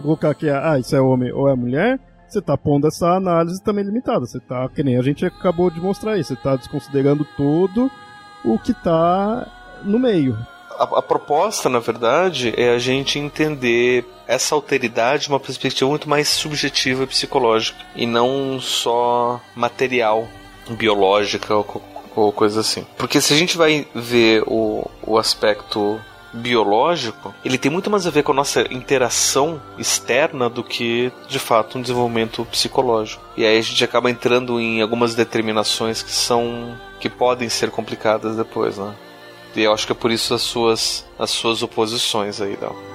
Colocar 0.00 0.34
que 0.34 0.48
ah, 0.48 0.78
isso 0.78 0.96
é 0.96 1.00
homem 1.00 1.30
ou 1.30 1.50
é 1.50 1.54
mulher, 1.54 2.00
você 2.26 2.38
está 2.38 2.56
pondo 2.56 2.86
essa 2.86 3.08
análise 3.10 3.62
também 3.62 3.84
limitada. 3.84 4.24
Você 4.24 4.38
está, 4.38 4.66
que 4.70 4.82
nem 4.82 4.96
a 4.96 5.02
gente 5.02 5.26
acabou 5.26 5.70
de 5.70 5.78
mostrar 5.80 6.12
aí, 6.12 6.24
você 6.24 6.32
está 6.32 6.56
desconsiderando 6.56 7.26
todo 7.36 7.90
o 8.42 8.58
que 8.58 8.72
está 8.72 9.46
no 9.84 9.98
meio. 9.98 10.34
A, 10.78 10.84
a, 10.84 11.02
proposta, 11.02 11.68
na 11.68 11.78
verdade, 11.78 12.54
é 12.56 12.74
a 12.74 12.78
gente 12.78 13.18
entender 13.18 14.06
essa 14.26 14.54
alteridade 14.54 15.24
de 15.24 15.28
uma 15.28 15.38
perspectiva 15.38 15.90
muito 15.90 16.08
mais 16.08 16.26
subjetiva 16.26 17.02
e 17.02 17.06
psicológica, 17.06 17.78
e 17.94 18.06
não 18.06 18.58
só 18.58 19.38
material, 19.54 20.26
biológica 20.70 21.54
ou, 21.54 21.82
ou 22.14 22.32
coisa 22.32 22.60
assim. 22.60 22.86
Porque 22.96 23.20
se 23.20 23.32
a 23.32 23.36
gente 23.36 23.56
vai 23.56 23.86
ver 23.94 24.42
o, 24.46 24.88
o 25.02 25.18
aspecto 25.18 26.00
biológico, 26.32 27.34
ele 27.44 27.58
tem 27.58 27.70
muito 27.70 27.90
mais 27.90 28.06
a 28.06 28.10
ver 28.10 28.22
com 28.22 28.32
a 28.32 28.34
nossa 28.34 28.62
interação 28.72 29.60
externa 29.78 30.48
do 30.48 30.64
que, 30.64 31.12
de 31.28 31.38
fato, 31.38 31.78
um 31.78 31.82
desenvolvimento 31.82 32.44
psicológico. 32.46 33.22
E 33.36 33.44
aí 33.44 33.58
a 33.58 33.62
gente 33.62 33.84
acaba 33.84 34.10
entrando 34.10 34.58
em 34.58 34.80
algumas 34.80 35.14
determinações 35.14 36.02
que 36.02 36.12
são 36.12 36.76
que 36.98 37.10
podem 37.10 37.48
ser 37.48 37.70
complicadas 37.70 38.36
depois, 38.36 38.78
né? 38.78 38.94
E 39.54 39.62
eu 39.62 39.72
acho 39.72 39.84
que 39.84 39.92
é 39.92 39.94
por 39.94 40.10
isso 40.10 40.32
as 40.34 40.42
suas 40.42 41.04
as 41.18 41.30
suas 41.30 41.62
oposições 41.62 42.40
aí, 42.40 42.56
Dal. 42.56 42.91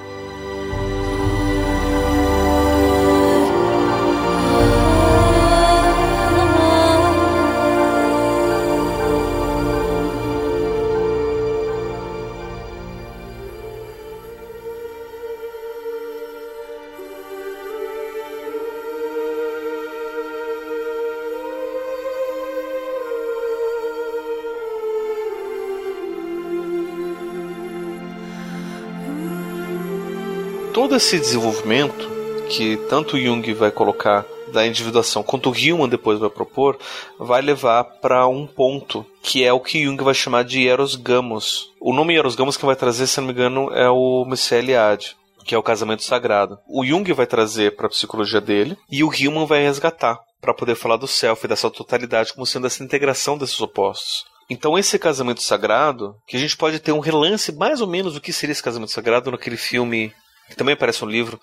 Esse 30.98 31.20
desenvolvimento 31.20 32.10
que 32.50 32.76
tanto 32.90 33.20
Jung 33.20 33.54
vai 33.54 33.70
colocar 33.70 34.26
da 34.52 34.66
individuação 34.66 35.22
quanto 35.22 35.56
Hillman 35.56 35.88
depois 35.88 36.18
vai 36.18 36.28
propor, 36.30 36.80
vai 37.20 37.40
levar 37.40 37.84
para 37.84 38.28
um 38.28 38.48
ponto 38.48 39.06
que 39.22 39.44
é 39.44 39.54
o 39.54 39.60
que 39.60 39.84
Jung 39.84 40.04
vai 40.04 40.16
chamar 40.16 40.44
de 40.44 40.68
Eros 40.68 40.96
Gamos. 40.96 41.72
O 41.80 41.94
nome 41.94 42.16
Eros 42.16 42.36
Gamos 42.36 42.58
que 42.58 42.66
vai 42.66 42.76
trazer, 42.76 43.06
se 43.06 43.20
não 43.20 43.28
me 43.28 43.34
engano, 43.34 43.72
é 43.74 43.88
o 43.88 44.26
Messiah 44.26 44.58
Eliade, 44.58 45.16
que 45.46 45.54
é 45.54 45.58
o 45.58 45.62
casamento 45.62 46.04
sagrado. 46.04 46.58
O 46.68 46.84
Jung 46.84 47.14
vai 47.14 47.28
trazer 47.28 47.76
para 47.76 47.86
a 47.86 47.92
psicologia 47.92 48.42
dele 48.42 48.76
e 48.90 49.04
o 49.04 49.14
Hillman 49.14 49.46
vai 49.46 49.62
resgatar 49.62 50.20
para 50.42 50.54
poder 50.54 50.74
falar 50.74 50.98
do 50.98 51.08
self, 51.08 51.48
dessa 51.48 51.70
totalidade 51.70 52.34
como 52.34 52.48
sendo 52.48 52.66
essa 52.66 52.84
integração 52.84 53.38
desses 53.38 53.62
opostos. 53.62 54.26
Então 54.50 54.76
esse 54.76 54.98
casamento 54.98 55.44
sagrado, 55.44 56.16
que 56.26 56.36
a 56.36 56.40
gente 56.40 56.58
pode 56.58 56.80
ter 56.80 56.92
um 56.92 57.00
relance 57.00 57.52
mais 57.52 57.82
ou 57.82 57.88
menos 57.88 58.16
do 58.16 58.22
que 58.22 58.34
seria 58.34 58.54
esse 58.54 58.64
casamento 58.64 58.92
sagrado 58.92 59.30
naquele 59.30 59.58
filme 59.58 60.12
que 60.50 60.56
também 60.56 60.74
aparece 60.74 61.04
no 61.04 61.12
livro, 61.12 61.40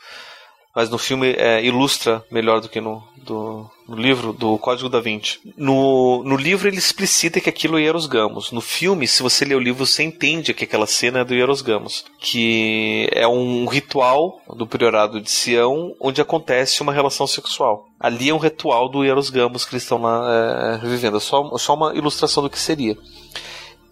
mas 0.74 0.90
no 0.90 0.98
filme 0.98 1.32
é, 1.38 1.64
ilustra 1.64 2.24
melhor 2.30 2.60
do 2.60 2.68
que 2.68 2.80
no, 2.80 3.00
do, 3.22 3.70
no 3.88 3.96
livro 3.96 4.32
do 4.32 4.58
Código 4.58 4.88
da 4.88 5.00
Vinci. 5.00 5.38
No, 5.56 6.24
no 6.24 6.36
livro 6.36 6.66
ele 6.66 6.78
explicita 6.78 7.40
que 7.40 7.48
aquilo 7.48 7.78
é 7.78 7.82
Hieros 7.82 8.06
Gamos. 8.06 8.50
No 8.50 8.60
filme, 8.60 9.06
se 9.06 9.22
você 9.22 9.44
ler 9.44 9.54
o 9.54 9.60
livro, 9.60 9.86
você 9.86 10.02
entende 10.02 10.52
que 10.52 10.64
aquela 10.64 10.86
cena 10.86 11.20
é 11.20 11.24
do 11.24 11.32
Hieros 11.32 11.62
Gamos, 11.62 12.04
que 12.18 13.08
é 13.12 13.26
um 13.26 13.66
ritual 13.66 14.40
do 14.56 14.66
priorado 14.66 15.20
de 15.20 15.30
Sião 15.30 15.94
onde 16.00 16.20
acontece 16.20 16.82
uma 16.82 16.92
relação 16.92 17.26
sexual. 17.26 17.86
Ali 18.00 18.30
é 18.30 18.34
um 18.34 18.38
ritual 18.38 18.88
do 18.88 19.04
Hieros 19.04 19.30
Gamos 19.30 19.64
que 19.64 19.74
eles 19.74 19.84
estão 19.84 20.02
lá 20.02 20.80
é, 20.82 20.86
vivendo. 20.88 21.18
É 21.18 21.20
só, 21.20 21.56
só 21.56 21.74
uma 21.74 21.94
ilustração 21.94 22.42
do 22.42 22.50
que 22.50 22.58
seria 22.58 22.96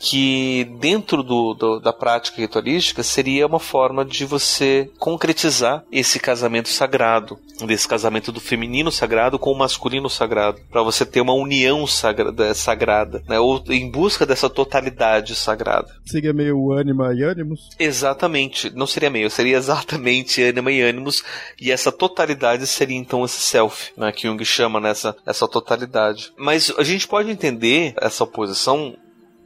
que 0.03 0.65
dentro 0.81 1.23
do, 1.23 1.55
do, 1.55 1.79
da 1.79 1.93
prática 1.93 2.41
ritualística 2.41 3.05
seria 3.05 3.47
uma 3.47 3.61
forma 3.61 4.05
de 4.05 4.25
você 4.25 4.91
concretizar 4.99 5.85
esse 5.93 6.19
casamento 6.19 6.69
sagrado, 6.69 7.39
desse 7.65 7.87
casamento 7.87 8.33
do 8.33 8.41
feminino 8.41 8.91
sagrado 8.91 9.39
com 9.39 9.53
o 9.53 9.57
masculino 9.57 10.11
sagrado, 10.11 10.61
para 10.73 10.83
você 10.83 11.07
ter 11.07 11.21
uma 11.21 11.33
união 11.33 11.87
sagrada, 11.87 12.53
sagrada 12.53 13.23
né? 13.29 13.39
ou 13.39 13.63
em 13.69 13.89
busca 13.89 14.27
dessa 14.27 14.51
totalidade 14.51 15.37
sagrada. 15.37 15.89
Seria 16.05 16.33
meio 16.33 16.73
ânima 16.73 17.15
e 17.15 17.23
ânimos? 17.23 17.69
Exatamente, 17.79 18.75
não 18.75 18.89
seria 18.89 19.09
meio, 19.09 19.31
seria 19.31 19.57
exatamente 19.57 20.43
ânima 20.43 20.73
e 20.73 20.83
ânimos, 20.83 21.23
e 21.61 21.71
essa 21.71 21.93
totalidade 21.93 22.67
seria 22.67 22.99
então 22.99 23.25
esse 23.25 23.41
self, 23.41 23.93
né? 23.97 24.11
que 24.11 24.27
Jung 24.27 24.45
chama 24.45 24.81
nessa 24.81 25.15
essa 25.25 25.47
totalidade. 25.47 26.33
Mas 26.37 26.75
a 26.77 26.83
gente 26.83 27.07
pode 27.07 27.31
entender 27.31 27.95
essa 28.01 28.25
oposição 28.25 28.97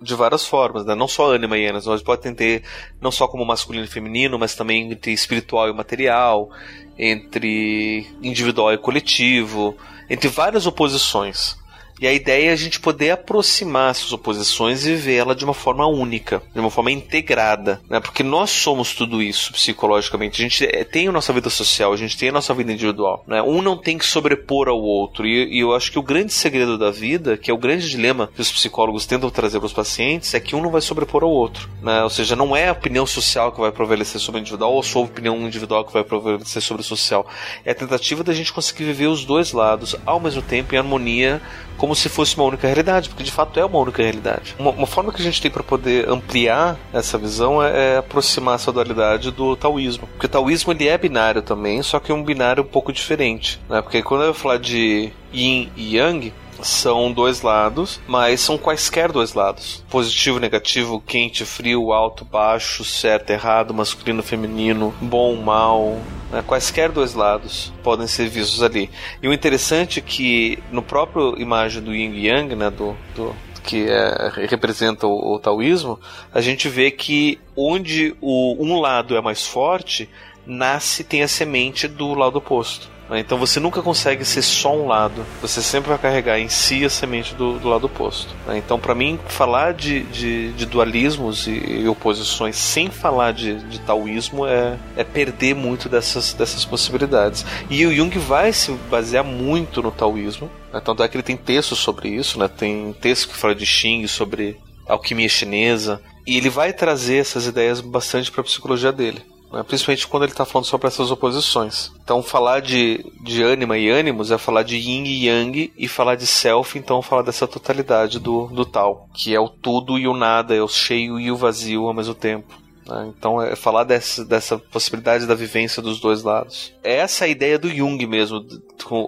de 0.01 0.15
várias 0.15 0.47
formas, 0.47 0.85
né? 0.85 0.95
Não 0.95 1.09
só 1.09 1.33
ânima 1.33 1.57
e 1.57 1.67
ânima, 1.67 1.83
mas 1.87 2.03
pode 2.03 2.21
entender 2.21 2.63
não 3.01 3.11
só 3.11 3.27
como 3.27 3.45
masculino 3.45 3.85
e 3.85 3.89
feminino, 3.89 4.39
mas 4.39 4.55
também 4.55 4.91
entre 4.91 5.13
espiritual 5.13 5.69
e 5.69 5.73
material, 5.73 6.51
entre 6.99 8.07
individual 8.23 8.73
e 8.73 8.79
coletivo, 8.79 9.77
entre 10.09 10.29
várias 10.29 10.67
oposições. 10.67 11.57
E 12.01 12.07
a 12.07 12.13
ideia 12.13 12.51
é 12.51 12.53
a 12.53 12.57
gente 12.57 12.79
poder 12.79 13.11
aproximar 13.11 13.91
essas 13.91 14.13
oposições 14.13 14.87
e 14.87 14.95
ver 14.95 15.17
ela 15.17 15.35
de 15.35 15.45
uma 15.45 15.55
forma 15.55 15.87
única, 15.87 16.43
de 16.53 16.61
uma 16.61 16.71
forma 16.71 16.91
integrada, 16.91 17.81
né? 17.89 18.01
Porque 18.01 18.23
nós 18.23 18.51
somos 18.51 18.95
tudo 18.95 19.23
isso 19.23 19.53
psicologicamente. 19.53 20.41
A 20.41 20.45
gente 20.45 20.65
é, 20.65 20.85
tem 20.85 21.09
a 21.09 21.13
nossa 21.13 21.33
vida 21.33 21.49
social, 21.49 21.93
a 21.93 21.97
gente 21.97 22.17
tem 22.17 22.29
a 22.29 22.33
nossa 22.33 22.53
vida 22.53 22.71
individual, 22.71 23.25
né? 23.27 23.43
Um 23.43 23.63
não 23.63 23.79
tem 23.79 23.97
que 23.97 24.05
sobrepor 24.05 24.69
ao 24.69 24.79
outro. 24.79 25.27
E, 25.27 25.57
e 25.57 25.61
eu 25.61 25.75
acho 25.75 25.91
que 25.91 25.99
o 25.99 26.03
grande 26.03 26.35
segredo 26.35 26.77
da 26.77 26.91
vida, 26.91 27.37
que 27.37 27.51
é 27.51 27.55
o 27.55 27.59
grande 27.59 27.89
dilema 27.89 28.29
que 28.35 28.43
os 28.43 28.53
psicólogos 28.53 29.07
tentam 29.07 29.31
trazer 29.31 29.59
para 29.59 29.67
os 29.67 29.73
pacientes, 29.73 30.35
é 30.35 30.41
que 30.41 30.55
um 30.55 30.61
não 30.61 30.71
vai 30.71 30.83
sobrepor 30.83 31.25
ao 31.25 31.31
outro, 31.31 31.69
né? 31.83 32.03
Ou 32.03 32.11
seja, 32.11 32.37
não 32.37 32.55
é 32.55 32.69
a 32.69 32.73
opinião 32.73 33.07
social 33.07 33.53
que 33.53 33.61
vai 33.61 33.73
prevalecer 33.73 34.21
sobre 34.21 34.41
o 34.41 34.43
individual 34.43 34.75
ou 34.75 34.81
a 34.81 34.83
sua 34.83 35.03
opinião 35.03 35.41
individual 35.47 35.85
que 35.85 35.93
vai 35.95 36.05
prevalecer 36.05 36.61
sobre 36.61 36.83
o 36.83 36.85
social. 36.85 37.27
É 37.65 37.71
a 37.71 37.75
tentativa 37.75 38.23
da 38.23 38.35
gente 38.35 38.53
conseguir 38.53 38.85
viver 38.85 39.07
os 39.07 39.25
dois 39.25 39.53
lados 39.53 39.97
ao 40.05 40.21
mesmo 40.21 40.43
tempo 40.43 40.75
em 40.75 40.79
harmonia 40.79 41.41
como 41.87 41.95
se 41.95 42.09
fosse 42.09 42.35
uma 42.35 42.45
única 42.45 42.67
realidade, 42.67 43.09
porque 43.09 43.23
de 43.23 43.31
fato 43.31 43.61
é 43.61 43.65
uma 43.65 43.79
única 43.79 44.03
realidade. 44.03 44.57
Uma, 44.59 44.73
uma 44.73 44.87
forma 44.89 45.13
que 45.13 45.21
a 45.21 45.25
gente 45.25 45.41
tem 45.41 45.49
para 45.49 45.63
poder 45.63 46.09
ampliar 46.09 46.77
essa 46.93 47.17
visão 47.17 47.63
é, 47.63 47.95
é, 47.95 47.97
aproximar 47.99 48.57
essa 48.57 48.73
dualidade 48.73 49.31
do 49.31 49.55
taoísmo. 49.55 50.09
Porque 50.09 50.27
o 50.27 50.29
taoísmo 50.29 50.73
ele 50.73 50.89
é 50.89 50.99
binário 50.99 51.43
também, 51.43 51.81
só 51.85 52.01
que 52.01 52.11
é 52.11 52.15
um 52.15 52.25
binário 52.25 52.65
um 52.65 52.67
pouco 52.67 52.93
diferente. 52.93 53.61
Né? 53.69 53.81
Porque 53.81 54.03
quando 54.03 54.25
eu 54.25 54.35
falar 54.35 54.59
de 54.59 55.13
yin 55.33 55.71
e 55.77 55.97
yang, 55.97 56.33
são 56.63 57.13
dois 57.13 57.43
lados, 57.43 58.01
mas 58.07 58.41
são 58.41 58.59
quaisquer 58.59 59.13
dois 59.13 59.35
lados: 59.35 59.85
positivo, 59.91 60.39
negativo, 60.39 61.01
quente, 61.01 61.45
frio, 61.45 61.93
alto, 61.93 62.25
baixo, 62.25 62.85
certo, 62.85 63.31
errado, 63.31 63.75
masculino, 63.75 64.23
feminino, 64.23 64.95
bom, 65.01 65.37
mal. 65.37 65.99
Né? 66.31 66.43
Quaisquer 66.47 66.91
dois 66.91 67.15
lados 67.15 67.73
podem 67.83 68.07
ser 68.07 68.29
vistos 68.29 68.63
ali. 68.63 68.91
E 69.23 69.29
o 69.29 69.33
interessante 69.33 69.99
é 69.99 70.03
que 70.03 70.59
no 70.71 70.83
próprio 70.83 71.41
imagem 71.41 71.83
do 71.83 71.95
Yin 71.95 72.13
e 72.13 72.27
Yang, 72.27 72.57
né, 72.57 72.71
do, 72.71 72.97
do 73.15 73.35
que 73.63 73.87
é, 73.89 74.31
representa 74.49 75.07
o, 75.07 75.35
o, 75.35 75.39
taoísmo, 75.41 75.99
a 76.33 76.41
gente 76.41 76.69
vê 76.69 76.91
que 76.91 77.39
onde 77.57 78.15
o, 78.21 78.57
um 78.65 78.81
lado 78.81 79.17
é 79.17 79.21
mais 79.21 79.45
forte, 79.47 80.09
nasce, 80.47 81.03
tem 81.03 81.23
a 81.23 81.29
semente 81.29 81.89
do 81.89 82.15
lado 82.15 82.39
oposto. 82.39 82.89
Né? 83.09 83.21
Então 83.21 83.39
você 83.39 83.61
nunca 83.61 83.83
consegue 83.83 84.25
ser 84.25 84.43
só 84.43 84.77
um 84.77 84.87
lado, 84.87 85.25
você 85.41 85.63
sempre 85.63 85.89
vai 85.89 85.99
carregar 85.99 86.39
em 86.39 86.49
si 86.49 86.85
a 86.85 86.91
semente 86.91 87.35
do, 87.35 87.59
do 87.59 87.69
lado 87.69 87.87
oposto. 87.87 88.35
Né? 88.47 88.59
Então, 88.59 88.79
para 88.79 88.95
mim, 88.95 89.19
falar 89.29 89.73
de, 89.73 90.03
de, 90.05 90.53
de 90.53 90.67
dualismos 90.67 91.47
e, 91.47 91.51
e, 91.51 91.89
oposições 91.89 92.57
sem 92.57 92.91
falar 92.91 93.33
de, 93.33 93.59
de 93.69 93.81
taoísmo 93.81 94.47
é, 94.47 94.77
é 94.97 95.05
perder 95.05 95.55
muito 95.55 95.89
dessas, 95.89 96.33
dessas 96.33 96.65
possibilidades. 96.65 97.45
E 97.71 97.85
o 97.87 97.95
Jung 97.95 98.17
vai 98.19 98.53
se 98.53 98.73
basear 98.91 99.25
muito 99.25 99.83
no 99.83 99.91
taoísmo, 99.91 100.51
né? 100.73 100.81
tanto 100.81 101.03
é 101.03 101.09
que 101.09 101.17
ele 101.17 101.23
tem 101.23 101.37
textos 101.37 101.79
sobre 101.79 102.09
isso, 102.09 102.39
né? 102.39 102.49
tem 102.49 102.93
textos 103.01 103.33
que 103.33 103.39
falam 103.39 103.57
de 103.57 103.67
Xing, 103.67 104.07
sobre 104.07 104.59
alquimia 104.87 105.29
chinesa, 105.29 106.01
e 106.27 106.37
ele 106.37 106.49
vai 106.49 106.73
trazer 106.73 107.19
essas 107.19 107.47
ideias 107.47 107.81
bastante 107.81 108.31
para 108.31 108.41
a 108.41 108.45
psicologia 108.45 108.93
dele? 108.93 109.23
Principalmente 109.67 110.07
quando 110.07 110.25
ele 110.25 110.33
está 110.33 110.45
falando 110.45 110.67
sobre 110.67 110.87
essas 110.87 111.11
oposições. 111.11 111.93
Então, 112.03 112.23
falar 112.23 112.61
de, 112.61 113.05
de 113.23 113.43
ânima 113.43 113.79
e 113.79 113.89
ânimos 113.89 114.31
é 114.31 114.39
falar 114.39 114.63
de 114.63 114.77
yin 114.77 115.05
e 115.05 115.27
yang, 115.27 115.73
e 115.77 115.89
falar 115.89 116.15
de 116.15 116.27
self, 116.27 116.79
então, 116.79 117.03
falar 117.03 117.23
dessa 117.23 117.47
totalidade 117.47 118.19
do, 118.19 118.47
do 118.49 118.65
tal, 118.65 119.09
que 119.15 119.35
é 119.35 119.41
o 119.41 119.49
tudo 119.49 119.99
e 119.99 120.07
o 120.07 120.17
nada, 120.17 120.55
é 120.55 120.63
o 120.63 120.69
cheio 120.69 121.19
e 121.19 121.31
o 121.31 121.37
vazio 121.37 121.87
ao 121.87 121.95
mesmo 121.95 122.15
tempo. 122.15 122.55
Né? 122.87 123.13
Então, 123.17 123.43
é 123.43 123.57
falar 123.57 123.85
dessa, 123.85 124.25
dessa 124.25 124.59
possibilidade 124.59 125.27
da 125.27 125.35
vivência 125.35 125.83
dos 125.83 126.01
dois 126.01 126.23
lados. 126.23 126.73
É 126.83 126.97
essa 126.97 127.25
a 127.25 127.29
ideia 127.29 127.59
do 127.59 127.69
Jung 127.69 128.05
mesmo, 128.07 128.45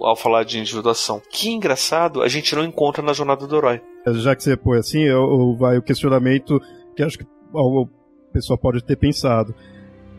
ao 0.02 0.16
falar 0.16 0.44
de 0.44 0.58
individuação. 0.58 1.22
Que 1.30 1.50
engraçado, 1.50 2.22
a 2.22 2.28
gente 2.28 2.54
não 2.54 2.64
encontra 2.64 3.02
na 3.02 3.12
jornada 3.12 3.46
do 3.46 3.56
herói. 3.56 3.80
Já 4.06 4.34
que 4.34 4.42
você 4.42 4.56
põe 4.56 4.78
assim, 4.78 5.02
eu, 5.02 5.20
eu 5.20 5.56
vai 5.56 5.78
o 5.78 5.82
questionamento 5.82 6.60
que 6.96 7.02
acho 7.02 7.18
que 7.18 7.24
o 7.52 7.88
pessoal 8.32 8.58
pode 8.58 8.82
ter 8.82 8.96
pensado 8.96 9.54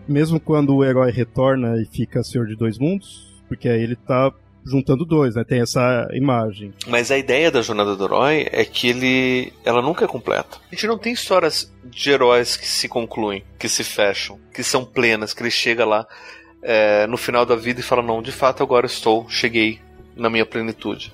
mesmo 0.09 0.39
quando 0.39 0.75
o 0.75 0.83
herói 0.83 1.11
retorna 1.11 1.81
e 1.81 1.85
fica 1.85 2.23
Senhor 2.23 2.47
de 2.47 2.55
Dois 2.55 2.77
Mundos, 2.77 3.41
porque 3.47 3.69
aí 3.69 3.81
ele 3.81 3.95
tá 3.95 4.33
juntando 4.65 5.05
dois, 5.05 5.35
né? 5.35 5.43
Tem 5.43 5.61
essa 5.61 6.07
imagem. 6.13 6.73
Mas 6.87 7.11
a 7.11 7.17
ideia 7.17 7.49
da 7.49 7.61
jornada 7.61 7.95
do 7.95 8.03
herói 8.03 8.47
é 8.51 8.65
que 8.65 8.89
ele, 8.89 9.53
ela 9.63 9.81
nunca 9.81 10.05
é 10.05 10.07
completa. 10.07 10.57
A 10.71 10.75
gente 10.75 10.87
não 10.87 10.97
tem 10.97 11.13
histórias 11.13 11.71
de 11.83 12.11
heróis 12.11 12.57
que 12.57 12.67
se 12.67 12.87
concluem, 12.87 13.43
que 13.57 13.69
se 13.69 13.83
fecham, 13.83 14.39
que 14.53 14.63
são 14.63 14.83
plenas, 14.83 15.33
que 15.33 15.41
ele 15.41 15.51
chega 15.51 15.85
lá 15.85 16.05
é, 16.61 17.07
no 17.07 17.17
final 17.17 17.45
da 17.45 17.55
vida 17.55 17.79
e 17.79 17.83
fala 17.83 18.01
não, 18.01 18.21
de 18.21 18.31
fato 18.31 18.61
agora 18.61 18.85
estou, 18.85 19.29
cheguei 19.29 19.79
na 20.15 20.29
minha 20.29 20.45
plenitude. 20.45 21.13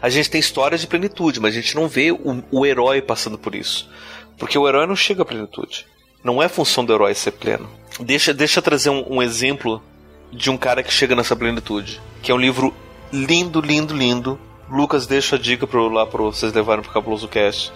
A 0.00 0.08
gente 0.08 0.30
tem 0.30 0.40
histórias 0.40 0.80
de 0.80 0.86
plenitude, 0.86 1.38
mas 1.38 1.54
a 1.54 1.60
gente 1.60 1.74
não 1.74 1.86
vê 1.86 2.10
o, 2.10 2.42
o 2.50 2.64
herói 2.64 3.02
passando 3.02 3.36
por 3.36 3.54
isso, 3.54 3.90
porque 4.38 4.58
o 4.58 4.66
herói 4.66 4.86
não 4.86 4.96
chega 4.96 5.22
à 5.22 5.26
plenitude. 5.26 5.86
Não 6.24 6.42
é 6.42 6.48
função 6.48 6.84
do 6.84 6.92
herói 6.92 7.14
ser 7.14 7.32
pleno. 7.32 7.68
Deixa, 8.00 8.34
deixa 8.34 8.58
eu 8.58 8.62
trazer 8.62 8.90
um, 8.90 9.04
um 9.08 9.22
exemplo 9.22 9.82
de 10.30 10.50
um 10.50 10.56
cara 10.56 10.82
que 10.82 10.92
chega 10.92 11.16
nessa 11.16 11.34
plenitude. 11.34 12.00
Que 12.22 12.30
é 12.30 12.34
um 12.34 12.38
livro 12.38 12.74
lindo, 13.12 13.60
lindo, 13.60 13.94
lindo. 13.94 14.38
Lucas, 14.70 15.06
deixa 15.06 15.36
a 15.36 15.38
dica 15.38 15.66
pro, 15.66 15.88
lá 15.88 16.06
para 16.06 16.22
vocês 16.22 16.52
levarem 16.52 16.82
pro 16.82 16.92
Cabuloso 16.92 17.28
Cast. 17.28 17.72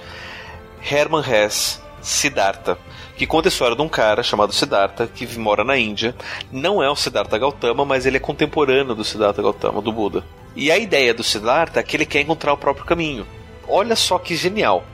Herman 0.91 1.23
Hesse, 1.23 1.79
Siddhartha. 2.03 2.77
Que 3.17 3.27
conta 3.27 3.49
a 3.49 3.51
história 3.51 3.77
de 3.77 3.83
um 3.83 3.89
cara 3.89 4.23
chamado 4.23 4.53
Siddhartha, 4.53 5.07
que 5.07 5.27
mora 5.39 5.65
na 5.65 5.79
Índia. 5.79 6.15
Não 6.51 6.83
é 6.83 6.91
o 6.91 6.97
Siddhartha 6.97 7.39
Gautama, 7.39 7.85
mas 7.85 8.05
ele 8.05 8.17
é 8.17 8.21
contemporâneo 8.21 8.95
do 8.95 9.05
Siddhartha 9.05 9.41
Gautama, 9.41 9.81
do 9.81 9.93
Buda. 9.93 10.25
E 10.57 10.71
a 10.71 10.79
ideia 10.79 11.15
do 11.15 11.23
Siddhartha 11.23 11.81
é 11.81 11.83
que 11.83 11.97
ele 11.97 12.07
quer 12.07 12.21
encontrar 12.21 12.53
o 12.53 12.59
próprio 12.59 12.85
caminho. 12.85 13.27
Olha 13.69 13.95
só 13.95 14.19
que 14.19 14.35
genial 14.35 14.85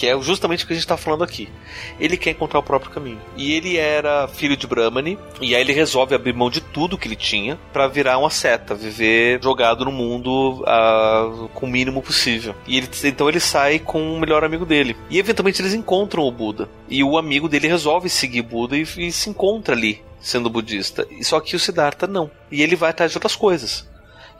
que 0.00 0.06
é 0.06 0.18
justamente 0.22 0.64
o 0.64 0.66
que 0.66 0.72
a 0.72 0.76
gente 0.76 0.84
está 0.84 0.96
falando 0.96 1.22
aqui. 1.22 1.46
Ele 2.00 2.16
quer 2.16 2.30
encontrar 2.30 2.58
o 2.58 2.62
próprio 2.62 2.90
caminho. 2.90 3.20
E 3.36 3.52
ele 3.52 3.76
era 3.76 4.26
filho 4.28 4.56
de 4.56 4.66
Brahmani, 4.66 5.18
e 5.42 5.54
aí 5.54 5.60
ele 5.60 5.74
resolve 5.74 6.14
abrir 6.14 6.32
mão 6.32 6.48
de 6.48 6.62
tudo 6.62 6.96
que 6.96 7.06
ele 7.06 7.16
tinha 7.16 7.58
para 7.70 7.86
virar 7.86 8.16
uma 8.16 8.30
seta, 8.30 8.74
viver 8.74 9.42
jogado 9.42 9.84
no 9.84 9.92
mundo 9.92 10.62
uh, 10.62 11.48
com 11.50 11.66
o 11.66 11.68
mínimo 11.68 12.00
possível. 12.00 12.54
E 12.66 12.78
ele, 12.78 12.88
então 13.04 13.28
ele 13.28 13.40
sai 13.40 13.78
com 13.78 14.14
o 14.14 14.18
melhor 14.18 14.42
amigo 14.42 14.64
dele. 14.64 14.96
E 15.10 15.18
eventualmente 15.18 15.60
eles 15.60 15.74
encontram 15.74 16.22
o 16.22 16.32
Buda. 16.32 16.66
E 16.88 17.04
o 17.04 17.18
amigo 17.18 17.46
dele 17.46 17.68
resolve 17.68 18.08
seguir 18.08 18.40
Buda 18.40 18.78
e, 18.78 18.86
e 18.96 19.12
se 19.12 19.28
encontra 19.28 19.74
ali 19.74 20.02
sendo 20.18 20.48
budista. 20.48 21.06
Só 21.20 21.40
que 21.40 21.54
o 21.54 21.58
Siddhartha 21.58 22.06
não. 22.06 22.30
E 22.50 22.62
ele 22.62 22.74
vai 22.74 22.88
atrás 22.88 23.10
de 23.10 23.18
outras 23.18 23.36
coisas. 23.36 23.89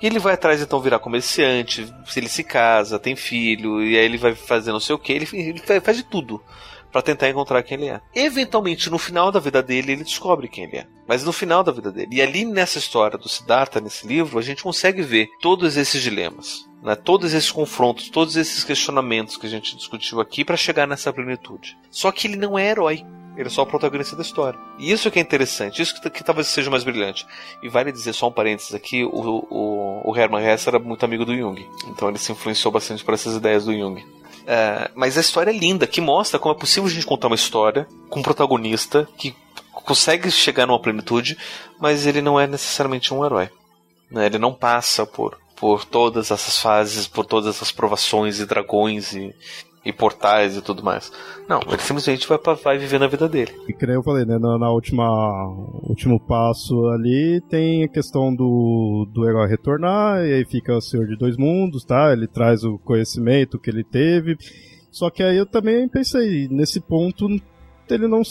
E 0.00 0.06
ele 0.06 0.18
vai 0.18 0.34
atrás 0.34 0.60
então 0.60 0.80
virar 0.80 0.98
comerciante, 0.98 1.92
se 2.06 2.18
ele 2.20 2.28
se 2.28 2.42
casa, 2.42 2.98
tem 2.98 3.14
filho, 3.14 3.82
e 3.82 3.98
aí 3.98 4.04
ele 4.04 4.16
vai 4.18 4.34
fazer 4.34 4.72
não 4.72 4.80
sei 4.80 4.94
o 4.94 4.98
que, 4.98 5.12
ele, 5.12 5.28
ele 5.32 5.80
faz 5.80 5.96
de 5.96 6.04
tudo 6.04 6.42
para 6.90 7.02
tentar 7.02 7.28
encontrar 7.28 7.62
quem 7.62 7.78
ele 7.78 7.88
é. 7.88 8.00
Eventualmente, 8.14 8.90
no 8.90 8.98
final 8.98 9.30
da 9.30 9.40
vida 9.40 9.62
dele, 9.62 9.92
ele 9.92 10.04
descobre 10.04 10.48
quem 10.48 10.64
ele 10.64 10.78
é. 10.78 10.86
Mas 11.06 11.24
no 11.24 11.32
final 11.32 11.62
da 11.62 11.72
vida 11.72 11.90
dele. 11.90 12.16
E 12.16 12.22
ali 12.22 12.44
nessa 12.44 12.78
história 12.78 13.16
do 13.16 13.28
Siddhartha, 13.28 13.80
nesse 13.80 14.06
livro, 14.06 14.38
a 14.38 14.42
gente 14.42 14.62
consegue 14.62 15.02
ver 15.02 15.28
todos 15.40 15.76
esses 15.76 16.02
dilemas. 16.02 16.68
Né, 16.82 16.96
todos 16.96 17.34
esses 17.34 17.50
confrontos, 17.50 18.08
todos 18.08 18.36
esses 18.36 18.64
questionamentos 18.64 19.36
que 19.36 19.46
a 19.46 19.50
gente 19.50 19.76
discutiu 19.76 20.20
aqui 20.20 20.44
para 20.44 20.56
chegar 20.56 20.86
nessa 20.86 21.12
plenitude. 21.12 21.76
Só 21.90 22.10
que 22.10 22.26
ele 22.26 22.36
não 22.36 22.58
é 22.58 22.68
herói. 22.68 23.04
Ele 23.36 23.46
é 23.46 23.50
só 23.50 23.62
o 23.62 23.66
protagonista 23.66 24.16
da 24.16 24.22
história. 24.22 24.58
E 24.78 24.90
isso 24.90 25.10
que 25.10 25.18
é 25.18 25.22
interessante, 25.22 25.80
isso 25.80 26.00
que, 26.00 26.10
que 26.10 26.24
talvez 26.24 26.48
seja 26.48 26.70
mais 26.70 26.84
brilhante. 26.84 27.26
E 27.62 27.68
vale 27.68 27.92
dizer 27.92 28.12
só 28.12 28.28
um 28.28 28.32
parênteses 28.32 28.74
aqui: 28.74 29.04
o, 29.04 29.46
o, 29.50 30.10
o 30.10 30.16
Hermann 30.16 30.44
Hesse 30.44 30.68
era 30.68 30.78
muito 30.78 31.04
amigo 31.04 31.24
do 31.24 31.36
Jung. 31.36 31.66
Então 31.88 32.08
ele 32.08 32.18
se 32.18 32.32
influenciou 32.32 32.72
bastante 32.72 33.04
por 33.04 33.14
essas 33.14 33.36
ideias 33.36 33.64
do 33.64 33.72
Jung. 33.72 34.04
É, 34.46 34.90
mas 34.94 35.16
a 35.16 35.20
história 35.20 35.50
é 35.50 35.56
linda, 35.56 35.86
que 35.86 36.00
mostra 36.00 36.38
como 36.38 36.54
é 36.54 36.58
possível 36.58 36.88
a 36.88 36.92
gente 36.92 37.06
contar 37.06 37.28
uma 37.28 37.36
história 37.36 37.86
com 38.08 38.20
um 38.20 38.22
protagonista 38.22 39.08
que 39.16 39.34
consegue 39.72 40.30
chegar 40.30 40.66
numa 40.66 40.80
plenitude, 40.80 41.38
mas 41.78 42.06
ele 42.06 42.20
não 42.20 42.38
é 42.38 42.46
necessariamente 42.46 43.12
um 43.14 43.24
herói. 43.24 43.50
Né? 44.10 44.26
Ele 44.26 44.38
não 44.38 44.52
passa 44.52 45.06
por, 45.06 45.38
por 45.56 45.84
todas 45.84 46.30
essas 46.30 46.58
fases, 46.58 47.06
por 47.06 47.24
todas 47.24 47.54
essas 47.54 47.70
provações 47.70 48.40
e 48.40 48.46
dragões 48.46 49.12
e, 49.12 49.34
e 49.84 49.92
portais 49.92 50.56
e 50.56 50.62
tudo 50.62 50.82
mais. 50.82 51.10
Não, 51.48 51.60
ele 51.68 51.78
simplesmente 51.78 52.28
vai, 52.28 52.38
vai 52.62 52.78
viver 52.78 52.98
na 52.98 53.06
vida 53.06 53.28
dele. 53.28 53.52
E 53.68 53.72
que 53.72 53.86
nem 53.86 53.96
eu 53.96 54.02
falei, 54.02 54.24
né? 54.24 54.38
Na, 54.38 54.58
na, 54.58 54.70
última 54.70 55.48
último 55.82 56.20
passo 56.20 56.88
ali 56.88 57.40
tem 57.48 57.84
a 57.84 57.88
questão 57.88 58.34
do, 58.34 59.06
do 59.12 59.28
herói 59.28 59.48
retornar, 59.48 60.24
e 60.24 60.34
aí 60.34 60.44
fica 60.44 60.76
o 60.76 60.80
Senhor 60.80 61.06
de 61.06 61.16
Dois 61.16 61.36
Mundos, 61.36 61.84
tá? 61.84 62.12
Ele 62.12 62.26
traz 62.26 62.62
o 62.62 62.78
conhecimento 62.78 63.58
que 63.58 63.70
ele 63.70 63.84
teve. 63.84 64.36
Só 64.90 65.08
que 65.08 65.22
aí 65.22 65.36
eu 65.36 65.46
também 65.46 65.88
pensei, 65.88 66.48
nesse 66.48 66.80
ponto, 66.80 67.26
ele 67.88 68.06
não 68.06 68.22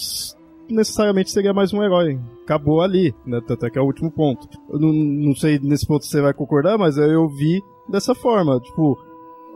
necessariamente 0.70 1.32
seria 1.32 1.54
mais 1.54 1.74
um 1.74 1.84
herói. 1.84 2.20
Acabou 2.43 2.82
ali, 2.82 3.14
né? 3.26 3.39
Até 3.50 3.70
que 3.70 3.80
é 3.80 3.82
o 3.82 3.86
último 3.86 4.12
ponto. 4.12 4.47
Eu 4.70 4.80
não, 4.80 4.93
não 4.93 5.36
sei 5.36 5.58
nesse 5.60 5.86
ponto 5.88 6.06
se 6.06 6.12
você 6.12 6.22
vai 6.22 6.34
concordar, 6.34 6.78
mas 6.78 6.97
eu 6.97 7.28
vi 7.28 7.62
dessa 7.88 8.14
forma. 8.14 8.60
Tipo, 8.60 8.97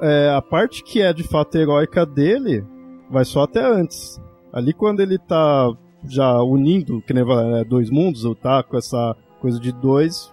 é, 0.04 0.30
a 0.36 0.42
parte 0.42 0.84
que 0.84 1.02
é 1.02 1.14
de 1.14 1.24
fato 1.24 1.58
heróica 1.58 2.06
dele 2.06 2.66
vai 3.10 3.24
só 3.24 3.44
até 3.44 3.64
antes. 3.64 4.20
Ali 4.52 4.74
quando 4.74 5.00
ele 5.00 5.18
tá 5.18 5.72
já 6.06 6.42
unindo, 6.42 7.02
que 7.08 7.14
nem 7.14 7.24
é, 7.24 7.64
dois 7.64 7.90
mundos, 7.90 8.26
ou 8.26 8.36
tá 8.36 8.62
com 8.62 8.78
essa 8.78 9.16
coisa 9.40 9.58
de 9.60 9.72
dois, 9.72 10.30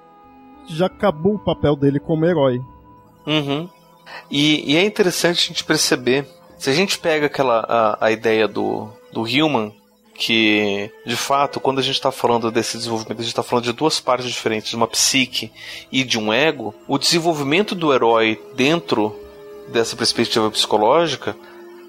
já 0.66 0.86
acabou 0.86 1.34
o 1.34 1.38
papel 1.38 1.76
dele 1.76 2.00
como 2.00 2.26
herói. 2.26 2.60
Uhum. 3.24 3.68
E, 4.28 4.72
e, 4.72 4.76
é 4.76 4.84
interessante 4.84 5.44
a 5.44 5.48
gente 5.48 5.62
perceber, 5.62 6.26
se 6.58 6.68
a 6.68 6.72
gente 6.72 6.98
pega 6.98 7.26
aquela 7.26 7.60
a, 7.60 8.06
a 8.06 8.10
ideia 8.10 8.48
do, 8.48 8.88
do 9.12 9.22
Human, 9.22 9.72
que 10.14 10.90
de 11.06 11.16
fato, 11.16 11.60
quando 11.60 11.78
a 11.78 11.82
gente 11.82 11.94
está 11.94 12.10
falando 12.10 12.50
desse 12.50 12.76
desenvolvimento, 12.76 13.20
a 13.20 13.22
gente 13.22 13.28
está 13.28 13.42
falando 13.42 13.64
de 13.64 13.72
duas 13.72 14.00
partes 14.00 14.28
diferentes, 14.28 14.70
de 14.70 14.76
uma 14.76 14.88
psique 14.88 15.52
e 15.92 16.02
de 16.02 16.18
um 16.18 16.32
ego, 16.32 16.74
o 16.88 16.98
desenvolvimento 16.98 17.74
do 17.74 17.94
herói 17.94 18.40
dentro 18.56 19.16
dessa 19.70 19.96
perspectiva 19.96 20.50
psicológica, 20.50 21.36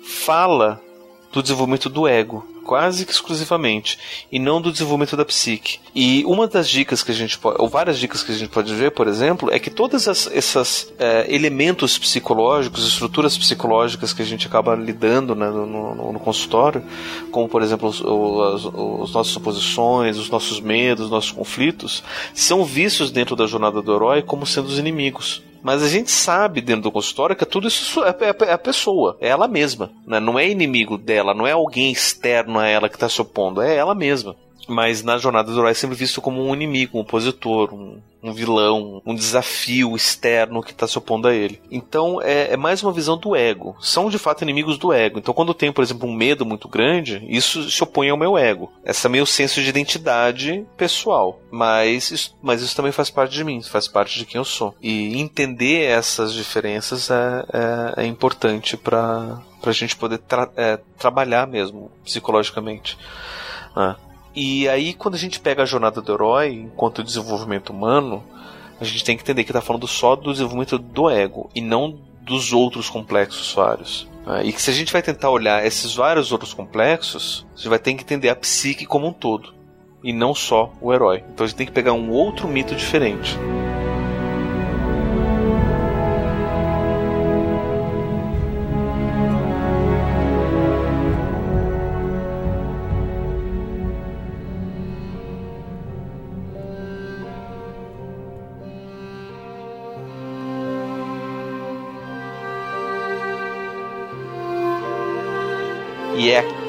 fala 0.03 0.81
do 1.31 1.41
desenvolvimento 1.41 1.89
do 1.89 2.07
ego, 2.07 2.45
quase 2.65 3.05
que 3.05 3.11
exclusivamente, 3.11 3.97
e 4.31 4.37
não 4.37 4.61
do 4.61 4.71
desenvolvimento 4.71 5.15
da 5.15 5.25
psique. 5.25 5.79
E 5.95 6.23
uma 6.25 6.47
das 6.47 6.69
dicas 6.69 7.01
que 7.01 7.11
a 7.11 7.13
gente 7.13 7.37
pode, 7.37 7.61
ou 7.61 7.69
várias 7.69 7.97
dicas 7.97 8.21
que 8.21 8.31
a 8.31 8.35
gente 8.35 8.49
pode 8.49 8.73
ver, 8.73 8.91
por 8.91 9.07
exemplo, 9.07 9.49
é 9.51 9.57
que 9.57 9.69
todos 9.69 10.07
esses 10.07 10.93
é, 10.99 11.25
elementos 11.33 11.97
psicológicos, 11.97 12.85
estruturas 12.85 13.37
psicológicas 13.37 14.13
que 14.13 14.21
a 14.21 14.25
gente 14.25 14.45
acaba 14.45 14.75
lidando 14.75 15.35
né, 15.35 15.47
no, 15.49 15.65
no, 15.65 16.13
no, 16.13 16.19
consultório, 16.19 16.83
como 17.31 17.47
por 17.47 17.61
exemplo 17.61 17.87
os, 17.87 18.01
os, 18.01 18.65
os 18.65 19.13
nossas 19.13 19.33
suposições, 19.33 20.17
os 20.17 20.29
nossos 20.29 20.59
medos, 20.59 21.05
os 21.05 21.11
nossos 21.11 21.31
conflitos, 21.31 22.03
são 22.33 22.63
vistos 22.63 23.09
dentro 23.09 23.35
da 23.35 23.47
jornada 23.47 23.81
do 23.81 23.95
herói 23.95 24.21
como 24.21 24.45
sendo 24.45 24.67
os 24.67 24.77
inimigos. 24.77 25.41
Mas 25.63 25.83
a 25.83 25.87
gente 25.87 26.09
sabe 26.09 26.61
dentro 26.61 26.83
do 26.83 26.91
consultório 26.91 27.35
que 27.35 27.45
tudo 27.45 27.67
isso 27.67 28.03
é, 28.03 28.09
é, 28.09 28.49
é 28.49 28.53
a 28.53 28.57
pessoa, 28.57 29.17
é 29.21 29.27
ela 29.29 29.47
mesma. 29.47 29.91
Né? 30.05 30.19
Não 30.19 30.39
é 30.39 30.49
inimigo 30.49 30.97
dela, 30.97 31.33
não 31.33 31.45
é 31.45 31.51
alguém 31.51 31.91
externo 31.91 32.59
a 32.59 32.67
ela 32.67 32.89
que 32.89 32.95
está 32.95 33.07
se 33.07 33.21
opondo, 33.21 33.61
é 33.61 33.75
ela 33.75 33.93
mesma. 33.93 34.35
Mas 34.67 35.03
na 35.03 35.17
jornada 35.17 35.51
do 35.51 35.59
herói 35.59 35.71
é 35.71 35.73
sempre 35.73 35.95
visto 35.95 36.21
como 36.21 36.43
um 36.43 36.53
inimigo, 36.53 36.97
um 36.97 37.01
opositor, 37.01 37.73
um, 37.73 37.99
um 38.21 38.33
vilão, 38.33 39.01
um 39.05 39.15
desafio 39.15 39.95
externo 39.95 40.61
que 40.61 40.71
está 40.71 40.87
se 40.87 40.97
opondo 40.97 41.27
a 41.27 41.33
ele. 41.33 41.61
Então 41.71 42.21
é, 42.21 42.53
é, 42.53 42.57
mais 42.57 42.83
uma 42.83 42.91
visão 42.91 43.17
do 43.17 43.35
ego. 43.35 43.75
São 43.79 44.09
de 44.09 44.19
fato 44.19 44.43
inimigos 44.43 44.77
do 44.77 44.93
ego. 44.93 45.17
Então 45.17 45.33
quando 45.33 45.49
eu 45.49 45.55
tenho, 45.55 45.73
por 45.73 45.83
exemplo, 45.83 46.07
um 46.07 46.13
medo 46.13 46.45
muito 46.45 46.67
grande, 46.67 47.25
isso 47.27 47.69
se 47.69 47.83
opõe 47.83 48.09
ao 48.09 48.17
meu 48.17 48.37
ego. 48.37 48.71
Esse 48.85 49.07
é 49.07 49.09
meu 49.09 49.25
senso 49.25 49.61
de 49.61 49.69
identidade 49.69 50.65
pessoal. 50.77 51.39
Mas 51.49 52.11
isso, 52.11 52.37
mas 52.41 52.61
isso 52.61 52.75
também 52.75 52.91
faz 52.91 53.09
parte 53.09 53.33
de 53.33 53.43
mim, 53.43 53.61
faz 53.63 53.87
parte 53.87 54.17
de 54.17 54.25
quem 54.25 54.39
eu 54.39 54.45
sou. 54.45 54.75
E 54.81 55.19
entender 55.19 55.85
essas 55.85 56.33
diferenças 56.33 57.09
é, 57.09 57.45
é, 57.97 58.03
é 58.03 58.05
importante 58.05 58.77
para 58.77 59.41
a 59.63 59.71
gente 59.71 59.95
poder 59.95 60.19
tra 60.19 60.49
é, 60.55 60.79
trabalhar 60.97 61.47
mesmo 61.47 61.91
psicologicamente. 62.03 62.97
Ah. 63.75 63.95
E 64.35 64.67
aí, 64.69 64.93
quando 64.93 65.15
a 65.15 65.17
gente 65.17 65.39
pega 65.39 65.63
a 65.63 65.65
jornada 65.65 66.01
do 66.01 66.13
herói 66.13 66.53
enquanto 66.53 67.03
desenvolvimento 67.03 67.71
humano, 67.71 68.23
a 68.79 68.83
gente 68.85 69.03
tem 69.03 69.15
que 69.15 69.23
entender 69.23 69.43
que 69.43 69.51
está 69.51 69.61
falando 69.61 69.87
só 69.87 70.15
do 70.15 70.31
desenvolvimento 70.31 70.77
do 70.77 71.09
ego 71.09 71.49
e 71.53 71.61
não 71.61 71.99
dos 72.21 72.53
outros 72.53 72.89
complexos 72.89 73.53
vários. 73.53 74.07
Ah, 74.25 74.43
e 74.43 74.53
que 74.53 74.61
se 74.61 74.69
a 74.69 74.73
gente 74.73 74.93
vai 74.93 75.01
tentar 75.01 75.29
olhar 75.29 75.65
esses 75.65 75.95
vários 75.95 76.31
outros 76.31 76.53
complexos, 76.53 77.45
a 77.53 77.57
gente 77.57 77.69
vai 77.69 77.79
ter 77.79 77.93
que 77.93 78.03
entender 78.03 78.29
a 78.29 78.35
psique 78.35 78.85
como 78.85 79.07
um 79.07 79.13
todo 79.13 79.53
e 80.03 80.13
não 80.13 80.33
só 80.33 80.71
o 80.79 80.93
herói. 80.93 81.23
Então 81.33 81.43
a 81.43 81.47
gente 81.47 81.57
tem 81.57 81.67
que 81.67 81.73
pegar 81.73 81.93
um 81.93 82.09
outro 82.11 82.47
mito 82.47 82.75
diferente. 82.75 83.37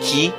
Aqui 0.02 0.34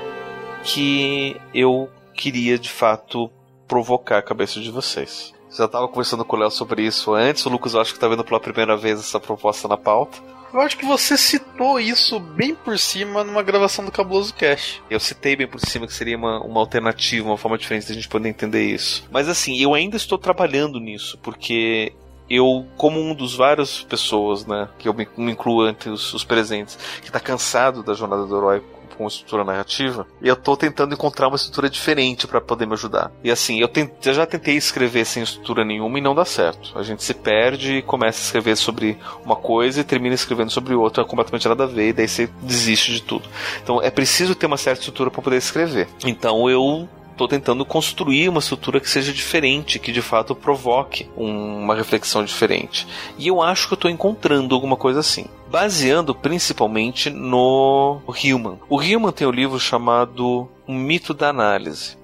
que 0.61 1.37
eu 1.53 1.89
queria 2.13 2.59
de 2.59 2.69
fato 2.69 3.31
provocar 3.65 4.17
a 4.17 4.21
cabeça 4.21 4.59
de 4.59 4.69
vocês. 4.69 5.33
Já 5.49 5.65
estava 5.65 5.87
conversando 5.87 6.25
com 6.25 6.35
o 6.35 6.39
Léo 6.39 6.51
sobre 6.51 6.83
isso 6.83 7.13
antes, 7.13 7.45
o 7.45 7.49
Lucas 7.49 7.73
eu 7.73 7.79
acho 7.79 7.91
que 7.91 7.97
está 7.97 8.07
vendo 8.07 8.25
pela 8.25 8.39
primeira 8.41 8.75
vez 8.75 8.99
essa 8.99 9.19
proposta 9.19 9.67
na 9.67 9.77
pauta. 9.77 10.17
Eu 10.53 10.59
acho 10.61 10.77
que 10.77 10.85
você 10.85 11.17
citou 11.17 11.79
isso 11.79 12.19
bem 12.19 12.53
por 12.53 12.77
cima 12.77 13.23
numa 13.23 13.41
gravação 13.41 13.85
do 13.85 13.91
Cabuloso 13.91 14.33
Cash. 14.33 14.81
Eu 14.89 14.99
citei 14.99 15.35
bem 15.35 15.47
por 15.47 15.59
cima 15.59 15.87
que 15.87 15.93
seria 15.93 16.17
uma, 16.17 16.41
uma 16.41 16.59
alternativa, 16.59 17.25
uma 17.25 17.37
forma 17.37 17.57
diferente 17.57 17.87
da 17.87 17.93
gente 17.93 18.07
poder 18.07 18.29
entender 18.29 18.63
isso. 18.63 19.07
Mas 19.11 19.29
assim, 19.29 19.57
eu 19.59 19.73
ainda 19.73 19.95
estou 19.95 20.17
trabalhando 20.17 20.79
nisso, 20.79 21.17
porque 21.23 21.93
eu, 22.29 22.67
como 22.77 22.99
um 22.99 23.15
dos 23.15 23.33
vários 23.33 23.83
pessoas, 23.83 24.45
né, 24.45 24.69
que 24.77 24.87
eu 24.87 24.93
me, 24.93 25.07
me 25.17 25.31
incluo 25.31 25.67
entre 25.67 25.89
os, 25.89 26.13
os 26.13 26.23
presentes, 26.23 26.77
que 27.01 27.07
está 27.07 27.19
cansado 27.19 27.81
da 27.81 27.93
jornada 27.93 28.25
do 28.25 28.37
herói 28.37 28.61
com 28.93 29.07
estrutura 29.07 29.43
narrativa, 29.43 30.07
e 30.21 30.27
eu 30.27 30.35
tô 30.35 30.55
tentando 30.55 30.93
encontrar 30.93 31.27
uma 31.27 31.35
estrutura 31.35 31.69
diferente 31.69 32.27
para 32.27 32.41
poder 32.41 32.65
me 32.65 32.73
ajudar. 32.73 33.11
E 33.23 33.31
assim, 33.31 33.59
eu, 33.59 33.69
eu 34.05 34.13
já 34.13 34.25
tentei 34.25 34.55
escrever 34.55 35.05
sem 35.05 35.23
estrutura 35.23 35.63
nenhuma 35.63 35.97
e 35.97 36.01
não 36.01 36.15
dá 36.15 36.25
certo. 36.25 36.77
A 36.77 36.83
gente 36.83 37.03
se 37.03 37.13
perde 37.13 37.77
e 37.77 37.81
começa 37.81 38.19
a 38.19 38.23
escrever 38.23 38.55
sobre 38.55 38.97
uma 39.25 39.35
coisa 39.35 39.81
e 39.81 39.83
termina 39.83 40.15
escrevendo 40.15 40.51
sobre 40.51 40.73
outra, 40.73 41.03
é 41.03 41.07
completamente 41.07 41.47
nada 41.47 41.63
a 41.63 41.67
ver, 41.67 41.89
e 41.89 41.93
daí 41.93 42.07
você 42.07 42.29
desiste 42.41 42.93
de 42.93 43.01
tudo. 43.01 43.27
Então 43.61 43.81
é 43.81 43.89
preciso 43.89 44.35
ter 44.35 44.45
uma 44.45 44.57
certa 44.57 44.81
estrutura 44.81 45.09
para 45.09 45.21
poder 45.21 45.37
escrever. 45.37 45.87
Então 46.05 46.49
eu 46.49 46.87
estou 47.13 47.27
tentando 47.27 47.65
construir 47.65 48.29
uma 48.29 48.39
estrutura 48.39 48.79
que 48.79 48.89
seja 48.89 49.13
diferente, 49.13 49.79
que 49.79 49.91
de 49.91 50.01
fato 50.01 50.35
provoque 50.35 51.09
um, 51.15 51.61
uma 51.61 51.75
reflexão 51.75 52.23
diferente. 52.23 52.87
E 53.17 53.27
eu 53.27 53.41
acho 53.41 53.67
que 53.67 53.73
eu 53.73 53.77
estou 53.77 53.91
encontrando 53.91 54.53
alguma 54.53 54.75
coisa 54.75 54.99
assim. 54.99 55.25
Baseando 55.49 56.13
principalmente 56.13 57.09
no 57.09 58.01
Human. 58.07 58.59
O 58.67 58.81
Human 58.81 59.11
tem 59.11 59.27
um 59.27 59.31
livro 59.31 59.59
chamado 59.59 60.49
Um 60.67 60.75
Mito 60.75 61.13
da 61.13 61.29
Análise, 61.29 61.97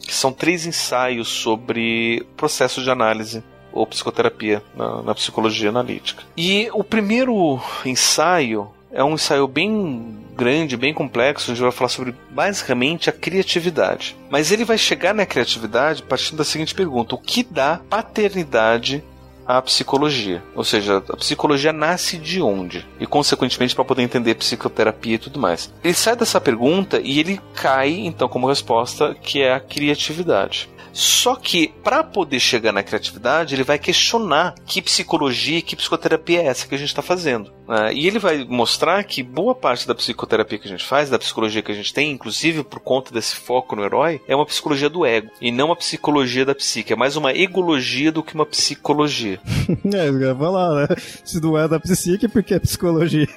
que 0.00 0.14
são 0.14 0.32
três 0.32 0.66
ensaios 0.66 1.28
sobre 1.28 2.26
processo 2.36 2.82
de 2.82 2.90
análise 2.90 3.42
ou 3.72 3.86
psicoterapia 3.86 4.62
na, 4.74 5.02
na 5.02 5.14
psicologia 5.14 5.68
analítica. 5.68 6.24
E 6.36 6.68
o 6.72 6.82
primeiro 6.82 7.60
ensaio 7.84 8.70
é 8.96 9.04
um 9.04 9.12
ensaio 9.12 9.46
bem 9.46 10.16
grande, 10.34 10.76
bem 10.76 10.94
complexo, 10.94 11.52
onde 11.52 11.60
vai 11.60 11.70
falar 11.70 11.90
sobre 11.90 12.14
basicamente 12.30 13.10
a 13.10 13.12
criatividade. 13.12 14.16
Mas 14.30 14.50
ele 14.50 14.64
vai 14.64 14.78
chegar 14.78 15.14
na 15.14 15.26
criatividade 15.26 16.02
partindo 16.02 16.38
da 16.38 16.44
seguinte 16.44 16.74
pergunta: 16.74 17.14
o 17.14 17.18
que 17.18 17.44
dá 17.44 17.78
paternidade 17.90 19.04
à 19.46 19.60
psicologia? 19.60 20.42
Ou 20.54 20.64
seja, 20.64 20.96
a 20.96 21.16
psicologia 21.16 21.74
nasce 21.74 22.16
de 22.16 22.40
onde? 22.40 22.86
E, 22.98 23.06
consequentemente, 23.06 23.74
para 23.74 23.84
poder 23.84 24.02
entender 24.02 24.34
psicoterapia 24.34 25.16
e 25.16 25.18
tudo 25.18 25.38
mais. 25.38 25.72
Ele 25.84 25.94
sai 25.94 26.16
dessa 26.16 26.40
pergunta 26.40 26.98
e 26.98 27.20
ele 27.20 27.38
cai, 27.54 27.90
então, 27.90 28.28
como 28.30 28.48
resposta, 28.48 29.14
que 29.14 29.42
é 29.42 29.52
a 29.52 29.60
criatividade. 29.60 30.70
Só 30.96 31.36
que, 31.36 31.68
para 31.84 32.02
poder 32.02 32.40
chegar 32.40 32.72
na 32.72 32.82
criatividade, 32.82 33.54
ele 33.54 33.62
vai 33.62 33.78
questionar 33.78 34.54
que 34.64 34.80
psicologia 34.80 35.58
e 35.58 35.62
que 35.62 35.76
psicoterapia 35.76 36.40
é 36.40 36.46
essa 36.46 36.66
que 36.66 36.74
a 36.74 36.78
gente 36.78 36.88
está 36.88 37.02
fazendo. 37.02 37.52
Né? 37.66 37.94
E 37.94 38.06
ele 38.06 38.18
vai 38.18 38.44
mostrar 38.44 39.02
que 39.04 39.22
boa 39.22 39.54
parte 39.54 39.86
da 39.86 39.94
psicoterapia 39.94 40.58
que 40.58 40.68
a 40.68 40.70
gente 40.70 40.84
faz, 40.84 41.10
da 41.10 41.18
psicologia 41.18 41.62
que 41.62 41.72
a 41.72 41.74
gente 41.74 41.92
tem, 41.92 42.10
inclusive 42.10 42.62
por 42.62 42.80
conta 42.80 43.12
desse 43.12 43.36
foco 43.36 43.76
no 43.76 43.84
herói, 43.84 44.20
é 44.26 44.34
uma 44.34 44.46
psicologia 44.46 44.88
do 44.88 45.04
ego 45.04 45.30
e 45.40 45.50
não 45.50 45.66
uma 45.66 45.76
psicologia 45.76 46.44
da 46.44 46.54
psique. 46.54 46.92
É 46.92 46.96
mais 46.96 47.16
uma 47.16 47.32
egologia 47.32 48.12
do 48.12 48.22
que 48.22 48.34
uma 48.34 48.46
psicologia. 48.46 49.40
é, 49.92 50.08
eu 50.08 50.20
ia 50.20 50.34
falar, 50.34 50.88
né? 50.88 50.96
Se 51.24 51.40
não 51.40 51.58
é 51.58 51.66
da 51.66 51.80
psique, 51.80 52.28
porque 52.28 52.54
é 52.54 52.58
psicologia. 52.58 53.28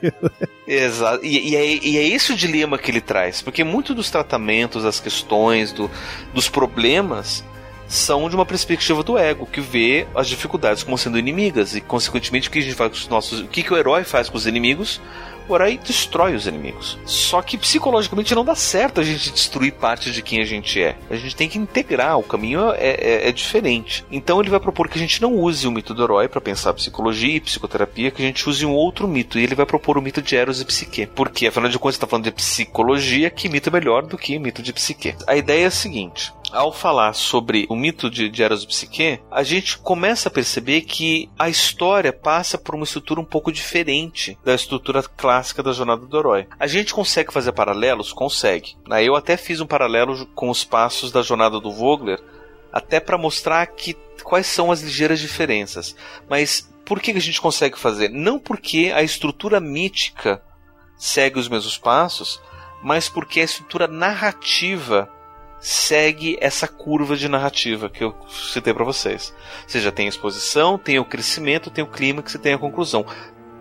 Exato. 0.68 1.26
E, 1.26 1.50
e, 1.50 1.56
é, 1.56 1.86
e, 1.86 1.98
é, 1.98 2.08
esse 2.08 2.32
o 2.32 2.36
dilema 2.36 2.78
que 2.78 2.92
ele 2.92 3.02
traz, 3.02 3.42
porque 3.42 3.64
muito 3.64 3.96
dos 3.96 4.10
tratamentos, 4.12 4.84
das 4.84 5.00
questões, 5.00 5.72
do, 5.72 5.90
dos 6.34 6.48
problemas 6.48 7.44
são 7.90 8.30
de 8.30 8.36
uma 8.36 8.46
perspectiva 8.46 9.02
do 9.04 9.18
ego, 9.18 9.48
que 9.48 9.60
vê 9.60 10.08
as 10.16 10.28
dificuldades 10.28 10.84
como 10.84 10.98
sendo 10.98 11.18
inimigas 11.18 11.76
e, 11.76 11.82
consequentemente, 11.82 12.48
o 12.48 12.52
que 12.52 12.60
a 12.60 12.62
gente 12.62 12.76
faz 12.76 12.92
com 12.92 12.98
os 12.98 13.08
nossos. 13.08 13.40
O 13.42 13.48
que, 13.48 13.64
que 13.64 13.74
o 13.74 13.78
herói 13.78 14.04
faz 14.04 14.30
com 14.30 14.38
os 14.38 14.46
inimigos? 14.46 15.02
O 15.50 15.56
herói 15.56 15.80
destrói 15.84 16.36
os 16.36 16.46
inimigos. 16.46 16.96
Só 17.06 17.42
que 17.42 17.58
psicologicamente 17.58 18.36
não 18.36 18.46
dá 18.46 18.54
certo 18.54 19.02
a 19.02 19.04
gente 19.04 19.32
destruir 19.32 19.74
parte 19.74 20.12
de 20.12 20.22
quem 20.22 20.42
a 20.42 20.46
gente 20.46 20.80
é. 20.80 20.96
A 21.10 21.16
gente 21.16 21.36
tem 21.36 21.50
que 21.50 21.58
integrar, 21.58 22.20
o 22.20 22.24
caminho 22.24 22.70
é, 22.74 22.92
é, 22.92 23.30
é 23.30 23.32
diferente. 23.32 24.06
Então 24.12 24.40
ele 24.40 24.52
vai 24.52 24.60
propor 24.60 24.88
que 24.88 25.00
a 25.00 25.02
gente 25.02 25.20
não 25.20 25.34
use 25.34 25.68
o 25.68 25.72
mito 25.72 25.96
do 25.96 26.04
herói 26.04 26.28
para 26.28 26.40
pensar 26.40 26.72
psicologia 26.76 27.36
e 27.36 27.42
psicoterapia, 27.42 28.12
que 28.12 28.22
a 28.22 28.26
gente 28.26 28.48
use 28.48 28.64
um 28.64 28.74
outro 28.74 29.08
mito. 29.08 29.40
E 29.40 29.44
ele 29.44 29.56
vai 29.56 29.66
propor 29.66 29.98
o 29.98 30.02
mito 30.04 30.22
de 30.22 30.36
Eros 30.36 30.62
e 30.62 30.66
Psique. 30.66 31.08
Porque, 31.08 31.48
afinal 31.48 31.68
de 31.68 31.80
contas, 31.80 31.96
está 31.96 32.06
falando 32.06 32.26
de 32.26 32.32
psicologia, 32.32 33.32
que 33.32 33.50
mito 33.50 33.70
é 33.70 33.72
melhor 33.72 34.06
do 34.06 34.20
que 34.20 34.38
mito 34.38 34.62
de 34.62 34.72
Psique. 34.72 35.16
A 35.26 35.36
ideia 35.36 35.64
é 35.64 35.68
a 35.68 35.72
seguinte: 35.72 36.32
ao 36.52 36.72
falar 36.72 37.14
sobre 37.14 37.66
o 37.70 37.76
mito 37.76 38.08
de, 38.08 38.30
de 38.30 38.44
Eros 38.44 38.64
e 38.64 38.68
Psique, 38.68 39.20
a 39.32 39.42
gente 39.42 39.80
começa 39.80 40.30
a 40.30 40.32
perceber 40.32 40.82
que 40.82 41.28
a 41.40 41.50
história 41.50 42.14
passa 42.14 42.56
por 42.56 42.76
uma 42.76 42.84
estrutura 42.84 43.20
um 43.20 43.26
pouco 43.26 43.52
diferente 43.52 44.38
da 44.46 44.54
estrutura 44.54 45.02
clássica 45.02 45.39
da 45.64 45.72
jornada 45.72 46.06
do 46.06 46.18
herói. 46.18 46.48
A 46.60 46.68
gente 46.68 46.94
consegue 46.94 47.34
fazer 47.34 47.52
paralelos? 47.52 48.14
Consegue. 48.14 48.76
Eu 49.04 49.16
até 49.16 49.38
fiz 49.38 49.60
um 49.62 49.68
paralelo 49.68 50.26
com 50.28 50.50
os 50.50 50.64
passos 50.64 51.12
da 51.12 51.22
jornada 51.22 51.60
do 51.60 51.72
Vogler, 51.72 52.22
até 52.72 53.00
para 53.00 53.18
mostrar 53.18 53.66
que 53.68 53.96
quais 54.24 54.48
são 54.48 54.72
as 54.72 54.82
ligeiras 54.82 55.20
diferenças. 55.20 55.96
Mas 56.30 56.70
por 56.86 57.00
que 57.00 57.12
a 57.12 57.20
gente 57.20 57.42
consegue 57.42 57.78
fazer? 57.78 58.10
Não 58.10 58.40
porque 58.40 58.92
a 58.94 59.02
estrutura 59.02 59.60
mítica 59.60 60.42
segue 60.98 61.40
os 61.40 61.48
mesmos 61.48 61.78
passos, 61.78 62.42
mas 62.84 63.08
porque 63.10 63.40
a 63.42 63.46
estrutura 63.46 63.88
narrativa 63.88 65.10
segue 65.60 66.38
essa 66.40 66.68
curva 66.68 67.18
de 67.18 67.28
narrativa 67.28 67.90
que 67.90 68.04
eu 68.04 68.16
citei 68.30 68.74
para 68.74 68.86
vocês. 68.86 69.34
Ou 69.64 69.70
seja, 69.70 69.92
tem 69.92 70.06
a 70.06 70.10
exposição, 70.10 70.78
tem 70.78 71.00
o 71.00 71.06
crescimento, 71.06 71.70
tem 71.70 71.84
o 71.84 71.88
clímax 71.88 72.34
e 72.34 72.40
tem 72.40 72.54
a 72.54 72.58
conclusão. 72.58 73.06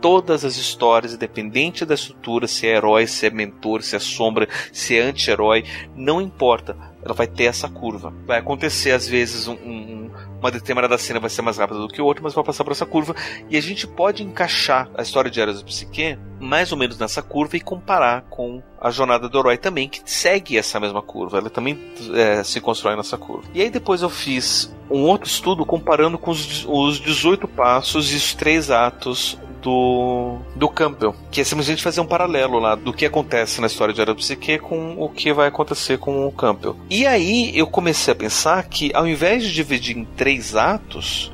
Todas 0.00 0.44
as 0.44 0.56
histórias, 0.56 1.14
independente 1.14 1.84
da 1.84 1.94
estrutura, 1.94 2.46
se 2.46 2.66
é 2.66 2.76
herói, 2.76 3.06
se 3.06 3.26
é 3.26 3.30
mentor, 3.30 3.82
se 3.82 3.96
é 3.96 3.98
sombra, 3.98 4.48
se 4.72 4.96
é 4.96 5.02
anti-herói, 5.02 5.64
não 5.94 6.20
importa. 6.20 6.76
Ela 7.02 7.14
vai 7.14 7.26
ter 7.26 7.44
essa 7.44 7.68
curva. 7.68 8.12
Vai 8.26 8.38
acontecer, 8.38 8.92
às 8.92 9.08
vezes, 9.08 9.48
um, 9.48 9.54
um, 9.54 10.10
uma 10.40 10.50
determinada 10.50 10.96
cena 10.98 11.20
vai 11.20 11.30
ser 11.30 11.42
mais 11.42 11.58
rápida 11.58 11.80
do 11.80 11.88
que 11.88 12.00
o 12.00 12.04
outro, 12.04 12.22
mas 12.22 12.34
vai 12.34 12.44
passar 12.44 12.64
por 12.64 12.72
essa 12.72 12.86
curva. 12.86 13.14
E 13.48 13.56
a 13.56 13.60
gente 13.60 13.86
pode 13.86 14.22
encaixar 14.22 14.88
a 14.96 15.02
história 15.02 15.30
de 15.30 15.40
Eras 15.40 15.60
e 15.60 15.64
Psique 15.64 16.18
mais 16.40 16.70
ou 16.70 16.78
menos 16.78 16.98
nessa 16.98 17.22
curva 17.22 17.56
e 17.56 17.60
comparar 17.60 18.22
com 18.22 18.62
a 18.80 18.90
jornada 18.90 19.28
do 19.28 19.38
herói 19.38 19.56
também, 19.56 19.88
que 19.88 20.00
segue 20.04 20.56
essa 20.56 20.78
mesma 20.78 21.02
curva. 21.02 21.38
Ela 21.38 21.50
também 21.50 21.78
é, 22.14 22.42
se 22.44 22.60
constrói 22.60 22.96
nessa 22.96 23.18
curva. 23.18 23.48
E 23.52 23.60
aí 23.60 23.70
depois 23.70 24.02
eu 24.02 24.10
fiz 24.10 24.72
um 24.90 25.02
outro 25.02 25.28
estudo 25.28 25.66
comparando 25.66 26.16
com 26.18 26.30
os, 26.30 26.64
os 26.68 27.00
18 27.00 27.46
passos 27.48 28.12
e 28.12 28.16
os 28.16 28.34
três 28.34 28.70
atos 28.70 29.38
do, 29.62 30.38
do 30.54 30.68
Campbell, 30.68 31.14
que 31.30 31.40
é 31.40 31.44
simplesmente 31.44 31.82
fazer 31.82 32.00
um 32.00 32.06
paralelo 32.06 32.58
lá 32.58 32.74
do 32.74 32.92
que 32.92 33.06
acontece 33.06 33.60
na 33.60 33.66
história 33.66 33.94
de 33.94 34.00
Eros 34.00 34.16
Psique 34.16 34.58
com 34.58 34.94
o 34.98 35.08
que 35.08 35.32
vai 35.32 35.48
acontecer 35.48 35.98
com 35.98 36.26
o 36.26 36.32
Campbell. 36.32 36.76
E 36.90 37.06
aí 37.06 37.56
eu 37.56 37.66
comecei 37.66 38.12
a 38.12 38.16
pensar 38.16 38.64
que 38.64 38.90
ao 38.94 39.06
invés 39.06 39.42
de 39.42 39.52
dividir 39.52 39.96
em 39.96 40.04
três 40.04 40.56
atos, 40.56 41.32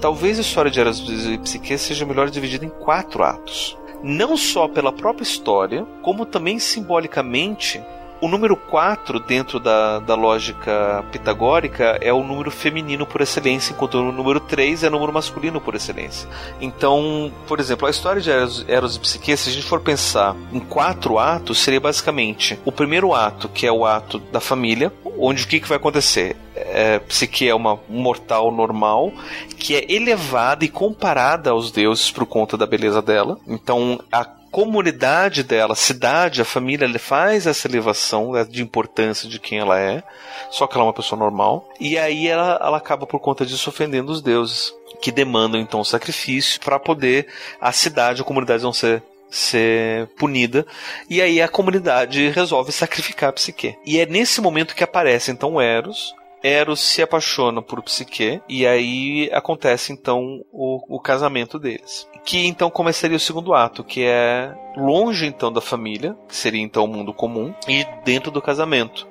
talvez 0.00 0.38
a 0.38 0.42
história 0.42 0.70
de 0.70 0.80
Eros 0.80 1.00
e 1.08 1.38
Psique 1.38 1.78
seja 1.78 2.06
melhor 2.06 2.30
dividida 2.30 2.64
em 2.64 2.70
quatro 2.70 3.22
atos. 3.22 3.76
Não 4.02 4.36
só 4.36 4.68
pela 4.68 4.92
própria 4.92 5.22
história, 5.22 5.86
como 6.02 6.26
também 6.26 6.58
simbolicamente 6.58 7.82
o 8.20 8.28
número 8.28 8.56
4, 8.56 9.20
dentro 9.20 9.60
da, 9.60 9.98
da 9.98 10.14
lógica 10.14 11.04
pitagórica, 11.12 11.98
é 12.00 12.12
o 12.12 12.22
número 12.22 12.50
feminino 12.50 13.06
por 13.06 13.20
excelência, 13.20 13.72
enquanto 13.72 13.94
o 13.94 14.12
número 14.12 14.40
3 14.40 14.84
é 14.84 14.88
o 14.88 14.90
número 14.90 15.12
masculino 15.12 15.60
por 15.60 15.74
excelência. 15.74 16.28
Então, 16.60 17.32
por 17.46 17.60
exemplo, 17.60 17.86
a 17.86 17.90
história 17.90 18.20
de 18.20 18.30
Eros, 18.30 18.64
Eros 18.68 18.96
e 18.96 19.00
Psique, 19.00 19.36
se 19.36 19.50
a 19.50 19.52
gente 19.52 19.66
for 19.66 19.80
pensar 19.80 20.34
em 20.52 20.60
quatro 20.60 21.18
atos, 21.18 21.58
seria 21.58 21.80
basicamente 21.80 22.58
o 22.64 22.72
primeiro 22.72 23.12
ato, 23.12 23.48
que 23.48 23.66
é 23.66 23.72
o 23.72 23.84
ato 23.84 24.18
da 24.18 24.40
família, 24.40 24.92
onde 25.18 25.44
o 25.44 25.46
que, 25.46 25.60
que 25.60 25.68
vai 25.68 25.76
acontecer? 25.76 26.36
É, 26.56 26.98
Psique 27.00 27.48
é 27.48 27.54
uma 27.54 27.78
mortal 27.88 28.50
normal 28.50 29.12
que 29.58 29.74
é 29.74 29.92
elevada 29.92 30.64
e 30.64 30.68
comparada 30.68 31.50
aos 31.50 31.70
deuses 31.70 32.10
por 32.10 32.26
conta 32.26 32.56
da 32.56 32.66
beleza 32.66 33.02
dela. 33.02 33.38
Então, 33.46 34.00
a 34.10 34.24
comunidade 34.54 35.42
dela, 35.42 35.72
a 35.72 35.76
cidade, 35.76 36.40
a 36.40 36.44
família, 36.44 36.84
ele 36.84 36.96
faz 36.96 37.44
essa 37.44 37.66
elevação 37.66 38.30
de 38.48 38.62
importância 38.62 39.28
de 39.28 39.40
quem 39.40 39.58
ela 39.58 39.80
é, 39.80 40.00
só 40.48 40.68
que 40.68 40.74
ela 40.76 40.84
é 40.84 40.86
uma 40.86 40.92
pessoa 40.92 41.18
normal, 41.18 41.68
e 41.80 41.98
aí 41.98 42.28
ela, 42.28 42.60
ela 42.62 42.76
acaba 42.76 43.04
por 43.04 43.18
conta 43.18 43.44
disso 43.44 43.68
ofendendo 43.68 44.12
os 44.12 44.22
deuses, 44.22 44.72
que 45.02 45.10
demandam 45.10 45.60
então 45.60 45.82
sacrifício 45.82 46.60
para 46.60 46.78
poder 46.78 47.26
a 47.60 47.72
cidade, 47.72 48.22
a 48.22 48.24
comunidade 48.24 48.62
não 48.62 48.72
ser 48.72 49.02
ser 49.28 50.06
punida 50.16 50.64
e 51.10 51.20
aí 51.20 51.42
a 51.42 51.48
comunidade 51.48 52.28
resolve 52.28 52.70
sacrificar 52.70 53.30
a 53.30 53.32
Psique. 53.32 53.76
E 53.84 53.98
é 53.98 54.06
nesse 54.06 54.40
momento 54.40 54.76
que 54.76 54.84
aparece 54.84 55.32
então 55.32 55.60
Eros, 55.60 56.14
Eros 56.44 56.80
se 56.80 57.02
apaixona 57.02 57.62
por 57.62 57.82
Psique 57.82 58.40
e 58.48 58.66
aí 58.66 59.30
acontece 59.32 59.92
então 59.92 60.44
o, 60.52 60.96
o 60.96 61.00
casamento 61.00 61.58
deles 61.58 62.06
que 62.24 62.46
então 62.46 62.70
começaria 62.70 63.16
o 63.16 63.20
segundo 63.20 63.54
ato, 63.54 63.84
que 63.84 64.02
é 64.02 64.54
longe 64.76 65.26
então 65.26 65.52
da 65.52 65.60
família, 65.60 66.16
que 66.26 66.34
seria 66.34 66.62
então 66.62 66.84
o 66.84 66.88
mundo 66.88 67.12
comum, 67.12 67.54
e 67.68 67.86
dentro 68.04 68.30
do 68.30 68.40
casamento. 68.40 69.06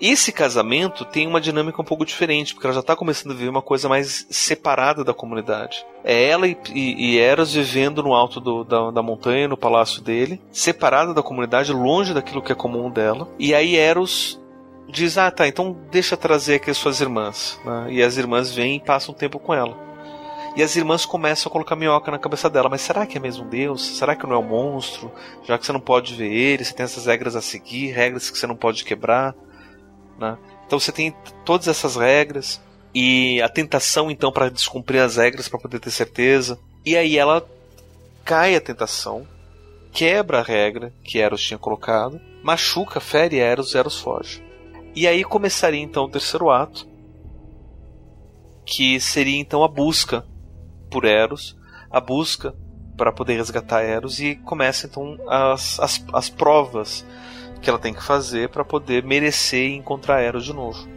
Esse 0.00 0.32
casamento 0.32 1.04
tem 1.04 1.26
uma 1.26 1.40
dinâmica 1.40 1.80
um 1.80 1.84
pouco 1.84 2.06
diferente, 2.06 2.54
porque 2.54 2.66
ela 2.66 2.72
já 2.72 2.80
está 2.80 2.96
começando 2.96 3.32
a 3.32 3.34
viver 3.34 3.50
uma 3.50 3.60
coisa 3.60 3.86
mais 3.86 4.26
separada 4.30 5.04
da 5.04 5.12
comunidade. 5.12 5.84
É 6.02 6.28
ela 6.30 6.46
e, 6.46 6.56
e, 6.72 7.12
e 7.12 7.18
Eros 7.18 7.52
vivendo 7.52 8.02
no 8.02 8.14
alto 8.14 8.40
do, 8.40 8.64
da, 8.64 8.90
da, 8.90 9.02
montanha, 9.02 9.46
no 9.46 9.58
palácio 9.58 10.00
dele, 10.00 10.40
separada 10.50 11.12
da 11.12 11.22
comunidade, 11.22 11.70
longe 11.70 12.14
daquilo 12.14 12.40
que 12.40 12.50
é 12.50 12.54
comum 12.54 12.90
dela. 12.90 13.28
E 13.38 13.54
aí 13.54 13.76
Eros 13.76 14.39
diz: 14.90 15.16
Ah, 15.16 15.30
tá, 15.30 15.46
então 15.46 15.76
deixa 15.90 16.16
trazer 16.16 16.56
aqui 16.56 16.70
as 16.70 16.76
suas 16.76 17.00
irmãs. 17.00 17.58
Né? 17.64 17.86
E 17.92 18.02
as 18.02 18.16
irmãs 18.16 18.54
vêm 18.54 18.76
e 18.76 18.80
passam 18.80 19.14
um 19.14 19.18
tempo 19.18 19.38
com 19.38 19.54
ela. 19.54 19.76
E 20.56 20.62
as 20.62 20.74
irmãs 20.74 21.06
começam 21.06 21.48
a 21.48 21.52
colocar 21.52 21.76
minhoca 21.76 22.10
na 22.10 22.18
cabeça 22.18 22.50
dela. 22.50 22.68
Mas 22.68 22.80
será 22.80 23.06
que 23.06 23.16
é 23.16 23.20
mesmo 23.20 23.44
Deus? 23.44 23.96
Será 23.96 24.16
que 24.16 24.26
não 24.26 24.34
é 24.34 24.38
um 24.38 24.48
monstro? 24.48 25.10
Já 25.44 25.56
que 25.56 25.64
você 25.64 25.72
não 25.72 25.80
pode 25.80 26.14
ver 26.14 26.32
ele, 26.32 26.64
você 26.64 26.74
tem 26.74 26.84
essas 26.84 27.06
regras 27.06 27.36
a 27.36 27.40
seguir, 27.40 27.92
regras 27.92 28.28
que 28.28 28.36
você 28.36 28.46
não 28.46 28.56
pode 28.56 28.84
quebrar. 28.84 29.34
Né? 30.18 30.36
Então 30.66 30.78
você 30.78 30.90
tem 30.90 31.14
todas 31.44 31.68
essas 31.68 31.96
regras 31.96 32.60
e 32.92 33.40
a 33.40 33.48
tentação 33.48 34.10
então 34.10 34.32
para 34.32 34.50
descumprir 34.50 35.00
as 35.00 35.16
regras 35.16 35.48
para 35.48 35.60
poder 35.60 35.78
ter 35.78 35.90
certeza. 35.90 36.58
E 36.84 36.96
aí 36.96 37.16
ela 37.16 37.46
cai 38.24 38.56
a 38.56 38.60
tentação, 38.60 39.26
quebra 39.92 40.40
a 40.40 40.42
regra 40.42 40.92
que 41.04 41.18
Eros 41.18 41.42
tinha 41.42 41.58
colocado, 41.58 42.20
machuca, 42.42 43.00
fere 43.00 43.38
Eros, 43.38 43.74
Eros 43.74 44.00
foge. 44.00 44.49
E 44.94 45.06
aí 45.06 45.22
começaria 45.24 45.80
então 45.80 46.04
o 46.04 46.10
terceiro 46.10 46.50
ato, 46.50 46.88
que 48.64 48.98
seria 49.00 49.38
então 49.38 49.62
a 49.62 49.68
busca 49.68 50.24
por 50.90 51.04
Eros, 51.04 51.56
a 51.90 52.00
busca 52.00 52.54
para 52.96 53.12
poder 53.12 53.36
resgatar 53.36 53.82
Eros 53.82 54.20
e 54.20 54.34
começa 54.34 54.86
então 54.86 55.16
as, 55.28 55.78
as, 55.80 56.04
as 56.12 56.28
provas 56.28 57.04
que 57.62 57.68
ela 57.68 57.78
tem 57.78 57.94
que 57.94 58.02
fazer 58.02 58.48
para 58.48 58.64
poder 58.64 59.04
merecer 59.04 59.72
encontrar 59.72 60.20
Eros 60.20 60.44
de 60.44 60.52
novo. 60.52 60.88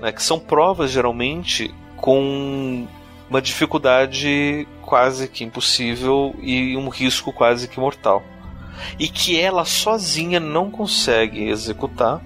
Né? 0.00 0.12
Que 0.12 0.22
são 0.22 0.38
provas 0.38 0.90
geralmente 0.90 1.74
com 1.96 2.86
uma 3.28 3.42
dificuldade 3.42 4.66
quase 4.82 5.28
que 5.28 5.44
impossível 5.44 6.34
e 6.40 6.76
um 6.76 6.88
risco 6.88 7.32
quase 7.32 7.68
que 7.68 7.78
mortal. 7.78 8.22
E 8.98 9.08
que 9.08 9.38
ela 9.38 9.64
sozinha 9.64 10.40
não 10.40 10.70
consegue 10.70 11.48
executar, 11.48 12.22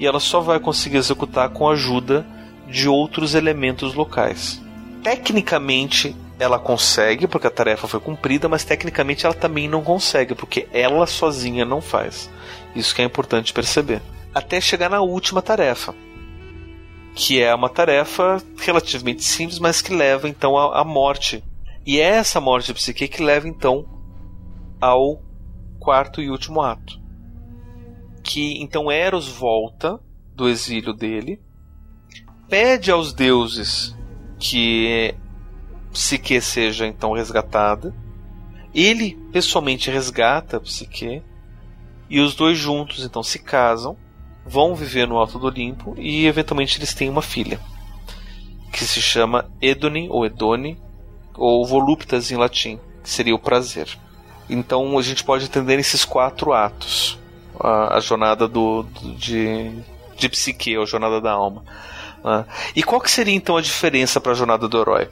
e 0.00 0.06
ela 0.06 0.18
só 0.18 0.40
vai 0.40 0.58
conseguir 0.58 0.96
executar 0.96 1.50
com 1.50 1.68
a 1.68 1.72
ajuda 1.74 2.26
de 2.66 2.88
outros 2.88 3.34
elementos 3.36 3.94
locais 3.94 4.60
tecnicamente 5.02 6.14
ela 6.38 6.58
consegue, 6.58 7.26
porque 7.26 7.46
a 7.46 7.50
tarefa 7.50 7.86
foi 7.86 8.00
cumprida, 8.00 8.48
mas 8.48 8.64
tecnicamente 8.64 9.26
ela 9.26 9.34
também 9.34 9.68
não 9.68 9.82
consegue, 9.82 10.34
porque 10.34 10.68
ela 10.72 11.06
sozinha 11.06 11.64
não 11.64 11.80
faz. 11.80 12.30
Isso 12.74 12.94
que 12.94 13.02
é 13.02 13.04
importante 13.04 13.52
perceber. 13.52 14.00
Até 14.34 14.60
chegar 14.60 14.88
na 14.88 15.00
última 15.00 15.42
tarefa, 15.42 15.94
que 17.14 17.42
é 17.42 17.54
uma 17.54 17.68
tarefa 17.68 18.42
relativamente 18.58 19.24
simples, 19.24 19.58
mas 19.58 19.82
que 19.82 19.92
leva 19.92 20.28
então 20.28 20.56
à, 20.56 20.84
morte. 20.84 21.42
E 21.84 21.98
é 21.98 22.04
essa 22.04 22.40
morte 22.40 22.72
psique 22.72 23.08
que 23.08 23.22
leva 23.22 23.48
então 23.48 23.84
ao 24.80 25.22
quarto 25.78 26.22
e 26.22 26.30
último 26.30 26.62
ato. 26.62 26.99
Que 28.30 28.62
então 28.62 28.92
Eros 28.92 29.26
volta 29.26 29.98
do 30.36 30.48
exílio 30.48 30.92
dele, 30.92 31.40
pede 32.48 32.88
aos 32.88 33.12
deuses 33.12 33.92
que 34.38 35.12
Psique 35.92 36.40
seja 36.40 36.86
então 36.86 37.10
resgatada. 37.10 37.92
Ele 38.72 39.18
pessoalmente 39.32 39.90
resgata 39.90 40.60
Psique 40.60 41.24
e 42.08 42.20
os 42.20 42.36
dois 42.36 42.56
juntos 42.56 43.04
então 43.04 43.20
se 43.20 43.40
casam, 43.40 43.96
vão 44.46 44.76
viver 44.76 45.08
no 45.08 45.16
Alto 45.16 45.36
do 45.36 45.48
Olimpo 45.48 45.96
e 45.98 46.24
eventualmente 46.24 46.78
eles 46.78 46.94
têm 46.94 47.10
uma 47.10 47.22
filha 47.22 47.58
que 48.72 48.84
se 48.84 49.02
chama 49.02 49.50
Edone 49.60 50.08
ou 50.08 50.24
Edone 50.24 50.78
ou 51.34 51.66
Voluptas 51.66 52.30
em 52.30 52.36
latim, 52.36 52.78
que 53.02 53.10
seria 53.10 53.34
o 53.34 53.40
prazer. 53.40 53.88
Então 54.48 54.96
a 54.96 55.02
gente 55.02 55.24
pode 55.24 55.46
entender 55.46 55.80
esses 55.80 56.04
quatro 56.04 56.52
atos 56.52 57.18
a, 57.60 57.96
a 57.96 58.00
jornada 58.00 58.48
do, 58.48 58.82
do, 58.82 59.14
de, 59.14 59.70
de 60.16 60.28
psique, 60.28 60.76
a 60.76 60.84
jornada 60.84 61.20
da 61.20 61.32
alma. 61.32 61.64
Né? 62.24 62.44
E 62.74 62.82
qual 62.82 63.00
que 63.00 63.10
seria 63.10 63.34
então 63.34 63.56
a 63.56 63.62
diferença 63.62 64.20
para 64.20 64.32
a 64.32 64.34
jornada 64.34 64.68
do 64.68 64.80
herói? 64.80 65.08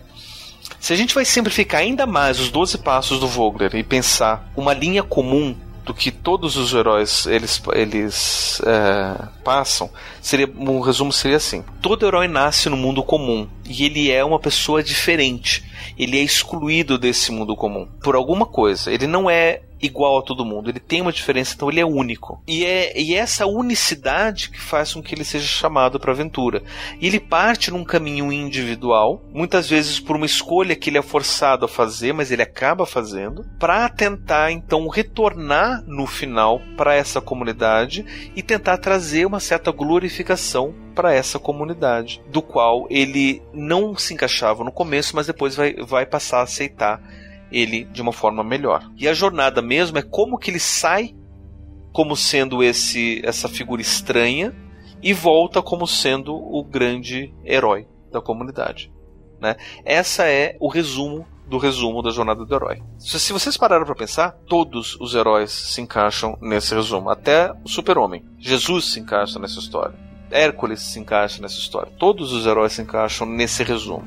Se 0.81 0.93
a 0.93 0.97
gente 0.97 1.15
vai 1.15 1.25
simplificar 1.25 1.81
ainda 1.81 2.07
mais 2.07 2.39
os 2.39 2.51
12 2.51 2.79
passos 2.79 3.19
do 3.19 3.27
Vogler 3.27 3.75
e 3.75 3.83
pensar 3.83 4.51
uma 4.57 4.73
linha 4.73 5.03
comum 5.03 5.57
do 5.85 5.95
que 5.95 6.11
todos 6.11 6.59
os 6.59 6.75
heróis 6.75 7.27
eles, 7.27 7.63
eles 7.73 8.61
é, 8.67 9.27
passam, 9.43 9.91
seria 10.21 10.47
um 10.59 10.81
resumo 10.81 11.11
seria 11.11 11.39
assim: 11.39 11.65
todo 11.81 12.07
herói 12.07 12.29
nasce 12.29 12.69
no 12.69 12.77
mundo 12.77 13.03
comum 13.03 13.49
e 13.67 13.87
ele 13.87 14.11
é 14.11 14.23
uma 14.23 14.39
pessoa 14.39 14.83
diferente. 14.83 15.65
Ele 15.99 16.19
é 16.19 16.23
excluído 16.23 16.99
desse 16.99 17.33
mundo 17.33 17.57
comum 17.57 17.89
por 18.03 18.15
alguma 18.15 18.45
coisa. 18.45 18.93
Ele 18.93 19.07
não 19.07 19.29
é 19.31 19.63
igual 19.81 20.19
a 20.19 20.23
todo 20.23 20.45
mundo. 20.45 20.71
Ele 20.71 20.81
tem 20.81 21.01
uma 21.01 21.13
diferença, 21.13 21.55
então 21.55 21.71
ele 21.71 21.81
é 21.81 21.87
único. 21.87 22.43
E 22.47 22.65
é, 22.65 22.99
e 23.01 23.15
é 23.15 23.19
essa 23.19 23.47
unicidade 23.47 24.51
que 24.51 24.61
faz 24.61 24.95
com 24.95 25.03
que 25.03 25.15
ele 25.15 25.25
seja 25.25 25.47
chamado 25.47 25.99
para 25.99 26.13
aventura. 26.13 26.63
E 27.01 27.07
ele 27.07 27.21
parte 27.21 27.71
num 27.71 27.85
caminho 27.85 28.33
individual, 28.33 29.23
muitas 29.33 29.69
vezes 29.69 30.01
por 30.01 30.17
uma 30.17 30.27
escolha 30.27 30.77
que 30.77 30.91
ele 30.91 30.99
é 30.99 31.03
forçado 31.03 31.65
a 31.65 31.69
fazer, 31.69 32.13
mas 32.13 32.31
ele 32.31 32.43
acaba 32.43 32.87
fazendo, 32.87 33.45
para 33.59 33.89
tentar 33.89 34.51
então 34.51 34.89
retornar 34.89 35.83
no 35.87 36.07
final 36.07 36.61
para 36.77 36.95
essa 36.95 37.21
comunidade 37.21 38.05
e 38.35 38.43
tentar 38.43 38.79
trazer 38.79 39.27
uma 39.27 39.41
certa 39.41 39.71
glorificação 39.71 40.75
para 40.95 41.15
essa 41.15 41.39
comunidade, 41.39 42.21
do 42.29 42.43
qual 42.43 42.87
ele 42.91 43.41
não 43.55 43.97
se 43.97 44.15
encaixava 44.15 44.65
no 44.65 44.73
começo, 44.73 45.15
mas 45.15 45.29
depois 45.29 45.55
vai, 45.55 45.75
vai 45.75 46.05
passar 46.05 46.41
a 46.41 46.43
aceitar 46.43 47.01
ele 47.51 47.85
de 47.85 48.03
uma 48.03 48.13
forma 48.13 48.43
melhor. 48.43 48.91
E 48.97 49.09
a 49.09 49.15
jornada 49.15 49.63
mesmo 49.63 49.99
é 49.99 50.03
como 50.03 50.39
que 50.39 50.51
ele 50.51 50.61
sai 50.61 51.15
como 51.93 52.17
sendo 52.17 52.63
esse 52.63 53.21
essa 53.25 53.49
figura 53.49 53.81
estranha 53.81 54.55
e 55.03 55.13
volta 55.13 55.63
como 55.63 55.87
sendo 55.87 56.35
o 56.35 56.63
grande 56.63 57.35
herói 57.45 57.87
da 58.13 58.21
comunidade. 58.21 58.93
Né? 59.41 59.57
Essa 59.85 60.27
é 60.27 60.57
o 60.61 60.69
resumo 60.69 61.27
do 61.47 61.57
resumo 61.57 62.03
da 62.03 62.11
jornada 62.11 62.45
do 62.45 62.55
herói. 62.55 62.83
Se 62.99 63.33
vocês 63.33 63.57
pararam 63.57 63.87
para 63.87 63.95
pensar, 63.95 64.33
todos 64.47 64.97
os 65.01 65.15
heróis 65.15 65.51
se 65.51 65.81
encaixam 65.81 66.37
nesse 66.43 66.75
resumo, 66.75 67.09
até 67.09 67.51
o 67.65 67.69
Super-Homem. 67.69 68.23
Jesus 68.39 68.93
se 68.93 69.01
encaixa 69.01 69.39
nessa 69.39 69.59
história. 69.59 69.95
Hércules 70.31 70.83
se 70.83 71.01
encaixa 71.01 71.41
nessa 71.41 71.59
história. 71.59 71.91
Todos 71.99 72.33
os 72.33 72.47
heróis 72.47 72.75
se 72.75 72.83
encaixam 72.83 73.27
nesse 73.27 73.63
resumo. 73.63 74.07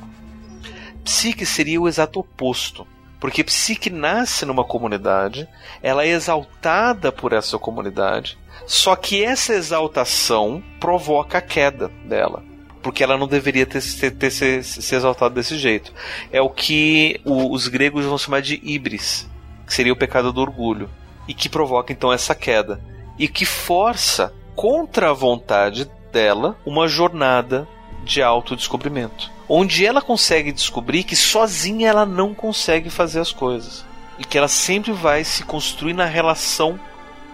Psique 1.02 1.44
seria 1.44 1.80
o 1.80 1.88
exato 1.88 2.20
oposto 2.20 2.86
Porque 3.22 3.44
Psique 3.44 3.88
nasce 3.88 4.44
numa 4.44 4.64
comunidade, 4.64 5.48
ela 5.80 6.02
é 6.02 6.08
exaltada 6.08 7.12
por 7.12 7.32
essa 7.32 7.56
comunidade, 7.56 8.36
só 8.66 8.96
que 8.96 9.22
essa 9.22 9.54
exaltação 9.54 10.60
provoca 10.80 11.38
a 11.38 11.40
queda 11.40 11.88
dela 12.04 12.42
porque 12.82 13.04
ela 13.04 13.16
não 13.16 13.28
deveria 13.28 13.64
ter, 13.64 13.80
ter, 13.80 14.10
ter 14.10 14.30
se, 14.32 14.64
se 14.64 14.94
exaltado 14.96 15.36
desse 15.36 15.56
jeito. 15.56 15.94
É 16.32 16.42
o 16.42 16.50
que 16.50 17.20
o, 17.24 17.52
os 17.54 17.68
gregos 17.68 18.04
vão 18.04 18.18
chamar 18.18 18.42
de 18.42 18.60
ibris, 18.60 19.30
que 19.64 19.72
seria 19.72 19.92
o 19.92 19.96
pecado 19.96 20.32
do 20.32 20.40
orgulho, 20.40 20.90
e 21.28 21.32
que 21.32 21.48
provoca 21.48 21.92
então 21.92 22.12
essa 22.12 22.34
queda, 22.34 22.80
e 23.16 23.28
que 23.28 23.46
força 23.46 24.34
contra 24.56 25.10
a 25.10 25.14
vontade 25.14 25.88
dela 26.12 26.58
uma 26.66 26.88
jornada 26.88 27.68
de 28.02 28.20
autodescobrimento, 28.20 29.30
onde 29.48 29.84
ela 29.84 30.00
consegue 30.00 30.52
descobrir 30.52 31.04
que 31.04 31.16
sozinha 31.16 31.88
ela 31.88 32.06
não 32.06 32.34
consegue 32.34 32.90
fazer 32.90 33.20
as 33.20 33.32
coisas 33.32 33.84
e 34.18 34.24
que 34.24 34.38
ela 34.38 34.48
sempre 34.48 34.92
vai 34.92 35.24
se 35.24 35.42
construir 35.44 35.94
na 35.94 36.04
relação 36.04 36.78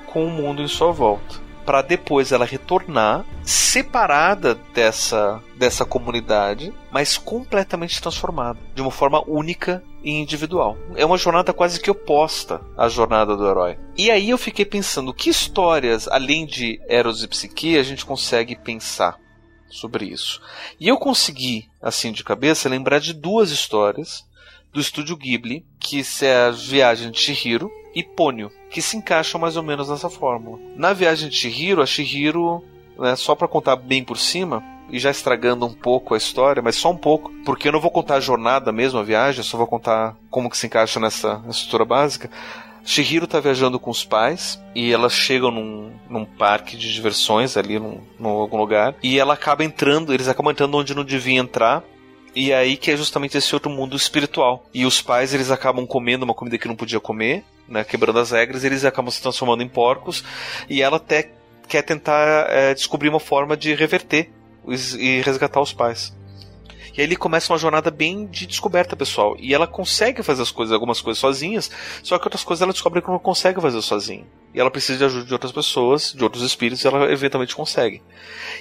com 0.06 0.24
o 0.24 0.30
mundo 0.30 0.62
em 0.62 0.68
sua 0.68 0.92
volta 0.92 1.48
para 1.68 1.82
depois 1.82 2.32
ela 2.32 2.46
retornar 2.46 3.26
separada 3.42 4.54
dessa 4.72 5.38
dessa 5.54 5.84
comunidade, 5.84 6.72
mas 6.90 7.18
completamente 7.18 8.00
transformada, 8.00 8.58
de 8.74 8.80
uma 8.80 8.90
forma 8.90 9.22
única 9.28 9.84
e 10.02 10.12
individual. 10.12 10.78
É 10.96 11.04
uma 11.04 11.18
jornada 11.18 11.52
quase 11.52 11.78
que 11.78 11.90
oposta 11.90 12.62
à 12.74 12.88
jornada 12.88 13.36
do 13.36 13.46
herói. 13.46 13.78
E 13.98 14.10
aí 14.10 14.30
eu 14.30 14.38
fiquei 14.38 14.64
pensando 14.64 15.12
que 15.12 15.28
histórias 15.28 16.08
além 16.08 16.46
de 16.46 16.80
Eros 16.88 17.22
e 17.22 17.28
Psique 17.28 17.76
a 17.76 17.82
gente 17.82 18.06
consegue 18.06 18.56
pensar 18.56 19.18
sobre 19.70 20.06
isso. 20.06 20.40
E 20.78 20.88
eu 20.88 20.96
consegui, 20.96 21.68
assim 21.80 22.12
de 22.12 22.24
cabeça, 22.24 22.68
lembrar 22.68 22.98
de 23.00 23.12
duas 23.12 23.50
histórias 23.50 24.26
do 24.72 24.80
estúdio 24.80 25.16
Ghibli, 25.16 25.64
que 25.78 26.02
é 26.22 26.46
a 26.46 26.50
Viagem 26.50 27.10
de 27.10 27.18
Chihiro 27.18 27.70
e 27.94 28.02
Pônio, 28.02 28.50
que 28.70 28.82
se 28.82 28.96
encaixam 28.96 29.40
mais 29.40 29.56
ou 29.56 29.62
menos 29.62 29.88
nessa 29.88 30.10
fórmula. 30.10 30.58
Na 30.76 30.92
Viagem 30.92 31.28
de 31.28 31.36
Chihiro, 31.36 31.82
a 31.82 31.86
Chihiro, 31.86 32.62
né, 32.98 33.16
só 33.16 33.34
para 33.34 33.48
contar 33.48 33.76
bem 33.76 34.04
por 34.04 34.18
cima, 34.18 34.62
e 34.90 34.98
já 34.98 35.10
estragando 35.10 35.66
um 35.66 35.72
pouco 35.72 36.14
a 36.14 36.16
história, 36.16 36.62
mas 36.62 36.76
só 36.76 36.90
um 36.90 36.96
pouco, 36.96 37.30
porque 37.44 37.68
eu 37.68 37.72
não 37.72 37.80
vou 37.80 37.90
contar 37.90 38.16
a 38.16 38.20
jornada 38.20 38.72
mesmo, 38.72 38.98
a 38.98 39.02
viagem, 39.02 39.40
eu 39.40 39.44
só 39.44 39.58
vou 39.58 39.66
contar 39.66 40.16
como 40.30 40.48
que 40.48 40.56
se 40.56 40.66
encaixa 40.66 40.98
nessa 40.98 41.42
estrutura 41.48 41.84
básica. 41.84 42.30
Shihiro 42.88 43.26
está 43.26 43.38
viajando 43.38 43.78
com 43.78 43.90
os 43.90 44.02
pais 44.02 44.58
e 44.74 44.90
elas 44.90 45.12
chegam 45.12 45.50
num, 45.50 45.92
num 46.08 46.24
parque 46.24 46.74
de 46.74 46.90
diversões 46.90 47.54
ali, 47.54 47.78
num, 47.78 48.00
num 48.18 48.30
algum 48.30 48.56
lugar, 48.56 48.94
e 49.02 49.18
ela 49.18 49.34
acaba 49.34 49.62
entrando, 49.62 50.14
eles 50.14 50.26
acabam 50.26 50.50
entrando 50.50 50.74
onde 50.74 50.94
não 50.94 51.04
devia 51.04 51.38
entrar, 51.38 51.84
e 52.34 52.50
aí 52.50 52.78
que 52.78 52.90
é 52.90 52.96
justamente 52.96 53.36
esse 53.36 53.54
outro 53.54 53.70
mundo 53.70 53.94
espiritual. 53.94 54.64
E 54.72 54.86
os 54.86 55.02
pais, 55.02 55.34
eles 55.34 55.50
acabam 55.50 55.86
comendo 55.86 56.24
uma 56.24 56.32
comida 56.32 56.56
que 56.56 56.66
não 56.66 56.74
podia 56.74 56.98
comer, 56.98 57.44
né, 57.68 57.84
quebrando 57.84 58.20
as 58.20 58.30
regras, 58.30 58.64
eles 58.64 58.86
acabam 58.86 59.10
se 59.10 59.20
transformando 59.20 59.62
em 59.62 59.68
porcos, 59.68 60.24
e 60.66 60.80
ela 60.80 60.96
até 60.96 61.30
quer 61.68 61.82
tentar 61.82 62.46
é, 62.48 62.72
descobrir 62.72 63.10
uma 63.10 63.20
forma 63.20 63.54
de 63.54 63.74
reverter 63.74 64.30
e 64.98 65.20
resgatar 65.20 65.60
os 65.60 65.74
pais. 65.74 66.16
E 66.98 67.00
aí 67.00 67.06
ele 67.06 67.14
começa 67.14 67.52
uma 67.52 67.58
jornada 67.60 67.92
bem 67.92 68.26
de 68.26 68.44
descoberta 68.44 68.96
pessoal. 68.96 69.36
E 69.38 69.54
ela 69.54 69.68
consegue 69.68 70.20
fazer 70.20 70.42
as 70.42 70.50
coisas, 70.50 70.74
algumas 70.74 71.00
coisas 71.00 71.20
sozinhas, 71.20 71.70
só 72.02 72.18
que 72.18 72.24
outras 72.24 72.42
coisas 72.42 72.60
ela 72.60 72.72
descobre 72.72 73.00
que 73.00 73.06
não 73.06 73.20
consegue 73.20 73.60
fazer 73.60 73.80
sozinha. 73.82 74.26
E 74.52 74.58
ela 74.58 74.68
precisa 74.68 74.98
de 74.98 75.04
ajuda 75.04 75.24
de 75.24 75.32
outras 75.32 75.52
pessoas, 75.52 76.12
de 76.12 76.24
outros 76.24 76.42
espíritos, 76.42 76.84
e 76.84 76.88
ela 76.88 77.08
eventualmente 77.12 77.54
consegue. 77.54 78.02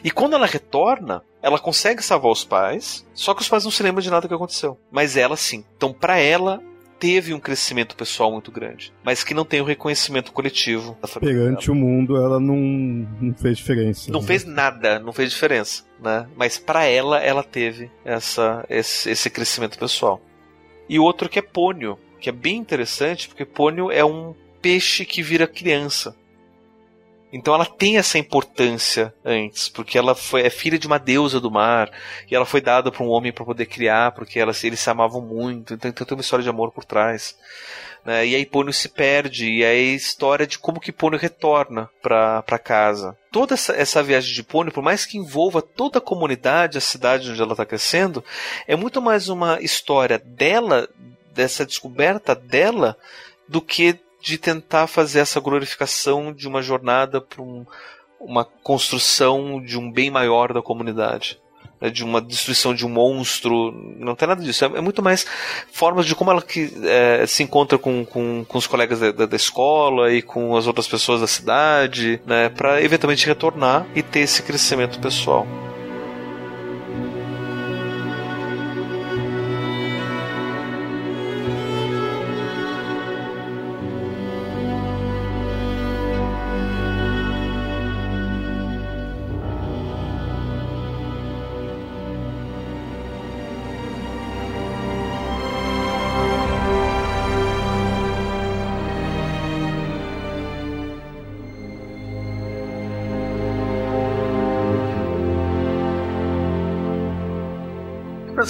E 0.04 0.12
quando 0.12 0.36
ela 0.36 0.46
retorna, 0.46 1.24
ela 1.42 1.58
consegue 1.58 2.04
salvar 2.04 2.32
os 2.32 2.44
pais, 2.44 3.04
só 3.12 3.34
que 3.34 3.42
os 3.42 3.50
pais 3.50 3.64
não 3.64 3.72
se 3.72 3.82
lembram 3.82 4.04
de 4.04 4.12
nada 4.12 4.28
que 4.28 4.34
aconteceu. 4.36 4.78
Mas 4.92 5.18
ela 5.18 5.36
sim. 5.36 5.66
Então, 5.76 5.92
para 5.92 6.20
ela, 6.20 6.62
teve 7.00 7.34
um 7.34 7.40
crescimento 7.40 7.96
pessoal 7.96 8.32
muito 8.32 8.52
grande, 8.52 8.94
mas 9.04 9.24
que 9.24 9.34
não 9.34 9.46
tem 9.46 9.62
o 9.62 9.66
reconhecimento 9.66 10.32
coletivo 10.32 10.98
da 11.02 11.08
família. 11.08 11.36
Perante 11.36 11.68
dela. 11.68 11.78
o 11.78 11.80
mundo, 11.80 12.18
ela 12.18 12.40
não, 12.40 12.56
não 13.22 13.34
fez 13.34 13.58
diferença. 13.58 14.12
Não 14.12 14.22
né? 14.22 14.28
fez 14.28 14.46
nada, 14.46 15.00
não 15.00 15.14
fez 15.14 15.32
diferença, 15.32 15.84
né? 16.02 16.28
Mas 16.36 16.58
para 16.58 16.86
ela, 16.86 17.20
ela 17.20 17.44
teve 17.44 17.90
essa, 18.04 18.66
esse, 18.70 19.10
esse 19.10 19.30
crescimento 19.30 19.78
pessoal. 19.78 20.22
E 20.90 21.00
o 21.00 21.04
outro 21.04 21.30
que 21.30 21.40
é 21.40 21.42
Pônio, 21.42 22.00
que 22.20 22.30
é 22.30 22.34
bem 22.34 22.58
interessante, 22.58 23.28
porque 23.28 23.46
Pônio 23.46 23.92
é 23.92 24.04
um 24.04 24.34
peixe 24.62 25.06
que 25.06 25.22
vira 25.22 25.48
criança. 25.48 26.16
Então 27.32 27.54
ela 27.54 27.66
tem 27.66 27.98
essa 27.98 28.18
importância 28.18 29.14
antes, 29.24 29.68
porque 29.68 29.98
ela 29.98 30.16
foi, 30.16 30.44
é 30.44 30.50
filha 30.50 30.80
de 30.80 30.88
uma 30.88 30.98
deusa 30.98 31.40
do 31.40 31.52
mar, 31.52 31.92
e 32.30 32.36
ela 32.36 32.46
foi 32.46 32.62
dada 32.62 32.92
para 32.92 33.04
um 33.04 33.10
homem 33.10 33.34
para 33.34 33.44
poder 33.44 33.66
criar, 33.66 34.14
porque 34.14 34.40
elas, 34.40 34.64
eles 34.64 34.80
se 34.80 34.90
amavam 34.90 35.22
muito, 35.22 35.74
então, 35.74 35.90
então 35.90 36.06
tem 36.06 36.16
uma 36.16 36.22
história 36.22 36.44
de 36.44 36.50
amor 36.50 36.72
por 36.72 36.86
trás. 36.86 37.38
Né? 38.06 38.28
E 38.28 38.36
aí 38.36 38.46
Pônio 38.46 38.72
se 38.72 38.88
perde, 38.88 39.52
e 39.52 39.66
aí 39.66 39.92
a 39.92 39.96
história 39.96 40.48
de 40.48 40.58
como 40.58 40.80
que 40.80 40.94
Pônio 40.94 41.20
retorna 41.20 41.90
para 42.02 42.60
casa. 42.64 43.18
Toda 43.30 43.54
essa, 43.54 43.76
essa 43.76 44.02
viagem 44.02 44.34
de 44.34 44.44
Pônio, 44.44 44.72
por 44.72 44.82
mais 44.82 45.06
que 45.06 45.18
envolva 45.18 45.62
toda 45.62 45.98
a 45.98 46.02
comunidade, 46.02 46.78
a 46.78 46.82
cidade 46.82 47.30
onde 47.30 47.42
ela 47.42 47.52
está 47.52 47.66
crescendo, 47.66 48.24
é 48.66 48.78
muito 48.78 49.02
mais 49.02 49.28
uma 49.28 49.60
história 49.60 50.18
dela, 50.18 50.88
dessa 51.34 51.66
descoberta 51.66 52.34
dela, 52.34 52.98
do 53.50 53.62
que 53.62 54.00
de 54.28 54.38
tentar 54.38 54.88
fazer 54.88 55.20
essa 55.20 55.40
glorificação 55.40 56.34
de 56.34 56.50
uma 56.50 56.62
jornada 56.62 57.22
para 57.22 57.42
um, 57.42 57.66
uma 58.20 58.44
construção 58.44 59.62
de 59.64 59.80
um 59.80 59.90
bem 59.90 60.12
maior 60.12 60.52
da 60.52 60.62
comunidade. 60.62 61.40
Né, 61.80 61.90
de 61.90 62.04
uma 62.04 62.20
destruição 62.20 62.74
de 62.74 62.86
um 62.86 62.90
monstro, 62.90 63.72
não 64.00 64.16
tem 64.16 64.28
nada 64.28 64.44
disso. 64.44 64.66
É, 64.66 64.68
é 64.68 64.82
muito 64.82 65.02
mais 65.02 65.26
formas 65.72 66.06
de 66.06 66.14
como 66.14 66.30
ela 66.30 66.42
que, 66.42 66.74
é, 66.84 67.26
se 67.26 67.42
encontra 67.42 67.78
com, 67.78 68.04
com, 68.04 68.44
com 68.46 68.58
os 68.58 68.68
colegas 68.68 69.00
da, 69.00 69.12
da, 69.12 69.36
escola 69.36 70.12
e 70.12 70.22
com 70.22 70.58
as 70.58 70.68
outras 70.68 70.88
pessoas 70.88 71.22
da 71.22 71.28
cidade, 71.28 72.20
né, 72.26 72.50
para 72.50 72.82
eventualmente 72.82 73.26
retornar 73.26 73.88
e 73.96 74.02
ter 74.02 74.22
esse 74.22 74.44
crescimento 74.44 75.00
pessoal. 75.00 75.48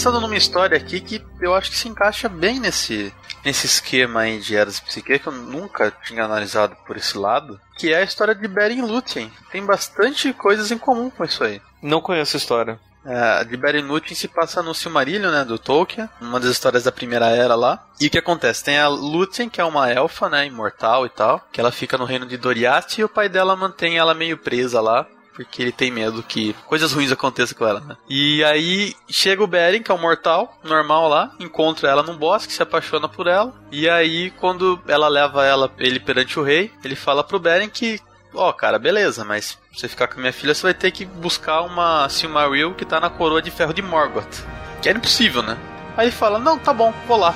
Pensando 0.08 0.22
numa 0.22 0.38
história 0.38 0.78
aqui 0.78 1.02
que 1.02 1.22
eu 1.42 1.54
acho 1.54 1.70
que 1.70 1.78
se 1.78 1.90
encaixa 1.90 2.30
bem 2.30 2.62
nesse, 2.62 3.14
nesse 3.44 3.66
esquema 3.66 4.22
aí 4.22 4.40
de 4.40 4.56
Eras 4.56 4.80
Psique, 4.80 5.20
que 5.20 5.28
eu 5.28 5.34
nunca 5.34 5.92
tinha 6.06 6.24
analisado 6.24 6.78
por 6.88 6.96
esse 6.96 7.18
lado, 7.18 7.60
que 7.78 7.92
é 7.92 7.98
a 7.98 8.04
história 8.04 8.34
de 8.34 8.48
Beren 8.48 8.84
Lúthien. 8.84 9.30
Tem 9.52 9.66
bastante 9.66 10.32
coisas 10.32 10.72
em 10.72 10.78
comum 10.78 11.10
com 11.10 11.26
isso 11.26 11.44
aí. 11.44 11.62
Não 11.82 12.00
conheço 12.00 12.38
a 12.38 12.40
história. 12.40 12.80
É, 13.06 13.20
a 13.40 13.44
de 13.44 13.58
Beren 13.58 13.84
Lúthien 13.84 14.16
se 14.16 14.30
passa 14.30 14.64
no 14.64 14.74
Silmarillion, 14.74 15.30
né, 15.30 15.44
do 15.44 15.60
Tolkien, 15.60 16.10
uma 16.22 16.40
das 16.40 16.52
histórias 16.52 16.86
da 16.86 16.92
primeira 16.92 17.28
era 17.28 17.56
lá. 17.56 17.86
E 18.00 18.08
o 18.08 18.10
que 18.10 18.18
acontece? 18.18 18.64
Tem 18.64 18.80
a 18.80 18.88
Lúthien, 18.88 19.50
que 19.50 19.60
é 19.60 19.66
uma 19.66 19.92
elfa, 19.92 20.30
né, 20.30 20.46
imortal 20.46 21.06
e 21.06 21.10
tal, 21.10 21.46
que 21.52 21.60
ela 21.60 21.72
fica 21.72 21.98
no 21.98 22.06
reino 22.06 22.26
de 22.26 22.38
Doriath 22.38 22.98
e 22.98 23.04
o 23.04 23.10
pai 23.10 23.28
dela 23.28 23.58
mantém 23.58 23.98
ela 23.98 24.14
meio 24.14 24.38
presa 24.38 24.80
lá 24.80 25.06
porque 25.38 25.62
ele 25.62 25.72
tem 25.72 25.92
medo 25.92 26.24
que 26.24 26.54
coisas 26.66 26.92
ruins 26.92 27.12
aconteçam 27.12 27.56
com 27.56 27.68
ela, 27.68 27.80
né? 27.80 27.96
E 28.10 28.44
aí 28.44 28.96
chega 29.08 29.44
o 29.44 29.48
Beren, 29.48 29.84
que 29.84 29.92
é 29.92 29.94
um 29.94 30.02
mortal, 30.02 30.58
normal 30.64 31.08
lá, 31.08 31.32
encontra 31.40 31.88
ela 31.88 32.02
num 32.02 32.18
bosque, 32.18 32.52
se 32.52 32.64
apaixona 32.64 33.08
por 33.08 33.28
ela, 33.28 33.54
e 33.72 33.88
aí 33.88 34.32
quando 34.32 34.82
ela 34.88 35.08
leva 35.08 35.46
ela 35.46 35.72
ele 35.78 36.00
perante 36.00 36.40
o 36.40 36.44
rei, 36.44 36.72
ele 36.84 36.96
fala 36.96 37.24
pro 37.24 37.40
Beren 37.40 37.70
que 37.70 38.00
ó, 38.34 38.50
oh, 38.50 38.54
cara, 38.54 38.80
beleza, 38.80 39.24
mas 39.24 39.60
você 39.72 39.88
ficar 39.88 40.08
com 40.08 40.16
a 40.16 40.22
minha 40.22 40.34
filha, 40.34 40.56
você 40.56 40.64
vai 40.64 40.74
ter 40.74 40.90
que 40.90 41.06
buscar 41.06 41.62
uma 41.62 42.10
Silmaril 42.10 42.74
que 42.74 42.86
tá 42.86 43.00
na 43.00 43.10
coroa 43.10 43.42
de 43.42 43.52
ferro 43.52 43.74
de 43.74 43.82
Morgoth. 43.82 44.44
Que 44.82 44.90
era 44.90 44.98
impossível, 44.98 45.42
né? 45.42 45.58
Aí 45.96 46.08
ele 46.08 46.12
fala, 46.12 46.38
não, 46.38 46.58
tá 46.58 46.74
bom, 46.74 46.94
vou 47.08 47.18
lá. 47.18 47.34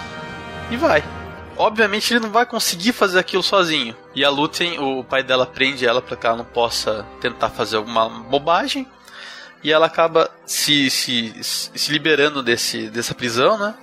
E 0.70 0.78
vai 0.78 1.04
obviamente 1.62 2.12
ele 2.12 2.20
não 2.22 2.32
vai 2.32 2.46
conseguir 2.46 2.92
fazer 2.92 3.20
aquilo 3.20 3.44
sozinho. 3.44 3.96
E 4.16 4.26
a 4.26 4.30
Lúthien, 4.30 4.80
o 4.80 5.04
pai 5.04 5.24
dela 5.24 5.46
prende 5.46 5.86
ela 5.86 6.02
para 6.02 6.18
que 6.18 6.26
ela 6.26 6.38
não 6.38 6.46
possa 6.46 7.06
tentar 7.20 7.50
fazer 7.50 7.78
alguma 7.78 8.10
bobagem. 8.10 8.88
E 9.64 9.72
ela 9.72 9.86
acaba 9.86 10.32
se, 10.44 10.90
se, 10.90 11.34
se 11.44 11.92
liberando 11.92 12.42
desse, 12.42 12.90
dessa 12.90 13.14
prisão, 13.14 13.60
né? 13.60 13.76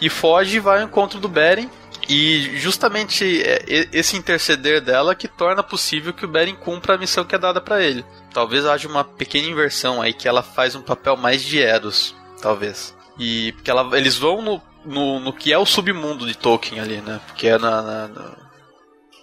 E 0.00 0.10
foge 0.10 0.58
e 0.58 0.60
vai 0.60 0.80
ao 0.80 0.84
encontro 0.84 1.18
do 1.18 1.28
Beren. 1.28 1.70
E 2.06 2.58
justamente 2.58 3.42
é, 3.42 3.88
esse 3.90 4.18
interceder 4.18 4.82
dela 4.82 5.14
que 5.14 5.26
torna 5.26 5.62
possível 5.62 6.12
que 6.12 6.26
o 6.26 6.28
Beren 6.28 6.54
cumpra 6.54 6.94
a 6.94 6.98
missão 6.98 7.24
que 7.24 7.34
é 7.34 7.38
dada 7.38 7.58
para 7.58 7.82
ele. 7.82 8.04
Talvez 8.34 8.66
haja 8.66 8.86
uma 8.86 9.02
pequena 9.02 9.48
inversão 9.48 10.02
aí 10.02 10.12
que 10.12 10.28
ela 10.28 10.42
faz 10.42 10.74
um 10.74 10.82
papel 10.82 11.16
mais 11.16 11.42
de 11.42 11.58
Eros, 11.62 12.14
talvez. 12.42 12.94
E 13.18 13.52
porque 13.52 13.70
ela, 13.70 13.96
eles 13.96 14.16
vão 14.18 14.42
no, 14.42 14.60
no, 14.84 15.20
no 15.20 15.32
que 15.32 15.52
é 15.52 15.58
o 15.58 15.66
submundo 15.66 16.26
de 16.26 16.36
Tolkien 16.36 16.80
ali, 16.80 17.00
né? 17.00 17.20
Porque 17.26 17.48
é 17.48 17.58
na, 17.58 17.82
na, 17.82 18.10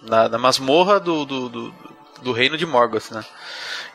na, 0.02 0.28
na 0.28 0.38
masmorra 0.38 0.98
do, 0.98 1.24
do, 1.24 1.48
do, 1.48 1.74
do, 2.22 2.32
reino 2.32 2.56
de 2.56 2.66
Morgoth, 2.66 3.10
né? 3.10 3.24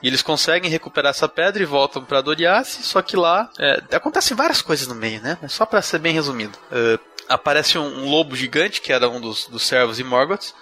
E 0.01 0.07
eles 0.07 0.21
conseguem 0.21 0.69
recuperar 0.69 1.09
essa 1.09 1.27
pedra 1.27 1.61
e 1.61 1.65
voltam 1.65 2.03
para 2.03 2.21
Doriath, 2.21 2.67
só 2.67 3.01
que 3.01 3.15
lá 3.15 3.49
é, 3.57 3.81
acontecem 3.95 4.37
várias 4.37 4.61
coisas 4.61 4.87
no 4.87 4.95
meio, 4.95 5.21
né? 5.21 5.37
Só 5.47 5.65
para 5.65 5.81
ser 5.81 5.99
bem 5.99 6.13
resumido. 6.13 6.57
É, 6.71 6.99
aparece 7.27 7.77
um, 7.77 8.03
um, 8.03 8.09
lobo 8.09 8.35
gigante, 8.35 8.81
que 8.81 8.93
era 8.93 9.09
um 9.09 9.19
dos, 9.19 9.47
dos 9.47 9.63
servos 9.63 9.97
de 9.97 10.03
Morgoth, 10.03 10.53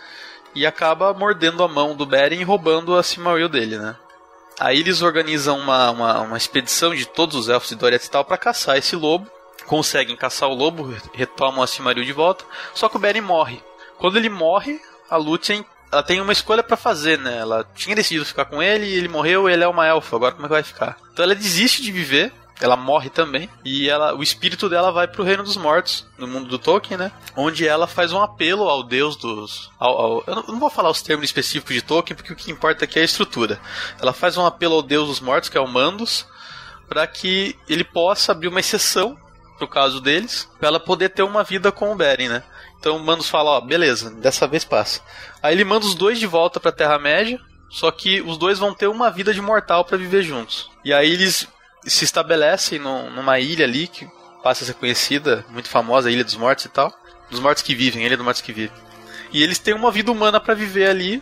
e 0.54 0.66
acaba 0.66 1.14
mordendo 1.14 1.64
a 1.64 1.68
mão 1.68 1.96
do 1.96 2.06
Beren 2.06 2.40
e 2.40 2.44
roubando 2.44 2.96
a 2.96 3.04
Silmaril 3.04 3.50
dele, 3.50 3.78
né? 3.78 3.96
Aí 4.58 4.80
eles 4.80 5.02
organizam 5.02 5.60
uma, 5.60 5.92
uma, 5.92 6.22
uma 6.22 6.38
expedição 6.38 6.96
de 6.96 7.06
todos 7.06 7.36
os 7.36 7.50
elfos 7.50 7.70
de 7.70 7.76
Doriath 7.76 8.06
e 8.06 8.10
tal 8.10 8.24
para 8.24 8.38
caçar 8.38 8.78
esse 8.78 8.96
lobo. 8.96 9.30
Conseguem 9.66 10.16
caçar 10.16 10.50
o 10.50 10.54
lobo, 10.54 10.96
retomam 11.14 11.64
a 11.64 11.68
Silmaril 11.68 12.06
de 12.06 12.14
volta, 12.14 12.46
só 12.74 12.88
que 12.88 12.98
o 12.98 13.00
Beren 13.00 13.22
morre. 13.22 13.62
Quando 13.98 14.18
ele 14.18 14.30
morre, 14.30 14.80
a 15.10 15.18
Lúthien 15.18 15.66
ela 15.92 16.04
tem 16.04 16.20
uma 16.20 16.34
escolha 16.34 16.62
para 16.62 16.76
fazer, 16.76 17.18
né? 17.18 17.38
Ela 17.38 17.66
tinha 17.76 17.96
decidido 17.96 18.26
ficar 18.26 18.46
com 18.46 18.62
ele, 18.62 18.86
ele 18.86 19.08
morreu, 19.08 19.48
ele 19.48 19.64
é 19.64 19.68
uma 19.68 19.88
elfa, 19.88 20.16
agora 20.16 20.34
como 20.34 20.46
é 20.46 20.50
que 20.50 20.54
vai 20.54 20.64
ficar? 20.64 20.98
Então 21.14 21.24
ela 21.24 21.36
desiste 21.36 21.82
de 21.82 21.92
viver 21.92 22.34
ela 22.62 22.78
morre 22.78 23.10
também 23.10 23.50
e 23.64 23.90
ela, 23.90 24.16
o 24.16 24.24
espírito 24.24 24.70
dela 24.70 24.92
vai 24.92 25.08
pro 25.08 25.24
reino 25.24 25.44
dos 25.44 25.58
mortos, 25.58 26.06
no 26.18 26.28
mundo 26.28 26.48
do 26.48 26.58
Tolkien, 26.58 26.98
né? 26.98 27.12
Onde 27.36 27.68
ela 27.68 27.86
faz 27.86 28.14
um 28.14 28.22
apelo 28.22 28.70
ao 28.70 28.82
deus 28.82 29.16
dos. 29.18 29.70
Ao, 29.78 29.98
ao, 29.98 30.24
eu, 30.26 30.36
não, 30.36 30.60
vou 30.60 30.70
falar 30.70 30.90
os 30.90 31.02
termos 31.02 31.26
específicos 31.26 31.76
de 31.76 31.82
Tolkien, 31.82 32.16
porque 32.16 32.32
o 32.32 32.36
que 32.36 32.52
importa 32.52 32.86
aqui 32.86 32.98
é 32.98 33.02
a 33.02 33.06
estrutura. 33.06 33.60
Ela 34.00 34.14
faz 34.14 34.38
um 34.38 34.46
apelo 34.46 34.76
ao 34.76 34.82
deus 34.82 35.08
dos 35.08 35.20
mortos, 35.20 35.50
que 35.50 35.58
é 35.58 35.62
o 35.62 35.68
Mandos, 35.68 36.26
para 36.88 37.06
que 37.06 37.58
ele 37.68 37.84
possa 37.84 38.32
abrir 38.32 38.48
uma 38.48 38.60
exceção 38.60 39.18
pro 39.58 39.68
caso 39.68 40.02
deles, 40.02 40.50
para 40.60 40.68
ela 40.68 40.80
poder 40.80 41.10
ter 41.10 41.24
uma 41.24 41.44
vida 41.44 41.72
com 41.72 41.92
o 41.92 41.96
Beren, 41.96 42.30
né? 42.30 42.44
Então 42.80 42.98
o 42.98 43.00
Mandos 43.00 43.30
fala, 43.30 43.52
ó, 43.52 43.62
beleza, 43.62 44.12
dessa 44.12 44.48
vez 44.48 44.64
passa. 44.64 45.02
Aí 45.42 45.56
ele 45.56 45.64
manda 45.64 45.86
os 45.86 45.96
dois 45.96 46.20
de 46.20 46.28
volta 46.28 46.60
pra 46.60 46.72
Terra-média, 46.72 47.40
só 47.70 47.90
que 47.92 48.22
os 48.22 48.38
dois 48.38 48.60
vão 48.60 48.74
ter 48.74 48.88
uma 48.88 49.10
vida 49.10 49.34
de 49.34 49.42
mortal 49.42 49.84
para 49.84 49.98
viver 49.98 50.24
juntos. 50.24 50.70
E 50.84 50.94
aí 50.94 51.12
eles 51.12 51.48
se 51.84 52.04
estabelecem 52.04 52.80
no, 52.80 53.10
numa 53.12 53.40
ilha 53.40 53.66
ali 53.66 53.88
que 53.88 54.08
passa 54.44 54.64
a 54.64 54.68
ser 54.68 54.76
conhecida, 54.76 55.44
muito 55.50 55.70
famosa, 55.70 56.08
a 56.08 56.12
Ilha 56.12 56.24
dos 56.24 56.36
Mortos 56.36 56.66
e 56.66 56.70
tal. 56.70 56.94
Dos 57.32 57.40
mortos 57.40 57.64
que 57.64 57.74
vivem, 57.74 58.06
Ilha 58.06 58.16
dos 58.16 58.24
Mortos 58.24 58.44
que 58.44 58.54
vivem. 58.54 58.78
E 59.34 59.42
eles 59.42 59.58
têm 59.58 59.74
uma 59.74 59.92
vida 59.92 60.12
humana 60.12 60.40
para 60.40 60.54
viver 60.54 60.88
ali, 60.88 61.22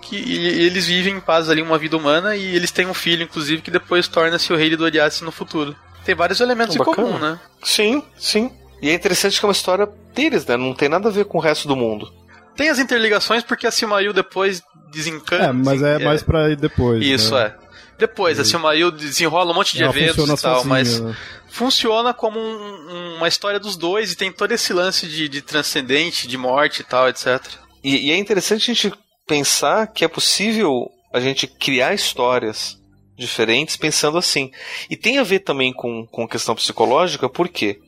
que 0.00 0.16
eles 0.16 0.86
vivem 0.86 1.16
em 1.16 1.20
paz 1.20 1.50
ali 1.50 1.60
uma 1.60 1.78
vida 1.78 1.96
humana 1.96 2.34
e 2.34 2.56
eles 2.56 2.70
têm 2.70 2.86
um 2.86 2.94
filho, 2.94 3.22
inclusive, 3.22 3.62
que 3.62 3.70
depois 3.70 4.08
torna-se 4.08 4.52
o 4.52 4.56
rei 4.56 4.70
de 4.70 4.76
Doriath 4.76 5.20
no 5.20 5.30
futuro. 5.30 5.76
Tem 6.04 6.14
vários 6.14 6.40
elementos 6.40 6.74
em 6.74 6.78
comum, 6.78 7.18
né? 7.18 7.38
Sim, 7.62 8.02
sim. 8.18 8.50
E 8.80 8.90
é 8.90 8.94
interessante 8.94 9.38
que 9.38 9.44
é 9.44 9.48
uma 9.48 9.52
história 9.52 9.88
deles, 10.14 10.44
né? 10.44 10.56
Não 10.56 10.74
tem 10.74 10.88
nada 10.88 11.08
a 11.08 11.12
ver 11.12 11.24
com 11.24 11.38
o 11.38 11.40
resto 11.40 11.68
do 11.68 11.76
mundo. 11.76 12.12
Tem 12.56 12.68
as 12.68 12.78
interligações 12.78 13.42
porque 13.42 13.66
a 13.66 13.70
Silmaril 13.70 14.12
depois 14.12 14.62
desencanta. 14.90 15.44
É, 15.44 15.52
mas 15.52 15.82
é, 15.82 15.94
é 15.94 15.98
mais 16.04 16.22
pra 16.22 16.50
ir 16.50 16.56
depois. 16.56 17.04
Isso, 17.04 17.34
né? 17.34 17.46
é. 17.58 17.62
Depois, 17.98 18.40
a 18.40 18.44
Silmaril 18.44 18.90
desenrola 18.90 19.52
um 19.52 19.54
monte 19.54 19.76
de 19.76 19.84
eventos 19.84 20.24
e 20.24 20.26
tal, 20.26 20.56
sozinha, 20.56 20.64
mas 20.64 21.00
né? 21.00 21.16
funciona 21.48 22.12
como 22.12 22.40
um, 22.40 23.16
uma 23.16 23.28
história 23.28 23.60
dos 23.60 23.76
dois 23.76 24.10
e 24.10 24.16
tem 24.16 24.32
todo 24.32 24.50
esse 24.50 24.72
lance 24.72 25.06
de, 25.06 25.28
de 25.28 25.40
transcendente, 25.40 26.26
de 26.26 26.36
morte 26.36 26.80
e 26.80 26.84
tal, 26.84 27.08
etc. 27.08 27.40
E, 27.84 28.08
e 28.08 28.10
é 28.10 28.16
interessante 28.16 28.70
a 28.70 28.74
gente 28.74 28.92
pensar 29.26 29.86
que 29.86 30.04
é 30.04 30.08
possível 30.08 30.90
a 31.12 31.20
gente 31.20 31.46
criar 31.46 31.94
histórias 31.94 32.76
diferentes 33.22 33.76
pensando 33.76 34.18
assim. 34.18 34.50
E 34.90 34.96
tem 34.96 35.18
a 35.18 35.22
ver 35.22 35.40
também 35.40 35.72
com, 35.72 36.06
com 36.06 36.28
questão 36.28 36.54
psicológica, 36.54 37.28
por 37.28 37.48
quê? 37.48 37.80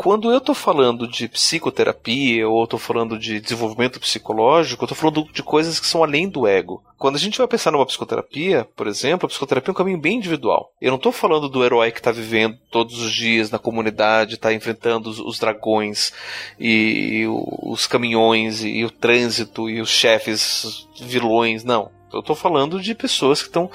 quando 0.00 0.30
eu 0.30 0.38
estou 0.38 0.54
falando 0.54 1.06
de 1.06 1.28
psicoterapia 1.28 2.48
ou 2.48 2.64
estou 2.64 2.78
falando 2.78 3.18
de 3.18 3.38
desenvolvimento 3.38 4.00
psicológico, 4.00 4.82
eu 4.82 4.86
estou 4.86 4.96
falando 4.96 5.30
de 5.30 5.42
coisas 5.42 5.78
que 5.78 5.86
são 5.86 6.02
além 6.02 6.26
do 6.26 6.46
ego. 6.46 6.82
Quando 6.96 7.16
a 7.16 7.18
gente 7.18 7.36
vai 7.36 7.46
pensar 7.46 7.70
numa 7.70 7.84
psicoterapia, 7.84 8.66
por 8.74 8.86
exemplo, 8.86 9.26
a 9.26 9.28
psicoterapia 9.28 9.70
é 9.70 9.72
um 9.72 9.76
caminho 9.76 9.98
bem 9.98 10.16
individual. 10.16 10.72
Eu 10.80 10.88
não 10.88 10.96
estou 10.96 11.12
falando 11.12 11.50
do 11.50 11.62
herói 11.62 11.92
que 11.92 11.98
está 11.98 12.10
vivendo 12.10 12.56
todos 12.70 12.98
os 12.98 13.12
dias 13.12 13.50
na 13.50 13.58
comunidade, 13.58 14.36
está 14.36 14.54
enfrentando 14.54 15.10
os, 15.10 15.18
os, 15.18 15.38
dragões 15.38 16.14
e, 16.58 17.20
e 17.20 17.26
os 17.28 17.86
caminhões 17.86 18.64
e, 18.64 18.70
e 18.70 18.84
o 18.86 18.90
trânsito 18.90 19.68
e 19.68 19.82
os 19.82 19.90
chefes 19.90 20.88
vilões, 20.98 21.62
não. 21.62 21.90
Eu 22.10 22.20
estou 22.20 22.34
falando 22.34 22.80
de 22.80 22.94
pessoas 22.94 23.42
que 23.42 23.48
estão 23.48 23.70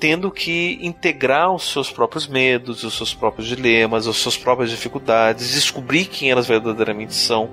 tendo 0.00 0.30
que 0.30 0.78
integrar 0.80 1.52
os 1.52 1.70
seus 1.70 1.90
próprios 1.92 2.26
medos, 2.26 2.82
os 2.82 2.94
seus 2.94 3.12
próprios 3.12 3.46
dilemas, 3.46 4.08
as 4.08 4.16
suas 4.16 4.36
próprias 4.36 4.70
dificuldades, 4.70 5.52
descobrir 5.52 6.06
quem 6.06 6.30
elas 6.30 6.46
verdadeiramente 6.46 7.14
são, 7.14 7.50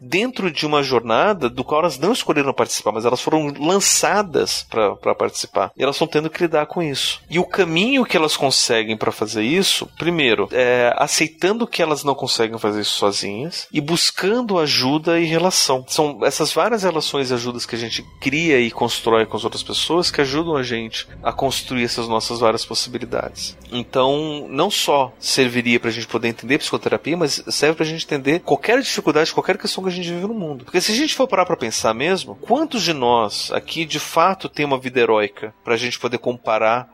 dentro 0.00 0.50
de 0.50 0.66
uma 0.66 0.82
jornada 0.82 1.50
do 1.50 1.62
qual 1.62 1.82
elas 1.82 1.98
não 1.98 2.12
escolheram 2.12 2.54
participar, 2.54 2.90
mas 2.92 3.04
elas 3.04 3.20
foram 3.20 3.52
lançadas 3.60 4.66
para 4.68 5.14
participar. 5.14 5.70
E 5.76 5.82
elas 5.82 5.96
estão 5.96 6.08
tendo 6.08 6.30
que 6.30 6.42
lidar 6.42 6.66
com 6.66 6.82
isso. 6.82 7.20
E 7.28 7.38
o 7.38 7.44
caminho 7.44 8.04
que 8.06 8.16
elas 8.16 8.36
conseguem 8.36 8.96
para 8.96 9.12
fazer 9.12 9.42
isso, 9.42 9.86
primeiro, 9.98 10.48
é 10.52 10.94
aceitando 10.96 11.66
que 11.66 11.82
elas 11.82 12.02
não 12.02 12.14
conseguem 12.14 12.58
fazer 12.58 12.80
isso 12.80 12.96
sozinhas 12.96 13.68
e 13.70 13.80
buscando 13.80 14.58
ajuda 14.58 15.20
e 15.20 15.26
relação. 15.26 15.84
São 15.86 16.20
essas 16.24 16.52
várias 16.52 16.82
relações 16.82 17.30
e 17.30 17.34
ajudas 17.34 17.66
que 17.66 17.76
a 17.76 17.78
gente 17.78 18.02
cria 18.20 18.58
e 18.58 18.70
constrói 18.70 19.26
com 19.26 19.36
as 19.36 19.44
outras 19.44 19.62
pessoas 19.62 20.10
que 20.10 20.22
ajudam 20.22 20.56
a 20.56 20.62
gente 20.62 21.06
a 21.22 21.32
construir 21.32 21.73
construir 21.74 21.84
essas 21.84 22.08
nossas 22.08 22.38
várias 22.38 22.64
possibilidades. 22.64 23.56
Então, 23.70 24.46
não 24.48 24.70
só 24.70 25.12
serviria 25.18 25.80
para 25.80 25.90
a 25.90 25.92
gente 25.92 26.06
poder 26.06 26.28
entender 26.28 26.58
psicoterapia, 26.58 27.16
mas 27.16 27.42
serve 27.48 27.74
para 27.76 27.84
a 27.84 27.88
gente 27.88 28.04
entender 28.04 28.40
qualquer 28.40 28.80
dificuldade, 28.80 29.32
qualquer 29.32 29.58
questão 29.58 29.82
que 29.82 29.90
a 29.90 29.92
gente 29.92 30.10
vive 30.10 30.26
no 30.26 30.34
mundo. 30.34 30.64
Porque 30.64 30.80
se 30.80 30.92
a 30.92 30.94
gente 30.94 31.14
for 31.14 31.26
parar 31.26 31.44
para 31.44 31.56
pensar 31.56 31.92
mesmo, 31.92 32.36
quantos 32.36 32.82
de 32.82 32.92
nós 32.92 33.50
aqui 33.52 33.84
de 33.84 33.98
fato 33.98 34.48
tem 34.48 34.64
uma 34.64 34.78
vida 34.78 35.00
heróica 35.00 35.54
para 35.64 35.74
a 35.74 35.78
gente 35.78 35.98
poder 35.98 36.18
comparar 36.18 36.88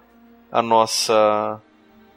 a 0.51 0.63
nossa 0.63 1.61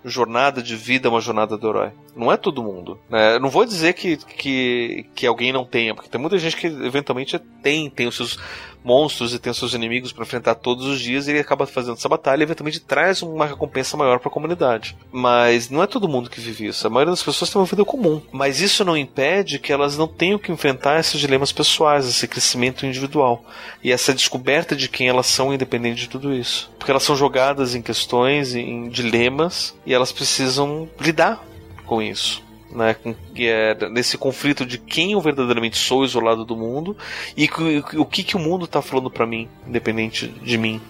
jornada 0.06 0.62
de 0.62 0.76
vida 0.76 1.10
uma 1.10 1.22
jornada 1.22 1.58
do 1.58 1.70
herói. 1.70 1.92
Não 2.16 2.32
é 2.32 2.36
todo 2.36 2.64
mundo. 2.64 3.00
Né? 3.10 3.40
Não 3.40 3.50
vou 3.50 3.66
dizer 3.66 3.94
que, 3.94 4.18
que, 4.18 5.06
que 5.16 5.26
alguém 5.26 5.54
não 5.54 5.66
tenha, 5.66 5.96
porque 5.96 6.10
tem 6.10 6.20
muita 6.20 6.38
gente 6.38 6.58
que 6.58 6.68
eventualmente 6.68 7.40
tem, 7.62 7.90
tem 7.90 8.08
os 8.08 8.16
seus 8.16 8.38
monstros 8.84 9.34
e 9.34 9.40
tem 9.40 9.54
seus 9.54 9.74
inimigos 9.74 10.12
para 10.12 10.24
enfrentar 10.24 10.56
todos 10.56 10.86
os 10.86 11.00
dias 11.00 11.28
ele 11.28 11.40
acaba 11.40 11.66
fazendo 11.66 11.96
essa 11.96 12.10
batalha 12.10 12.42
e 12.42 12.44
eventualmente 12.44 12.80
traz 12.80 13.22
uma 13.22 13.46
recompensa 13.46 13.96
maior 13.98 14.20
para 14.20 14.30
a 14.30 14.32
comunidade. 14.32 14.96
Mas 15.12 15.70
não 15.70 15.82
é 15.82 15.88
todo 15.88 16.08
mundo 16.08 16.30
que 16.30 16.42
vive 16.42 16.68
isso. 16.68 16.86
A 16.86 16.90
maioria 16.90 17.12
das 17.12 17.24
pessoas 17.24 17.50
tem 17.50 17.60
uma 17.60 17.68
vida 17.68 17.86
comum. 17.86 18.22
Mas 18.32 18.60
isso 18.60 18.84
não 18.84 18.98
impede 18.98 19.60
que 19.60 19.72
elas 19.72 19.98
não 19.98 20.08
tenham 20.08 20.40
que 20.40 20.52
enfrentar 20.52 21.00
esses 21.00 21.20
dilemas 21.20 21.52
pessoais, 21.52 22.08
esse 22.08 22.28
crescimento 22.28 22.86
individual 22.86 23.44
e 23.84 23.92
essa 23.92 24.14
descoberta 24.14 24.76
de 24.76 24.90
quem 24.90 25.08
elas 25.08 25.28
são 25.28 25.54
independente 25.54 26.02
de 26.02 26.10
tudo 26.10 26.34
isso. 26.34 26.72
Porque 26.78 26.92
elas 26.92 27.04
são 27.04 27.16
jogadas 27.16 27.76
em 27.76 27.82
questões, 27.82 28.56
em 28.56 28.90
dilemas 28.90 29.76
e 29.86 29.94
elas 29.94 30.12
precisam 30.12 30.90
lidar 31.00 31.44
com 31.86 32.02
isso 32.02 32.43
né, 32.74 32.96
é, 33.38 33.90
nesse 33.90 34.18
conflito 34.18 34.66
de 34.66 34.78
quem 34.78 35.14
eu 35.14 35.22
verdadeiramente 35.22 35.78
sou 35.78 36.04
isolado 36.04 36.44
do 36.44 36.56
mundo 36.56 36.98
e 37.38 37.50
o 37.98 38.06
que, 38.06 38.24
que 38.24 38.36
o 38.36 38.40
mundo 38.40 38.66
está 38.66 38.82
falando 38.82 39.10
para 39.10 39.26
mim, 39.26 39.48
independente 39.68 40.28
de 40.28 40.58
mim, 40.58 40.82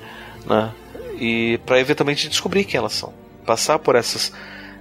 né, 0.45 0.72
e 1.19 1.60
para 1.65 1.80
eventualmente 1.80 2.27
descobrir 2.27 2.64
quem 2.64 2.77
elas 2.77 2.93
são, 2.93 3.14
passar 3.45 3.80
por 3.80 3.95
essas 3.95 4.31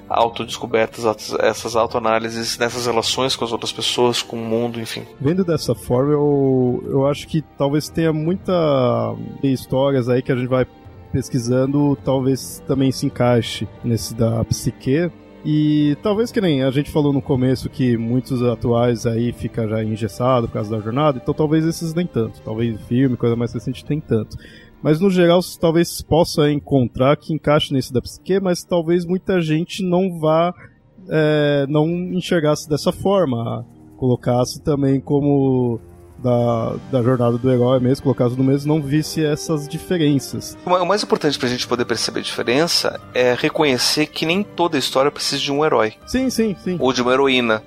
autodescobertas, 0.09 1.05
essas 1.39 1.75
autoanálises 1.75 2.59
nessas 2.59 2.87
relações 2.87 3.35
com 3.35 3.45
as 3.45 3.53
outras 3.53 3.73
pessoas, 3.73 4.23
com 4.23 4.37
o 4.37 4.45
mundo, 4.45 4.81
enfim. 4.81 5.05
Vendo 5.21 5.45
dessa 5.45 5.75
forma, 5.75 6.13
eu, 6.13 6.85
eu 6.87 7.07
acho 7.07 7.27
que 7.27 7.43
talvez 7.57 7.89
tenha 7.89 8.13
muita 8.13 8.53
histórias 9.43 10.09
aí 10.09 10.23
que 10.23 10.31
a 10.31 10.37
gente 10.37 10.49
vai 10.49 10.67
pesquisando, 11.11 11.97
talvez 12.05 12.63
também 12.67 12.91
se 12.91 13.07
encaixe 13.07 13.69
nesse 13.85 14.15
da 14.15 14.43
psique, 14.45 15.11
e 15.45 15.97
talvez 16.03 16.31
que 16.31 16.41
nem 16.41 16.63
a 16.63 16.71
gente 16.71 16.91
falou 16.91 17.13
no 17.13 17.21
começo 17.21 17.69
que 17.69 17.97
muitos 17.97 18.43
atuais 18.43 19.07
aí 19.07 19.33
fica 19.33 19.67
já 19.67 19.83
engessado 19.83 20.47
por 20.47 20.55
causa 20.55 20.71
da 20.71 20.81
jornada, 20.81 21.19
então 21.21 21.35
talvez 21.35 21.65
esses 21.65 21.93
nem 21.95 22.07
tanto. 22.07 22.41
Talvez 22.43 22.81
filme, 22.83 23.17
coisa 23.17 23.35
mais 23.35 23.53
recente, 23.53 23.85
tem 23.85 24.01
tanto. 24.01 24.37
Mas 24.83 25.01
no 25.01 25.11
geral, 25.11 25.41
talvez 25.61 26.01
possa 26.03 26.51
encontrar 26.51 27.17
que 27.17 27.33
encaixe 27.33 27.73
nesse 27.73 27.93
da 27.93 28.01
psique, 28.01 28.41
mas 28.41 28.65
talvez 28.65 29.05
muita 29.05 29.41
gente 29.41 29.85
não 29.85 30.19
vá, 30.19 30.55
é, 31.09 31.67
não 31.69 31.89
enxergasse 31.89 32.69
dessa 32.69 32.93
forma. 32.93 33.67
Colocasse 33.97 34.61
também 34.63 35.01
como 35.01 35.81
da, 36.23 36.77
da 36.91 37.03
jornada 37.03 37.37
do 37.37 37.51
herói 37.51 37.81
mesmo, 37.81 38.05
colocados 38.05 38.37
no 38.37 38.45
mesmo, 38.45 38.73
não 38.73 38.83
visse 38.83 39.25
essas 39.25 39.69
diferenças. 39.69 40.57
O 40.65 40.85
mais 40.85 41.03
importante 41.03 41.39
pra 41.39 41.49
gente 41.49 41.67
poder 41.67 41.85
perceber 41.85 42.21
a 42.21 42.23
diferença 42.23 43.01
é 43.13 43.35
reconhecer 43.35 44.07
que 44.07 44.25
nem 44.25 44.43
toda 44.43 44.79
história 44.79 45.11
precisa 45.11 45.41
de 45.41 45.51
um 45.53 45.65
herói. 45.65 45.95
Sim, 46.07 46.31
sim, 46.31 46.57
sim. 46.63 46.77
Ou 46.79 46.93
de 46.93 47.03
uma 47.03 47.13
heroína. 47.13 47.63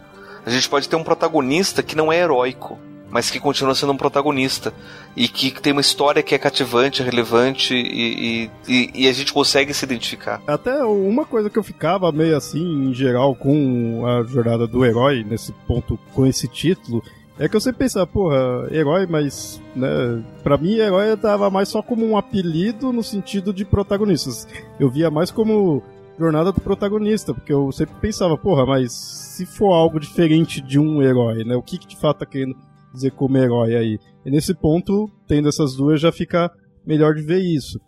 A 0.46 0.50
gente 0.50 0.70
pode 0.70 0.88
ter 0.88 0.96
um 0.96 1.04
protagonista 1.04 1.82
que 1.84 1.96
não 1.96 2.12
é 2.12 2.18
heróico. 2.18 2.80
mas 3.16 3.32
que 3.32 3.40
continua 3.40 3.74
sendo 3.74 3.94
um 3.94 3.98
protagonista 3.98 4.74
e 5.16 5.30
que 5.30 5.50
tem 5.62 5.72
uma 5.72 5.80
história 5.80 6.22
que 6.22 6.36
é 6.36 6.38
cativante, 6.38 7.02
relevante 7.02 7.74
e, 7.74 8.50
e, 8.68 8.92
e, 8.94 9.08
a 9.08 9.14
gente 9.14 9.32
consegue 9.32 9.74
se 9.74 9.86
identificar. 9.86 10.42
Até 10.46 10.84
uma 10.84 11.24
coisa 11.24 11.50
que 11.50 11.58
eu 11.58 11.64
ficava 11.64 12.12
meio 12.12 12.36
assim, 12.36 12.90
em 12.90 12.94
geral, 12.94 13.34
com 13.34 14.06
a 14.06 14.24
jornada 14.24 14.68
do 14.68 14.84
herói, 14.84 15.24
nesse 15.24 15.54
ponto, 15.66 15.98
com 16.14 16.26
esse 16.26 16.46
título, 16.50 17.02
é 17.38 17.50
que 17.50 17.56
eu 17.56 17.62
sempre 17.62 17.80
pensava, 17.80 18.08
porra, 18.08 18.68
herói, 18.72 19.06
mas, 19.06 19.62
né, 19.76 20.24
pra 20.42 20.58
mim 20.58 20.76
herói 20.76 21.18
tava 21.18 21.50
mais 21.50 21.68
só 21.68 21.82
como 21.82 22.06
um 22.06 22.18
apelido 22.18 22.94
no 22.94 23.04
sentido 23.04 23.54
de 23.54 23.66
protagonistas. 23.66 24.48
Eu 24.80 24.90
via 24.90 25.12
mais 25.12 25.32
como 25.32 25.84
jornada 26.18 26.52
do 26.54 26.62
protagonista, 26.62 27.34
porque 27.34 27.52
eu 27.52 27.72
sempre 27.74 27.96
pensava, 28.00 28.38
porra, 28.38 28.66
mas 28.66 28.94
se 28.94 29.46
for 29.46 29.74
algo 29.74 30.00
diferente 30.00 30.62
de 30.62 30.80
um 30.80 31.02
herói, 31.02 31.44
né, 31.44 31.56
o 31.56 31.62
que 31.62 31.78
que 31.78 31.88
de 31.88 31.98
fato 31.98 32.20
tá 32.20 32.26
querendo 32.26 32.56
dizer 32.94 33.12
como 33.12 33.38
herói 33.38 33.76
aí? 33.76 34.00
E 34.26 34.32
nesse 34.32 34.54
ponto, 34.54 35.12
tendo 35.28 35.50
essas 35.50 35.76
duas, 35.76 36.00
já 36.00 36.14
fica 36.14 36.50
melhor 36.86 37.14
de 37.16 37.22
ver 37.22 37.40
isso. 37.40 37.80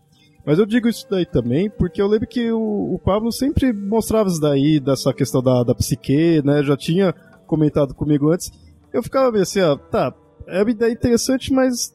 Mas 0.46 0.60
eu 0.60 0.66
digo 0.66 0.90
isso 0.90 1.06
daí 1.10 1.26
também 1.26 1.70
porque 1.70 2.02
eu 2.02 2.08
lembro 2.08 2.28
que 2.28 2.52
o, 2.52 2.96
o 2.96 3.00
Pablo 3.00 3.32
sempre 3.32 3.72
mostrava 3.72 4.30
isso 4.30 4.42
daí, 4.42 4.80
dessa 4.80 5.14
questão 5.14 5.42
da, 5.42 5.64
da 5.64 5.74
psique, 5.74 6.42
né, 6.44 6.62
já 6.64 6.76
tinha 6.76 7.14
comentado 7.46 7.94
comigo 7.94 8.30
antes, 8.30 8.52
eu 8.94 9.04
ficava 9.04 9.32
meio 9.32 9.44
assim, 9.44 9.62
ó, 9.62 9.76
tá, 9.76 10.14
é 10.48 10.62
uma 10.62 10.72
ideia 10.72 10.92
interessante, 10.92 11.52
mas 11.54 11.94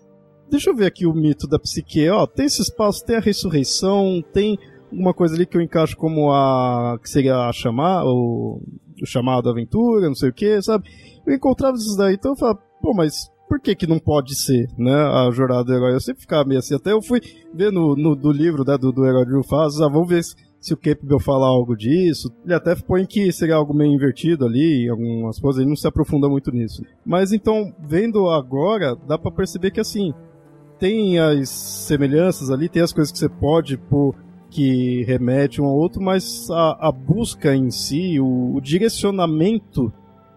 deixa 0.51 0.70
eu 0.70 0.77
ver 0.77 0.86
aqui 0.86 1.06
o 1.06 1.14
mito 1.14 1.48
da 1.48 1.59
psique. 1.59 2.09
Ó, 2.10 2.27
tem 2.27 2.47
esse 2.47 2.60
espaço, 2.62 3.05
tem 3.05 3.16
a 3.16 3.20
ressurreição, 3.20 4.23
tem 4.32 4.59
uma 4.90 5.14
coisa 5.14 5.35
ali 5.35 5.47
que 5.47 5.56
eu 5.56 5.62
encaixo 5.62 5.97
como 5.97 6.31
a. 6.31 6.98
que 7.02 7.09
seria 7.09 7.48
a 7.48 7.52
chamar, 7.52 8.05
o, 8.05 8.60
o 9.01 9.06
chamado 9.06 9.48
aventura, 9.48 10.06
não 10.06 10.14
sei 10.14 10.28
o 10.28 10.35
que, 10.35 10.60
sabe? 10.60 10.89
Eu 11.27 11.35
encontrava 11.35 11.77
isso 11.77 11.97
daí, 11.97 12.14
então 12.14 12.32
eu 12.32 12.36
falava, 12.36 12.59
pô, 12.81 12.93
mas 12.93 13.31
por 13.48 13.60
que 13.60 13.74
que 13.74 13.86
não 13.86 13.98
pode 13.98 14.35
ser, 14.35 14.66
né, 14.78 14.94
a 14.94 15.31
jornada 15.31 15.64
do 15.64 15.74
herói? 15.74 15.94
Eu 15.94 16.01
sempre 16.01 16.23
ficava 16.23 16.44
meio 16.44 16.59
assim, 16.59 16.74
até 16.74 16.93
eu 16.93 17.02
fui 17.02 17.20
ver 17.55 17.70
no, 17.70 17.94
no 17.94 18.14
do 18.16 18.32
livro, 18.32 18.64
né, 18.66 18.77
do, 18.77 18.93
do 18.93 19.05
Herói 19.05 19.24
de 19.27 19.48
Faz, 19.48 19.81
ah, 19.81 19.89
vamos 19.89 20.09
ver 20.09 20.24
se 20.24 20.35
se 20.62 20.72
o 20.72 20.76
Campbell 20.76 21.18
falar 21.18 21.48
algo 21.48 21.76
disso. 21.76 22.32
Ele 22.44 22.55
até 22.55 22.74
põe 22.76 23.05
que 23.05 23.30
seria 23.32 23.56
algo 23.56 23.74
meio 23.74 23.93
invertido 23.93 24.47
ali, 24.47 24.89
algumas 24.89 25.39
coisas, 25.39 25.60
ele 25.60 25.68
não 25.68 25.76
se 25.76 25.89
aprofunda 25.89 26.28
muito 26.28 26.52
nisso. 26.52 26.82
Mas 27.05 27.32
então, 27.32 27.74
vendo 27.80 28.30
agora, 28.30 28.94
dá 28.94 29.18
para 29.18 29.32
perceber 29.32 29.72
que 29.72 29.80
assim, 29.80 30.14
tem 30.78 31.18
as 31.18 31.48
semelhanças 31.48 32.48
ali, 32.51 32.68
tem 32.68 32.80
as 32.80 32.93
coisas 32.93 33.12
que 33.12 33.18
você 33.18 33.28
pode 33.28 33.76
pôr 33.76 34.14
que 34.48 35.02
remete 35.05 35.60
um 35.60 35.64
ao 35.64 35.74
outro, 35.74 36.01
mas 36.01 36.48
a, 36.51 36.89
a 36.89 36.93
busca 36.93 37.55
em 37.55 37.70
si, 37.70 38.20
o, 38.20 38.55
o 38.55 38.60
direcionamento 38.60 39.93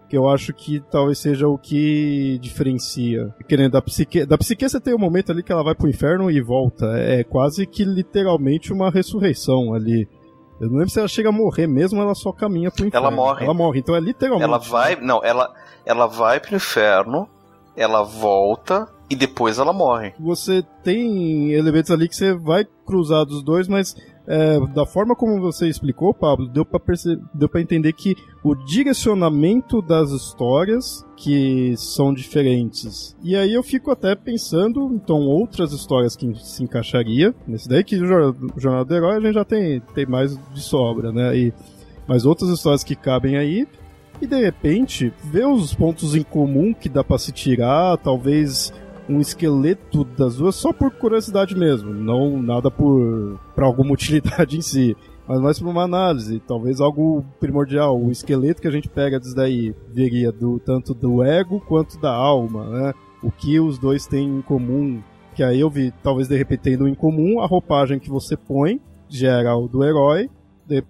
que 0.08 0.16
eu 0.16 0.28
acho 0.28 0.52
que 0.52 0.80
talvez 0.90 1.18
seja 1.18 1.48
o 1.48 1.58
que 1.58 2.38
diferencia. 2.40 3.34
Querendo 3.48 3.72
da 3.72 3.82
psique, 3.82 4.24
da 4.24 4.38
psique 4.38 4.68
você 4.68 4.80
tem 4.80 4.94
um 4.94 4.98
momento 4.98 5.32
ali 5.32 5.42
que 5.42 5.52
ela 5.52 5.64
vai 5.64 5.74
pro 5.74 5.88
inferno 5.88 6.30
e 6.30 6.40
volta. 6.40 6.86
É 6.96 7.24
quase 7.24 7.66
que 7.66 7.84
literalmente 7.84 8.72
uma 8.72 8.90
ressurreição 8.90 9.74
ali. 9.74 10.08
Eu 10.60 10.68
não 10.68 10.78
lembro 10.78 10.90
se 10.90 10.98
ela 10.98 11.08
chega 11.08 11.28
a 11.28 11.32
morrer 11.32 11.66
mesmo, 11.66 12.00
ela 12.00 12.14
só 12.14 12.32
caminha 12.32 12.70
pro 12.70 12.86
inferno. 12.86 13.06
Ela 13.06 13.14
morre. 13.14 13.44
Ela 13.44 13.54
morre, 13.54 13.80
então 13.80 13.94
é 13.94 14.00
literalmente. 14.00 14.44
Ela 14.44 14.58
vai, 14.58 14.96
não, 14.96 15.22
ela 15.22 15.52
ela 15.86 16.06
vai 16.06 16.40
pro 16.40 16.56
inferno, 16.56 17.28
ela 17.76 18.02
volta 18.02 18.88
e 19.08 19.14
depois 19.14 19.58
ela 19.58 19.72
morre. 19.72 20.12
Você 20.18 20.64
tem 20.82 21.52
elementos 21.52 21.92
ali 21.92 22.08
que 22.08 22.16
você 22.16 22.34
vai 22.34 22.66
cruzar 22.84 23.24
dos 23.24 23.42
dois, 23.42 23.68
mas 23.68 23.94
é, 24.28 24.58
da 24.74 24.84
forma 24.84 25.14
como 25.14 25.40
você 25.40 25.68
explicou, 25.68 26.12
Pablo, 26.12 26.48
deu 26.48 26.64
para 26.64 26.80
deu 27.32 27.48
para 27.48 27.60
entender 27.60 27.92
que 27.92 28.16
o 28.42 28.54
direcionamento 28.54 29.80
das 29.80 30.10
histórias 30.10 31.04
que 31.16 31.74
são 31.76 32.12
diferentes. 32.12 33.16
E 33.22 33.36
aí 33.36 33.54
eu 33.54 33.62
fico 33.62 33.90
até 33.90 34.14
pensando, 34.14 34.90
então, 34.92 35.20
outras 35.20 35.72
histórias 35.72 36.16
que 36.16 36.34
se 36.42 36.62
encaixaria 36.62 37.34
nesse 37.46 37.68
daí, 37.68 37.84
que 37.84 37.96
o 37.96 38.06
Jornal 38.56 38.84
do 38.84 38.94
Herói 38.94 39.16
a 39.16 39.20
gente 39.20 39.34
já 39.34 39.44
tem, 39.44 39.80
tem 39.94 40.06
mais 40.06 40.36
de 40.52 40.60
sobra, 40.60 41.12
né? 41.12 41.36
E, 41.36 41.54
mas 42.06 42.26
outras 42.26 42.50
histórias 42.50 42.84
que 42.84 42.96
cabem 42.96 43.36
aí, 43.36 43.66
e 44.20 44.26
de 44.26 44.40
repente, 44.40 45.12
ver 45.24 45.46
os 45.46 45.74
pontos 45.74 46.14
em 46.14 46.22
comum 46.22 46.72
que 46.74 46.88
dá 46.88 47.04
para 47.04 47.18
se 47.18 47.32
tirar, 47.32 47.96
talvez 47.98 48.72
um 49.08 49.20
esqueleto 49.20 50.04
das 50.04 50.36
duas 50.36 50.54
só 50.54 50.72
por 50.72 50.90
curiosidade 50.90 51.56
mesmo, 51.56 51.92
não 51.92 52.40
nada 52.42 52.70
por 52.70 53.38
para 53.54 53.66
alguma 53.66 53.92
utilidade 53.94 54.56
em 54.56 54.62
si, 54.62 54.96
mas 55.26 55.40
mais 55.40 55.58
por 55.58 55.68
uma 55.68 55.82
análise, 55.82 56.40
talvez 56.40 56.80
algo 56.80 57.24
primordial. 57.40 58.00
O 58.00 58.10
esqueleto 58.10 58.62
que 58.62 58.68
a 58.68 58.72
gente 58.72 58.88
pega 58.88 59.18
disso 59.18 59.34
daí 59.34 59.74
viria 59.92 60.30
do 60.30 60.58
tanto 60.60 60.94
do 60.94 61.22
ego 61.22 61.60
quanto 61.60 62.00
da 62.00 62.12
alma, 62.12 62.64
né? 62.66 62.94
O 63.22 63.30
que 63.30 63.58
os 63.58 63.78
dois 63.78 64.06
têm 64.06 64.38
em 64.38 64.42
comum, 64.42 65.02
que 65.34 65.42
aí 65.42 65.60
eu 65.60 65.70
vi, 65.70 65.92
talvez 66.02 66.28
de 66.28 66.36
repente 66.36 66.60
tendo 66.60 66.86
em 66.86 66.94
comum 66.94 67.40
a 67.40 67.46
roupagem 67.46 67.98
que 67.98 68.10
você 68.10 68.36
põe 68.36 68.80
gera 69.08 69.56
o 69.56 69.68
do 69.68 69.84
herói, 69.84 70.28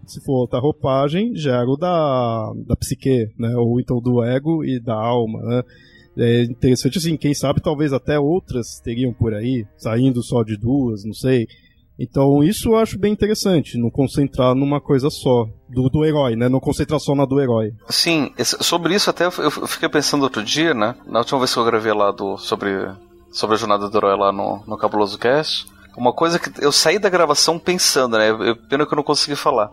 se 0.07 0.21
for 0.25 0.41
outra 0.41 0.59
roupagem, 0.59 1.35
gera 1.37 1.67
o 1.67 1.77
da, 1.77 2.53
da 2.67 2.77
psique, 2.77 3.31
né? 3.39 3.55
Ou 3.57 3.79
então 3.81 4.01
do 4.01 4.23
ego 4.23 4.65
e 4.65 4.81
da 4.81 4.95
alma, 4.95 5.41
né? 5.43 5.63
É 6.19 6.45
interessante 6.45 6.99
assim, 6.99 7.17
quem 7.17 7.35
sabe 7.35 7.61
talvez 7.61 7.93
até 7.93 8.19
outras 8.19 8.81
teriam 8.83 9.13
por 9.13 9.35
aí, 9.35 9.67
saindo 9.77 10.23
só 10.23 10.43
de 10.43 10.57
duas, 10.57 11.05
não 11.05 11.13
sei. 11.13 11.47
Então 11.99 12.43
isso 12.43 12.71
eu 12.71 12.77
acho 12.77 12.99
bem 12.99 13.13
interessante, 13.13 13.79
não 13.79 13.91
concentrar 13.91 14.55
numa 14.55 14.81
coisa 14.81 15.09
só, 15.09 15.47
do, 15.69 15.89
do 15.89 16.05
herói, 16.05 16.37
né? 16.37 16.49
Não 16.49 16.61
concentrar 16.61 17.01
só 17.01 17.15
na 17.15 17.25
do 17.25 17.41
herói. 17.41 17.73
Sim, 17.89 18.33
sobre 18.43 18.95
isso 18.95 19.09
até 19.09 19.27
eu 19.27 19.51
fiquei 19.67 19.89
pensando 19.89 20.23
outro 20.23 20.43
dia, 20.43 20.75
né? 20.75 20.95
Na 21.07 21.21
última 21.21 21.39
vez 21.39 21.53
que 21.53 21.59
eu 21.59 21.65
gravei 21.65 21.93
lá 21.93 22.11
do, 22.11 22.37
sobre, 22.37 22.71
sobre 23.31 23.57
a 23.57 23.59
jornada 23.59 23.89
do 23.89 23.97
herói 23.97 24.17
lá 24.17 24.31
no, 24.31 24.63
no 24.67 24.77
Cabuloso 24.77 25.19
Cast, 25.19 25.67
uma 25.97 26.13
coisa 26.13 26.39
que 26.39 26.51
eu 26.63 26.71
saí 26.71 26.99
da 26.99 27.09
gravação 27.09 27.59
pensando, 27.59 28.19
né? 28.19 28.29
Eu, 28.31 28.57
pena 28.57 28.87
que 28.87 28.93
eu 28.93 28.97
não 28.97 29.03
consegui 29.03 29.35
falar. 29.35 29.71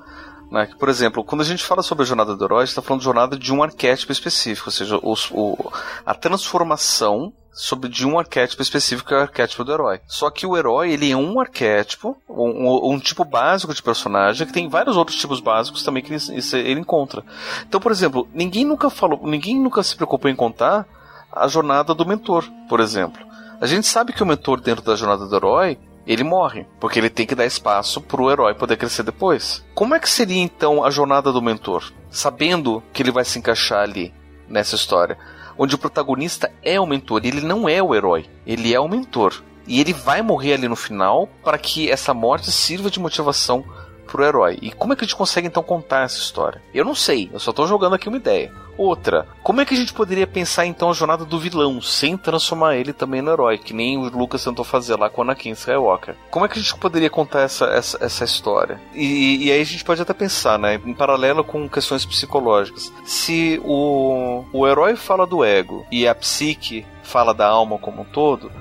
Né? 0.51 0.69
Por 0.77 0.89
exemplo, 0.89 1.23
quando 1.23 1.41
a 1.41 1.45
gente 1.45 1.63
fala 1.63 1.81
sobre 1.81 2.03
a 2.03 2.07
jornada 2.07 2.35
do 2.35 2.45
herói, 2.45 2.63
está 2.63 2.81
falando 2.81 2.99
de 2.99 3.05
jornada 3.05 3.37
de 3.37 3.53
um 3.53 3.63
arquétipo 3.63 4.11
específico, 4.11 4.69
ou 4.69 4.71
seja, 4.71 4.99
os, 5.01 5.29
o, 5.31 5.71
a 6.05 6.13
transformação 6.13 7.33
sobre 7.53 7.87
de 7.87 8.05
um 8.05 8.17
arquétipo 8.17 8.61
específico 8.61 9.09
que 9.09 9.13
é 9.13 9.17
o 9.17 9.21
arquétipo 9.21 9.63
do 9.63 9.71
herói. 9.71 10.01
Só 10.07 10.29
que 10.29 10.45
o 10.45 10.57
herói 10.57 10.91
ele 10.91 11.11
é 11.11 11.15
um 11.15 11.39
arquétipo, 11.39 12.17
um, 12.27 12.93
um 12.93 12.99
tipo 12.99 13.23
básico 13.23 13.73
de 13.73 13.81
personagem 13.81 14.47
que 14.47 14.53
tem 14.53 14.67
vários 14.67 14.97
outros 14.97 15.17
tipos 15.17 15.39
básicos 15.39 15.83
também 15.83 16.01
que 16.01 16.11
ele, 16.11 16.21
ele, 16.53 16.79
encontra. 16.79 17.23
Então, 17.67 17.79
por 17.79 17.91
exemplo, 17.91 18.27
ninguém 18.33 18.65
nunca 18.65 18.89
falou, 18.89 19.19
ninguém 19.23 19.59
nunca 19.59 19.83
se 19.83 19.95
preocupou 19.95 20.29
em 20.29 20.35
contar 20.35 20.87
a 21.31 21.47
jornada 21.47 21.93
do 21.93 22.05
mentor, 22.05 22.43
por 22.67 22.79
exemplo. 22.79 23.23
A 23.61 23.67
gente 23.67 23.87
sabe 23.87 24.13
que 24.13 24.23
o 24.23 24.25
mentor 24.25 24.59
dentro 24.59 24.83
da 24.83 24.95
jornada 24.95 25.27
do 25.27 25.35
herói 25.35 25.77
ele 26.05 26.23
morre, 26.23 26.65
porque 26.79 26.99
ele 26.99 27.09
tem 27.09 27.25
que 27.25 27.35
dar 27.35 27.45
espaço 27.45 28.01
pro 28.01 28.29
herói 28.29 28.53
poder 28.53 28.77
crescer 28.77 29.03
depois. 29.03 29.63
Como 29.73 29.95
é 29.95 29.99
que 29.99 30.09
seria 30.09 30.41
então 30.41 30.83
a 30.83 30.89
jornada 30.89 31.31
do 31.31 31.41
mentor, 31.41 31.91
sabendo 32.11 32.83
que 32.91 33.01
ele 33.01 33.11
vai 33.11 33.23
se 33.23 33.39
encaixar 33.39 33.81
ali 33.81 34.13
nessa 34.47 34.75
história, 34.75 35.17
onde 35.57 35.75
o 35.75 35.77
protagonista 35.77 36.51
é 36.61 36.79
o 36.79 36.85
mentor, 36.85 37.21
ele 37.23 37.41
não 37.41 37.67
é 37.69 37.81
o 37.81 37.95
herói, 37.95 38.25
ele 38.45 38.73
é 38.73 38.79
o 38.79 38.87
mentor. 38.87 39.41
E 39.65 39.79
ele 39.79 39.93
vai 39.93 40.21
morrer 40.21 40.55
ali 40.55 40.67
no 40.67 40.75
final 40.75 41.29
para 41.41 41.57
que 41.57 41.89
essa 41.89 42.13
morte 42.13 42.51
sirva 42.51 42.91
de 42.91 42.99
motivação 42.99 43.63
pro 44.07 44.23
herói. 44.23 44.57
E 44.61 44.71
como 44.71 44.93
é 44.93 44.95
que 44.95 45.03
a 45.03 45.07
gente 45.07 45.15
consegue 45.15 45.47
então 45.47 45.63
contar 45.63 46.03
essa 46.03 46.17
história? 46.17 46.61
Eu 46.73 46.85
não 46.85 46.95
sei, 46.95 47.29
eu 47.31 47.39
só 47.39 47.51
tô 47.51 47.65
jogando 47.67 47.95
aqui 47.95 48.07
uma 48.07 48.17
ideia. 48.17 48.51
Outra, 48.77 49.27
como 49.43 49.61
é 49.61 49.65
que 49.65 49.73
a 49.73 49.77
gente 49.77 49.93
poderia 49.93 50.25
pensar 50.25 50.65
então 50.65 50.89
a 50.89 50.93
jornada 50.93 51.25
do 51.25 51.39
vilão 51.39 51.79
sem 51.79 52.17
transformar 52.17 52.75
ele 52.75 52.91
também 52.91 53.21
no 53.21 53.31
herói, 53.31 53.57
que 53.57 53.73
nem 53.73 53.97
o 53.97 54.09
Lucas 54.09 54.43
tentou 54.43 54.65
fazer 54.65 54.95
lá 54.95 55.09
com 55.09 55.21
o 55.21 55.23
Anakin 55.23 55.51
Skywalker? 55.51 56.15
Como 56.31 56.45
é 56.45 56.47
que 56.47 56.57
a 56.57 56.61
gente 56.61 56.75
poderia 56.75 57.09
contar 57.09 57.41
essa, 57.41 57.65
essa, 57.65 58.03
essa 58.03 58.23
história? 58.23 58.81
E, 58.95 59.45
e 59.45 59.51
aí 59.51 59.61
a 59.61 59.65
gente 59.65 59.83
pode 59.83 60.01
até 60.01 60.13
pensar, 60.13 60.57
né, 60.57 60.81
em 60.83 60.93
paralelo 60.93 61.43
com 61.43 61.69
questões 61.69 62.05
psicológicas. 62.05 62.91
Se 63.05 63.61
o, 63.63 64.43
o 64.51 64.67
herói 64.67 64.95
fala 64.95 65.27
do 65.27 65.43
ego 65.43 65.85
e 65.91 66.07
a 66.07 66.15
psique 66.15 66.85
fala 67.03 67.33
da 67.33 67.47
alma 67.47 67.77
como 67.77 68.01
um 68.01 68.05
todo, 68.05 68.51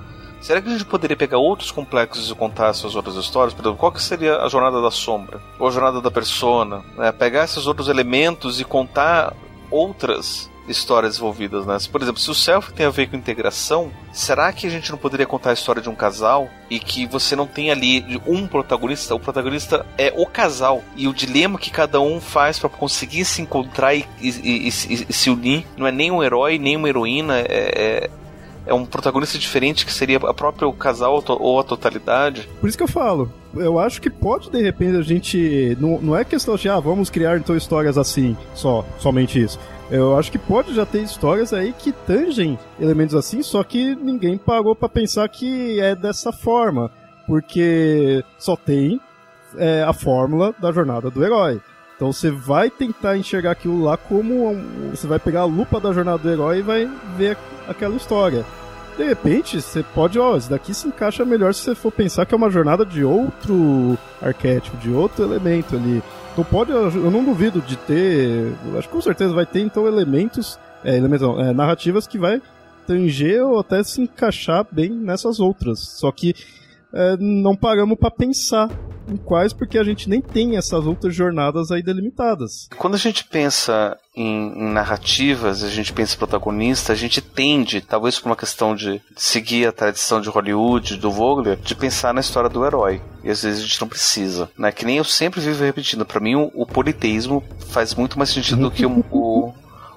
Será 0.42 0.60
que 0.60 0.68
a 0.68 0.72
gente 0.72 0.84
poderia 0.84 1.16
pegar 1.16 1.38
outros 1.38 1.70
complexos 1.70 2.28
e 2.28 2.34
contar 2.34 2.70
essas 2.70 2.96
outras 2.96 3.14
histórias? 3.14 3.54
Por 3.54 3.62
exemplo, 3.62 3.78
qual 3.78 3.92
que 3.92 4.02
seria 4.02 4.38
a 4.38 4.48
jornada 4.48 4.82
da 4.82 4.90
sombra? 4.90 5.40
Ou 5.56 5.68
a 5.68 5.70
jornada 5.70 6.00
da 6.00 6.10
persona? 6.10 6.82
Né? 6.96 7.12
Pegar 7.12 7.44
esses 7.44 7.66
outros 7.68 7.88
elementos 7.88 8.60
e 8.60 8.64
contar 8.64 9.34
outras 9.70 10.50
histórias 10.66 11.16
envolvidas, 11.16 11.66
né? 11.66 11.76
Por 11.90 12.02
exemplo, 12.02 12.20
se 12.20 12.30
o 12.30 12.34
self 12.34 12.72
tem 12.72 12.86
a 12.86 12.90
ver 12.90 13.08
com 13.08 13.16
integração, 13.16 13.90
será 14.12 14.52
que 14.52 14.66
a 14.66 14.70
gente 14.70 14.90
não 14.90 14.98
poderia 14.98 15.26
contar 15.26 15.50
a 15.50 15.52
história 15.54 15.82
de 15.82 15.88
um 15.88 15.94
casal 15.94 16.48
e 16.70 16.78
que 16.78 17.06
você 17.06 17.34
não 17.34 17.46
tem 17.46 17.70
ali 17.70 18.20
um 18.26 18.46
protagonista? 18.46 19.14
O 19.14 19.20
protagonista 19.20 19.84
é 19.98 20.12
o 20.16 20.26
casal 20.26 20.82
e 20.96 21.08
o 21.08 21.14
dilema 21.14 21.58
que 21.58 21.70
cada 21.70 22.00
um 22.00 22.20
faz 22.20 22.58
para 22.58 22.68
conseguir 22.68 23.24
se 23.24 23.42
encontrar 23.42 23.94
e, 23.94 24.06
e, 24.20 24.28
e, 24.28 24.68
e, 24.68 25.12
se 25.12 25.30
unir 25.30 25.66
não 25.76 25.86
é 25.86 25.92
nem 25.92 26.10
um 26.10 26.22
herói 26.22 26.58
nem 26.58 26.76
uma 26.76 26.88
heroína, 26.88 27.38
é, 27.40 28.08
é 28.66 28.72
um 28.72 28.84
protagonista 28.84 29.38
diferente 29.38 29.84
que 29.84 29.92
seria 29.92 30.18
a 30.18 30.34
própria 30.34 30.68
o 30.68 30.72
casal 30.72 31.22
ou 31.28 31.58
a 31.58 31.64
totalidade. 31.64 32.48
Por 32.60 32.68
isso 32.68 32.76
que 32.76 32.84
eu 32.84 32.88
falo. 32.88 33.30
eu 33.54 33.78
acho 33.78 34.00
que 34.00 34.10
pode, 34.10 34.50
de 34.50 34.62
repente, 34.62 34.96
a 34.96 35.02
gente. 35.02 35.76
Não, 35.80 36.00
não 36.00 36.16
é 36.16 36.24
questão 36.24 36.56
de, 36.56 36.68
ah, 36.68 36.80
vamos 36.80 37.10
criar 37.10 37.36
então 37.36 37.56
histórias 37.56 37.98
assim, 37.98 38.36
só, 38.54 38.84
somente 38.98 39.40
isso. 39.42 39.58
Eu 39.90 40.16
acho 40.16 40.32
que 40.32 40.38
pode 40.38 40.74
já 40.74 40.86
ter 40.86 41.02
histórias 41.02 41.52
aí 41.52 41.72
que 41.72 41.92
tangem 41.92 42.58
elementos 42.80 43.14
assim, 43.14 43.42
só 43.42 43.62
que 43.62 43.94
ninguém 43.94 44.38
parou 44.38 44.74
para 44.74 44.88
pensar 44.88 45.28
que 45.28 45.78
é 45.80 45.94
dessa 45.94 46.32
forma. 46.32 46.90
Porque 47.26 48.24
só 48.38 48.56
tem 48.56 49.00
é, 49.56 49.82
a 49.82 49.92
fórmula 49.92 50.54
da 50.58 50.72
jornada 50.72 51.10
do 51.10 51.24
herói. 51.24 51.60
Então 51.96 52.12
você 52.12 52.30
vai 52.30 52.70
tentar 52.70 53.16
enxergar 53.16 53.52
aquilo 53.52 53.82
lá 53.82 53.96
como. 53.96 54.50
Um, 54.50 54.90
você 54.90 55.06
vai 55.06 55.18
pegar 55.18 55.42
a 55.42 55.44
lupa 55.44 55.80
da 55.80 55.92
jornada 55.92 56.18
do 56.18 56.30
herói 56.30 56.58
e 56.58 56.62
vai 56.62 56.90
ver 57.16 57.36
aquela 57.68 57.96
história. 57.96 58.44
De 58.96 59.04
repente, 59.04 59.60
você 59.60 59.82
pode, 59.82 60.18
ó, 60.18 60.36
isso 60.36 60.50
daqui 60.50 60.74
se 60.74 60.86
encaixa 60.86 61.24
melhor 61.24 61.54
se 61.54 61.62
você 61.62 61.74
for 61.74 61.90
pensar 61.90 62.26
que 62.26 62.34
é 62.34 62.36
uma 62.36 62.50
jornada 62.50 62.84
de 62.84 63.02
outro 63.02 63.96
arquétipo, 64.20 64.76
de 64.76 64.90
outro 64.90 65.24
elemento 65.24 65.76
ali. 65.76 66.02
Então 66.32 66.44
pode, 66.44 66.70
eu 66.72 67.10
não 67.10 67.24
duvido 67.24 67.60
de 67.60 67.76
ter, 67.76 68.52
acho 68.76 68.88
que 68.88 68.94
com 68.94 69.00
certeza 69.00 69.34
vai 69.34 69.46
ter 69.46 69.60
então 69.60 69.86
elementos, 69.86 70.58
é, 70.84 70.96
elementos 70.96 71.26
não, 71.26 71.40
é, 71.40 71.52
narrativas 71.52 72.06
que 72.06 72.18
vai 72.18 72.40
tanger 72.86 73.42
ou 73.44 73.60
até 73.60 73.82
se 73.82 74.00
encaixar 74.02 74.66
bem 74.70 74.90
nessas 74.90 75.40
outras. 75.40 75.78
Só 75.78 76.10
que 76.10 76.34
é, 76.92 77.16
não 77.18 77.56
paramos 77.56 77.98
para 77.98 78.10
pensar 78.10 78.68
em 79.08 79.16
quais, 79.16 79.52
porque 79.52 79.78
a 79.78 79.84
gente 79.84 80.08
nem 80.08 80.20
tem 80.20 80.56
essas 80.56 80.86
outras 80.86 81.14
jornadas 81.14 81.70
aí 81.70 81.82
delimitadas. 81.82 82.68
Quando 82.76 82.94
a 82.94 82.98
gente 82.98 83.24
pensa 83.24 83.96
em, 84.14 84.52
em 84.56 84.72
narrativas, 84.72 85.62
a 85.62 85.68
gente 85.68 85.92
pensa 85.92 86.14
em 86.14 86.18
protagonista, 86.18 86.92
a 86.92 86.96
gente 86.96 87.20
tende, 87.20 87.80
talvez 87.80 88.18
por 88.18 88.28
uma 88.28 88.36
questão 88.36 88.74
de 88.74 89.00
seguir 89.16 89.66
a 89.66 89.72
tradição 89.72 90.20
de 90.20 90.28
Hollywood, 90.28 90.96
do 90.96 91.10
Vogler, 91.10 91.56
de 91.56 91.74
pensar 91.74 92.12
na 92.12 92.20
história 92.20 92.50
do 92.50 92.64
herói. 92.64 93.00
E 93.24 93.30
às 93.30 93.42
vezes 93.42 93.60
a 93.60 93.62
gente 93.62 93.80
não 93.80 93.88
precisa. 93.88 94.50
Né? 94.58 94.72
Que 94.72 94.84
nem 94.84 94.98
eu 94.98 95.04
sempre 95.04 95.40
vivo 95.40 95.64
repetindo, 95.64 96.04
para 96.04 96.20
mim 96.20 96.34
o, 96.34 96.50
o, 96.54 96.66
politeísmo 96.66 97.42
faz 97.68 97.94
muito 97.94 98.18
mais 98.18 98.30
sentido 98.30 98.62
do 98.62 98.70
que 98.70 98.84
o, 98.84 99.04
o, 99.10 99.52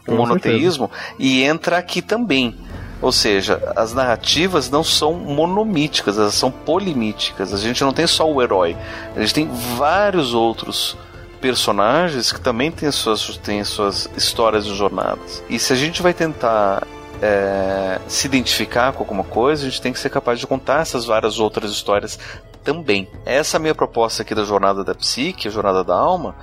o 0.08 0.12
monoteísmo, 0.16 0.90
e 1.20 1.44
entra 1.44 1.78
aqui 1.78 2.02
também. 2.02 2.56
Ou 3.02 3.12
seja, 3.12 3.62
as 3.76 3.94
narrativas 3.94 4.70
não 4.70 4.84
são 4.84 5.14
monomíticas, 5.14 6.18
elas 6.18 6.34
são 6.34 6.50
polimíticas. 6.50 7.54
A 7.54 7.58
gente 7.58 7.84
não 7.84 7.94
tem 7.94 8.08
só 8.08 8.30
o 8.30 8.42
herói, 8.42 8.76
a 9.16 9.20
gente 9.20 9.34
tem 9.34 9.50
vários 9.78 10.34
outros 10.34 10.98
personagens 11.42 12.32
que 12.32 12.40
também 12.42 12.72
têm 12.72 12.90
suas, 12.92 13.38
têm 13.38 13.64
suas 13.64 14.10
histórias 14.16 14.66
e 14.66 14.74
jornadas. 14.74 15.44
E 15.50 15.60
se 15.60 15.74
a 15.74 15.76
gente 15.76 16.02
vai 16.02 16.14
tentar 16.14 16.88
é, 17.22 18.00
se 18.08 18.28
identificar 18.28 18.94
com 18.94 19.04
alguma 19.04 19.24
coisa, 19.24 19.66
a 19.66 19.70
gente 19.70 19.82
tem 19.82 19.94
que 19.94 20.00
ser 20.00 20.10
capaz 20.10 20.40
de 20.40 20.48
contar 20.48 20.82
essas 20.82 21.06
várias 21.06 21.40
outras 21.40 21.72
histórias 21.72 22.18
também. 22.66 23.08
Essa 23.24 23.60
minha 23.60 23.76
proposta 23.76 24.24
aqui 24.24 24.34
da 24.34 24.44
jornada 24.44 24.84
da 24.84 24.96
psique, 24.96 25.48
a 25.48 25.52
jornada 25.52 25.84
da 25.84 25.96
alma, 25.96 26.36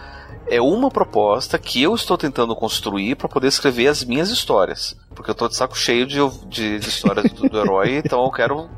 é 0.46 0.60
uma 0.60 0.90
proposta 0.90 1.58
que 1.58 1.82
eu 1.82 1.94
estou 1.94 2.16
tentando 2.16 2.54
construir 2.54 3.16
para 3.16 3.28
poder 3.28 3.48
escrever 3.48 3.88
as 3.88 4.04
minhas 4.04 4.30
histórias. 4.30 4.96
Porque 5.14 5.30
eu 5.30 5.32
estou 5.32 5.48
de 5.48 5.56
saco 5.56 5.76
cheio 5.76 6.06
de, 6.06 6.18
de, 6.48 6.78
de 6.78 6.88
histórias 6.88 7.30
do, 7.32 7.48
do 7.48 7.58
herói, 7.58 7.96
então 8.04 8.24
eu 8.24 8.30
quero 8.30 8.70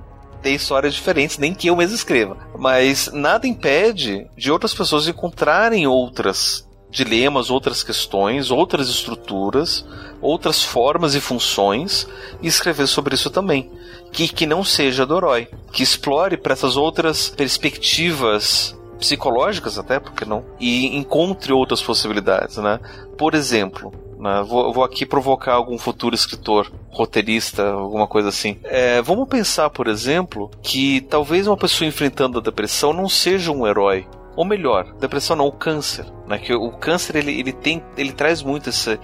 ter 0.42 0.52
histórias 0.52 0.94
diferentes, 0.94 1.38
nem 1.38 1.54
que 1.54 1.68
eu 1.68 1.76
mesmo 1.76 1.94
escreva. 1.94 2.36
Mas 2.58 3.10
nada 3.12 3.46
impede 3.46 4.26
de 4.36 4.50
outras 4.50 4.74
pessoas 4.74 5.06
encontrarem 5.06 5.86
outras 5.86 6.68
dilemas, 6.90 7.50
outras 7.50 7.82
questões, 7.82 8.50
outras 8.50 8.88
estruturas, 8.88 9.84
outras 10.20 10.62
formas 10.62 11.14
e 11.14 11.20
funções 11.20 12.06
e 12.40 12.46
escrever 12.46 12.86
sobre 12.86 13.14
isso 13.14 13.30
também. 13.30 13.70
Que, 14.14 14.28
que 14.28 14.46
não 14.46 14.62
seja 14.62 15.04
do 15.04 15.16
herói. 15.16 15.48
Que 15.72 15.82
explore 15.82 16.36
para 16.36 16.52
essas 16.52 16.76
outras 16.76 17.28
perspectivas 17.28 18.78
psicológicas 18.98 19.78
até, 19.78 19.98
porque 19.98 20.24
não? 20.24 20.44
E 20.58 20.96
encontre 20.96 21.52
outras 21.52 21.82
possibilidades, 21.82 22.56
né? 22.56 22.78
Por 23.18 23.34
exemplo, 23.34 23.92
né, 24.18 24.42
vou, 24.46 24.72
vou, 24.72 24.84
aqui 24.84 25.04
provocar 25.04 25.52
algum 25.52 25.76
futuro 25.76 26.14
escritor, 26.14 26.72
roteirista, 26.90 27.72
alguma 27.72 28.06
coisa 28.06 28.28
assim. 28.28 28.58
É, 28.64 29.02
vamos 29.02 29.28
pensar, 29.28 29.68
por 29.68 29.86
exemplo, 29.86 30.50
que 30.62 31.02
talvez 31.02 31.46
uma 31.46 31.56
pessoa 31.56 31.86
enfrentando 31.86 32.38
a 32.38 32.42
depressão 32.42 32.92
não 32.92 33.08
seja 33.08 33.52
um 33.52 33.66
herói. 33.66 34.06
Ou 34.36 34.44
melhor, 34.44 34.94
depressão 34.94 35.36
não, 35.36 35.46
o 35.46 35.52
câncer. 35.52 36.06
Né? 36.26 36.38
Que 36.38 36.54
o 36.54 36.70
câncer 36.70 37.16
ele, 37.16 37.38
ele, 37.38 37.52
tem, 37.52 37.84
ele 37.96 38.12
traz 38.12 38.42
muito 38.42 38.68
essa, 38.68 38.98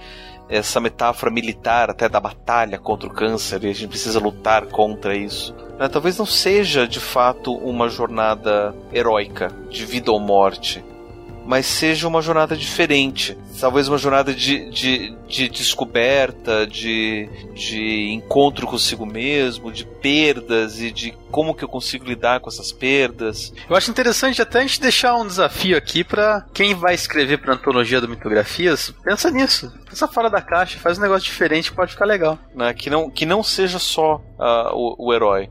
essa 0.51 0.81
metáfora 0.81 1.31
militar 1.31 1.89
até 1.89 2.09
da 2.09 2.19
batalha 2.19 2.77
contra 2.77 3.07
o 3.07 3.13
câncer 3.13 3.63
e 3.63 3.69
a 3.69 3.73
gente 3.73 3.87
precisa 3.87 4.19
lutar 4.19 4.65
contra 4.65 5.15
isso. 5.15 5.55
Né? 5.79 5.87
Talvez 5.87 6.17
não 6.17 6.25
seja 6.25 6.85
de 6.85 6.99
fato 6.99 7.55
uma 7.55 7.87
jornada 7.87 8.75
heróica 8.93 9.47
de 9.69 9.85
vida 9.85 10.11
ou 10.11 10.19
morte, 10.19 10.83
mas 11.45 11.65
seja 11.65 12.07
uma 12.07 12.21
jornada 12.21 12.55
diferente. 12.55 13.37
Talvez 13.59 13.87
uma 13.87 13.97
jornada 13.97 14.33
de, 14.33 14.69
de, 14.69 15.15
de 15.27 15.49
descoberta, 15.49 16.65
de, 16.65 17.29
de 17.53 18.11
encontro 18.13 18.65
consigo 18.65 19.05
mesmo, 19.05 19.71
de 19.71 19.85
perdas 19.85 20.79
e 20.79 20.91
de 20.91 21.11
como 21.29 21.53
que 21.53 21.63
eu 21.63 21.69
consigo 21.69 22.05
lidar 22.05 22.39
com 22.39 22.49
essas 22.49 22.71
perdas. 22.71 23.53
Eu 23.69 23.75
acho 23.75 23.91
interessante 23.91 24.41
até 24.41 24.59
a 24.59 24.61
gente 24.61 24.81
deixar 24.81 25.15
um 25.15 25.25
desafio 25.25 25.77
aqui 25.77 26.03
para 26.03 26.45
quem 26.53 26.73
vai 26.73 26.93
escrever 26.93 27.37
para 27.37 27.53
antologia 27.53 28.01
do 28.01 28.09
Mitografias, 28.09 28.93
pensa 29.03 29.29
nisso. 29.29 29.71
Pensa 29.89 30.07
fora 30.07 30.29
da 30.29 30.41
caixa, 30.41 30.79
faz 30.79 30.97
um 30.97 31.01
negócio 31.01 31.25
diferente, 31.25 31.71
pode 31.71 31.91
ficar 31.91 32.05
legal. 32.05 32.39
Né? 32.55 32.73
Que, 32.73 32.89
não, 32.89 33.09
que 33.09 33.25
não 33.25 33.43
seja 33.43 33.79
só 33.79 34.15
uh, 34.15 34.73
o, 34.73 35.07
o 35.07 35.13
herói 35.13 35.49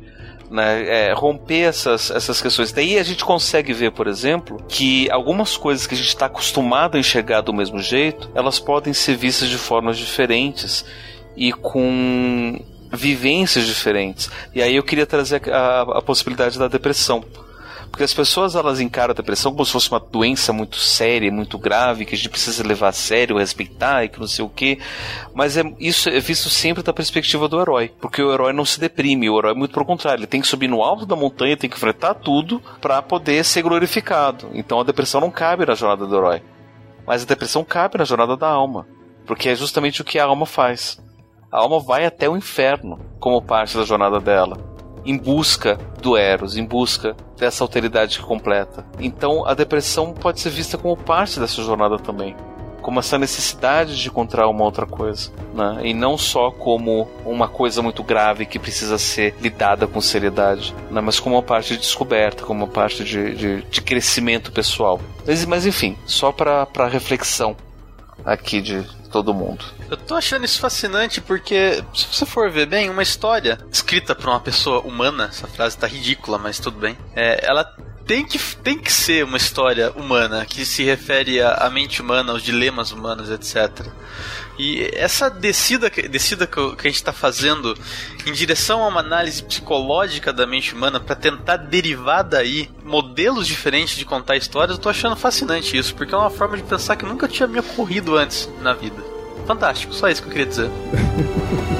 né, 0.50 1.10
é, 1.10 1.12
romper 1.12 1.68
essas, 1.68 2.10
essas 2.10 2.42
questões. 2.42 2.72
Daí 2.72 2.98
a 2.98 3.02
gente 3.02 3.24
consegue 3.24 3.72
ver, 3.72 3.92
por 3.92 4.06
exemplo, 4.06 4.62
que 4.68 5.10
algumas 5.10 5.56
coisas 5.56 5.86
que 5.86 5.94
a 5.94 5.96
gente 5.96 6.08
está 6.08 6.26
acostumado 6.26 6.96
a 6.96 7.00
enxergar 7.00 7.40
do 7.40 7.54
mesmo 7.54 7.78
jeito, 7.78 8.28
elas 8.34 8.58
podem 8.58 8.92
ser 8.92 9.16
vistas 9.16 9.48
de 9.48 9.56
formas 9.56 9.96
diferentes 9.96 10.84
e 11.36 11.52
com 11.52 12.60
vivências 12.92 13.64
diferentes. 13.64 14.28
E 14.54 14.60
aí 14.60 14.74
eu 14.74 14.82
queria 14.82 15.06
trazer 15.06 15.48
a, 15.50 15.82
a 15.82 16.02
possibilidade 16.02 16.58
da 16.58 16.66
depressão. 16.66 17.24
Porque 17.90 18.04
as 18.04 18.14
pessoas 18.14 18.54
elas 18.54 18.80
encaram 18.80 19.10
a 19.10 19.14
depressão 19.14 19.50
como 19.50 19.64
se 19.66 19.72
fosse 19.72 19.90
uma 19.90 19.98
doença 19.98 20.52
muito 20.52 20.76
séria, 20.76 21.30
muito 21.30 21.58
grave, 21.58 22.04
que 22.04 22.14
a 22.14 22.16
gente 22.16 22.28
precisa 22.28 22.66
levar 22.66 22.88
a 22.88 22.92
sério, 22.92 23.36
respeitar 23.36 24.04
e 24.04 24.08
que 24.08 24.20
não 24.20 24.28
sei 24.28 24.44
o 24.44 24.48
quê. 24.48 24.78
Mas 25.34 25.56
é, 25.56 25.64
isso 25.78 26.08
é 26.08 26.20
visto 26.20 26.48
sempre 26.48 26.82
da 26.84 26.92
perspectiva 26.92 27.48
do 27.48 27.60
herói. 27.60 27.92
Porque 28.00 28.22
o 28.22 28.32
herói 28.32 28.52
não 28.52 28.64
se 28.64 28.78
deprime, 28.78 29.28
o 29.28 29.38
herói 29.38 29.52
é 29.52 29.54
muito 29.54 29.74
pelo 29.74 29.84
contrário. 29.84 30.20
Ele 30.20 30.26
tem 30.26 30.40
que 30.40 30.46
subir 30.46 30.68
no 30.68 30.82
alto 30.82 31.04
da 31.04 31.16
montanha, 31.16 31.56
tem 31.56 31.68
que 31.68 31.76
enfrentar 31.76 32.14
tudo 32.14 32.62
para 32.80 33.02
poder 33.02 33.44
ser 33.44 33.62
glorificado. 33.62 34.50
Então 34.54 34.80
a 34.80 34.84
depressão 34.84 35.20
não 35.20 35.30
cabe 35.30 35.66
na 35.66 35.74
jornada 35.74 36.06
do 36.06 36.16
herói. 36.16 36.42
Mas 37.04 37.22
a 37.22 37.26
depressão 37.26 37.64
cabe 37.64 37.98
na 37.98 38.04
jornada 38.04 38.36
da 38.36 38.48
alma. 38.48 38.86
Porque 39.26 39.48
é 39.48 39.54
justamente 39.54 40.00
o 40.00 40.04
que 40.04 40.18
a 40.18 40.24
alma 40.24 40.46
faz. 40.46 41.02
A 41.50 41.58
alma 41.58 41.80
vai 41.80 42.06
até 42.06 42.28
o 42.28 42.36
inferno 42.36 43.00
como 43.18 43.42
parte 43.42 43.76
da 43.76 43.82
jornada 43.82 44.20
dela 44.20 44.69
em 45.04 45.16
busca 45.16 45.78
do 46.00 46.16
Eros, 46.16 46.56
em 46.56 46.64
busca 46.64 47.16
dessa 47.36 47.64
alteridade 47.64 48.18
completa. 48.20 48.84
Então 48.98 49.46
a 49.46 49.54
depressão 49.54 50.12
pode 50.12 50.40
ser 50.40 50.50
vista 50.50 50.76
como 50.76 50.96
parte 50.96 51.40
dessa 51.40 51.62
jornada 51.62 51.98
também. 51.98 52.36
Como 52.82 52.98
essa 52.98 53.18
necessidade 53.18 54.00
de 54.00 54.08
encontrar 54.08 54.48
uma 54.48 54.64
outra 54.64 54.86
coisa, 54.86 55.30
né? 55.54 55.80
e 55.82 55.92
não 55.92 56.16
só 56.16 56.50
como 56.50 57.06
uma 57.26 57.46
coisa 57.46 57.82
muito 57.82 58.02
grave 58.02 58.46
que 58.46 58.58
precisa 58.58 58.96
ser 58.96 59.34
lidada 59.38 59.86
com 59.86 60.00
seriedade, 60.00 60.74
né? 60.90 61.00
mas 61.02 61.20
como 61.20 61.36
uma 61.36 61.42
parte 61.42 61.74
de 61.74 61.80
descoberta, 61.80 62.42
como 62.42 62.64
uma 62.64 62.70
parte 62.70 63.04
de, 63.04 63.34
de, 63.34 63.62
de 63.62 63.82
crescimento 63.82 64.50
pessoal. 64.50 64.98
Mas, 65.26 65.44
mas 65.44 65.66
enfim, 65.66 65.94
só 66.06 66.32
para 66.32 66.86
reflexão 66.88 67.54
aqui 68.24 68.62
de, 68.62 68.82
todo 69.10 69.34
mundo. 69.34 69.64
Eu 69.90 69.96
tô 69.96 70.14
achando 70.14 70.44
isso 70.44 70.60
fascinante 70.60 71.20
porque, 71.20 71.82
se 71.94 72.06
você 72.06 72.24
for 72.24 72.50
ver 72.50 72.66
bem, 72.66 72.88
uma 72.88 73.02
história 73.02 73.58
escrita 73.70 74.14
por 74.14 74.28
uma 74.28 74.40
pessoa 74.40 74.80
humana, 74.80 75.26
essa 75.26 75.46
frase 75.46 75.76
tá 75.76 75.86
ridícula, 75.86 76.38
mas 76.38 76.58
tudo 76.58 76.78
bem, 76.78 76.96
é, 77.14 77.44
ela 77.44 77.64
tem 78.06 78.24
que, 78.24 78.38
tem 78.56 78.78
que 78.78 78.92
ser 78.92 79.24
uma 79.24 79.36
história 79.36 79.90
humana 79.92 80.44
que 80.44 80.64
se 80.64 80.82
refere 80.82 81.40
à 81.40 81.70
mente 81.70 82.02
humana, 82.02 82.32
aos 82.32 82.42
dilemas 82.42 82.90
humanos, 82.90 83.30
etc. 83.30 83.86
E 84.58 84.90
essa 84.92 85.30
descida, 85.30 85.88
descida 85.88 86.46
que 86.46 86.60
a 86.60 86.82
gente 86.82 86.96
está 86.96 87.12
fazendo 87.12 87.74
em 88.26 88.32
direção 88.32 88.82
a 88.82 88.88
uma 88.88 89.00
análise 89.00 89.42
psicológica 89.42 90.32
da 90.32 90.46
mente 90.46 90.74
humana 90.74 91.00
para 91.00 91.16
tentar 91.16 91.56
derivar 91.56 92.22
daí 92.22 92.68
modelos 92.84 93.46
diferentes 93.46 93.96
de 93.96 94.04
contar 94.04 94.36
histórias, 94.36 94.76
eu 94.76 94.82
tô 94.82 94.90
achando 94.90 95.16
fascinante 95.16 95.78
isso, 95.78 95.94
porque 95.94 96.14
é 96.14 96.18
uma 96.18 96.30
forma 96.30 96.58
de 96.58 96.62
pensar 96.62 96.96
que 96.96 97.06
nunca 97.06 97.26
tinha 97.26 97.46
me 97.46 97.58
ocorrido 97.58 98.16
antes 98.16 98.50
na 98.60 98.74
vida. 98.74 99.02
Fantástico, 99.46 99.94
só 99.94 100.08
isso 100.08 100.20
que 100.20 100.28
eu 100.28 100.32
queria 100.32 100.46
dizer. 100.46 100.70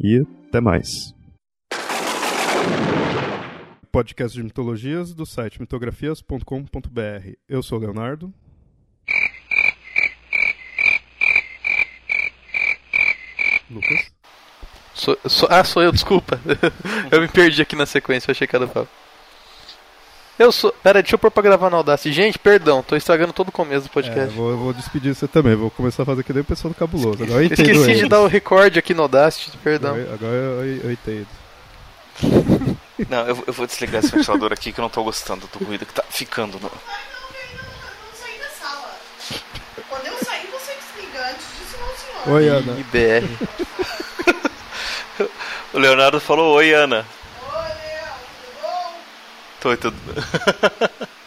E 0.00 0.24
até 0.48 0.60
mais. 0.60 1.14
Podcast 3.90 4.36
de 4.36 4.42
mitologias 4.44 5.14
do 5.14 5.26
site 5.26 5.60
mitografias.com.br. 5.60 7.32
Eu 7.48 7.62
sou 7.62 7.78
o 7.78 7.80
Leonardo. 7.80 8.32
Lucas. 13.70 14.10
Sou, 14.94 15.16
sou- 15.26 15.48
ah, 15.50 15.62
sou 15.62 15.82
eu, 15.82 15.92
desculpa. 15.92 16.40
eu 17.10 17.20
me 17.20 17.28
perdi 17.28 17.62
aqui 17.62 17.76
na 17.76 17.86
sequência, 17.86 18.30
achei 18.30 18.46
que 18.46 18.56
era 18.56 18.64
o 18.64 18.68
Fábio. 18.68 18.88
Eu 20.38 20.52
sou. 20.52 20.72
Pera, 20.82 21.02
deixa 21.02 21.14
eu 21.14 21.18
pôr 21.18 21.30
pra 21.30 21.42
gravar 21.42 21.68
na 21.68 21.76
Audacity. 21.78 22.12
Gente, 22.12 22.38
perdão, 22.38 22.82
tô 22.82 22.94
estragando 22.94 23.32
todo 23.32 23.48
o 23.48 23.52
começo 23.52 23.82
do 23.86 23.90
É, 23.90 23.92
podcast. 23.92 24.34
vou, 24.36 24.56
vou 24.56 24.72
despedir 24.72 25.14
você 25.14 25.26
também. 25.26 25.54
Vou 25.56 25.70
começar 25.70 26.04
a 26.04 26.06
fazer 26.06 26.22
que 26.22 26.32
nem 26.32 26.42
o 26.42 26.44
pessoal 26.44 26.72
do 26.72 26.78
Cabuloso. 26.78 27.22
Agora 27.24 27.40
eu 27.40 27.44
entendo 27.46 27.60
Esqueci 27.66 27.84
de 27.86 27.98
eles. 27.98 28.08
dar 28.08 28.20
o 28.20 28.26
recorde 28.28 28.78
aqui 28.78 28.94
no 28.94 29.02
Audacity, 29.02 29.56
perdão. 29.58 29.94
Agora, 29.96 30.14
agora 30.14 30.32
eu, 30.34 30.80
eu 30.84 30.92
entendo. 30.92 31.26
Não, 33.08 33.26
eu, 33.28 33.44
eu 33.46 33.52
vou 33.52 33.66
desligar 33.66 34.02
esse 34.02 34.14
ventilador 34.14 34.52
aqui 34.52 34.72
que 34.72 34.80
eu 34.80 34.82
não 34.82 34.88
tô 34.90 35.04
gostando 35.04 35.48
do 35.56 35.64
ruído 35.64 35.86
que 35.86 35.94
tá 35.94 36.02
ficando. 36.10 36.54
No... 36.58 36.62
Não 36.62 36.70
saí 38.12 38.38
da 38.40 38.48
sala. 38.48 38.90
Quando 39.88 40.06
eu 40.06 40.14
sair, 40.24 40.48
você 40.50 40.72
desliga 40.74 41.28
antes 41.30 41.46
disso, 41.58 41.76
não, 41.80 42.24
senhor. 42.24 42.36
Oi, 42.36 42.48
Ana. 42.48 42.76
IBR. 42.80 43.28
O 45.74 45.78
Leonardo 45.78 46.18
falou: 46.20 46.54
Oi, 46.56 46.72
Ana. 46.72 47.04
Oi, 49.64 49.76
Léo, 49.76 49.78
tudo 49.78 50.00
bom? 50.00 50.12
Tô, 50.12 50.12
tudo. 50.12 50.14